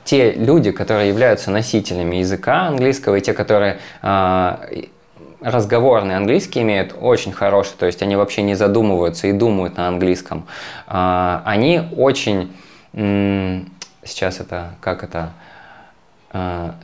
те 0.03 0.31
люди, 0.31 0.71
которые 0.71 1.09
являются 1.09 1.51
носителями 1.51 2.17
языка 2.17 2.67
английского, 2.67 3.15
и 3.15 3.21
те, 3.21 3.33
которые 3.33 3.79
а, 4.01 4.61
разговорный 5.41 6.15
английский 6.15 6.61
имеют 6.61 6.95
очень 6.99 7.31
хороший, 7.31 7.73
то 7.77 7.85
есть 7.85 8.01
они 8.01 8.15
вообще 8.15 8.41
не 8.41 8.55
задумываются 8.55 9.27
и 9.27 9.31
думают 9.31 9.77
на 9.77 9.87
английском. 9.87 10.47
А, 10.87 11.41
они 11.45 11.81
очень, 11.95 12.53
сейчас 12.93 14.39
это, 14.39 14.75
как 14.81 15.03
это, 15.03 15.33
а, 16.31 16.75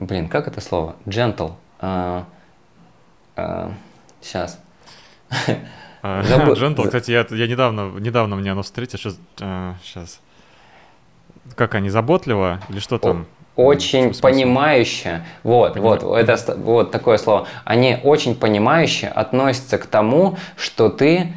Блин, 0.00 0.28
как 0.28 0.48
это 0.48 0.62
слово? 0.62 0.96
Gentle. 1.04 1.52
А, 1.78 2.24
а, 3.36 3.70
сейчас. 4.22 4.58
А, 6.02 6.22
gentle, 6.54 6.86
кстати, 6.86 7.10
я, 7.10 7.26
я 7.28 7.46
недавно, 7.46 7.90
недавно 7.98 8.36
мне 8.36 8.52
оно 8.52 8.62
встретил, 8.62 8.98
сейчас, 8.98 9.18
а, 9.42 9.74
сейчас. 9.84 10.20
Как 11.54 11.74
они, 11.74 11.90
заботливо 11.90 12.60
или 12.70 12.78
что 12.78 12.98
там? 12.98 13.26
Очень 13.56 14.18
понимающе, 14.18 15.22
вот, 15.42 15.74
Поним... 15.74 15.84
вот, 15.84 16.02
это 16.16 16.56
вот 16.56 16.92
такое 16.92 17.18
слово. 17.18 17.46
Они 17.66 17.98
очень 18.02 18.34
понимающе 18.34 19.06
относятся 19.08 19.76
к 19.76 19.84
тому, 19.84 20.38
что 20.56 20.88
ты 20.88 21.34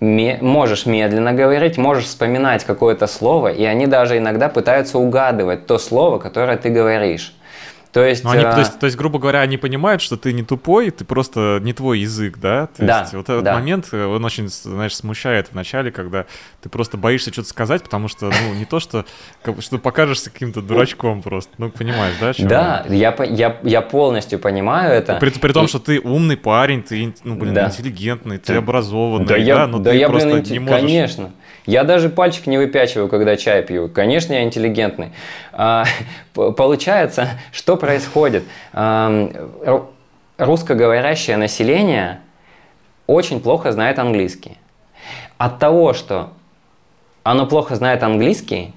можешь 0.00 0.84
медленно 0.84 1.32
говорить, 1.32 1.78
можешь 1.78 2.04
вспоминать 2.04 2.64
какое-то 2.64 3.06
слово, 3.06 3.48
и 3.48 3.64
они 3.64 3.86
даже 3.86 4.18
иногда 4.18 4.50
пытаются 4.50 4.98
угадывать 4.98 5.66
то 5.66 5.78
слово, 5.78 6.18
которое 6.18 6.58
ты 6.58 6.68
говоришь. 6.68 7.34
То 7.92 8.04
есть, 8.04 8.22
ну, 8.22 8.30
они, 8.30 8.44
а... 8.44 8.52
то 8.52 8.58
есть, 8.60 8.78
то 8.78 8.86
есть, 8.86 8.98
грубо 8.98 9.18
говоря, 9.18 9.40
они 9.40 9.56
понимают, 9.56 10.02
что 10.02 10.16
ты 10.16 10.32
не 10.32 10.42
тупой, 10.42 10.90
ты 10.90 11.04
просто 11.04 11.58
не 11.62 11.72
твой 11.72 12.00
язык, 12.00 12.38
да? 12.38 12.66
То 12.66 12.84
да. 12.84 13.00
Есть, 13.00 13.14
вот 13.14 13.28
этот 13.28 13.44
да. 13.44 13.54
момент, 13.54 13.88
э, 13.92 14.04
он 14.04 14.22
очень, 14.24 14.48
знаешь, 14.48 14.94
смущает 14.94 15.48
в 15.48 15.54
начале, 15.54 15.90
когда 15.90 16.26
ты 16.62 16.68
просто 16.68 16.98
боишься 16.98 17.32
что-то 17.32 17.48
сказать, 17.48 17.82
потому 17.82 18.08
что, 18.08 18.26
ну, 18.26 18.54
не 18.54 18.66
то, 18.66 18.78
что, 18.78 19.06
что 19.60 19.78
покажешься 19.78 20.30
каким-то 20.30 20.60
дурачком 20.60 21.22
просто, 21.22 21.50
ну, 21.56 21.70
понимаешь, 21.70 22.14
да? 22.20 22.32
Да, 22.38 22.84
я, 22.88 23.16
я, 23.24 23.56
я 23.62 23.80
полностью 23.80 24.38
понимаю 24.38 24.92
это. 24.92 25.16
При, 25.16 25.30
при 25.30 25.52
том, 25.52 25.64
и... 25.64 25.68
что 25.68 25.78
ты 25.78 25.98
умный 26.00 26.36
парень, 26.36 26.82
ты, 26.82 27.14
ну, 27.24 27.36
блин, 27.36 27.54
да. 27.54 27.68
интеллигентный, 27.68 28.36
ты, 28.38 28.52
ты 28.52 28.54
образованный, 28.54 29.26
да, 29.26 29.36
я, 29.36 29.56
да 29.56 29.66
но 29.66 29.78
да 29.78 29.90
ты 29.92 29.96
я, 29.96 30.08
просто 30.08 30.28
блин, 30.28 30.44
не 30.44 30.58
можешь... 30.58 30.80
Конечно. 30.80 31.30
Я 31.68 31.84
даже 31.84 32.08
пальчик 32.08 32.46
не 32.46 32.56
выпячиваю, 32.56 33.10
когда 33.10 33.36
чай 33.36 33.62
пью. 33.62 33.90
Конечно, 33.90 34.32
я 34.32 34.42
интеллигентный. 34.42 35.12
А, 35.52 35.84
получается, 36.32 37.38
что 37.52 37.76
происходит? 37.76 38.44
А, 38.72 39.84
русскоговорящее 40.38 41.36
население 41.36 42.20
очень 43.06 43.42
плохо 43.42 43.70
знает 43.70 43.98
английский. 43.98 44.56
От 45.36 45.58
того, 45.58 45.92
что 45.92 46.30
оно 47.22 47.44
плохо 47.44 47.74
знает 47.74 48.02
английский, 48.02 48.72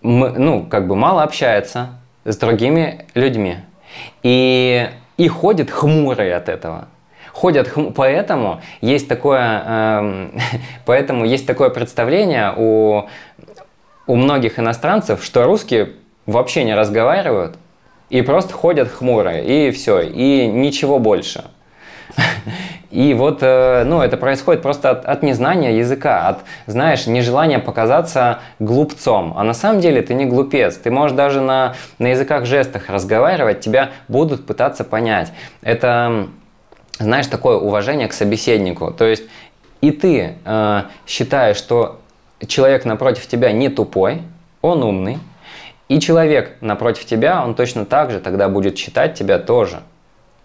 мы, 0.00 0.30
ну, 0.30 0.66
как 0.66 0.86
бы 0.86 0.94
мало 0.94 1.24
общается 1.24 1.88
с 2.24 2.36
другими 2.36 3.04
людьми. 3.14 3.56
И, 4.22 4.88
и 5.16 5.26
ходит 5.26 5.72
хмурый 5.72 6.36
от 6.36 6.48
этого 6.48 6.86
ходят, 7.32 7.68
хм, 7.68 7.92
поэтому 7.92 8.60
есть 8.80 9.08
такое, 9.08 9.62
э, 9.66 10.28
поэтому 10.86 11.24
есть 11.24 11.46
такое 11.46 11.70
представление 11.70 12.52
у, 12.56 13.04
у 14.06 14.16
многих 14.16 14.58
иностранцев, 14.58 15.24
что 15.24 15.44
русские 15.44 15.90
вообще 16.26 16.64
не 16.64 16.74
разговаривают 16.74 17.56
и 18.10 18.22
просто 18.22 18.52
ходят 18.52 18.90
хмурые, 18.90 19.68
и 19.68 19.70
все, 19.70 20.00
и 20.00 20.46
ничего 20.46 20.98
больше. 20.98 21.44
И 22.90 23.14
вот, 23.14 23.38
э, 23.40 23.84
ну, 23.84 24.02
это 24.02 24.16
происходит 24.16 24.62
просто 24.62 24.90
от, 24.90 25.04
от 25.04 25.22
незнания 25.22 25.78
языка, 25.78 26.26
от, 26.26 26.38
знаешь, 26.66 27.06
нежелания 27.06 27.60
показаться 27.60 28.40
глупцом. 28.58 29.34
А 29.36 29.44
на 29.44 29.54
самом 29.54 29.80
деле 29.80 30.02
ты 30.02 30.14
не 30.14 30.26
глупец. 30.26 30.76
Ты 30.76 30.90
можешь 30.90 31.16
даже 31.16 31.40
на, 31.40 31.74
на 32.00 32.08
языках 32.08 32.46
жестах 32.46 32.88
разговаривать, 32.88 33.60
тебя 33.60 33.90
будут 34.08 34.44
пытаться 34.44 34.82
понять. 34.82 35.32
Это, 35.62 36.26
знаешь, 37.00 37.26
такое 37.26 37.56
уважение 37.56 38.06
к 38.06 38.12
собеседнику. 38.12 38.92
То 38.92 39.06
есть 39.06 39.24
и 39.80 39.90
ты 39.90 40.34
э, 40.44 40.82
считаешь, 41.06 41.56
что 41.56 42.00
человек 42.46 42.84
напротив 42.84 43.26
тебя 43.26 43.50
не 43.52 43.68
тупой, 43.68 44.22
он 44.60 44.82
умный, 44.82 45.18
и 45.88 45.98
человек 45.98 46.56
напротив 46.60 47.06
тебя, 47.06 47.42
он 47.42 47.54
точно 47.54 47.84
так 47.86 48.10
же 48.10 48.20
тогда 48.20 48.48
будет 48.48 48.78
считать 48.78 49.14
тебя 49.14 49.38
тоже 49.38 49.80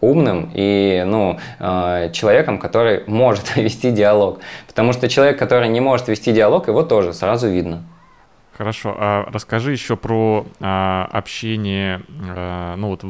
умным 0.01 0.51
и 0.53 1.03
ну, 1.05 1.39
э, 1.59 2.09
человеком, 2.13 2.59
который 2.59 3.03
может 3.07 3.55
вести 3.55 3.91
диалог. 3.91 4.39
Потому 4.67 4.93
что 4.93 5.09
человек, 5.09 5.37
который 5.37 5.67
не 5.67 5.81
может 5.81 6.07
вести 6.07 6.31
диалог, 6.31 6.67
его 6.67 6.83
тоже 6.83 7.13
сразу 7.13 7.47
видно. 7.47 7.83
Хорошо, 8.57 8.95
а 8.97 9.27
расскажи 9.33 9.73
еще 9.73 9.97
про 9.97 10.45
а, 10.61 11.09
общение, 11.11 12.01
а, 12.29 12.75
ну 12.77 12.89
вот 12.89 13.03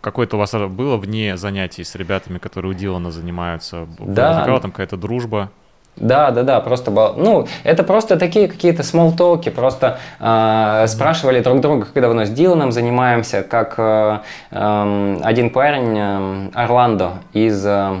какое-то 0.00 0.36
у 0.36 0.40
вас 0.40 0.52
было 0.52 0.96
вне 0.96 1.36
занятий 1.36 1.84
с 1.84 1.94
ребятами, 1.94 2.38
которые 2.38 2.72
у 2.72 2.74
Дилана 2.74 3.12
занимаются? 3.12 3.86
Да. 4.00 4.32
Возникала 4.32 4.60
там 4.60 4.72
какая-то 4.72 4.96
дружба? 4.96 5.50
Да, 5.96 6.32
да, 6.32 6.42
да, 6.42 6.60
просто 6.60 6.90
ну 6.90 7.46
это 7.62 7.84
просто 7.84 8.16
такие 8.16 8.48
какие-то 8.48 8.82
small 8.82 9.14
просто 9.52 9.98
э, 10.18 10.86
спрашивали 10.88 11.38
друг 11.40 11.60
друга, 11.60 11.86
как 11.86 12.02
давно 12.02 12.24
с 12.24 12.30
Диланом 12.30 12.72
занимаемся, 12.72 13.44
как 13.44 13.74
э, 13.78 14.18
э, 14.50 15.20
один 15.22 15.50
парень 15.50 15.96
э, 15.96 16.50
Орландо 16.54 17.12
из, 17.32 17.64
э, 17.64 17.94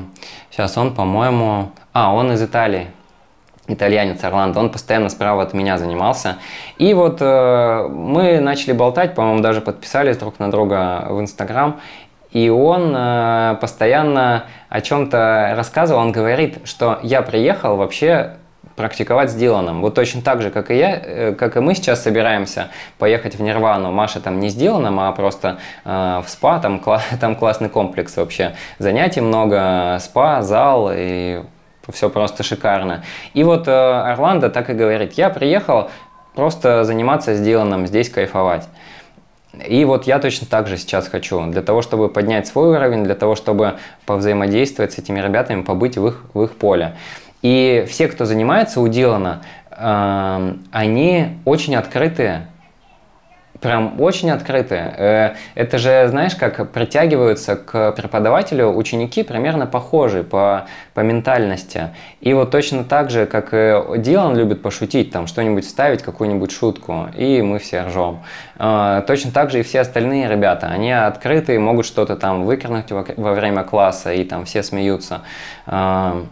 сейчас 0.50 0.76
он, 0.76 0.92
по-моему, 0.92 1.70
а 1.92 2.12
он 2.12 2.32
из 2.32 2.42
Италии, 2.42 2.88
итальянец 3.66 4.22
Орландо, 4.22 4.60
он 4.60 4.70
постоянно 4.70 5.08
справа 5.08 5.42
от 5.42 5.54
меня 5.54 5.78
занимался. 5.78 6.36
И 6.78 6.92
вот 6.94 7.18
э, 7.20 7.88
мы 7.88 8.40
начали 8.40 8.72
болтать, 8.72 9.14
по-моему, 9.14 9.40
даже 9.40 9.60
подписались 9.60 10.16
друг 10.16 10.38
на 10.38 10.50
друга 10.50 11.06
в 11.08 11.20
Инстаграм. 11.20 11.80
И 12.30 12.48
он 12.50 12.92
э, 12.96 13.56
постоянно 13.60 14.44
о 14.68 14.80
чем-то 14.80 15.54
рассказывал. 15.56 16.00
Он 16.00 16.12
говорит, 16.12 16.58
что 16.64 16.98
я 17.02 17.22
приехал 17.22 17.76
вообще 17.76 18.34
практиковать 18.76 19.30
с 19.30 19.34
Диланом. 19.34 19.80
Вот 19.80 19.94
точно 19.94 20.20
так 20.20 20.42
же, 20.42 20.50
как 20.50 20.70
и 20.70 20.76
я, 20.76 20.96
э, 20.96 21.32
как 21.32 21.56
и 21.56 21.60
мы 21.60 21.74
сейчас 21.74 22.02
собираемся 22.02 22.68
поехать 22.98 23.36
в 23.36 23.42
Нирвану. 23.42 23.92
Маша 23.92 24.20
там 24.20 24.40
не 24.40 24.50
с 24.50 24.54
Диланом, 24.54 24.98
а 25.00 25.12
просто 25.12 25.58
э, 25.84 26.22
в 26.24 26.28
спа, 26.28 26.58
там, 26.58 26.82
кла- 26.84 27.00
там 27.20 27.36
классный 27.36 27.68
комплекс 27.68 28.16
вообще. 28.16 28.54
Занятий 28.78 29.20
много, 29.20 29.98
спа, 30.00 30.42
зал 30.42 30.90
и 30.92 31.42
все 31.92 32.10
просто 32.10 32.42
шикарно. 32.42 33.04
И 33.34 33.44
вот 33.44 33.68
э, 33.68 33.70
Орландо 33.70 34.50
так 34.50 34.70
и 34.70 34.74
говорит, 34.74 35.14
я 35.14 35.30
приехал 35.30 35.90
просто 36.34 36.84
заниматься 36.84 37.34
с 37.34 37.40
Диланом, 37.40 37.86
здесь 37.86 38.08
кайфовать. 38.08 38.68
И 39.68 39.84
вот 39.84 40.06
я 40.06 40.18
точно 40.18 40.46
так 40.48 40.66
же 40.66 40.76
сейчас 40.76 41.08
хочу, 41.08 41.46
для 41.46 41.62
того, 41.62 41.82
чтобы 41.82 42.08
поднять 42.08 42.46
свой 42.48 42.76
уровень, 42.76 43.04
для 43.04 43.14
того, 43.14 43.36
чтобы 43.36 43.74
повзаимодействовать 44.04 44.92
с 44.92 44.98
этими 44.98 45.20
ребятами, 45.20 45.62
побыть 45.62 45.96
в 45.96 46.06
их, 46.08 46.24
в 46.34 46.42
их 46.42 46.56
поле. 46.56 46.96
И 47.42 47.84
все, 47.88 48.08
кто 48.08 48.24
занимается 48.24 48.80
у 48.80 48.88
Дилана, 48.88 49.42
э, 49.70 50.54
они 50.72 51.38
очень 51.44 51.76
открытые 51.76 52.48
прям 53.64 53.98
очень 53.98 54.30
открытые. 54.30 54.94
Э, 54.96 55.34
это 55.54 55.78
же, 55.78 56.06
знаешь, 56.08 56.34
как 56.34 56.70
притягиваются 56.70 57.56
к 57.56 57.92
преподавателю 57.92 58.68
ученики 58.68 59.22
примерно 59.22 59.66
похожие 59.66 60.22
по, 60.22 60.66
по 60.92 61.00
ментальности. 61.00 61.88
И 62.20 62.34
вот 62.34 62.50
точно 62.50 62.84
так 62.84 63.10
же, 63.10 63.24
как 63.24 63.54
и 63.54 63.82
Дилан 63.96 64.36
любит 64.36 64.60
пошутить, 64.60 65.10
там 65.10 65.26
что-нибудь 65.26 65.64
вставить, 65.64 66.02
какую-нибудь 66.02 66.52
шутку, 66.52 67.08
и 67.16 67.40
мы 67.40 67.58
все 67.58 67.86
ржем. 67.86 68.22
Э, 68.58 69.02
точно 69.06 69.32
так 69.32 69.50
же 69.50 69.60
и 69.60 69.62
все 69.62 69.80
остальные 69.80 70.28
ребята. 70.28 70.66
Они 70.66 70.92
открытые, 70.92 71.58
могут 71.58 71.86
что-то 71.86 72.16
там 72.16 72.44
выкрикнуть 72.44 72.90
во 72.90 73.32
время 73.32 73.62
класса, 73.62 74.12
и 74.12 74.24
там 74.24 74.44
все 74.44 74.62
смеются. 74.62 75.22
Э, 75.66 76.22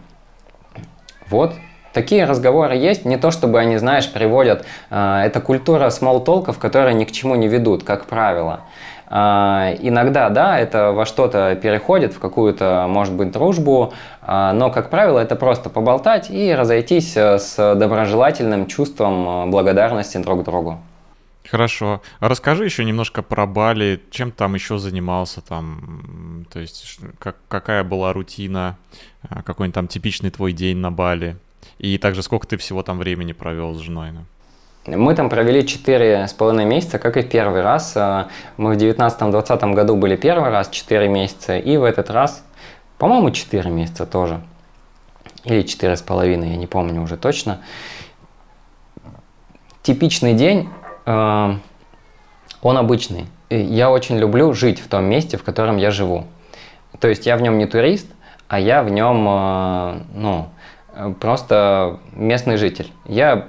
вот, 1.29 1.55
Такие 1.93 2.25
разговоры 2.25 2.75
есть, 2.75 3.05
не 3.05 3.17
то 3.17 3.29
чтобы 3.29 3.59
они, 3.59 3.77
знаешь, 3.77 4.11
приводят, 4.11 4.65
э, 4.89 5.21
это 5.25 5.39
культура 5.39 5.89
смолтолков, 5.91 6.57
которые 6.57 6.95
ни 6.95 7.05
к 7.05 7.11
чему 7.11 7.35
не 7.35 7.47
ведут, 7.47 7.83
как 7.83 8.05
правило. 8.05 8.61
Э, 9.11 9.75
иногда, 9.79 10.29
да, 10.29 10.57
это 10.57 10.91
во 10.91 11.05
что-то 11.05 11.55
переходит, 11.55 12.13
в 12.13 12.19
какую-то, 12.19 12.87
может 12.89 13.13
быть, 13.13 13.31
дружбу, 13.31 13.93
э, 14.23 14.51
но, 14.53 14.71
как 14.71 14.89
правило, 14.89 15.19
это 15.19 15.35
просто 15.35 15.69
поболтать 15.69 16.31
и 16.31 16.51
разойтись 16.53 17.15
э, 17.15 17.37
с 17.37 17.75
доброжелательным 17.75 18.65
чувством 18.65 19.27
э, 19.27 19.51
благодарности 19.51 20.17
друг 20.17 20.43
другу. 20.43 20.79
Хорошо. 21.47 22.01
А 22.19 22.29
расскажи 22.29 22.65
еще 22.65 22.85
немножко 22.85 23.21
про 23.21 23.45
Бали, 23.45 24.01
чем 24.09 24.31
там 24.31 24.55
еще 24.55 24.79
занимался 24.79 25.41
там, 25.41 26.47
то 26.51 26.59
есть 26.59 26.99
как, 27.19 27.35
какая 27.49 27.83
была 27.83 28.13
рутина, 28.13 28.77
какой-нибудь 29.45 29.75
там 29.75 29.87
типичный 29.87 30.31
твой 30.31 30.53
день 30.53 30.77
на 30.77 30.89
Бали. 30.89 31.37
И 31.79 31.97
также 31.97 32.23
сколько 32.23 32.47
ты 32.47 32.57
всего 32.57 32.83
там 32.83 32.99
времени 32.99 33.33
провел 33.33 33.73
с 33.73 33.79
женой? 33.79 34.11
Ну? 34.11 34.25
Мы 34.85 35.15
там 35.15 35.29
провели 35.29 35.65
четыре 35.65 36.27
с 36.27 36.33
половиной 36.33 36.65
месяца, 36.65 36.99
как 36.99 37.15
и 37.17 37.21
в 37.21 37.29
первый 37.29 37.61
раз. 37.61 37.93
Э, 37.95 38.25
мы 38.57 38.75
в 38.75 38.77
19-20 38.77 39.73
году 39.73 39.95
были 39.95 40.15
первый 40.15 40.49
раз 40.49 40.69
4 40.69 41.07
месяца, 41.07 41.57
и 41.57 41.77
в 41.77 41.83
этот 41.83 42.09
раз, 42.09 42.43
по-моему, 42.97 43.31
4 43.31 43.69
месяца 43.69 44.05
тоже. 44.05 44.41
Или 45.43 45.63
четыре 45.63 45.97
с 45.97 46.01
половиной, 46.01 46.51
я 46.51 46.55
не 46.55 46.67
помню 46.67 47.01
уже 47.01 47.17
точно. 47.17 47.59
Типичный 49.81 50.33
день, 50.33 50.69
э, 51.05 51.55
он 52.61 52.77
обычный. 52.77 53.27
Я 53.49 53.91
очень 53.91 54.17
люблю 54.17 54.53
жить 54.53 54.79
в 54.79 54.87
том 54.87 55.03
месте, 55.05 55.37
в 55.37 55.43
котором 55.43 55.77
я 55.77 55.91
живу. 55.91 56.25
То 56.99 57.09
есть 57.09 57.25
я 57.25 57.35
в 57.35 57.41
нем 57.41 57.57
не 57.57 57.65
турист, 57.65 58.07
а 58.47 58.59
я 58.59 58.83
в 58.83 58.89
нем, 58.89 59.25
э, 59.27 59.99
ну, 60.15 60.49
просто 61.19 61.99
местный 62.13 62.57
житель. 62.57 62.91
Я 63.05 63.47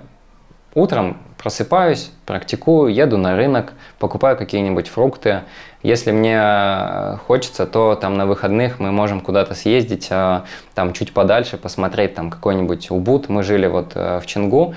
утром 0.74 1.18
просыпаюсь, 1.44 2.10
практикую, 2.24 2.94
еду 2.94 3.18
на 3.18 3.36
рынок, 3.36 3.74
покупаю 3.98 4.34
какие-нибудь 4.34 4.88
фрукты, 4.88 5.42
если 5.84 6.12
мне 6.12 6.40
э, 6.40 7.18
хочется, 7.26 7.66
то 7.66 7.94
там 7.94 8.16
на 8.16 8.24
выходных 8.24 8.80
мы 8.80 8.90
можем 8.90 9.20
куда-то 9.20 9.54
съездить, 9.54 10.06
э, 10.10 10.40
там 10.74 10.94
чуть 10.94 11.12
подальше, 11.12 11.58
посмотреть 11.58 12.14
там 12.14 12.30
какой-нибудь 12.30 12.90
Убуд. 12.90 13.28
Мы 13.28 13.42
жили 13.42 13.66
вот 13.66 13.92
э, 13.94 14.18
в 14.18 14.24
Чингу, 14.24 14.74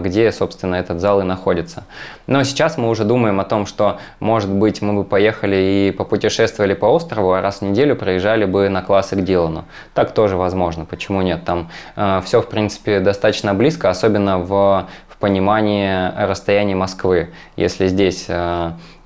где, 0.00 0.30
собственно, 0.30 0.74
этот 0.74 1.00
зал 1.00 1.22
и 1.22 1.24
находится. 1.24 1.84
Но 2.26 2.44
сейчас 2.44 2.76
мы 2.76 2.90
уже 2.90 3.04
думаем 3.04 3.40
о 3.40 3.44
том, 3.44 3.64
что, 3.64 4.00
может 4.20 4.50
быть, 4.50 4.82
мы 4.82 4.92
бы 4.92 5.04
поехали 5.04 5.56
и 5.56 5.94
попутешествовали 5.96 6.74
по 6.74 6.86
острову, 6.86 7.32
а 7.32 7.40
раз 7.40 7.60
в 7.60 7.62
неделю 7.62 7.96
проезжали 7.96 8.44
бы 8.44 8.68
на 8.68 8.82
классы 8.82 9.16
к 9.16 9.24
Дилану. 9.24 9.64
Так 9.94 10.12
тоже 10.12 10.36
возможно, 10.36 10.84
почему 10.84 11.22
нет? 11.22 11.42
Там 11.46 11.70
все, 12.22 12.42
в 12.42 12.48
принципе, 12.48 13.00
достаточно 13.00 13.54
близко, 13.54 13.88
особенно 13.88 14.38
в, 14.38 14.86
в 15.08 15.09
понимании 15.20 16.26
расстояния 16.26 16.74
Москвы. 16.74 17.30
Если 17.56 17.86
здесь 17.86 18.28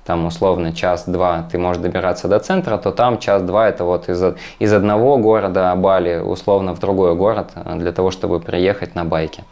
там 0.05 0.25
условно 0.25 0.71
час-два 0.71 1.47
ты 1.51 1.57
можешь 1.57 1.81
добираться 1.81 2.27
до 2.27 2.39
центра, 2.39 2.77
то 2.77 2.91
там 2.91 3.17
час-два 3.17 3.67
это 3.67 3.83
вот 3.83 4.07
из, 4.07 4.23
из 4.59 4.71
одного 4.71 5.17
города 5.17 5.75
Бали 5.75 6.19
условно 6.19 6.75
в 6.75 6.79
другой 6.79 7.15
город 7.15 7.51
э, 7.55 7.75
для 7.77 7.91
того, 7.91 8.11
чтобы 8.11 8.39
приехать 8.39 8.93
на 8.95 9.03
байке. 9.03 9.43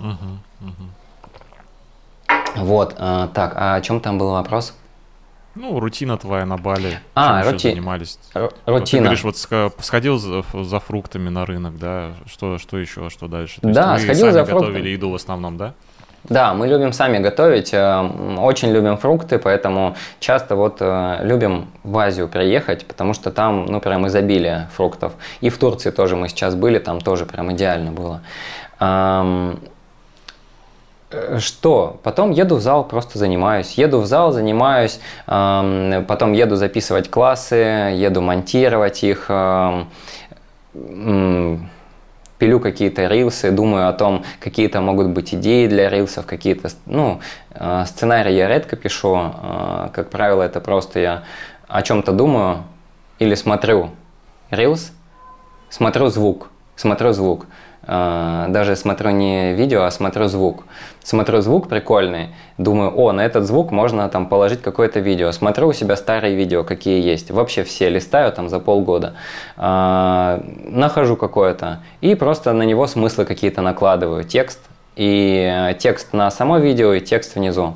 Угу, 0.00 0.08
угу. 0.60 0.84
Вот, 2.56 2.96
э, 2.98 3.28
так, 3.32 3.54
а 3.56 3.76
о 3.76 3.80
чем 3.80 4.00
там 4.00 4.18
был 4.18 4.32
вопрос? 4.32 4.74
Ну, 5.54 5.78
рутина 5.80 6.16
твоя 6.16 6.46
на 6.46 6.56
Бали. 6.56 6.98
А, 7.14 7.42
рути... 7.44 7.70
занимались? 7.70 8.18
Р- 8.34 8.52
рутина. 8.64 9.02
Ты 9.02 9.16
говоришь, 9.16 9.24
вот 9.24 9.36
сходил 9.84 10.18
за, 10.18 10.42
за 10.54 10.80
фруктами 10.80 11.28
на 11.28 11.44
рынок, 11.44 11.78
да? 11.78 12.12
Что, 12.26 12.58
что 12.58 12.78
еще, 12.78 13.10
что 13.10 13.28
дальше? 13.28 13.60
То 13.60 13.72
да, 13.72 13.94
есть 13.94 14.04
сходил 14.04 14.32
за 14.32 14.44
фруктами. 14.44 14.70
готовили 14.70 14.88
еду 14.90 15.10
в 15.10 15.14
основном, 15.14 15.56
да? 15.58 15.74
Да, 16.24 16.54
мы 16.54 16.68
любим 16.68 16.92
сами 16.92 17.18
готовить, 17.18 17.74
э, 17.74 18.10
очень 18.38 18.70
любим 18.70 18.96
фрукты, 18.96 19.38
поэтому 19.38 19.96
часто 20.20 20.54
вот 20.54 20.76
э, 20.78 21.18
любим 21.22 21.66
в 21.82 21.98
Азию 21.98 22.28
приехать, 22.28 22.86
потому 22.86 23.12
что 23.12 23.32
там, 23.32 23.66
ну, 23.66 23.80
прям 23.80 24.06
изобилие 24.06 24.68
фруктов. 24.72 25.14
И 25.40 25.50
в 25.50 25.58
Турции 25.58 25.90
тоже 25.90 26.14
мы 26.14 26.28
сейчас 26.28 26.54
были, 26.54 26.78
там 26.78 27.00
тоже 27.00 27.26
прям 27.26 27.52
идеально 27.52 27.90
было. 27.90 28.22
Э, 31.12 31.38
что? 31.38 32.00
Потом 32.02 32.30
еду 32.30 32.56
в 32.56 32.60
зал, 32.60 32.84
просто 32.84 33.18
занимаюсь. 33.18 33.72
Еду 33.72 34.00
в 34.00 34.06
зал, 34.06 34.32
занимаюсь, 34.32 35.00
потом 35.26 36.32
еду 36.32 36.56
записывать 36.56 37.10
классы, 37.10 37.54
еду 37.94 38.20
монтировать 38.20 39.04
их, 39.04 39.30
пилю 42.42 42.58
какие-то 42.58 43.06
рилсы, 43.06 43.52
думаю 43.52 43.88
о 43.88 43.92
том, 43.92 44.24
какие-то 44.40 44.80
могут 44.80 45.10
быть 45.10 45.32
идеи 45.32 45.68
для 45.68 45.88
рилсов, 45.88 46.26
какие-то, 46.26 46.70
ну, 46.86 47.20
э, 47.54 47.84
сценарии 47.86 48.32
я 48.32 48.48
редко 48.48 48.74
пишу, 48.74 49.16
э, 49.16 49.90
как 49.92 50.10
правило, 50.10 50.42
это 50.42 50.60
просто 50.60 50.98
я 50.98 51.22
о 51.68 51.82
чем-то 51.82 52.10
думаю 52.10 52.64
или 53.20 53.36
смотрю 53.36 53.90
рилс, 54.50 54.90
смотрю 55.70 56.08
звук, 56.08 56.50
смотрю 56.74 57.12
звук. 57.12 57.46
А, 57.84 58.46
даже 58.48 58.76
смотрю 58.76 59.10
не 59.10 59.54
видео, 59.54 59.82
а 59.82 59.90
смотрю 59.90 60.28
звук. 60.28 60.64
Смотрю 61.02 61.40
звук 61.40 61.68
прикольный, 61.68 62.28
думаю, 62.56 62.96
о, 62.96 63.10
на 63.12 63.22
этот 63.24 63.44
звук 63.44 63.72
можно 63.72 64.08
там 64.08 64.28
положить 64.28 64.62
какое-то 64.62 65.00
видео. 65.00 65.32
Смотрю 65.32 65.68
у 65.68 65.72
себя 65.72 65.96
старые 65.96 66.36
видео, 66.36 66.62
какие 66.62 67.02
есть. 67.02 67.30
Вообще 67.32 67.64
все 67.64 67.88
листаю 67.88 68.32
там 68.32 68.48
за 68.48 68.60
полгода. 68.60 69.14
Э, 69.56 70.40
нахожу 70.64 71.16
какое-то 71.16 71.80
и 72.00 72.14
просто 72.14 72.52
на 72.52 72.62
него 72.62 72.86
смыслы 72.86 73.24
какие-то 73.24 73.62
накладываю. 73.62 74.22
Текст 74.22 74.60
и 74.94 75.74
текст 75.80 76.12
на 76.12 76.30
само 76.30 76.58
видео 76.58 76.92
и 76.92 77.00
текст 77.00 77.34
внизу. 77.34 77.74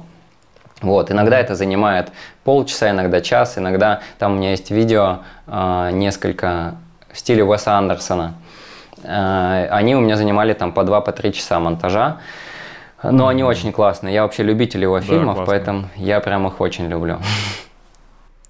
Вот, 0.83 1.11
иногда 1.11 1.41
это 1.41 1.55
занимает 1.55 2.13
полчаса, 2.45 2.91
иногда 2.91 3.23
час, 3.23 3.57
иногда 3.57 4.03
там 4.19 4.35
у 4.35 4.37
меня 4.37 4.51
есть 4.51 4.71
видео 4.71 5.21
э, 5.49 5.91
несколько 5.93 6.75
в 7.11 7.19
стиле 7.19 7.43
Уэса 7.43 7.73
Андерсона– 7.77 8.35
Э, 8.45 8.46
они 9.07 9.95
у 9.95 10.01
меня 10.01 10.17
занимали 10.17 10.53
там 10.53 10.73
по 10.73 10.81
2-3 10.81 11.03
по 11.03 11.33
часа 11.33 11.61
монтажа. 11.61 12.21
Но 13.03 13.29
они 13.29 13.45
очень 13.45 13.73
классные. 13.73 14.15
Я 14.15 14.23
вообще 14.23 14.43
любитель 14.43 14.83
его 14.83 15.01
фильмов, 15.01 15.37
классно. 15.37 15.53
поэтому 15.53 15.91
я 15.97 16.21
прям 16.21 16.47
их 16.47 16.61
очень 16.61 16.87
люблю. 16.89 17.21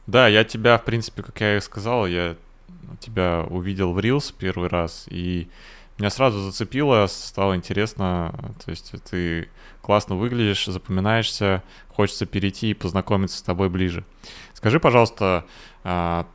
Да, 0.06 0.28
я 0.28 0.44
тебя, 0.44 0.78
в 0.78 0.84
принципе, 0.84 1.24
как 1.24 1.40
я 1.40 1.56
и 1.56 1.60
сказал, 1.60 2.06
я 2.06 2.36
тебя 3.00 3.44
увидел 3.50 3.92
в 3.92 3.98
Reels 3.98 4.32
первый 4.38 4.68
раз, 4.68 5.06
и 5.10 5.48
меня 5.98 6.10
сразу 6.10 6.38
зацепило, 6.38 7.06
стало 7.08 7.56
интересно. 7.56 8.32
То 8.64 8.70
есть 8.70 8.92
ты 9.10 9.48
классно 9.80 10.14
выглядишь, 10.14 10.66
запоминаешься, 10.66 11.62
хочется 11.88 12.26
перейти 12.26 12.70
и 12.70 12.74
познакомиться 12.74 13.38
с 13.38 13.42
тобой 13.42 13.68
ближе. 13.70 14.04
Скажи, 14.52 14.78
пожалуйста, 14.78 15.44
а, 15.84 16.26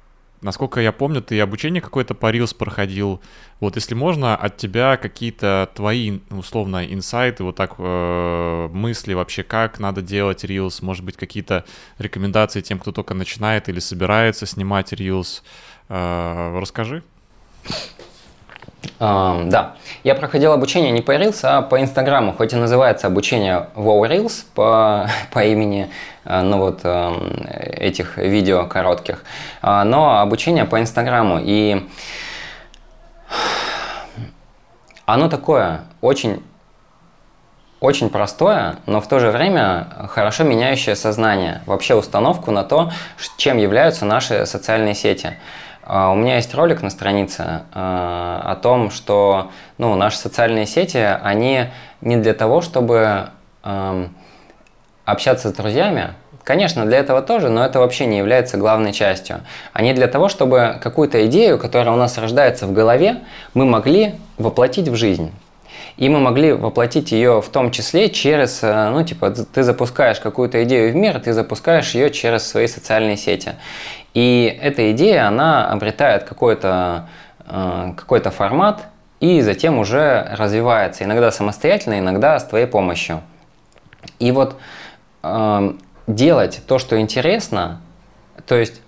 Насколько 0.41 0.81
я 0.81 0.91
помню, 0.91 1.21
ты 1.21 1.39
обучение 1.39 1.81
какое-то 1.81 2.15
по 2.15 2.31
Reels 2.31 2.55
проходил. 2.55 3.21
Вот 3.59 3.75
если 3.75 3.93
можно, 3.93 4.35
от 4.35 4.57
тебя 4.57 4.97
какие-то 4.97 5.69
твои, 5.75 6.19
условно, 6.31 6.83
инсайты, 6.91 7.43
вот 7.43 7.55
так 7.55 7.75
э, 7.77 8.69
мысли 8.73 9.13
вообще, 9.13 9.43
как 9.43 9.79
надо 9.79 10.01
делать 10.01 10.43
Reels, 10.43 10.83
может 10.83 11.05
быть, 11.05 11.15
какие-то 11.15 11.63
рекомендации 11.99 12.61
тем, 12.61 12.79
кто 12.79 12.91
только 12.91 13.13
начинает 13.13 13.69
или 13.69 13.79
собирается 13.79 14.47
снимать 14.47 14.93
Reels. 14.93 15.43
Э, 15.89 16.57
расскажи. 16.59 17.03
Uh, 18.99 19.47
да, 19.49 19.75
я 20.03 20.15
проходил 20.15 20.53
обучение 20.53 20.91
не 20.91 21.01
по 21.01 21.15
Reels, 21.15 21.41
а 21.43 21.61
по 21.61 21.79
Инстаграму, 21.81 22.33
хоть 22.33 22.53
и 22.53 22.55
называется 22.55 23.07
обучение 23.07 23.67
Wow 23.75 24.09
Reels 24.09 24.45
по, 24.55 25.07
по 25.31 25.43
имени 25.43 25.89
uh, 26.25 26.41
ну 26.41 26.57
вот, 26.57 26.81
uh, 26.83 27.77
этих 27.77 28.17
видео 28.17 28.65
коротких, 28.65 29.23
а, 29.61 29.83
но 29.83 30.19
обучение 30.19 30.65
по 30.65 30.79
Инстаграму. 30.79 31.39
И 31.43 31.87
оно 35.05 35.29
такое 35.29 35.81
очень 36.01 36.41
очень 37.81 38.11
простое, 38.11 38.75
но 38.85 39.01
в 39.01 39.07
то 39.07 39.19
же 39.19 39.31
время 39.31 39.87
хорошо 40.09 40.43
меняющее 40.43 40.95
сознание, 40.95 41.63
вообще 41.65 41.95
установку 41.95 42.51
на 42.51 42.63
то, 42.63 42.91
чем 43.37 43.57
являются 43.57 44.05
наши 44.05 44.45
социальные 44.45 44.93
сети. 44.93 45.37
А, 45.83 46.11
у 46.11 46.15
меня 46.15 46.35
есть 46.35 46.53
ролик 46.53 46.81
на 46.81 46.89
странице 46.89 47.63
а, 47.73 48.41
о 48.45 48.55
том, 48.55 48.91
что 48.91 49.51
ну, 49.77 49.95
наши 49.95 50.17
социальные 50.17 50.65
сети, 50.65 50.97
они 50.97 51.67
не 52.01 52.17
для 52.17 52.33
того, 52.33 52.61
чтобы 52.61 53.29
общаться 55.05 55.49
с 55.49 55.53
друзьями, 55.53 56.15
Конечно, 56.43 56.85
для 56.85 56.97
этого 56.97 57.21
тоже, 57.21 57.49
но 57.49 57.63
это 57.63 57.79
вообще 57.79 58.05
не 58.05 58.17
является 58.17 58.57
главной 58.57 58.93
частью. 58.93 59.41
Они 59.73 59.93
для 59.93 60.07
того, 60.07 60.27
чтобы 60.27 60.79
какую-то 60.81 61.25
идею, 61.27 61.59
которая 61.59 61.93
у 61.93 61.97
нас 61.97 62.17
рождается 62.17 62.65
в 62.65 62.73
голове, 62.73 63.19
мы 63.53 63.65
могли 63.65 64.15
воплотить 64.37 64.87
в 64.87 64.95
жизнь. 64.95 65.31
И 66.01 66.09
мы 66.09 66.19
могли 66.19 66.51
воплотить 66.51 67.11
ее 67.11 67.43
в 67.43 67.49
том 67.49 67.69
числе 67.69 68.09
через, 68.09 68.63
э, 68.63 68.89
ну, 68.89 69.03
типа, 69.03 69.29
ты 69.29 69.61
запускаешь 69.61 70.19
какую-то 70.19 70.63
идею 70.63 70.91
в 70.91 70.95
мир, 70.95 71.19
ты 71.19 71.31
запускаешь 71.31 71.91
ее 71.91 72.09
через 72.09 72.47
свои 72.47 72.65
социальные 72.65 73.17
сети. 73.17 73.53
И 74.15 74.57
эта 74.63 74.91
идея, 74.93 75.27
она 75.27 75.69
обретает 75.69 76.23
какой-то 76.23 77.07
э, 77.45 77.93
какой 77.95 78.19
формат 78.19 78.87
и 79.19 79.41
затем 79.41 79.77
уже 79.77 80.27
развивается, 80.35 81.03
иногда 81.03 81.29
самостоятельно, 81.29 81.99
иногда 81.99 82.39
с 82.39 82.45
твоей 82.45 82.65
помощью. 82.65 83.21
И 84.17 84.31
вот 84.31 84.55
э, 85.21 85.73
делать 86.07 86.61
то, 86.65 86.79
что 86.79 86.99
интересно, 86.99 87.79
то 88.47 88.55
есть 88.55 88.81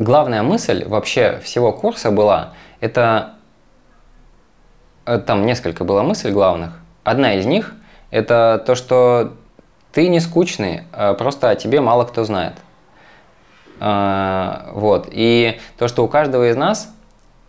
главная 0.00 0.42
мысль 0.42 0.84
вообще 0.88 1.38
всего 1.44 1.72
курса 1.72 2.10
была, 2.10 2.54
это 2.80 3.34
там 5.16 5.46
несколько 5.46 5.84
было 5.84 6.02
мыслей 6.02 6.32
главных. 6.32 6.78
Одна 7.04 7.34
из 7.34 7.46
них– 7.46 7.74
это 8.10 8.62
то, 8.66 8.74
что 8.74 9.32
ты 9.92 10.08
не 10.08 10.20
скучный, 10.20 10.82
а 10.92 11.14
просто 11.14 11.50
о 11.50 11.56
тебе 11.56 11.80
мало 11.80 12.04
кто 12.04 12.24
знает. 12.24 12.54
А, 13.80 14.70
вот. 14.72 15.08
И 15.10 15.58
то, 15.78 15.88
что 15.88 16.04
у 16.04 16.08
каждого 16.08 16.50
из 16.50 16.56
нас 16.56 16.92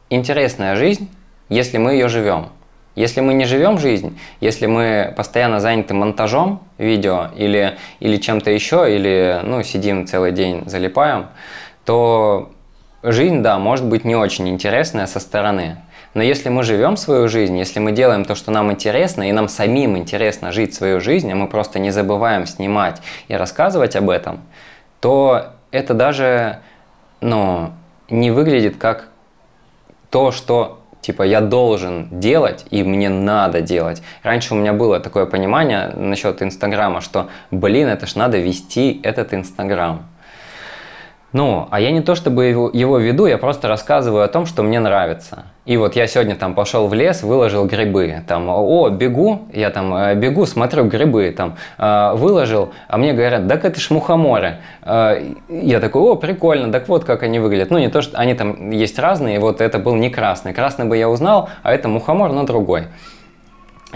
интересная 0.10 0.76
жизнь, 0.76 1.10
если 1.49 1.77
мы 1.77 1.94
ее 1.94 2.07
живем. 2.07 2.49
Если 2.95 3.22
мы 3.22 3.34
не 3.34 3.45
живем 3.45 3.77
жизнь, 3.77 4.19
если 4.41 4.65
мы 4.65 5.14
постоянно 5.15 5.60
заняты 5.60 5.94
монтажом 5.94 6.64
видео 6.77 7.27
или, 7.36 7.77
или 7.99 8.18
чем-то 8.18 8.52
еще, 8.52 8.94
или 8.94 9.40
ну, 9.44 9.64
сидим 9.64 10.06
целый 10.06 10.31
день, 10.31 10.64
залипаем, 10.65 11.27
то 11.86 12.52
жизнь, 13.03 13.41
да, 13.41 13.57
может 13.57 13.86
быть 13.86 14.03
не 14.03 14.15
очень 14.15 14.49
интересная 14.49 15.07
со 15.07 15.19
стороны. 15.19 15.77
Но 16.14 16.23
если 16.23 16.49
мы 16.49 16.64
живем 16.64 16.98
свою 16.98 17.27
жизнь, 17.27 17.57
если 17.57 17.80
мы 17.80 17.91
делаем 17.91 18.26
то, 18.26 18.36
что 18.36 18.52
нам 18.52 18.72
интересно, 18.72 19.30
и 19.30 19.31
нам 19.31 19.48
самим 19.48 19.98
интересно 19.98 20.52
жить 20.52 20.73
свою 20.73 20.99
жизнь, 20.99 21.31
а 21.31 21.36
мы 21.36 21.48
просто 21.48 21.80
не 21.80 21.91
забываем 21.91 22.48
снимать 22.48 23.02
и 23.27 23.36
рассказывать 23.36 23.95
об 23.95 24.10
этом, 24.10 24.41
то 24.99 25.53
это 25.72 25.94
даже 25.94 26.60
ну, 27.22 27.72
не 28.10 28.31
выглядит 28.31 28.77
как 28.77 29.10
то, 30.10 30.31
что 30.31 30.80
типа 31.02 31.23
я 31.23 31.41
должен 31.41 32.07
делать 32.19 32.65
и 32.72 32.84
мне 32.84 33.10
надо 33.10 33.61
делать. 33.61 34.02
Раньше 34.23 34.53
у 34.53 34.57
меня 34.57 34.73
было 34.73 34.99
такое 34.99 35.26
понимание 35.26 35.94
насчет 35.95 36.41
Инстаграма, 36.41 37.02
что, 37.02 37.30
блин, 37.52 37.88
это 37.88 38.07
ж 38.07 38.15
надо 38.15 38.40
вести 38.40 38.99
этот 39.03 39.34
Инстаграм. 39.34 40.09
Ну, 41.32 41.68
а 41.70 41.80
я 41.80 41.92
не 41.92 42.02
то 42.02 42.16
чтобы 42.16 42.46
его, 42.46 42.72
его 42.74 42.98
веду, 42.98 43.28
я 43.28 43.38
просто 43.38 43.68
рассказываю 43.68 44.24
о 44.24 44.28
том, 44.28 44.48
что 44.48 44.64
мне 44.64 44.80
нравится. 44.80 45.46
И 45.66 45.78
вот 45.78 45.96
я 45.96 46.08
сегодня 46.08 46.36
там 46.36 46.56
пошел 46.56 46.88
в 46.88 46.94
лес, 46.96 47.22
выложил 47.22 47.66
грибы. 47.66 48.24
Там, 48.28 48.50
о, 48.50 48.90
бегу, 48.90 49.42
я 49.54 49.70
там 49.70 49.94
э, 49.94 50.16
бегу, 50.16 50.48
смотрю 50.48 50.86
грибы, 50.86 51.32
там, 51.32 51.58
э, 51.78 52.14
выложил, 52.16 52.72
а 52.88 52.98
мне 52.98 53.14
говорят, 53.14 53.48
так 53.48 53.64
это 53.64 53.80
ж 53.80 53.92
мухоморы. 53.92 54.58
Э, 54.82 55.22
я 55.50 55.80
такой, 55.80 56.02
о, 56.02 56.16
прикольно, 56.16 56.72
так 56.72 56.90
вот 56.90 57.04
как 57.04 57.22
они 57.22 57.38
выглядят. 57.38 57.70
Ну, 57.70 57.78
не 57.78 57.90
то, 57.90 58.02
что 58.02 58.18
они 58.18 58.34
там 58.34 58.72
есть 58.72 58.98
разные, 58.98 59.40
вот 59.40 59.62
это 59.62 59.78
был 59.78 59.96
не 59.96 60.10
красный. 60.10 60.54
Красный 60.54 60.86
бы 60.86 60.98
я 60.98 61.08
узнал, 61.08 61.50
а 61.62 61.72
это 61.72 61.88
мухомор, 61.88 62.32
но 62.32 62.44
другой. 62.44 62.88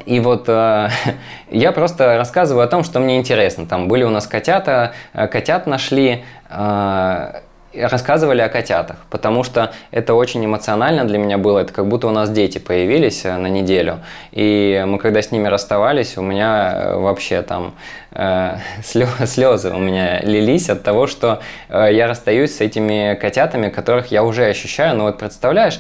И 0.06 0.20
вот 0.20 0.45
э, 0.48 0.90
я 1.52 1.72
просто 1.72 2.18
рассказываю 2.18 2.64
о 2.64 2.68
том, 2.68 2.84
что 2.84 2.99
мне 2.99 3.18
интересно. 3.18 3.65
Там 3.65 3.88
были 3.88 4.03
у 4.03 4.10
нас 4.10 4.28
котята, 4.28 4.94
э, 5.14 5.28
котят 5.28 5.68
нашли, 5.68 6.24
э, 6.49 7.41
рассказывали 7.76 8.41
о 8.41 8.49
котятах, 8.49 8.98
потому 9.10 9.44
что 9.44 9.72
это 9.91 10.14
очень 10.14 10.45
эмоционально 10.45 11.06
для 11.06 11.18
меня 11.18 11.38
было. 11.38 11.60
Это 11.60 11.74
как 11.74 11.88
будто 11.88 12.07
у 12.07 12.11
нас 12.11 12.30
дети 12.30 12.57
появились 12.57 13.26
э, 13.26 13.38
на 13.38 13.48
неделю. 13.48 13.99
И 14.32 14.84
мы 14.88 14.98
когда 14.98 15.22
с 15.22 15.32
ними 15.32 15.48
расставались, 15.48 16.18
у 16.18 16.22
меня 16.22 16.74
э, 16.76 16.95
вообще 16.98 17.41
там 17.41 17.76
э, 18.11 18.57
слезы 18.84 19.72
у 19.72 19.80
меня 19.80 20.22
лились 20.22 20.70
от 20.70 20.84
того, 20.84 21.07
что 21.07 21.41
э, 21.70 21.90
я 21.91 22.07
расстаюсь 22.07 22.56
с 22.56 22.61
этими 22.61 23.15
котятами, 23.15 23.70
которых 23.70 24.11
я 24.11 24.24
уже 24.24 24.45
ощущаю. 24.45 24.98
Ну 24.98 25.03
вот 25.03 25.18
представляешь, 25.20 25.80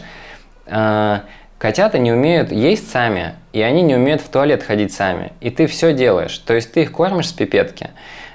э, 0.67 1.19
Котята 1.63 1.97
не 1.97 2.11
умеют 2.11 2.51
есть 2.51 2.91
сами, 2.91 3.35
и 3.53 3.61
они 3.61 3.83
не 3.83 3.95
умеют 3.95 4.19
в 4.19 4.27
туалет 4.27 4.63
ходить 4.63 4.91
сами. 4.91 5.31
И 5.39 5.49
ты 5.49 5.65
все 5.67 5.93
делаешь. 5.93 6.37
То 6.39 6.53
есть 6.53 6.73
ты 6.73 6.81
их 6.81 6.91
кормишь 6.91 7.29
с 7.29 7.31
пипетки, 7.31 7.91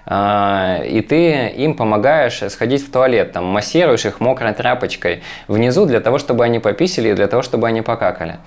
а, 0.07 0.81
и 0.83 1.03
ты 1.03 1.49
им 1.49 1.75
помогаешь 1.75 2.43
сходить 2.49 2.83
в 2.83 2.91
туалет, 2.91 3.33
там, 3.33 3.45
массируешь 3.45 4.07
их 4.07 4.21
мокрой 4.21 4.55
тряпочкой 4.55 5.23
внизу 5.47 5.85
для 5.85 6.01
того, 6.01 6.17
чтобы 6.17 6.43
они 6.43 6.59
пописали 6.59 7.11
и 7.11 7.13
для 7.13 7.27
того, 7.27 7.43
чтобы 7.43 7.69
они 7.69 7.83
покакали. 7.83 8.39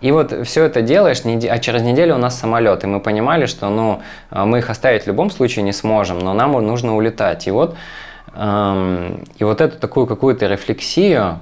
И 0.00 0.10
вот 0.12 0.32
все 0.46 0.64
это 0.64 0.80
делаешь, 0.80 1.20
а 1.26 1.58
через 1.58 1.82
неделю 1.82 2.14
у 2.14 2.18
нас 2.18 2.40
самолет, 2.40 2.84
и 2.84 2.86
мы 2.86 3.00
понимали, 3.00 3.44
что 3.44 3.68
ну, 3.68 4.00
мы 4.30 4.60
их 4.60 4.70
оставить 4.70 5.02
в 5.02 5.08
любом 5.08 5.30
случае 5.30 5.62
не 5.62 5.74
сможем, 5.74 6.20
но 6.20 6.32
нам 6.32 6.52
нужно 6.52 6.96
улетать. 6.96 7.46
И 7.46 7.50
вот, 7.50 7.76
эм, 8.34 9.24
и 9.36 9.44
вот 9.44 9.60
эту 9.60 9.78
такую 9.78 10.06
какую-то 10.06 10.46
рефлексию, 10.46 11.38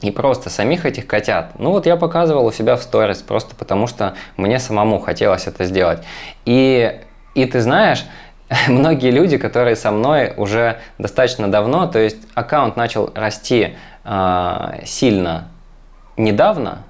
и 0.00 0.10
просто 0.10 0.50
самих 0.50 0.86
этих 0.86 1.06
котят. 1.06 1.52
Ну 1.58 1.70
вот 1.70 1.86
я 1.86 1.96
показывал 1.96 2.46
у 2.46 2.52
себя 2.52 2.76
в 2.76 2.82
сторис, 2.82 3.18
просто 3.18 3.56
потому 3.56 3.86
что 3.86 4.14
мне 4.36 4.58
самому 4.58 5.00
хотелось 5.00 5.46
это 5.46 5.64
сделать. 5.64 6.02
И, 6.44 7.00
и 7.34 7.44
ты 7.46 7.60
знаешь, 7.60 8.04
многие 8.68 9.10
люди, 9.10 9.38
которые 9.38 9.76
со 9.76 9.90
мной 9.90 10.34
уже 10.36 10.78
достаточно 10.98 11.50
давно, 11.50 11.86
то 11.86 11.98
есть 11.98 12.18
аккаунт 12.34 12.76
начал 12.76 13.10
расти 13.14 13.74
э, 14.04 14.80
сильно 14.84 15.48
недавно, 16.16 16.84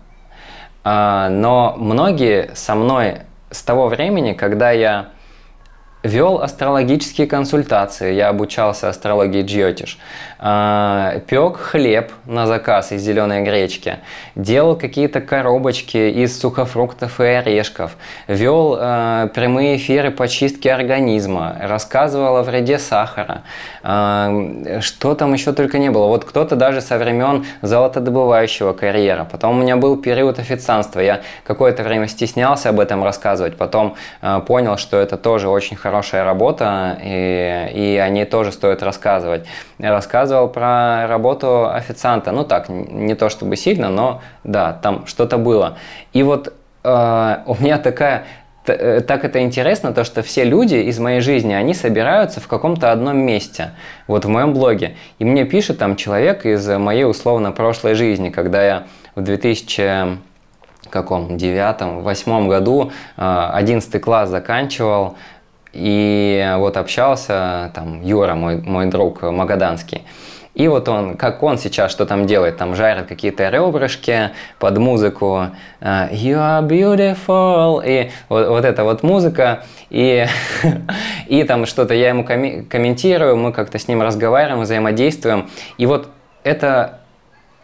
А, 0.85 1.29
но 1.29 1.75
многие 1.77 2.51
со 2.55 2.75
мной 2.75 3.19
с 3.51 3.63
того 3.63 3.89
времени, 3.89 4.33
когда 4.33 4.71
я 4.71 5.09
вел 6.03 6.41
астрологические 6.41 7.27
консультации, 7.27 8.15
я 8.15 8.29
обучался 8.29 8.89
астрологии 8.89 9.43
Джиотиш, 9.43 9.99
пек 10.39 11.57
хлеб 11.57 12.13
на 12.25 12.47
заказ 12.47 12.93
из 12.93 13.03
зеленой 13.03 13.43
гречки, 13.43 13.97
делал 14.37 14.77
какие-то 14.77 15.21
коробочки 15.21 15.97
из 15.97 16.39
сухофруктов 16.39 17.21
и 17.21 17.25
орешков, 17.25 17.97
вел 18.29 18.77
а, 18.79 19.27
прямые 19.29 19.79
эфиры 19.79 20.13
по 20.13 20.29
чистке 20.29 20.73
организма, 20.73 21.57
рассказывал 21.61 22.37
о 22.37 22.45
вреде 22.45 22.79
сахара, 22.79 23.43
а, 23.83 24.81
что 24.81 25.17
там 25.17 25.33
еще 25.33 25.53
только 25.53 25.79
не 25.79 25.91
было. 25.91 26.07
Вот 26.07 26.25
кто-то 26.25 26.55
даже 26.55 26.83
со 26.83 26.99
времен 26.99 27.45
золотодобывающего 27.63 28.75
карьера. 28.75 29.27
Потом 29.29 29.59
у 29.59 29.63
меня 29.63 29.77
был 29.77 29.97
период 29.97 30.39
официанства. 30.39 31.01
Я 31.01 31.23
какое-то 31.45 31.83
время 31.83 32.07
стеснялся 32.07 32.69
об 32.69 32.79
этом 32.79 33.03
рассказывать. 33.03 33.57
Потом 33.57 33.97
понял, 34.47 34.77
что 34.77 34.99
это 34.99 35.17
тоже 35.17 35.49
очень 35.49 35.77
хорошая 35.77 36.25
работа, 36.25 36.99
и, 37.03 37.73
и 37.75 37.97
о 37.97 38.09
ней 38.09 38.25
тоже 38.25 38.53
стоит 38.53 38.83
рассказывать. 38.85 39.47
Рассказывал 39.79 40.28
рассказывал 40.29 40.49
про 40.49 41.07
работу 41.09 41.71
официанта. 41.71 42.33
Ну 42.33 42.45
так, 42.45 42.69
не 42.69 43.15
то 43.15 43.29
чтобы 43.29 43.57
сильно, 43.57 43.89
но 43.89 44.21
да, 44.45 44.73
там 44.73 45.07
что-то 45.07 45.39
было. 45.39 45.79
И 46.13 46.23
вот 46.23 46.53
э, 46.85 47.37
у 47.47 47.55
меня 47.55 47.79
такая 47.79 48.25
э, 48.67 49.01
так 49.01 49.25
это 49.25 49.41
интересно, 49.41 49.93
то 49.93 50.05
что 50.05 50.23
все 50.23 50.45
люди 50.45 50.77
из 50.77 50.99
моей 50.99 51.21
жизни, 51.21 51.55
они 51.55 51.75
собираются 51.75 52.41
в 52.41 52.47
каком-то 52.47 52.93
одном 52.93 53.17
месте, 53.17 53.71
вот 54.07 54.25
в 54.25 54.29
моем 54.29 54.53
блоге. 54.53 54.97
И 55.19 55.25
мне 55.25 55.45
пишет 55.45 55.79
там 55.79 55.97
человек 55.97 56.45
из 56.45 56.69
моей 56.69 57.05
условно 57.05 57.53
прошлой 57.53 57.95
жизни, 57.95 58.31
когда 58.31 58.63
я 58.63 58.83
в 59.15 59.23
2000 59.23 60.19
каком 60.91 61.37
девятом, 61.37 62.03
восьмом 62.03 62.49
году 62.49 62.93
э, 63.17 63.51
одиннадцатый 63.53 64.01
класс 64.01 64.31
заканчивал, 64.31 65.17
и 65.73 66.55
вот 66.57 66.77
общался, 66.77 67.71
там, 67.75 68.03
Юра, 68.03 68.35
мой, 68.35 68.57
мой 68.57 68.87
друг 68.87 69.23
магаданский. 69.23 70.03
И 70.59 70.67
вот 70.67 70.89
он, 70.89 71.17
как 71.17 71.41
он 71.45 71.57
сейчас 71.57 71.93
что 71.93 72.05
там 72.05 72.27
делает, 72.27 72.57
там 72.57 72.75
жарит 72.75 73.07
какие-то 73.07 73.49
ребрышки 73.49 74.31
под 74.59 74.79
музыку 74.79 75.47
uh, 75.81 76.11
You 76.11 76.37
are 76.37 76.67
beautiful, 76.67 77.81
и 77.87 78.11
вот, 78.29 78.49
вот 78.49 78.65
эта 78.65 78.83
вот 78.83 79.05
музыка, 79.05 79.63
и, 79.89 80.27
и 81.29 81.45
там 81.45 81.65
что-то 81.65 81.95
я 81.95 82.09
ему 82.09 82.25
комментирую, 82.25 83.37
мы 83.37 83.53
как-то 83.53 83.79
с 83.79 83.87
ним 83.87 84.03
разговариваем, 84.03 84.63
взаимодействуем, 84.63 85.49
и 85.77 85.87
вот 85.87 86.09
это, 86.43 87.03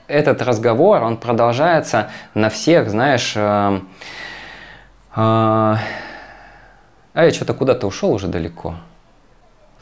этот 0.06 0.40
разговор, 0.42 1.02
он 1.02 1.16
продолжается 1.16 2.10
на 2.34 2.48
всех, 2.48 2.90
знаешь, 2.90 3.32
э, 3.34 3.80
э, 5.16 5.74
а 7.14 7.24
я 7.24 7.30
что-то 7.30 7.54
куда-то 7.54 7.86
ушел 7.86 8.12
уже 8.12 8.28
далеко. 8.28 8.74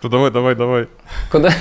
Ну 0.03 0.09
давай, 0.09 0.31
давай, 0.31 0.55
давай. 0.55 0.89
Куда? 1.31 1.51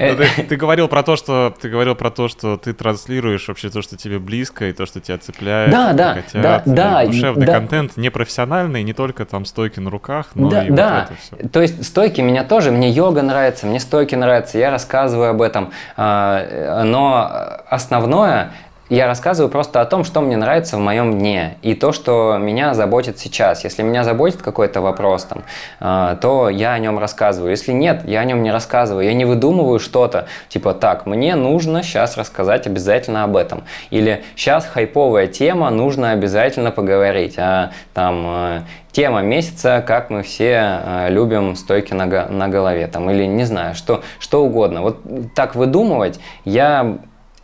Ну, 0.00 0.16
ты, 0.16 0.44
ты 0.48 0.56
говорил 0.56 0.88
про 0.88 1.02
то, 1.02 1.14
что 1.14 1.54
ты 1.60 1.68
говорил 1.68 1.94
про 1.94 2.10
то, 2.10 2.28
что 2.28 2.56
ты 2.56 2.72
транслируешь 2.72 3.46
вообще 3.48 3.68
то, 3.68 3.82
что 3.82 3.98
тебе 3.98 4.18
близко 4.18 4.66
и 4.66 4.72
то, 4.72 4.86
что 4.86 4.98
тебя 5.00 5.18
цепляет. 5.18 5.70
Да, 5.70 5.92
да, 5.92 6.14
хотят, 6.14 6.42
да, 6.42 6.62
да. 6.64 7.04
Душевный 7.04 7.46
да. 7.46 7.52
контент 7.52 7.98
не 7.98 8.10
профессиональный, 8.10 8.82
не 8.82 8.94
только 8.94 9.26
там 9.26 9.44
стойки 9.44 9.78
на 9.78 9.90
руках, 9.90 10.28
но 10.34 10.48
да, 10.48 10.64
и 10.64 10.70
да. 10.70 11.00
вот 11.00 11.04
это 11.04 11.20
все. 11.20 11.48
То 11.48 11.60
есть 11.60 11.84
стойки 11.84 12.22
меня 12.22 12.44
тоже, 12.44 12.70
мне 12.70 12.90
йога 12.90 13.20
нравится, 13.20 13.66
мне 13.66 13.78
стойки 13.78 14.14
нравятся, 14.14 14.56
я 14.56 14.70
рассказываю 14.70 15.30
об 15.30 15.42
этом, 15.42 15.70
а, 15.98 16.82
но 16.84 17.30
основное 17.68 18.52
я 18.90 19.06
рассказываю 19.06 19.50
просто 19.50 19.80
о 19.80 19.86
том, 19.86 20.02
что 20.02 20.20
мне 20.20 20.36
нравится 20.36 20.76
в 20.76 20.80
моем 20.80 21.18
дне 21.18 21.56
и 21.62 21.74
то, 21.74 21.92
что 21.92 22.36
меня 22.38 22.74
заботит 22.74 23.18
сейчас. 23.20 23.62
Если 23.62 23.82
меня 23.82 24.02
заботит 24.02 24.42
какой-то 24.42 24.80
вопрос, 24.80 25.24
там, 25.24 25.44
э, 25.80 26.16
то 26.20 26.48
я 26.48 26.72
о 26.72 26.78
нем 26.80 26.98
рассказываю. 26.98 27.52
Если 27.52 27.70
нет, 27.70 28.02
я 28.04 28.20
о 28.20 28.24
нем 28.24 28.42
не 28.42 28.50
рассказываю. 28.50 29.04
Я 29.04 29.14
не 29.14 29.24
выдумываю 29.24 29.78
что-то, 29.78 30.26
типа, 30.48 30.74
так, 30.74 31.06
мне 31.06 31.36
нужно 31.36 31.84
сейчас 31.84 32.16
рассказать 32.16 32.66
обязательно 32.66 33.22
об 33.22 33.36
этом. 33.36 33.62
Или 33.90 34.24
сейчас 34.34 34.66
хайповая 34.66 35.28
тема, 35.28 35.70
нужно 35.70 36.10
обязательно 36.10 36.72
поговорить. 36.72 37.38
А 37.38 37.70
там 37.94 38.24
э, 38.26 38.60
тема 38.90 39.22
месяца, 39.22 39.84
как 39.86 40.10
мы 40.10 40.24
все 40.24 40.80
э, 40.84 41.06
любим 41.10 41.54
стойки 41.54 41.94
на, 41.94 42.08
голове, 42.48 42.88
там, 42.88 43.08
или 43.08 43.24
не 43.24 43.44
знаю, 43.44 43.76
что, 43.76 44.02
что 44.18 44.44
угодно. 44.44 44.82
Вот 44.82 44.98
так 45.36 45.54
выдумывать 45.54 46.18
я 46.44 46.98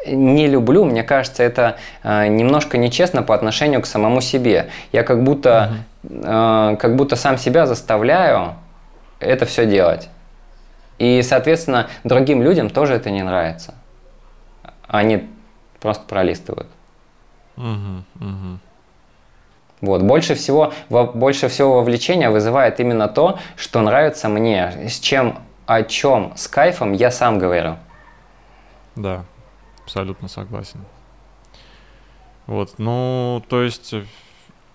не 0.07 0.47
люблю, 0.47 0.85
мне 0.85 1.03
кажется, 1.03 1.43
это 1.43 1.77
э, 2.03 2.29
немножко 2.29 2.79
нечестно 2.79 3.23
по 3.23 3.35
отношению 3.35 3.83
к 3.83 3.87
самому 3.87 4.21
себе. 4.21 4.71
Я 4.93 5.03
как 5.03 5.23
будто, 5.23 5.73
э, 6.05 6.77
как 6.79 6.97
будто 6.97 7.17
сам 7.17 7.39
себя 7.39 7.67
заставляю 7.67 8.55
это 9.21 9.47
все 9.47 9.67
делать. 9.67 10.09
И, 10.99 11.23
соответственно, 11.23 11.89
другим 12.05 12.43
людям 12.43 12.71
тоже 12.71 12.95
это 12.95 13.11
не 13.11 13.23
нравится. 13.23 13.75
Они 14.87 15.29
просто 15.81 16.05
пролистывают. 16.07 16.69
Угу, 17.57 18.05
угу. 18.21 18.59
Вот. 19.81 20.03
Больше, 20.03 20.35
всего, 20.35 20.73
больше 20.89 21.49
всего 21.49 21.75
вовлечения 21.75 22.31
вызывает 22.31 22.81
именно 22.81 23.09
то, 23.09 23.39
что 23.57 23.83
нравится 23.83 24.29
мне, 24.29 24.89
с 24.89 24.99
чем, 24.99 25.39
о 25.67 25.83
чем, 25.83 26.33
с 26.37 26.49
кайфом 26.49 26.93
я 26.93 27.11
сам 27.11 27.39
говорю. 27.39 27.77
Да, 28.95 29.25
абсолютно 29.87 30.29
согласен. 30.29 30.81
Вот, 32.47 32.75
ну, 32.79 33.43
то 33.49 33.63
есть 33.63 33.95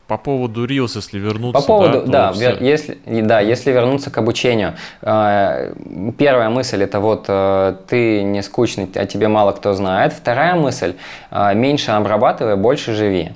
по 0.08 0.18
поводу 0.18 0.66
Reels, 0.66 0.92
если 0.96 1.20
вернуться, 1.20 1.62
по 1.62 1.68
поводу, 1.68 2.04
да, 2.06 2.28
да, 2.28 2.34
все... 2.34 2.58
если, 2.60 2.98
да, 3.06 3.40
если 3.40 3.72
вернуться 3.72 4.10
к 4.10 4.18
обучению, 4.18 4.74
э, 5.02 5.74
первая 6.18 6.50
мысль 6.50 6.84
это 6.84 7.00
вот 7.00 7.26
э, 7.28 7.76
ты 7.88 8.24
не 8.24 8.42
скучный, 8.42 8.90
а 8.96 9.06
тебе 9.06 9.28
мало 9.28 9.52
кто 9.52 9.74
знает. 9.74 10.14
Вторая 10.14 10.56
мысль 10.56 10.96
э, 11.30 11.56
меньше 11.56 11.92
обрабатывай, 11.92 12.56
больше 12.56 12.94
живи. 12.94 13.32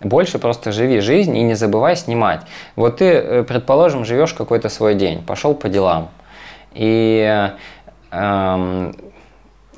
Больше 0.00 0.38
просто 0.38 0.72
живи 0.72 1.00
жизнь 1.00 1.36
и 1.36 1.42
не 1.42 1.54
забывай 1.54 1.96
снимать. 1.96 2.42
Вот 2.76 2.98
ты, 2.98 3.42
предположим, 3.42 4.04
живешь 4.04 4.32
какой-то 4.32 4.68
свой 4.68 4.94
день, 4.94 5.22
пошел 5.22 5.54
по 5.54 5.68
делам 5.68 6.10
и 6.74 7.50
э, 8.10 8.92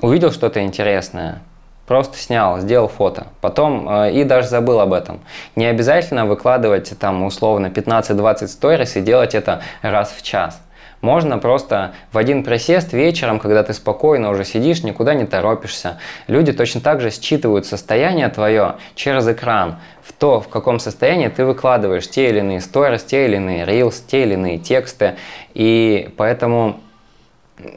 увидел 0.00 0.32
что-то 0.32 0.62
интересное, 0.62 1.42
просто 1.86 2.16
снял, 2.18 2.60
сделал 2.60 2.88
фото, 2.88 3.26
потом 3.40 3.88
э, 3.88 4.12
и 4.12 4.24
даже 4.24 4.48
забыл 4.48 4.80
об 4.80 4.92
этом. 4.92 5.20
Не 5.56 5.66
обязательно 5.66 6.26
выкладывать 6.26 6.92
там 6.98 7.22
условно 7.24 7.66
15-20 7.66 8.46
сторис 8.48 8.96
и 8.96 9.00
делать 9.00 9.34
это 9.34 9.62
раз 9.82 10.12
в 10.16 10.22
час. 10.22 10.60
Можно 11.00 11.38
просто 11.38 11.92
в 12.12 12.18
один 12.18 12.44
присест 12.44 12.92
вечером, 12.92 13.38
когда 13.38 13.62
ты 13.62 13.72
спокойно 13.72 14.30
уже 14.30 14.44
сидишь, 14.44 14.82
никуда 14.82 15.14
не 15.14 15.24
торопишься. 15.24 15.98
Люди 16.26 16.52
точно 16.52 16.82
так 16.82 17.00
же 17.00 17.10
считывают 17.10 17.64
состояние 17.64 18.28
твое 18.28 18.76
через 18.94 19.26
экран, 19.26 19.76
в 20.02 20.12
то, 20.12 20.40
в 20.40 20.48
каком 20.48 20.78
состоянии 20.78 21.28
ты 21.28 21.46
выкладываешь 21.46 22.08
те 22.08 22.28
или 22.28 22.40
иные 22.40 22.60
сторис, 22.60 23.02
те 23.02 23.24
или 23.24 23.36
иные 23.36 23.64
рилс, 23.64 24.00
те 24.00 24.24
или 24.24 24.34
иные 24.34 24.58
тексты. 24.58 25.16
И 25.54 26.12
поэтому 26.18 26.80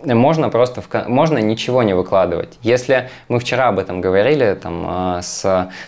можно 0.05 0.49
просто 0.49 0.81
в, 0.81 1.07
можно 1.07 1.37
ничего 1.37 1.83
не 1.83 1.93
выкладывать. 1.93 2.57
Если 2.61 3.09
мы 3.27 3.39
вчера 3.39 3.69
об 3.69 3.79
этом 3.79 4.01
говорили 4.01 4.57
там, 4.61 4.85
а, 4.87 5.21
с, 5.21 5.41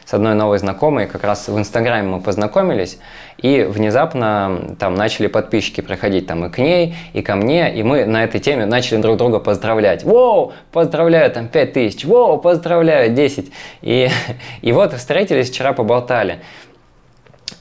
с 0.05 0.13
одной 0.13 0.35
новой 0.35 0.57
знакомой, 0.57 1.07
как 1.07 1.23
раз 1.23 1.47
в 1.47 1.57
Инстаграме 1.57 2.07
мы 2.07 2.21
познакомились, 2.21 2.97
и 3.37 3.63
внезапно 3.63 4.75
там 4.79 4.95
начали 4.95 5.27
подписчики 5.27 5.81
приходить 5.81 6.27
там 6.27 6.45
и 6.45 6.49
к 6.49 6.57
ней, 6.57 6.95
и 7.13 7.21
ко 7.21 7.35
мне, 7.35 7.73
и 7.75 7.83
мы 7.83 8.05
на 8.05 8.23
этой 8.23 8.39
теме 8.39 8.65
начали 8.65 9.01
друг 9.01 9.17
друга 9.17 9.39
поздравлять. 9.39 10.03
Воу, 10.03 10.53
поздравляю, 10.71 11.31
там 11.31 11.47
5 11.47 11.73
тысяч, 11.73 12.05
воу, 12.05 12.37
поздравляю, 12.37 13.13
10. 13.13 13.51
И, 13.81 14.09
и 14.61 14.71
вот 14.71 14.93
встретились 14.93 15.49
вчера, 15.49 15.73
поболтали. 15.73 16.41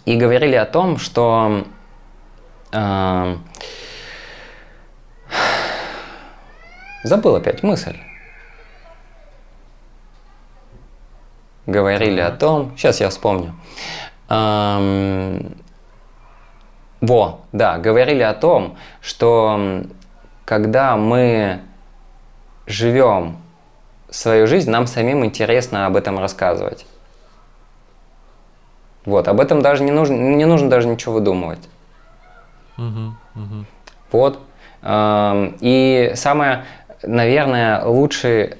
И 0.05 0.17
говорили 0.17 0.55
о 0.55 0.65
том, 0.65 0.99
что 0.99 1.65
э, 2.73 3.37
Забыл 7.05 7.37
опять 7.37 7.63
мысль. 7.63 7.99
Говорили 11.67 12.21
о 12.21 12.31
том, 12.31 12.73
сейчас 12.77 12.99
я 13.01 13.11
вспомню. 13.11 13.55
Эм, 14.31 15.55
во, 17.03 17.43
да, 17.53 17.77
говорили 17.77 18.23
о 18.23 18.33
том, 18.33 18.79
что 19.03 19.85
когда 20.47 20.97
мы 20.97 21.61
живем 22.67 23.37
свою 24.09 24.47
жизнь, 24.47 24.71
нам 24.71 24.87
самим 24.87 25.27
интересно 25.27 25.85
об 25.85 25.97
этом 25.97 26.19
рассказывать. 26.19 26.87
Вот, 29.05 29.29
об 29.29 29.41
этом 29.41 29.61
даже 29.61 29.83
не 29.83 29.93
нужно, 29.93 30.15
не 30.15 30.47
нужно 30.47 30.71
даже 30.71 30.89
ничего 30.89 31.15
выдумывать. 31.15 31.69
Угу, 32.79 33.15
угу. 33.35 33.65
Вот. 34.11 34.41
И 34.87 36.13
самое 36.15 36.65
наверное, 37.07 37.85
лучший 37.85 38.55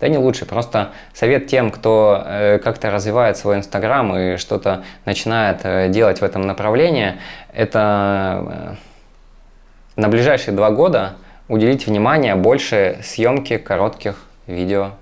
Да 0.00 0.06
не 0.08 0.16
лучший, 0.16 0.46
просто 0.46 0.92
совет 1.12 1.48
тем, 1.48 1.72
кто 1.72 2.22
э, 2.24 2.58
как-то 2.58 2.90
развивает 2.90 3.36
свой 3.36 3.56
Инстаграм 3.56 4.16
и 4.16 4.36
что-то 4.36 4.84
начинает 5.04 5.60
э, 5.64 5.88
делать 5.88 6.20
в 6.20 6.24
этом 6.24 6.42
направлении, 6.42 7.14
это 7.52 8.44
э, 8.48 8.74
на 9.96 10.08
ближайшие 10.08 10.54
два 10.54 10.70
года 10.70 11.14
уделить 11.48 11.86
внимание 11.88 12.36
больше 12.36 13.00
съемке 13.02 13.58
коротких 13.58 14.24
видео 14.46 14.92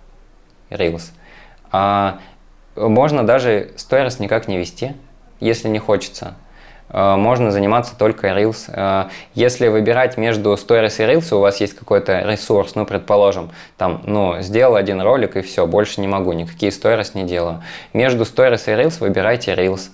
Reels. 0.71 1.11
А 1.71 2.19
можно 2.75 3.23
даже 3.23 3.73
сторис 3.77 4.19
никак 4.19 4.49
не 4.49 4.57
вести, 4.57 4.95
если 5.41 5.69
не 5.69 5.79
хочется. 5.79 6.35
А, 6.89 7.17
можно 7.17 7.51
заниматься 7.51 7.97
только 7.97 8.29
Reels. 8.29 8.71
А, 8.73 9.09
если 9.35 9.69
выбирать 9.69 10.17
между 10.17 10.53
Stories 10.55 10.97
и 10.99 11.15
Reels, 11.15 11.35
у 11.35 11.41
вас 11.41 11.61
есть 11.61 11.75
какой-то 11.75 12.21
ресурс, 12.21 12.75
ну, 12.75 12.87
предположим, 12.87 13.51
там, 13.77 14.03
ну, 14.05 14.41
сделал 14.41 14.77
один 14.77 15.01
ролик 15.01 15.37
и 15.37 15.43
все, 15.43 15.67
больше 15.67 16.01
не 16.01 16.09
могу, 16.09 16.33
никакие 16.33 16.71
Stories 16.71 17.11
не 17.15 17.25
делаю. 17.25 17.63
Между 17.93 18.25
Stories 18.25 18.63
и 18.67 18.83
Reels 18.83 19.01
выбирайте 19.01 19.55
Reels. 19.55 19.91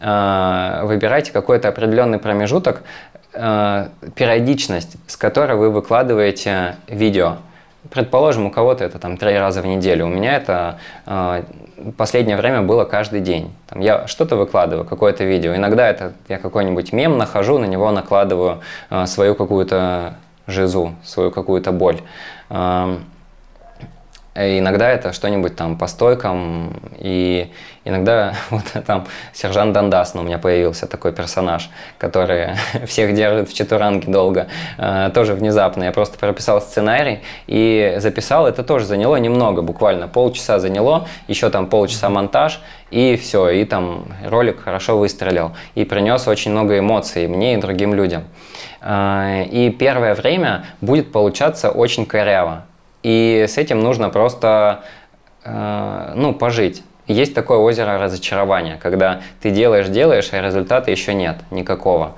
А, 0.00 0.84
выбирайте 0.84 1.32
какой-то 1.32 1.68
определенный 1.68 2.18
промежуток, 2.18 2.82
периодичность, 3.32 4.96
с 5.06 5.16
которой 5.16 5.56
вы 5.56 5.70
выкладываете 5.70 6.74
видео. 6.88 7.36
Предположим, 7.88 8.46
у 8.46 8.50
кого-то 8.50 8.84
это 8.84 8.98
там 8.98 9.16
три 9.16 9.38
раза 9.38 9.62
в 9.62 9.66
неделю. 9.66 10.04
У 10.04 10.08
меня 10.08 10.36
это 10.36 10.78
э, 11.06 11.42
последнее 11.96 12.36
время 12.36 12.60
было 12.60 12.84
каждый 12.84 13.20
день. 13.20 13.52
Там, 13.66 13.80
я 13.80 14.06
что-то 14.06 14.36
выкладываю, 14.36 14.84
какое-то 14.84 15.24
видео. 15.24 15.54
Иногда 15.56 15.88
это 15.88 16.12
я 16.28 16.38
какой-нибудь 16.38 16.92
мем 16.92 17.16
нахожу, 17.16 17.58
на 17.58 17.64
него 17.64 17.90
накладываю 17.90 18.60
э, 18.90 19.06
свою 19.06 19.34
какую-то 19.34 20.16
жизу, 20.46 20.94
свою 21.02 21.30
какую-то 21.30 21.72
боль. 21.72 22.00
Э, 22.50 22.98
иногда 24.58 24.90
это 24.90 25.12
что-нибудь 25.12 25.56
там 25.56 25.76
по 25.76 25.86
стойкам, 25.86 26.80
и 26.98 27.50
иногда 27.84 28.34
вот 28.50 28.64
там 28.86 29.06
сержант 29.32 29.72
Дандас, 29.72 30.14
ну, 30.14 30.22
у 30.22 30.24
меня 30.24 30.38
появился 30.38 30.86
такой 30.86 31.12
персонаж, 31.12 31.70
который 31.98 32.50
всех 32.86 33.14
держит 33.14 33.48
в 33.48 33.54
четуранге 33.54 34.10
долго, 34.10 34.48
э, 34.78 35.10
тоже 35.14 35.34
внезапно. 35.34 35.84
Я 35.84 35.92
просто 35.92 36.18
прописал 36.18 36.60
сценарий 36.60 37.20
и 37.46 37.96
записал, 37.98 38.46
это 38.46 38.62
тоже 38.62 38.84
заняло 38.86 39.16
немного, 39.16 39.62
буквально 39.62 40.08
полчаса 40.08 40.58
заняло, 40.58 41.08
еще 41.28 41.50
там 41.50 41.66
полчаса 41.66 42.08
монтаж, 42.08 42.60
и 42.90 43.16
все, 43.16 43.48
и 43.50 43.64
там 43.64 44.06
ролик 44.26 44.62
хорошо 44.62 44.98
выстрелил, 44.98 45.52
и 45.74 45.84
принес 45.84 46.26
очень 46.26 46.50
много 46.50 46.78
эмоций 46.78 47.28
мне 47.28 47.54
и 47.54 47.56
другим 47.56 47.94
людям. 47.94 48.24
Э, 48.80 49.44
и 49.44 49.70
первое 49.70 50.14
время 50.14 50.64
будет 50.80 51.12
получаться 51.12 51.70
очень 51.70 52.06
коряво, 52.06 52.64
и 53.02 53.46
с 53.48 53.58
этим 53.58 53.80
нужно 53.80 54.10
просто 54.10 54.84
э, 55.44 56.12
ну, 56.16 56.34
пожить. 56.34 56.82
Есть 57.06 57.34
такое 57.34 57.58
озеро 57.58 57.98
разочарования, 57.98 58.78
когда 58.80 59.22
ты 59.40 59.50
делаешь, 59.50 59.88
делаешь, 59.88 60.28
а 60.32 60.40
результата 60.40 60.90
еще 60.90 61.12
нет 61.14 61.38
никакого. 61.50 62.12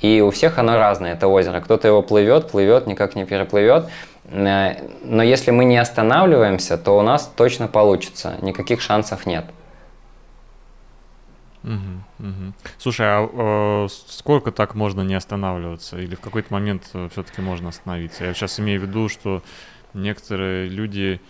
И 0.00 0.20
у 0.20 0.30
всех 0.30 0.58
оно 0.58 0.76
разное, 0.76 1.14
это 1.14 1.28
озеро. 1.28 1.60
Кто-то 1.60 1.88
его 1.88 2.02
плывет, 2.02 2.50
плывет, 2.50 2.86
никак 2.86 3.14
не 3.14 3.24
переплывет. 3.24 3.86
Э, 4.24 4.74
но 5.02 5.22
если 5.22 5.50
мы 5.50 5.64
не 5.64 5.78
останавливаемся, 5.78 6.76
то 6.76 6.98
у 6.98 7.02
нас 7.02 7.32
точно 7.36 7.68
получится. 7.68 8.36
Никаких 8.42 8.80
шансов 8.80 9.26
нет. 9.26 9.44
Угу, 11.64 12.28
угу. 12.28 12.52
Слушай, 12.78 13.06
а 13.08 13.86
э, 13.86 13.88
сколько 14.08 14.52
так 14.52 14.74
можно 14.74 15.00
не 15.00 15.14
останавливаться? 15.14 15.98
Или 15.98 16.14
в 16.14 16.20
какой-то 16.20 16.52
момент 16.52 16.90
э, 16.92 17.08
все-таки 17.10 17.40
можно 17.40 17.70
остановиться? 17.70 18.24
Я 18.24 18.34
сейчас 18.34 18.60
имею 18.60 18.80
в 18.80 18.84
виду, 18.84 19.08
что 19.08 19.42
некоторые 19.94 20.68
люди 20.68 21.20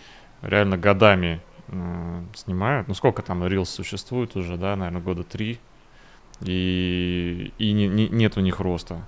реально 0.41 0.77
годами 0.77 1.41
э, 1.67 2.23
снимают. 2.35 2.87
Ну, 2.87 2.93
сколько 2.93 3.21
там 3.21 3.43
Reels 3.43 3.65
существует 3.65 4.35
уже, 4.35 4.57
да, 4.57 4.75
наверное, 4.75 5.01
года 5.01 5.23
три. 5.23 5.59
И, 6.41 7.53
и 7.57 7.71
не, 7.71 7.87
не, 7.87 8.09
нет 8.09 8.37
у 8.37 8.41
них 8.41 8.59
роста. 8.59 9.05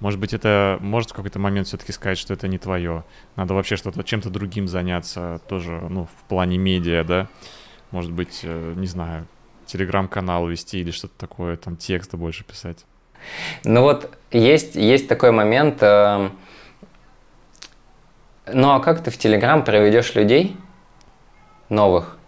Может 0.00 0.18
быть, 0.18 0.34
это 0.34 0.78
может 0.80 1.10
в 1.10 1.14
какой-то 1.14 1.38
момент 1.38 1.68
все-таки 1.68 1.92
сказать, 1.92 2.18
что 2.18 2.34
это 2.34 2.48
не 2.48 2.58
твое. 2.58 3.04
Надо 3.36 3.54
вообще 3.54 3.76
что-то 3.76 4.02
чем-то 4.02 4.28
другим 4.28 4.66
заняться, 4.66 5.40
тоже, 5.48 5.86
ну, 5.88 6.06
в 6.06 6.28
плане 6.28 6.58
медиа, 6.58 7.04
да. 7.04 7.28
Может 7.90 8.12
быть, 8.12 8.40
э, 8.42 8.74
не 8.76 8.86
знаю, 8.86 9.26
телеграм-канал 9.66 10.48
вести 10.48 10.80
или 10.80 10.90
что-то 10.90 11.14
такое, 11.16 11.56
там 11.56 11.76
тексты 11.76 12.16
больше 12.16 12.44
писать. 12.44 12.84
Ну 13.64 13.82
вот 13.82 14.18
есть, 14.30 14.74
есть 14.74 15.08
такой 15.08 15.30
момент, 15.30 15.78
э, 15.80 16.30
ну 18.52 18.72
а 18.72 18.80
как 18.80 19.02
ты 19.02 19.10
в 19.10 19.18
Телеграм 19.18 19.64
проведешь 19.64 20.14
людей 20.14 20.56
новых? 21.68 22.18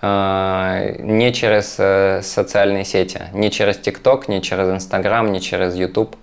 Э, 0.00 0.96
не 1.00 1.32
через 1.32 1.76
э, 1.78 2.20
социальные 2.22 2.84
сети, 2.84 3.22
не 3.32 3.50
через 3.50 3.78
ТикТок, 3.78 4.28
не 4.28 4.40
через 4.40 4.68
Инстаграм, 4.68 5.32
не 5.32 5.40
через 5.40 5.74
Ютуб. 5.74 6.14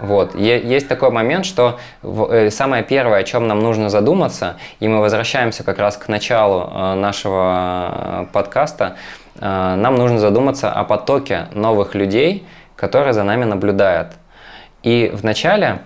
Вот. 0.00 0.36
Есть 0.36 0.86
такой 0.86 1.10
момент, 1.10 1.44
что 1.44 1.80
э, 2.02 2.50
самое 2.50 2.84
первое, 2.84 3.18
о 3.18 3.24
чем 3.24 3.48
нам 3.48 3.58
нужно 3.58 3.90
задуматься, 3.90 4.58
и 4.78 4.86
мы 4.86 5.00
возвращаемся 5.00 5.64
как 5.64 5.80
раз 5.80 5.96
к 5.96 6.06
началу 6.06 6.94
нашего 6.94 8.28
подкаста, 8.32 8.96
нам 9.40 9.96
нужно 9.96 10.18
задуматься 10.18 10.70
о 10.70 10.84
потоке 10.84 11.46
новых 11.52 11.96
людей, 11.96 12.46
которые 12.76 13.12
за 13.12 13.24
нами 13.24 13.44
наблюдают. 13.44 14.12
И 14.82 15.10
вначале 15.12 15.80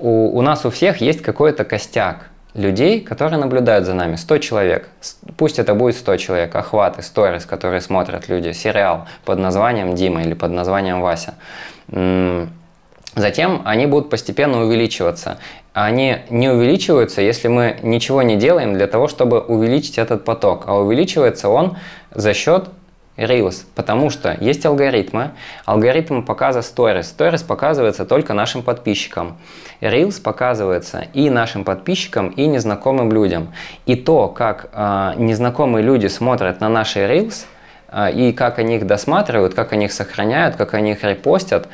у, 0.00 0.36
у 0.36 0.42
нас 0.42 0.64
у 0.64 0.70
всех 0.70 1.00
есть 1.00 1.22
какой-то 1.22 1.64
костяк 1.64 2.28
людей, 2.54 3.00
которые 3.00 3.38
наблюдают 3.38 3.86
за 3.86 3.94
нами. 3.94 4.16
100 4.16 4.38
человек. 4.38 4.88
Пусть 5.36 5.58
это 5.58 5.74
будет 5.74 5.96
100 5.96 6.16
человек. 6.16 6.54
Охваты, 6.54 7.02
сторис, 7.02 7.46
которые 7.46 7.80
смотрят 7.80 8.28
люди. 8.28 8.52
Сериал 8.52 9.06
под 9.24 9.38
названием 9.38 9.94
Дима 9.94 10.22
или 10.22 10.34
под 10.34 10.52
названием 10.52 11.00
Вася. 11.00 11.34
Затем 13.14 13.62
они 13.64 13.86
будут 13.86 14.10
постепенно 14.10 14.62
увеличиваться. 14.62 15.38
Они 15.74 16.18
не 16.30 16.48
увеличиваются, 16.48 17.20
если 17.20 17.48
мы 17.48 17.78
ничего 17.82 18.22
не 18.22 18.36
делаем 18.36 18.74
для 18.74 18.86
того, 18.86 19.08
чтобы 19.08 19.40
увеличить 19.40 19.98
этот 19.98 20.24
поток. 20.24 20.64
А 20.66 20.74
увеличивается 20.74 21.48
он 21.48 21.76
за 22.10 22.34
счет 22.34 22.68
Reels, 23.16 23.64
потому 23.74 24.10
что 24.10 24.36
есть 24.40 24.64
алгоритмы, 24.64 25.32
алгоритм 25.64 26.22
показа 26.22 26.60
Stories. 26.60 27.14
Stories 27.16 27.44
показывается 27.44 28.04
только 28.04 28.32
нашим 28.32 28.62
подписчикам. 28.62 29.38
Reels 29.80 30.20
показывается 30.22 31.06
и 31.12 31.28
нашим 31.28 31.64
подписчикам, 31.64 32.28
и 32.28 32.46
незнакомым 32.46 33.12
людям. 33.12 33.52
И 33.84 33.96
то, 33.96 34.28
как 34.28 34.70
э, 34.72 35.12
незнакомые 35.16 35.84
люди 35.84 36.06
смотрят 36.06 36.60
на 36.60 36.68
наши 36.68 37.00
Reels, 37.00 37.44
э, 37.88 38.12
и 38.12 38.32
как 38.32 38.58
они 38.58 38.76
их 38.76 38.86
досматривают, 38.86 39.54
как 39.54 39.72
они 39.72 39.86
их 39.86 39.92
сохраняют, 39.92 40.56
как 40.56 40.72
они 40.74 40.92
их 40.92 41.04
репостят, 41.04 41.68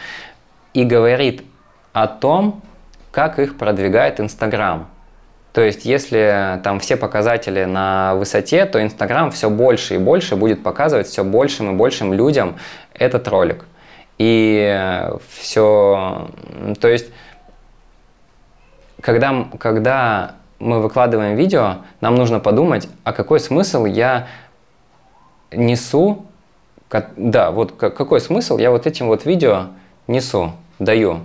и 0.75 0.85
говорит 0.85 1.45
о 1.93 2.09
том, 2.09 2.63
как 3.13 3.39
их 3.39 3.57
продвигает 3.57 4.21
Инстаграм. 4.21 4.89
То 5.59 5.65
есть, 5.65 5.85
если 5.85 6.61
там 6.63 6.79
все 6.79 6.97
показатели 6.97 7.65
на 7.65 8.15
высоте, 8.15 8.65
то 8.65 8.81
Инстаграм 8.81 9.33
все 9.33 9.51
больше 9.51 9.97
и 9.97 9.99
больше 9.99 10.37
будет 10.37 10.63
показывать 10.63 11.09
все 11.09 11.25
большим 11.25 11.73
и 11.73 11.75
большим 11.75 12.13
людям 12.13 12.59
этот 12.95 13.27
ролик. 13.27 13.65
И 14.19 15.03
все, 15.29 16.29
то 16.81 16.87
есть, 16.87 17.07
когда, 19.01 19.49
когда 19.59 20.37
мы 20.61 20.81
выкладываем 20.81 21.35
видео, 21.35 21.79
нам 22.01 22.15
нужно 22.15 22.39
подумать, 22.39 22.89
а 23.03 23.13
какой 23.13 23.41
смысл 23.41 23.85
я 23.85 24.29
несу, 25.51 26.25
да, 27.17 27.51
вот 27.51 27.73
какой 27.73 28.21
смысл 28.21 28.59
я 28.59 28.71
вот 28.71 28.87
этим 28.87 29.09
вот 29.09 29.25
видео 29.25 29.71
несу, 30.07 30.53
даю. 30.79 31.19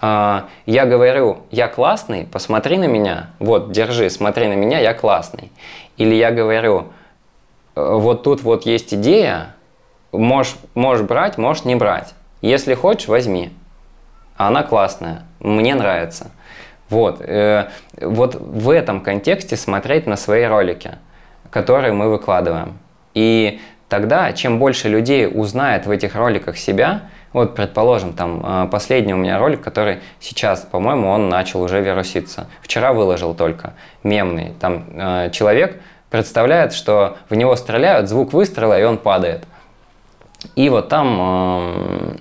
А, 0.00 0.48
я 0.66 0.84
говорю, 0.84 1.38
я 1.50 1.68
классный, 1.68 2.26
посмотри 2.30 2.76
на 2.78 2.86
меня, 2.86 3.30
вот, 3.38 3.72
держи, 3.72 4.10
смотри 4.10 4.46
на 4.48 4.54
меня, 4.54 4.78
я 4.78 4.92
классный. 4.92 5.50
Или 5.96 6.14
я 6.14 6.30
говорю, 6.30 6.88
«Э, 7.74 7.94
вот 7.94 8.22
тут 8.22 8.42
вот 8.42 8.66
есть 8.66 8.92
идея, 8.92 9.54
можешь, 10.12 10.56
можешь 10.74 11.06
брать, 11.06 11.38
можешь 11.38 11.64
не 11.64 11.74
брать. 11.76 12.14
Если 12.42 12.74
хочешь, 12.74 13.08
возьми. 13.08 13.50
Она 14.36 14.62
классная, 14.62 15.22
мне 15.40 15.74
нравится. 15.74 16.30
Вот, 16.90 17.20
э, 17.20 17.68
вот 17.98 18.34
в 18.34 18.70
этом 18.70 19.00
контексте 19.00 19.56
смотреть 19.56 20.06
на 20.06 20.16
свои 20.16 20.44
ролики, 20.44 20.92
которые 21.50 21.92
мы 21.92 22.10
выкладываем. 22.10 22.78
И 23.14 23.60
тогда, 23.88 24.32
чем 24.34 24.58
больше 24.58 24.88
людей 24.88 25.26
узнает 25.26 25.86
в 25.86 25.90
этих 25.90 26.14
роликах 26.14 26.58
себя, 26.58 27.02
вот, 27.36 27.54
предположим, 27.54 28.14
там 28.14 28.40
а, 28.42 28.66
последний 28.66 29.12
у 29.12 29.18
меня 29.18 29.38
ролик, 29.38 29.60
который 29.60 29.98
сейчас, 30.20 30.60
по-моему, 30.60 31.10
он 31.10 31.28
начал 31.28 31.60
уже 31.60 31.82
вируситься. 31.82 32.46
Вчера 32.62 32.94
выложил 32.94 33.34
только, 33.34 33.74
мемный. 34.02 34.54
Там 34.58 34.86
э, 34.94 35.28
человек 35.32 35.78
представляет, 36.08 36.72
что 36.72 37.18
в 37.28 37.34
него 37.34 37.54
стреляют, 37.56 38.08
звук 38.08 38.32
выстрела, 38.32 38.80
и 38.80 38.84
он 38.84 38.96
падает. 38.96 39.44
И 40.54 40.70
вот 40.70 40.88
там 40.88 41.18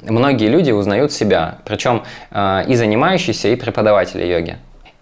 э, 0.05 0.11
многие 0.11 0.49
люди 0.49 0.71
узнают 0.71 1.13
себя, 1.13 1.59
причем 1.63 2.03
э, 2.31 2.65
и 2.67 2.75
занимающиеся, 2.75 3.47
и 3.47 3.55
преподаватели 3.55 4.25
йоги. 4.25 4.57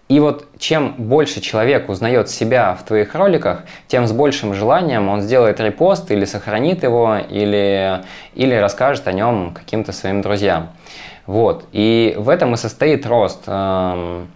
И 0.08 0.20
вот 0.20 0.46
чем 0.58 0.94
больше 0.98 1.40
человек 1.40 1.88
узнает 1.88 2.28
себя 2.28 2.74
в 2.74 2.84
твоих 2.84 3.14
роликах, 3.14 3.62
тем 3.88 4.06
с 4.06 4.12
большим 4.12 4.52
желанием 4.52 5.08
он 5.08 5.22
сделает 5.22 5.60
репост 5.60 6.10
или 6.10 6.26
сохранит 6.26 6.82
его, 6.82 7.16
или, 7.30 8.02
или 8.34 8.54
расскажет 8.54 9.08
о 9.08 9.12
нем 9.12 9.54
каким-то 9.54 9.92
своим 9.92 10.20
друзьям. 10.20 10.68
Вот. 11.26 11.64
И 11.72 12.14
в 12.18 12.28
этом 12.28 12.52
и 12.52 12.56
состоит 12.58 13.06
рост. 13.06 13.44
Эм, 13.46 14.28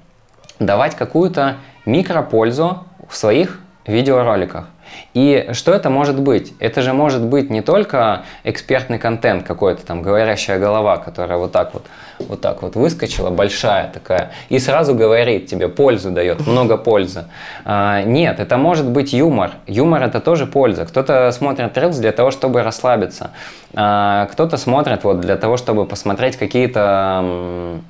давать 0.59 0.97
какую-то 0.97 1.57
микропользу 1.85 2.85
в 3.09 3.15
своих 3.15 3.61
видеороликах. 3.87 4.69
И 5.15 5.51
что 5.53 5.73
это 5.73 5.91
может 5.91 6.19
быть? 6.21 6.55
Это 6.61 6.83
же 6.83 6.93
может 6.93 7.23
быть 7.23 7.51
не 7.51 7.61
только 7.61 8.25
экспертный 8.45 8.99
контент 8.99 9.47
какой-то 9.47 9.85
там, 9.85 10.03
говорящая 10.03 10.59
голова, 10.59 10.97
которая 10.97 11.39
вот 11.39 11.53
так 11.53 11.75
вот, 11.75 11.85
вот 12.19 12.41
так 12.41 12.63
вот 12.63 12.77
выскочила, 12.77 13.31
большая 13.31 13.91
такая, 13.93 14.33
и 14.49 14.59
сразу 14.59 14.95
говорит 14.95 15.47
тебе, 15.47 15.69
пользу 15.69 16.11
дает, 16.11 16.47
много 16.47 16.77
пользы. 16.77 17.25
А, 17.65 18.03
нет, 18.03 18.41
это 18.41 18.57
может 18.57 18.87
быть 18.87 19.13
юмор. 19.13 19.53
Юмор 19.67 20.03
это 20.03 20.21
тоже 20.21 20.47
польза. 20.47 20.85
Кто-то 20.87 21.31
смотрит 21.33 21.77
Reels 21.77 22.01
для 22.01 22.13
того, 22.13 22.31
чтобы 22.31 22.63
расслабиться. 22.63 23.31
А, 23.75 24.27
кто-то 24.33 24.57
смотрит 24.57 25.05
вот 25.05 25.21
для 25.21 25.37
того, 25.37 25.57
чтобы 25.57 25.87
посмотреть 25.87 26.37
какие-то 26.37 27.81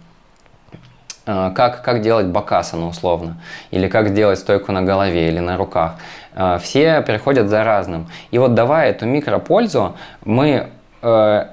а, 1.27 1.51
как, 1.51 1.83
как 1.83 2.01
делать 2.01 2.27
бакасану 2.27 2.89
условно, 2.89 3.37
или 3.71 3.87
как 3.89 4.09
сделать 4.09 4.39
стойку 4.39 4.73
на 4.73 4.83
голове 4.83 5.29
или 5.29 5.41
на 5.41 5.57
руках. 5.57 5.97
А, 6.35 6.59
все 6.59 7.03
приходят 7.03 7.49
за 7.49 7.65
разным. 7.65 8.09
И 8.31 8.39
вот 8.39 8.55
давая 8.55 8.91
эту 8.91 9.05
микропользу, 9.05 9.97
мы, 10.25 10.69
э, 11.03 11.47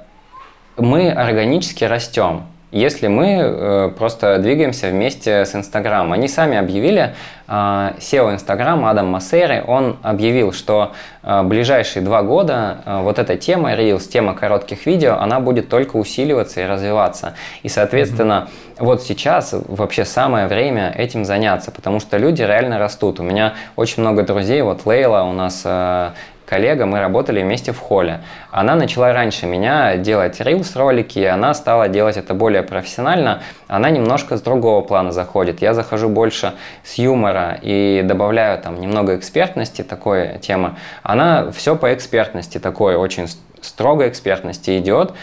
мы 0.78 1.12
органически 1.12 1.84
растем 1.84 2.44
если 2.72 3.08
мы 3.08 3.38
э, 3.38 3.92
просто 3.98 4.38
двигаемся 4.40 4.90
вместе 4.90 5.46
с 5.46 5.56
Инстаграм. 5.56 6.12
Они 6.12 6.28
сами 6.28 6.58
объявили, 6.58 7.16
э, 7.48 7.52
SEO 7.52 8.34
Инстаграм 8.34 8.84
Адам 8.86 9.08
Массери, 9.08 9.64
он 9.66 9.98
объявил, 10.04 10.52
что 10.52 10.92
э, 11.24 11.44
ближайшие 11.44 12.04
два 12.04 12.22
года 12.22 12.78
э, 12.86 13.02
вот 13.02 13.20
эта 13.20 13.38
тема 13.38 13.74
Reels, 13.74 14.08
тема 14.10 14.34
коротких 14.34 14.86
видео, 14.86 15.16
она 15.16 15.40
будет 15.40 15.70
только 15.70 15.96
усиливаться 15.96 16.62
и 16.62 16.66
развиваться. 16.66 17.36
И, 17.64 17.70
соответственно, 17.70 18.50
mm-hmm. 18.50 18.84
вот 18.86 19.04
сейчас 19.04 19.54
вообще 19.54 20.04
самое 20.04 20.48
время 20.48 20.94
этим 20.96 21.24
заняться, 21.24 21.72
потому 21.72 22.00
что 22.00 22.18
люди 22.18 22.42
реально 22.42 22.78
растут. 22.80 23.20
У 23.20 23.24
меня 23.24 23.54
очень 23.76 24.02
много 24.02 24.24
друзей, 24.24 24.62
вот 24.62 24.86
Лейла 24.86 25.24
у 25.24 25.34
нас 25.34 25.62
э, 25.64 26.10
коллега, 26.46 26.86
мы 26.86 27.00
работали 27.00 27.42
вместе 27.42 27.72
в 27.72 27.80
холле. 27.80 28.22
Она 28.52 28.76
начала 28.76 29.14
раньше 29.14 29.46
меня 29.46 29.98
делать 29.98 30.40
рилс 30.40 30.76
ролики, 30.76 31.20
и 31.20 31.26
она 31.26 31.54
стала 31.54 31.88
делать 31.90 32.18
это 32.18 32.34
более 32.34 32.64
профессионально. 32.64 33.42
Она 33.68 33.90
немножко 33.90 34.38
с 34.38 34.42
другого 34.42 34.82
плана 34.82 35.12
заходит. 35.12 35.62
Я 35.62 35.74
захожу 35.74 36.10
больше 36.10 36.54
с 36.84 36.96
юмора 36.96 37.58
и 37.62 38.02
добавляю 38.06 38.62
там 38.62 38.80
немного 38.80 39.16
экспертности, 39.16 39.82
такой 39.82 40.40
темы. 40.40 40.76
Она 41.04 41.52
все 41.52 41.76
по 41.76 41.94
экспертности, 41.94 42.60
такой 42.60 42.96
очень 42.96 43.28
строгой 43.62 44.10
экспертности 44.10 44.78
идет. 44.78 45.14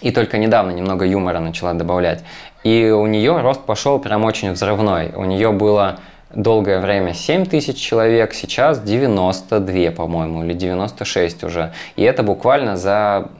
И 0.00 0.10
только 0.10 0.38
недавно 0.38 0.70
немного 0.72 1.04
юмора 1.04 1.38
начала 1.38 1.72
добавлять. 1.74 2.24
И 2.62 2.90
у 2.90 3.06
нее 3.06 3.40
рост 3.40 3.60
пошел 3.60 3.98
прям 3.98 4.24
очень 4.24 4.52
взрывной. 4.52 5.12
У 5.14 5.24
нее 5.24 5.52
было 5.52 6.00
долгое 6.34 6.80
время 6.80 7.14
7 7.14 7.46
тысяч 7.46 7.76
человек, 7.76 8.34
сейчас 8.34 8.80
92, 8.80 9.90
по-моему, 9.92 10.44
или 10.44 10.52
96 10.52 11.44
уже. 11.44 11.72
И 11.96 12.02
это 12.02 12.22
буквально 12.22 12.76
за 12.76 13.30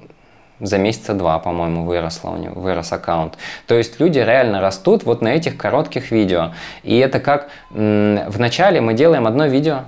за 0.60 0.78
месяца 0.78 1.14
два, 1.14 1.38
по-моему, 1.40 1.84
выросло 1.84 2.30
у 2.30 2.36
него, 2.36 2.60
вырос 2.60 2.92
аккаунт. 2.92 3.36
То 3.66 3.74
есть 3.74 3.98
люди 4.00 4.18
реально 4.18 4.60
растут 4.60 5.04
вот 5.04 5.20
на 5.20 5.28
этих 5.28 5.56
коротких 5.56 6.10
видео. 6.10 6.52
И 6.82 6.96
это 6.96 7.20
как 7.20 7.48
в 7.70 8.38
начале 8.38 8.80
мы 8.80 8.94
делаем 8.94 9.26
одно 9.26 9.46
видео, 9.46 9.80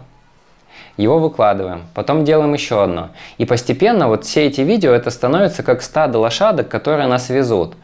его 0.97 1.19
выкладываем, 1.19 1.85
потом 1.95 2.25
делаем 2.25 2.55
еще 2.55 2.83
одно. 2.83 3.11
И 3.39 3.45
постепенно 3.45 4.09
вот 4.09 4.25
все 4.25 4.47
эти 4.47 4.63
видео, 4.63 4.93
это 4.93 5.11
становится 5.11 5.63
как 5.63 5.83
стадо 5.83 6.19
лошадок, 6.19 6.69
которые 6.69 7.07
нас 7.07 7.29
везут. 7.29 7.75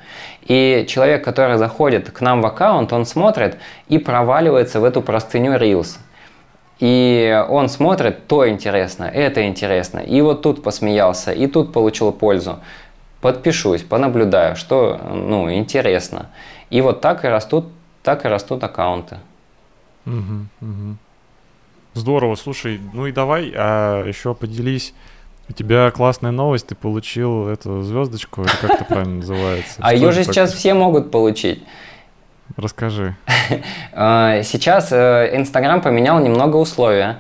И 0.43 0.87
человек, 0.89 1.25
который 1.25 1.57
заходит 1.57 2.11
к 2.11 2.21
нам 2.21 2.43
в 2.43 2.47
аккаунт, 2.47 2.93
он 2.93 3.07
смотрит 3.07 3.59
и 3.89 3.99
проваливается 3.99 4.81
в 4.81 4.85
эту 4.85 5.01
простыню 5.03 5.55
Reels. 5.55 5.99
И 6.81 7.45
он 7.49 7.69
смотрит, 7.69 8.27
то 8.27 8.49
интересно, 8.49 9.05
это 9.05 9.47
интересно. 9.47 10.01
И 10.01 10.21
вот 10.21 10.43
тут 10.43 10.65
посмеялся, 10.65 11.31
и 11.31 11.47
тут 11.47 11.73
получил 11.73 12.11
пользу. 12.13 12.59
Подпишусь, 13.21 13.83
понаблюдаю, 13.83 14.57
что 14.57 15.01
ну, 15.13 15.53
интересно. 15.53 16.27
И 16.71 16.81
вот 16.81 17.01
так 17.01 17.25
и 17.25 17.29
растут, 17.29 17.67
так 18.03 18.25
и 18.25 18.29
растут 18.29 18.65
аккаунты. 18.65 19.19
Угу, 20.07 20.47
угу. 20.61 20.97
Здорово, 21.95 22.35
слушай, 22.35 22.81
ну 22.93 23.07
и 23.07 23.13
давай 23.13 23.53
а, 23.55 24.05
еще 24.05 24.35
поделись. 24.35 24.93
У 25.49 25.53
тебя 25.53 25.91
классная 25.91 26.31
новость, 26.31 26.69
ты 26.69 26.75
получил 26.75 27.49
эту 27.49 27.83
звездочку, 27.83 28.43
или 28.43 28.51
как 28.61 28.71
это 28.71 28.85
правильно 28.85 29.17
называется? 29.17 29.75
А 29.81 29.93
ее 29.93 30.13
же 30.13 30.25
сейчас 30.25 30.53
все 30.53 30.75
могут 30.75 31.11
получить. 31.11 31.63
Расскажи. 32.57 33.17
А, 33.93 34.43
сейчас 34.43 34.91
э, 34.93 35.31
Инстаграм 35.35 35.83
поменял 35.83 36.19
немного 36.21 36.57
условия. 36.57 37.19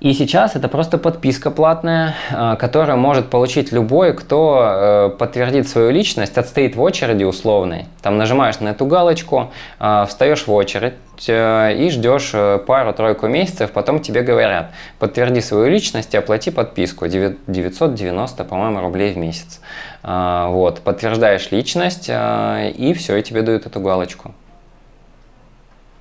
И 0.00 0.12
сейчас 0.12 0.54
это 0.54 0.68
просто 0.68 0.96
подписка 0.96 1.50
платная, 1.50 2.14
а, 2.30 2.54
которую 2.54 2.98
может 2.98 3.30
получить 3.30 3.72
любой, 3.72 4.14
кто 4.14 4.62
э, 4.62 5.08
подтвердит 5.18 5.68
свою 5.68 5.90
личность, 5.90 6.38
отстоит 6.38 6.76
в 6.76 6.80
очереди 6.80 7.24
условной. 7.24 7.86
Там 8.00 8.16
нажимаешь 8.16 8.60
на 8.60 8.68
эту 8.68 8.86
галочку, 8.86 9.50
а, 9.80 10.06
встаешь 10.06 10.46
в 10.46 10.52
очередь 10.52 10.94
э, 11.26 11.74
и 11.76 11.90
ждешь 11.90 12.30
э, 12.32 12.58
пару-тройку 12.64 13.26
месяцев, 13.26 13.72
потом 13.72 13.98
тебе 13.98 14.22
говорят, 14.22 14.70
подтверди 15.00 15.40
свою 15.40 15.68
личность 15.68 16.14
и 16.14 16.16
оплати 16.16 16.52
подписку 16.52 17.08
990, 17.08 18.44
по-моему, 18.44 18.80
рублей 18.80 19.14
в 19.14 19.16
месяц. 19.16 19.60
А, 20.04 20.46
вот, 20.46 20.78
подтверждаешь 20.78 21.50
личность 21.50 22.08
и 22.08 22.94
все, 22.96 23.16
и 23.16 23.22
тебе 23.24 23.42
дают 23.42 23.66
эту 23.66 23.80
галочку. 23.80 24.32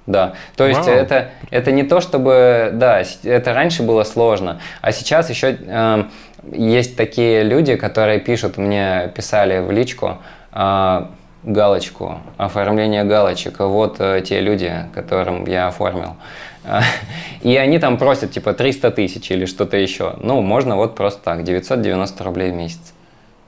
Да, 0.08 0.34
то 0.56 0.66
есть 0.66 0.86
Вау. 0.86 0.96
это, 0.96 1.32
это 1.52 1.72
не 1.74 1.84
то, 1.84 2.00
чтобы, 2.00 2.72
да, 2.74 3.04
это 3.24 3.54
раньше 3.54 3.84
было 3.84 4.06
сложно, 4.06 4.62
а 4.82 4.94
сейчас 4.94 5.30
еще 5.30 5.50
э, 5.50 5.56
эм, 5.68 6.12
есть 6.54 6.96
такие 6.96 7.44
люди, 7.44 7.76
которые 7.76 8.22
пишут, 8.22 8.58
мне 8.58 9.12
писали 9.14 9.60
в 9.60 9.70
личку 9.70 10.20
э, 10.54 11.06
галочку, 11.44 12.20
оформление 12.38 13.04
галочек, 13.04 13.60
вот 13.60 13.98
э, 14.00 14.22
те 14.26 14.40
люди, 14.40 14.74
которым 14.96 15.46
я 15.46 15.68
оформил. 15.68 16.16
И 17.42 17.56
они 17.58 17.78
там 17.78 17.98
просят 17.98 18.32
типа 18.32 18.54
300 18.54 18.92
тысяч 18.92 19.30
или 19.32 19.46
что-то 19.46 19.78
еще. 19.78 20.16
Ну, 20.22 20.42
можно 20.42 20.78
вот 20.78 20.96
просто 20.96 21.22
так, 21.22 21.44
990 21.44 22.24
рублей 22.24 22.52
в 22.52 22.56
месяц. 22.56 22.94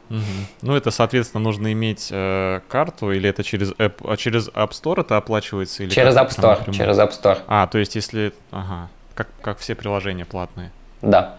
Угу. 0.09 0.19
Ну, 0.63 0.75
это, 0.75 0.91
соответственно, 0.91 1.43
нужно 1.43 1.71
иметь 1.73 2.09
э, 2.11 2.61
карту, 2.67 3.11
или 3.11 3.29
это 3.29 3.43
через 3.43 3.71
App, 3.73 4.01
а 4.03 4.17
через 4.17 4.49
App 4.49 4.71
Store 4.71 5.01
это 5.01 5.17
оплачивается? 5.17 5.83
Или 5.83 5.91
через 5.91 6.15
App 6.15 6.29
Store, 6.29 6.57
напрямую? 6.57 6.73
через 6.73 6.97
App 6.97 7.11
Store. 7.11 7.39
А, 7.47 7.67
то 7.67 7.77
есть 7.77 7.95
если, 7.95 8.33
ага, 8.51 8.89
как, 9.13 9.27
как 9.41 9.59
все 9.59 9.75
приложения 9.75 10.25
платные? 10.25 10.71
Да. 11.01 11.35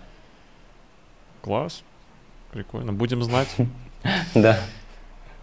Класс, 1.43 1.83
прикольно, 2.53 2.93
будем 2.93 3.23
знать. 3.23 3.49
Да. 4.35 4.59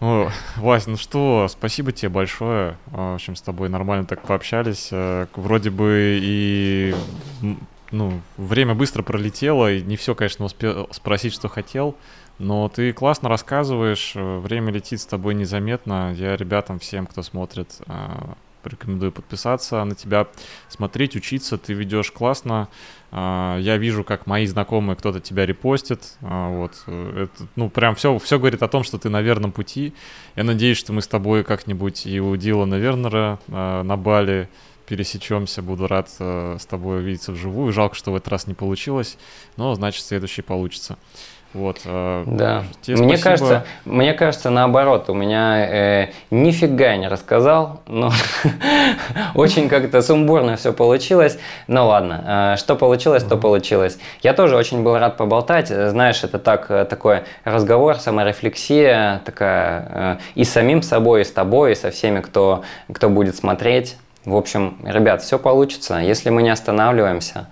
О, 0.00 0.30
Вась, 0.56 0.88
ну 0.88 0.96
что, 0.96 1.46
спасибо 1.48 1.92
тебе 1.92 2.08
большое. 2.08 2.76
В 2.86 3.14
общем, 3.14 3.36
с 3.36 3.40
тобой 3.40 3.68
нормально 3.68 4.04
так 4.04 4.22
пообщались. 4.22 4.88
Э, 4.90 5.26
вроде 5.34 5.70
бы 5.70 6.18
и 6.20 6.94
ну, 7.90 8.20
время 8.36 8.74
быстро 8.74 9.02
пролетело, 9.02 9.72
и 9.72 9.82
не 9.82 9.96
все, 9.96 10.14
конечно, 10.14 10.44
успел 10.44 10.88
спросить, 10.92 11.34
что 11.34 11.48
хотел. 11.48 11.96
Но 12.38 12.68
ты 12.68 12.92
классно 12.92 13.28
рассказываешь, 13.28 14.12
э, 14.14 14.38
время 14.38 14.72
летит 14.72 15.00
с 15.00 15.06
тобой 15.06 15.34
незаметно. 15.34 16.12
Я 16.14 16.36
ребятам, 16.36 16.78
всем, 16.78 17.06
кто 17.06 17.22
смотрит, 17.22 17.80
э, 17.86 17.92
рекомендую 18.64 19.12
подписаться 19.12 19.82
на 19.84 19.94
тебя, 19.94 20.28
смотреть, 20.68 21.16
учиться. 21.16 21.58
Ты 21.58 21.72
ведешь 21.72 22.12
классно. 22.12 22.68
Э, 23.10 23.56
я 23.60 23.76
вижу, 23.76 24.04
как 24.04 24.26
мои 24.26 24.46
знакомые 24.46 24.94
кто-то 24.96 25.20
тебя 25.20 25.46
репостит. 25.46 26.16
Вот. 26.20 26.84
Это, 26.86 27.48
ну, 27.56 27.70
прям 27.70 27.96
все, 27.96 28.16
все 28.18 28.38
говорит 28.38 28.62
о 28.62 28.68
том, 28.68 28.84
что 28.84 28.98
ты 28.98 29.08
на 29.08 29.20
верном 29.20 29.50
пути. 29.50 29.92
Я 30.36 30.44
надеюсь, 30.44 30.78
что 30.78 30.92
мы 30.92 31.02
с 31.02 31.08
тобой 31.08 31.42
как-нибудь 31.42 32.06
и 32.06 32.20
у 32.20 32.36
Дилана 32.36 32.76
Вернера 32.76 33.40
на 33.48 33.96
Бали 33.96 34.48
пересечемся. 34.86 35.60
Буду 35.60 35.88
рад 35.88 36.08
с 36.08 36.66
тобой 36.66 36.98
увидеться 36.98 37.32
вживую. 37.32 37.72
Жалко, 37.72 37.94
что 37.96 38.12
в 38.12 38.16
этот 38.16 38.28
раз 38.28 38.46
не 38.46 38.54
получилось, 38.54 39.18
но 39.56 39.74
значит, 39.74 40.04
следующий 40.04 40.42
получится. 40.42 40.98
Вот. 41.54 41.80
Э, 41.86 42.24
да. 42.26 42.64
Тебе 42.82 42.96
мне 42.96 43.16
спасибо. 43.16 43.24
кажется, 43.24 43.66
мне 43.86 44.12
кажется 44.12 44.50
наоборот. 44.50 45.08
У 45.08 45.14
меня 45.14 45.66
э, 45.66 46.08
нифига 46.30 46.96
не 46.96 47.08
рассказал, 47.08 47.80
но 47.86 48.12
очень 49.34 49.68
как-то 49.68 50.02
сумбурно 50.02 50.56
все 50.56 50.72
получилось. 50.72 51.38
Ну 51.66 51.86
ладно, 51.86 52.54
э, 52.54 52.56
что 52.58 52.76
получилось, 52.76 53.24
то 53.24 53.36
получилось. 53.36 53.98
Я 54.22 54.34
тоже 54.34 54.56
очень 54.56 54.82
был 54.82 54.98
рад 54.98 55.16
поболтать. 55.16 55.68
Знаешь, 55.68 56.22
это 56.22 56.38
так 56.38 56.70
э, 56.70 56.84
такой 56.84 57.22
разговор, 57.44 57.96
саморефлексия 57.96 59.22
такая 59.24 59.88
э, 59.90 60.16
и 60.34 60.44
с 60.44 60.50
самим 60.50 60.82
собой, 60.82 61.22
и 61.22 61.24
с 61.24 61.32
тобой, 61.32 61.72
и 61.72 61.74
со 61.74 61.90
всеми, 61.90 62.20
кто 62.20 62.62
кто 62.92 63.08
будет 63.08 63.36
смотреть. 63.36 63.96
В 64.24 64.36
общем, 64.36 64.76
ребят, 64.84 65.22
все 65.22 65.38
получится, 65.38 65.96
если 65.96 66.28
мы 66.28 66.42
не 66.42 66.50
останавливаемся 66.50 67.46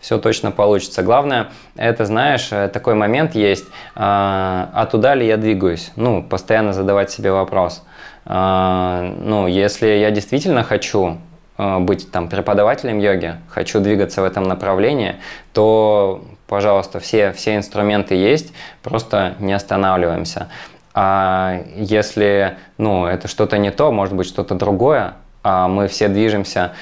все 0.00 0.18
точно 0.18 0.50
получится. 0.50 1.02
Главное, 1.02 1.48
это, 1.76 2.06
знаешь, 2.06 2.48
э, 2.50 2.68
такой 2.68 2.94
момент 2.94 3.34
есть, 3.34 3.66
а, 3.94 4.70
а 4.72 4.86
туда 4.86 5.14
ли 5.14 5.26
я 5.26 5.36
двигаюсь? 5.36 5.92
Ну, 5.96 6.22
постоянно 6.22 6.72
задавать 6.72 7.10
себе 7.10 7.32
вопрос. 7.32 7.84
А, 8.24 9.14
ну, 9.20 9.46
если 9.46 9.86
я 9.86 10.10
действительно 10.10 10.64
хочу 10.64 11.18
а, 11.58 11.80
быть 11.80 12.10
там 12.10 12.28
преподавателем 12.28 12.98
йоги, 12.98 13.36
хочу 13.48 13.80
двигаться 13.80 14.22
в 14.22 14.24
этом 14.24 14.44
направлении, 14.44 15.16
то, 15.52 16.24
пожалуйста, 16.48 16.98
все, 16.98 17.32
все 17.32 17.56
инструменты 17.56 18.14
есть, 18.14 18.54
просто 18.82 19.34
не 19.38 19.52
останавливаемся. 19.52 20.48
А 20.94 21.60
если 21.76 22.56
ну, 22.78 23.06
это 23.06 23.28
что-то 23.28 23.58
не 23.58 23.70
то, 23.70 23.92
может 23.92 24.14
быть 24.14 24.26
что-то 24.26 24.54
другое, 24.54 25.12
а 25.42 25.68
мы 25.68 25.86
все 25.88 26.08
движемся 26.08 26.72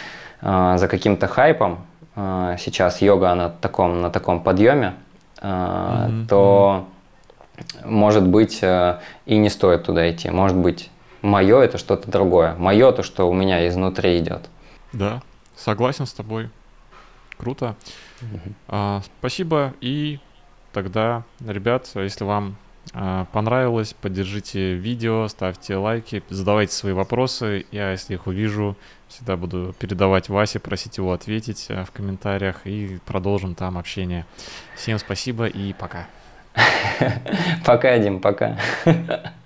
за 0.40 0.88
каким-то 0.88 1.26
хайпом, 1.26 1.80
сейчас 2.58 3.00
йога 3.00 3.34
на 3.34 3.48
таком, 3.48 4.00
на 4.00 4.10
таком 4.10 4.42
подъеме, 4.42 4.94
mm-hmm. 5.40 6.26
то, 6.26 6.86
может 7.84 8.26
быть, 8.26 8.58
э, 8.62 8.98
и 9.26 9.36
не 9.36 9.48
стоит 9.50 9.84
туда 9.84 10.10
идти. 10.10 10.30
Может 10.30 10.56
быть, 10.56 10.90
мое 11.22 11.60
это 11.60 11.78
что-то 11.78 12.10
другое. 12.10 12.54
Мое 12.56 12.90
то, 12.92 13.02
что 13.02 13.28
у 13.30 13.34
меня 13.34 13.68
изнутри 13.68 14.18
идет. 14.18 14.48
Да, 14.92 15.22
согласен 15.56 16.06
с 16.06 16.12
тобой. 16.12 16.50
Круто. 17.36 17.76
Mm-hmm. 18.20 18.52
А, 18.68 19.02
спасибо. 19.20 19.74
И 19.80 20.18
тогда, 20.72 21.22
ребят, 21.40 21.88
если 21.94 22.24
вам 22.24 22.56
а, 22.56 22.67
понравилось, 23.32 23.94
поддержите 24.00 24.74
видео, 24.74 25.28
ставьте 25.28 25.76
лайки, 25.76 26.22
задавайте 26.30 26.72
свои 26.72 26.92
вопросы. 26.92 27.66
Я, 27.70 27.92
если 27.92 28.14
их 28.14 28.26
увижу, 28.26 28.76
всегда 29.08 29.36
буду 29.36 29.74
передавать 29.78 30.28
Васе, 30.28 30.58
просить 30.58 30.98
его 30.98 31.12
ответить 31.12 31.66
а, 31.70 31.84
в 31.84 31.90
комментариях 31.90 32.66
и 32.66 32.98
продолжим 33.06 33.54
там 33.54 33.78
общение. 33.78 34.26
Всем 34.76 34.98
спасибо 34.98 35.46
и 35.46 35.72
пока. 35.72 36.06
Пока, 37.64 37.98
Дим, 37.98 38.20
пока. 38.20 38.58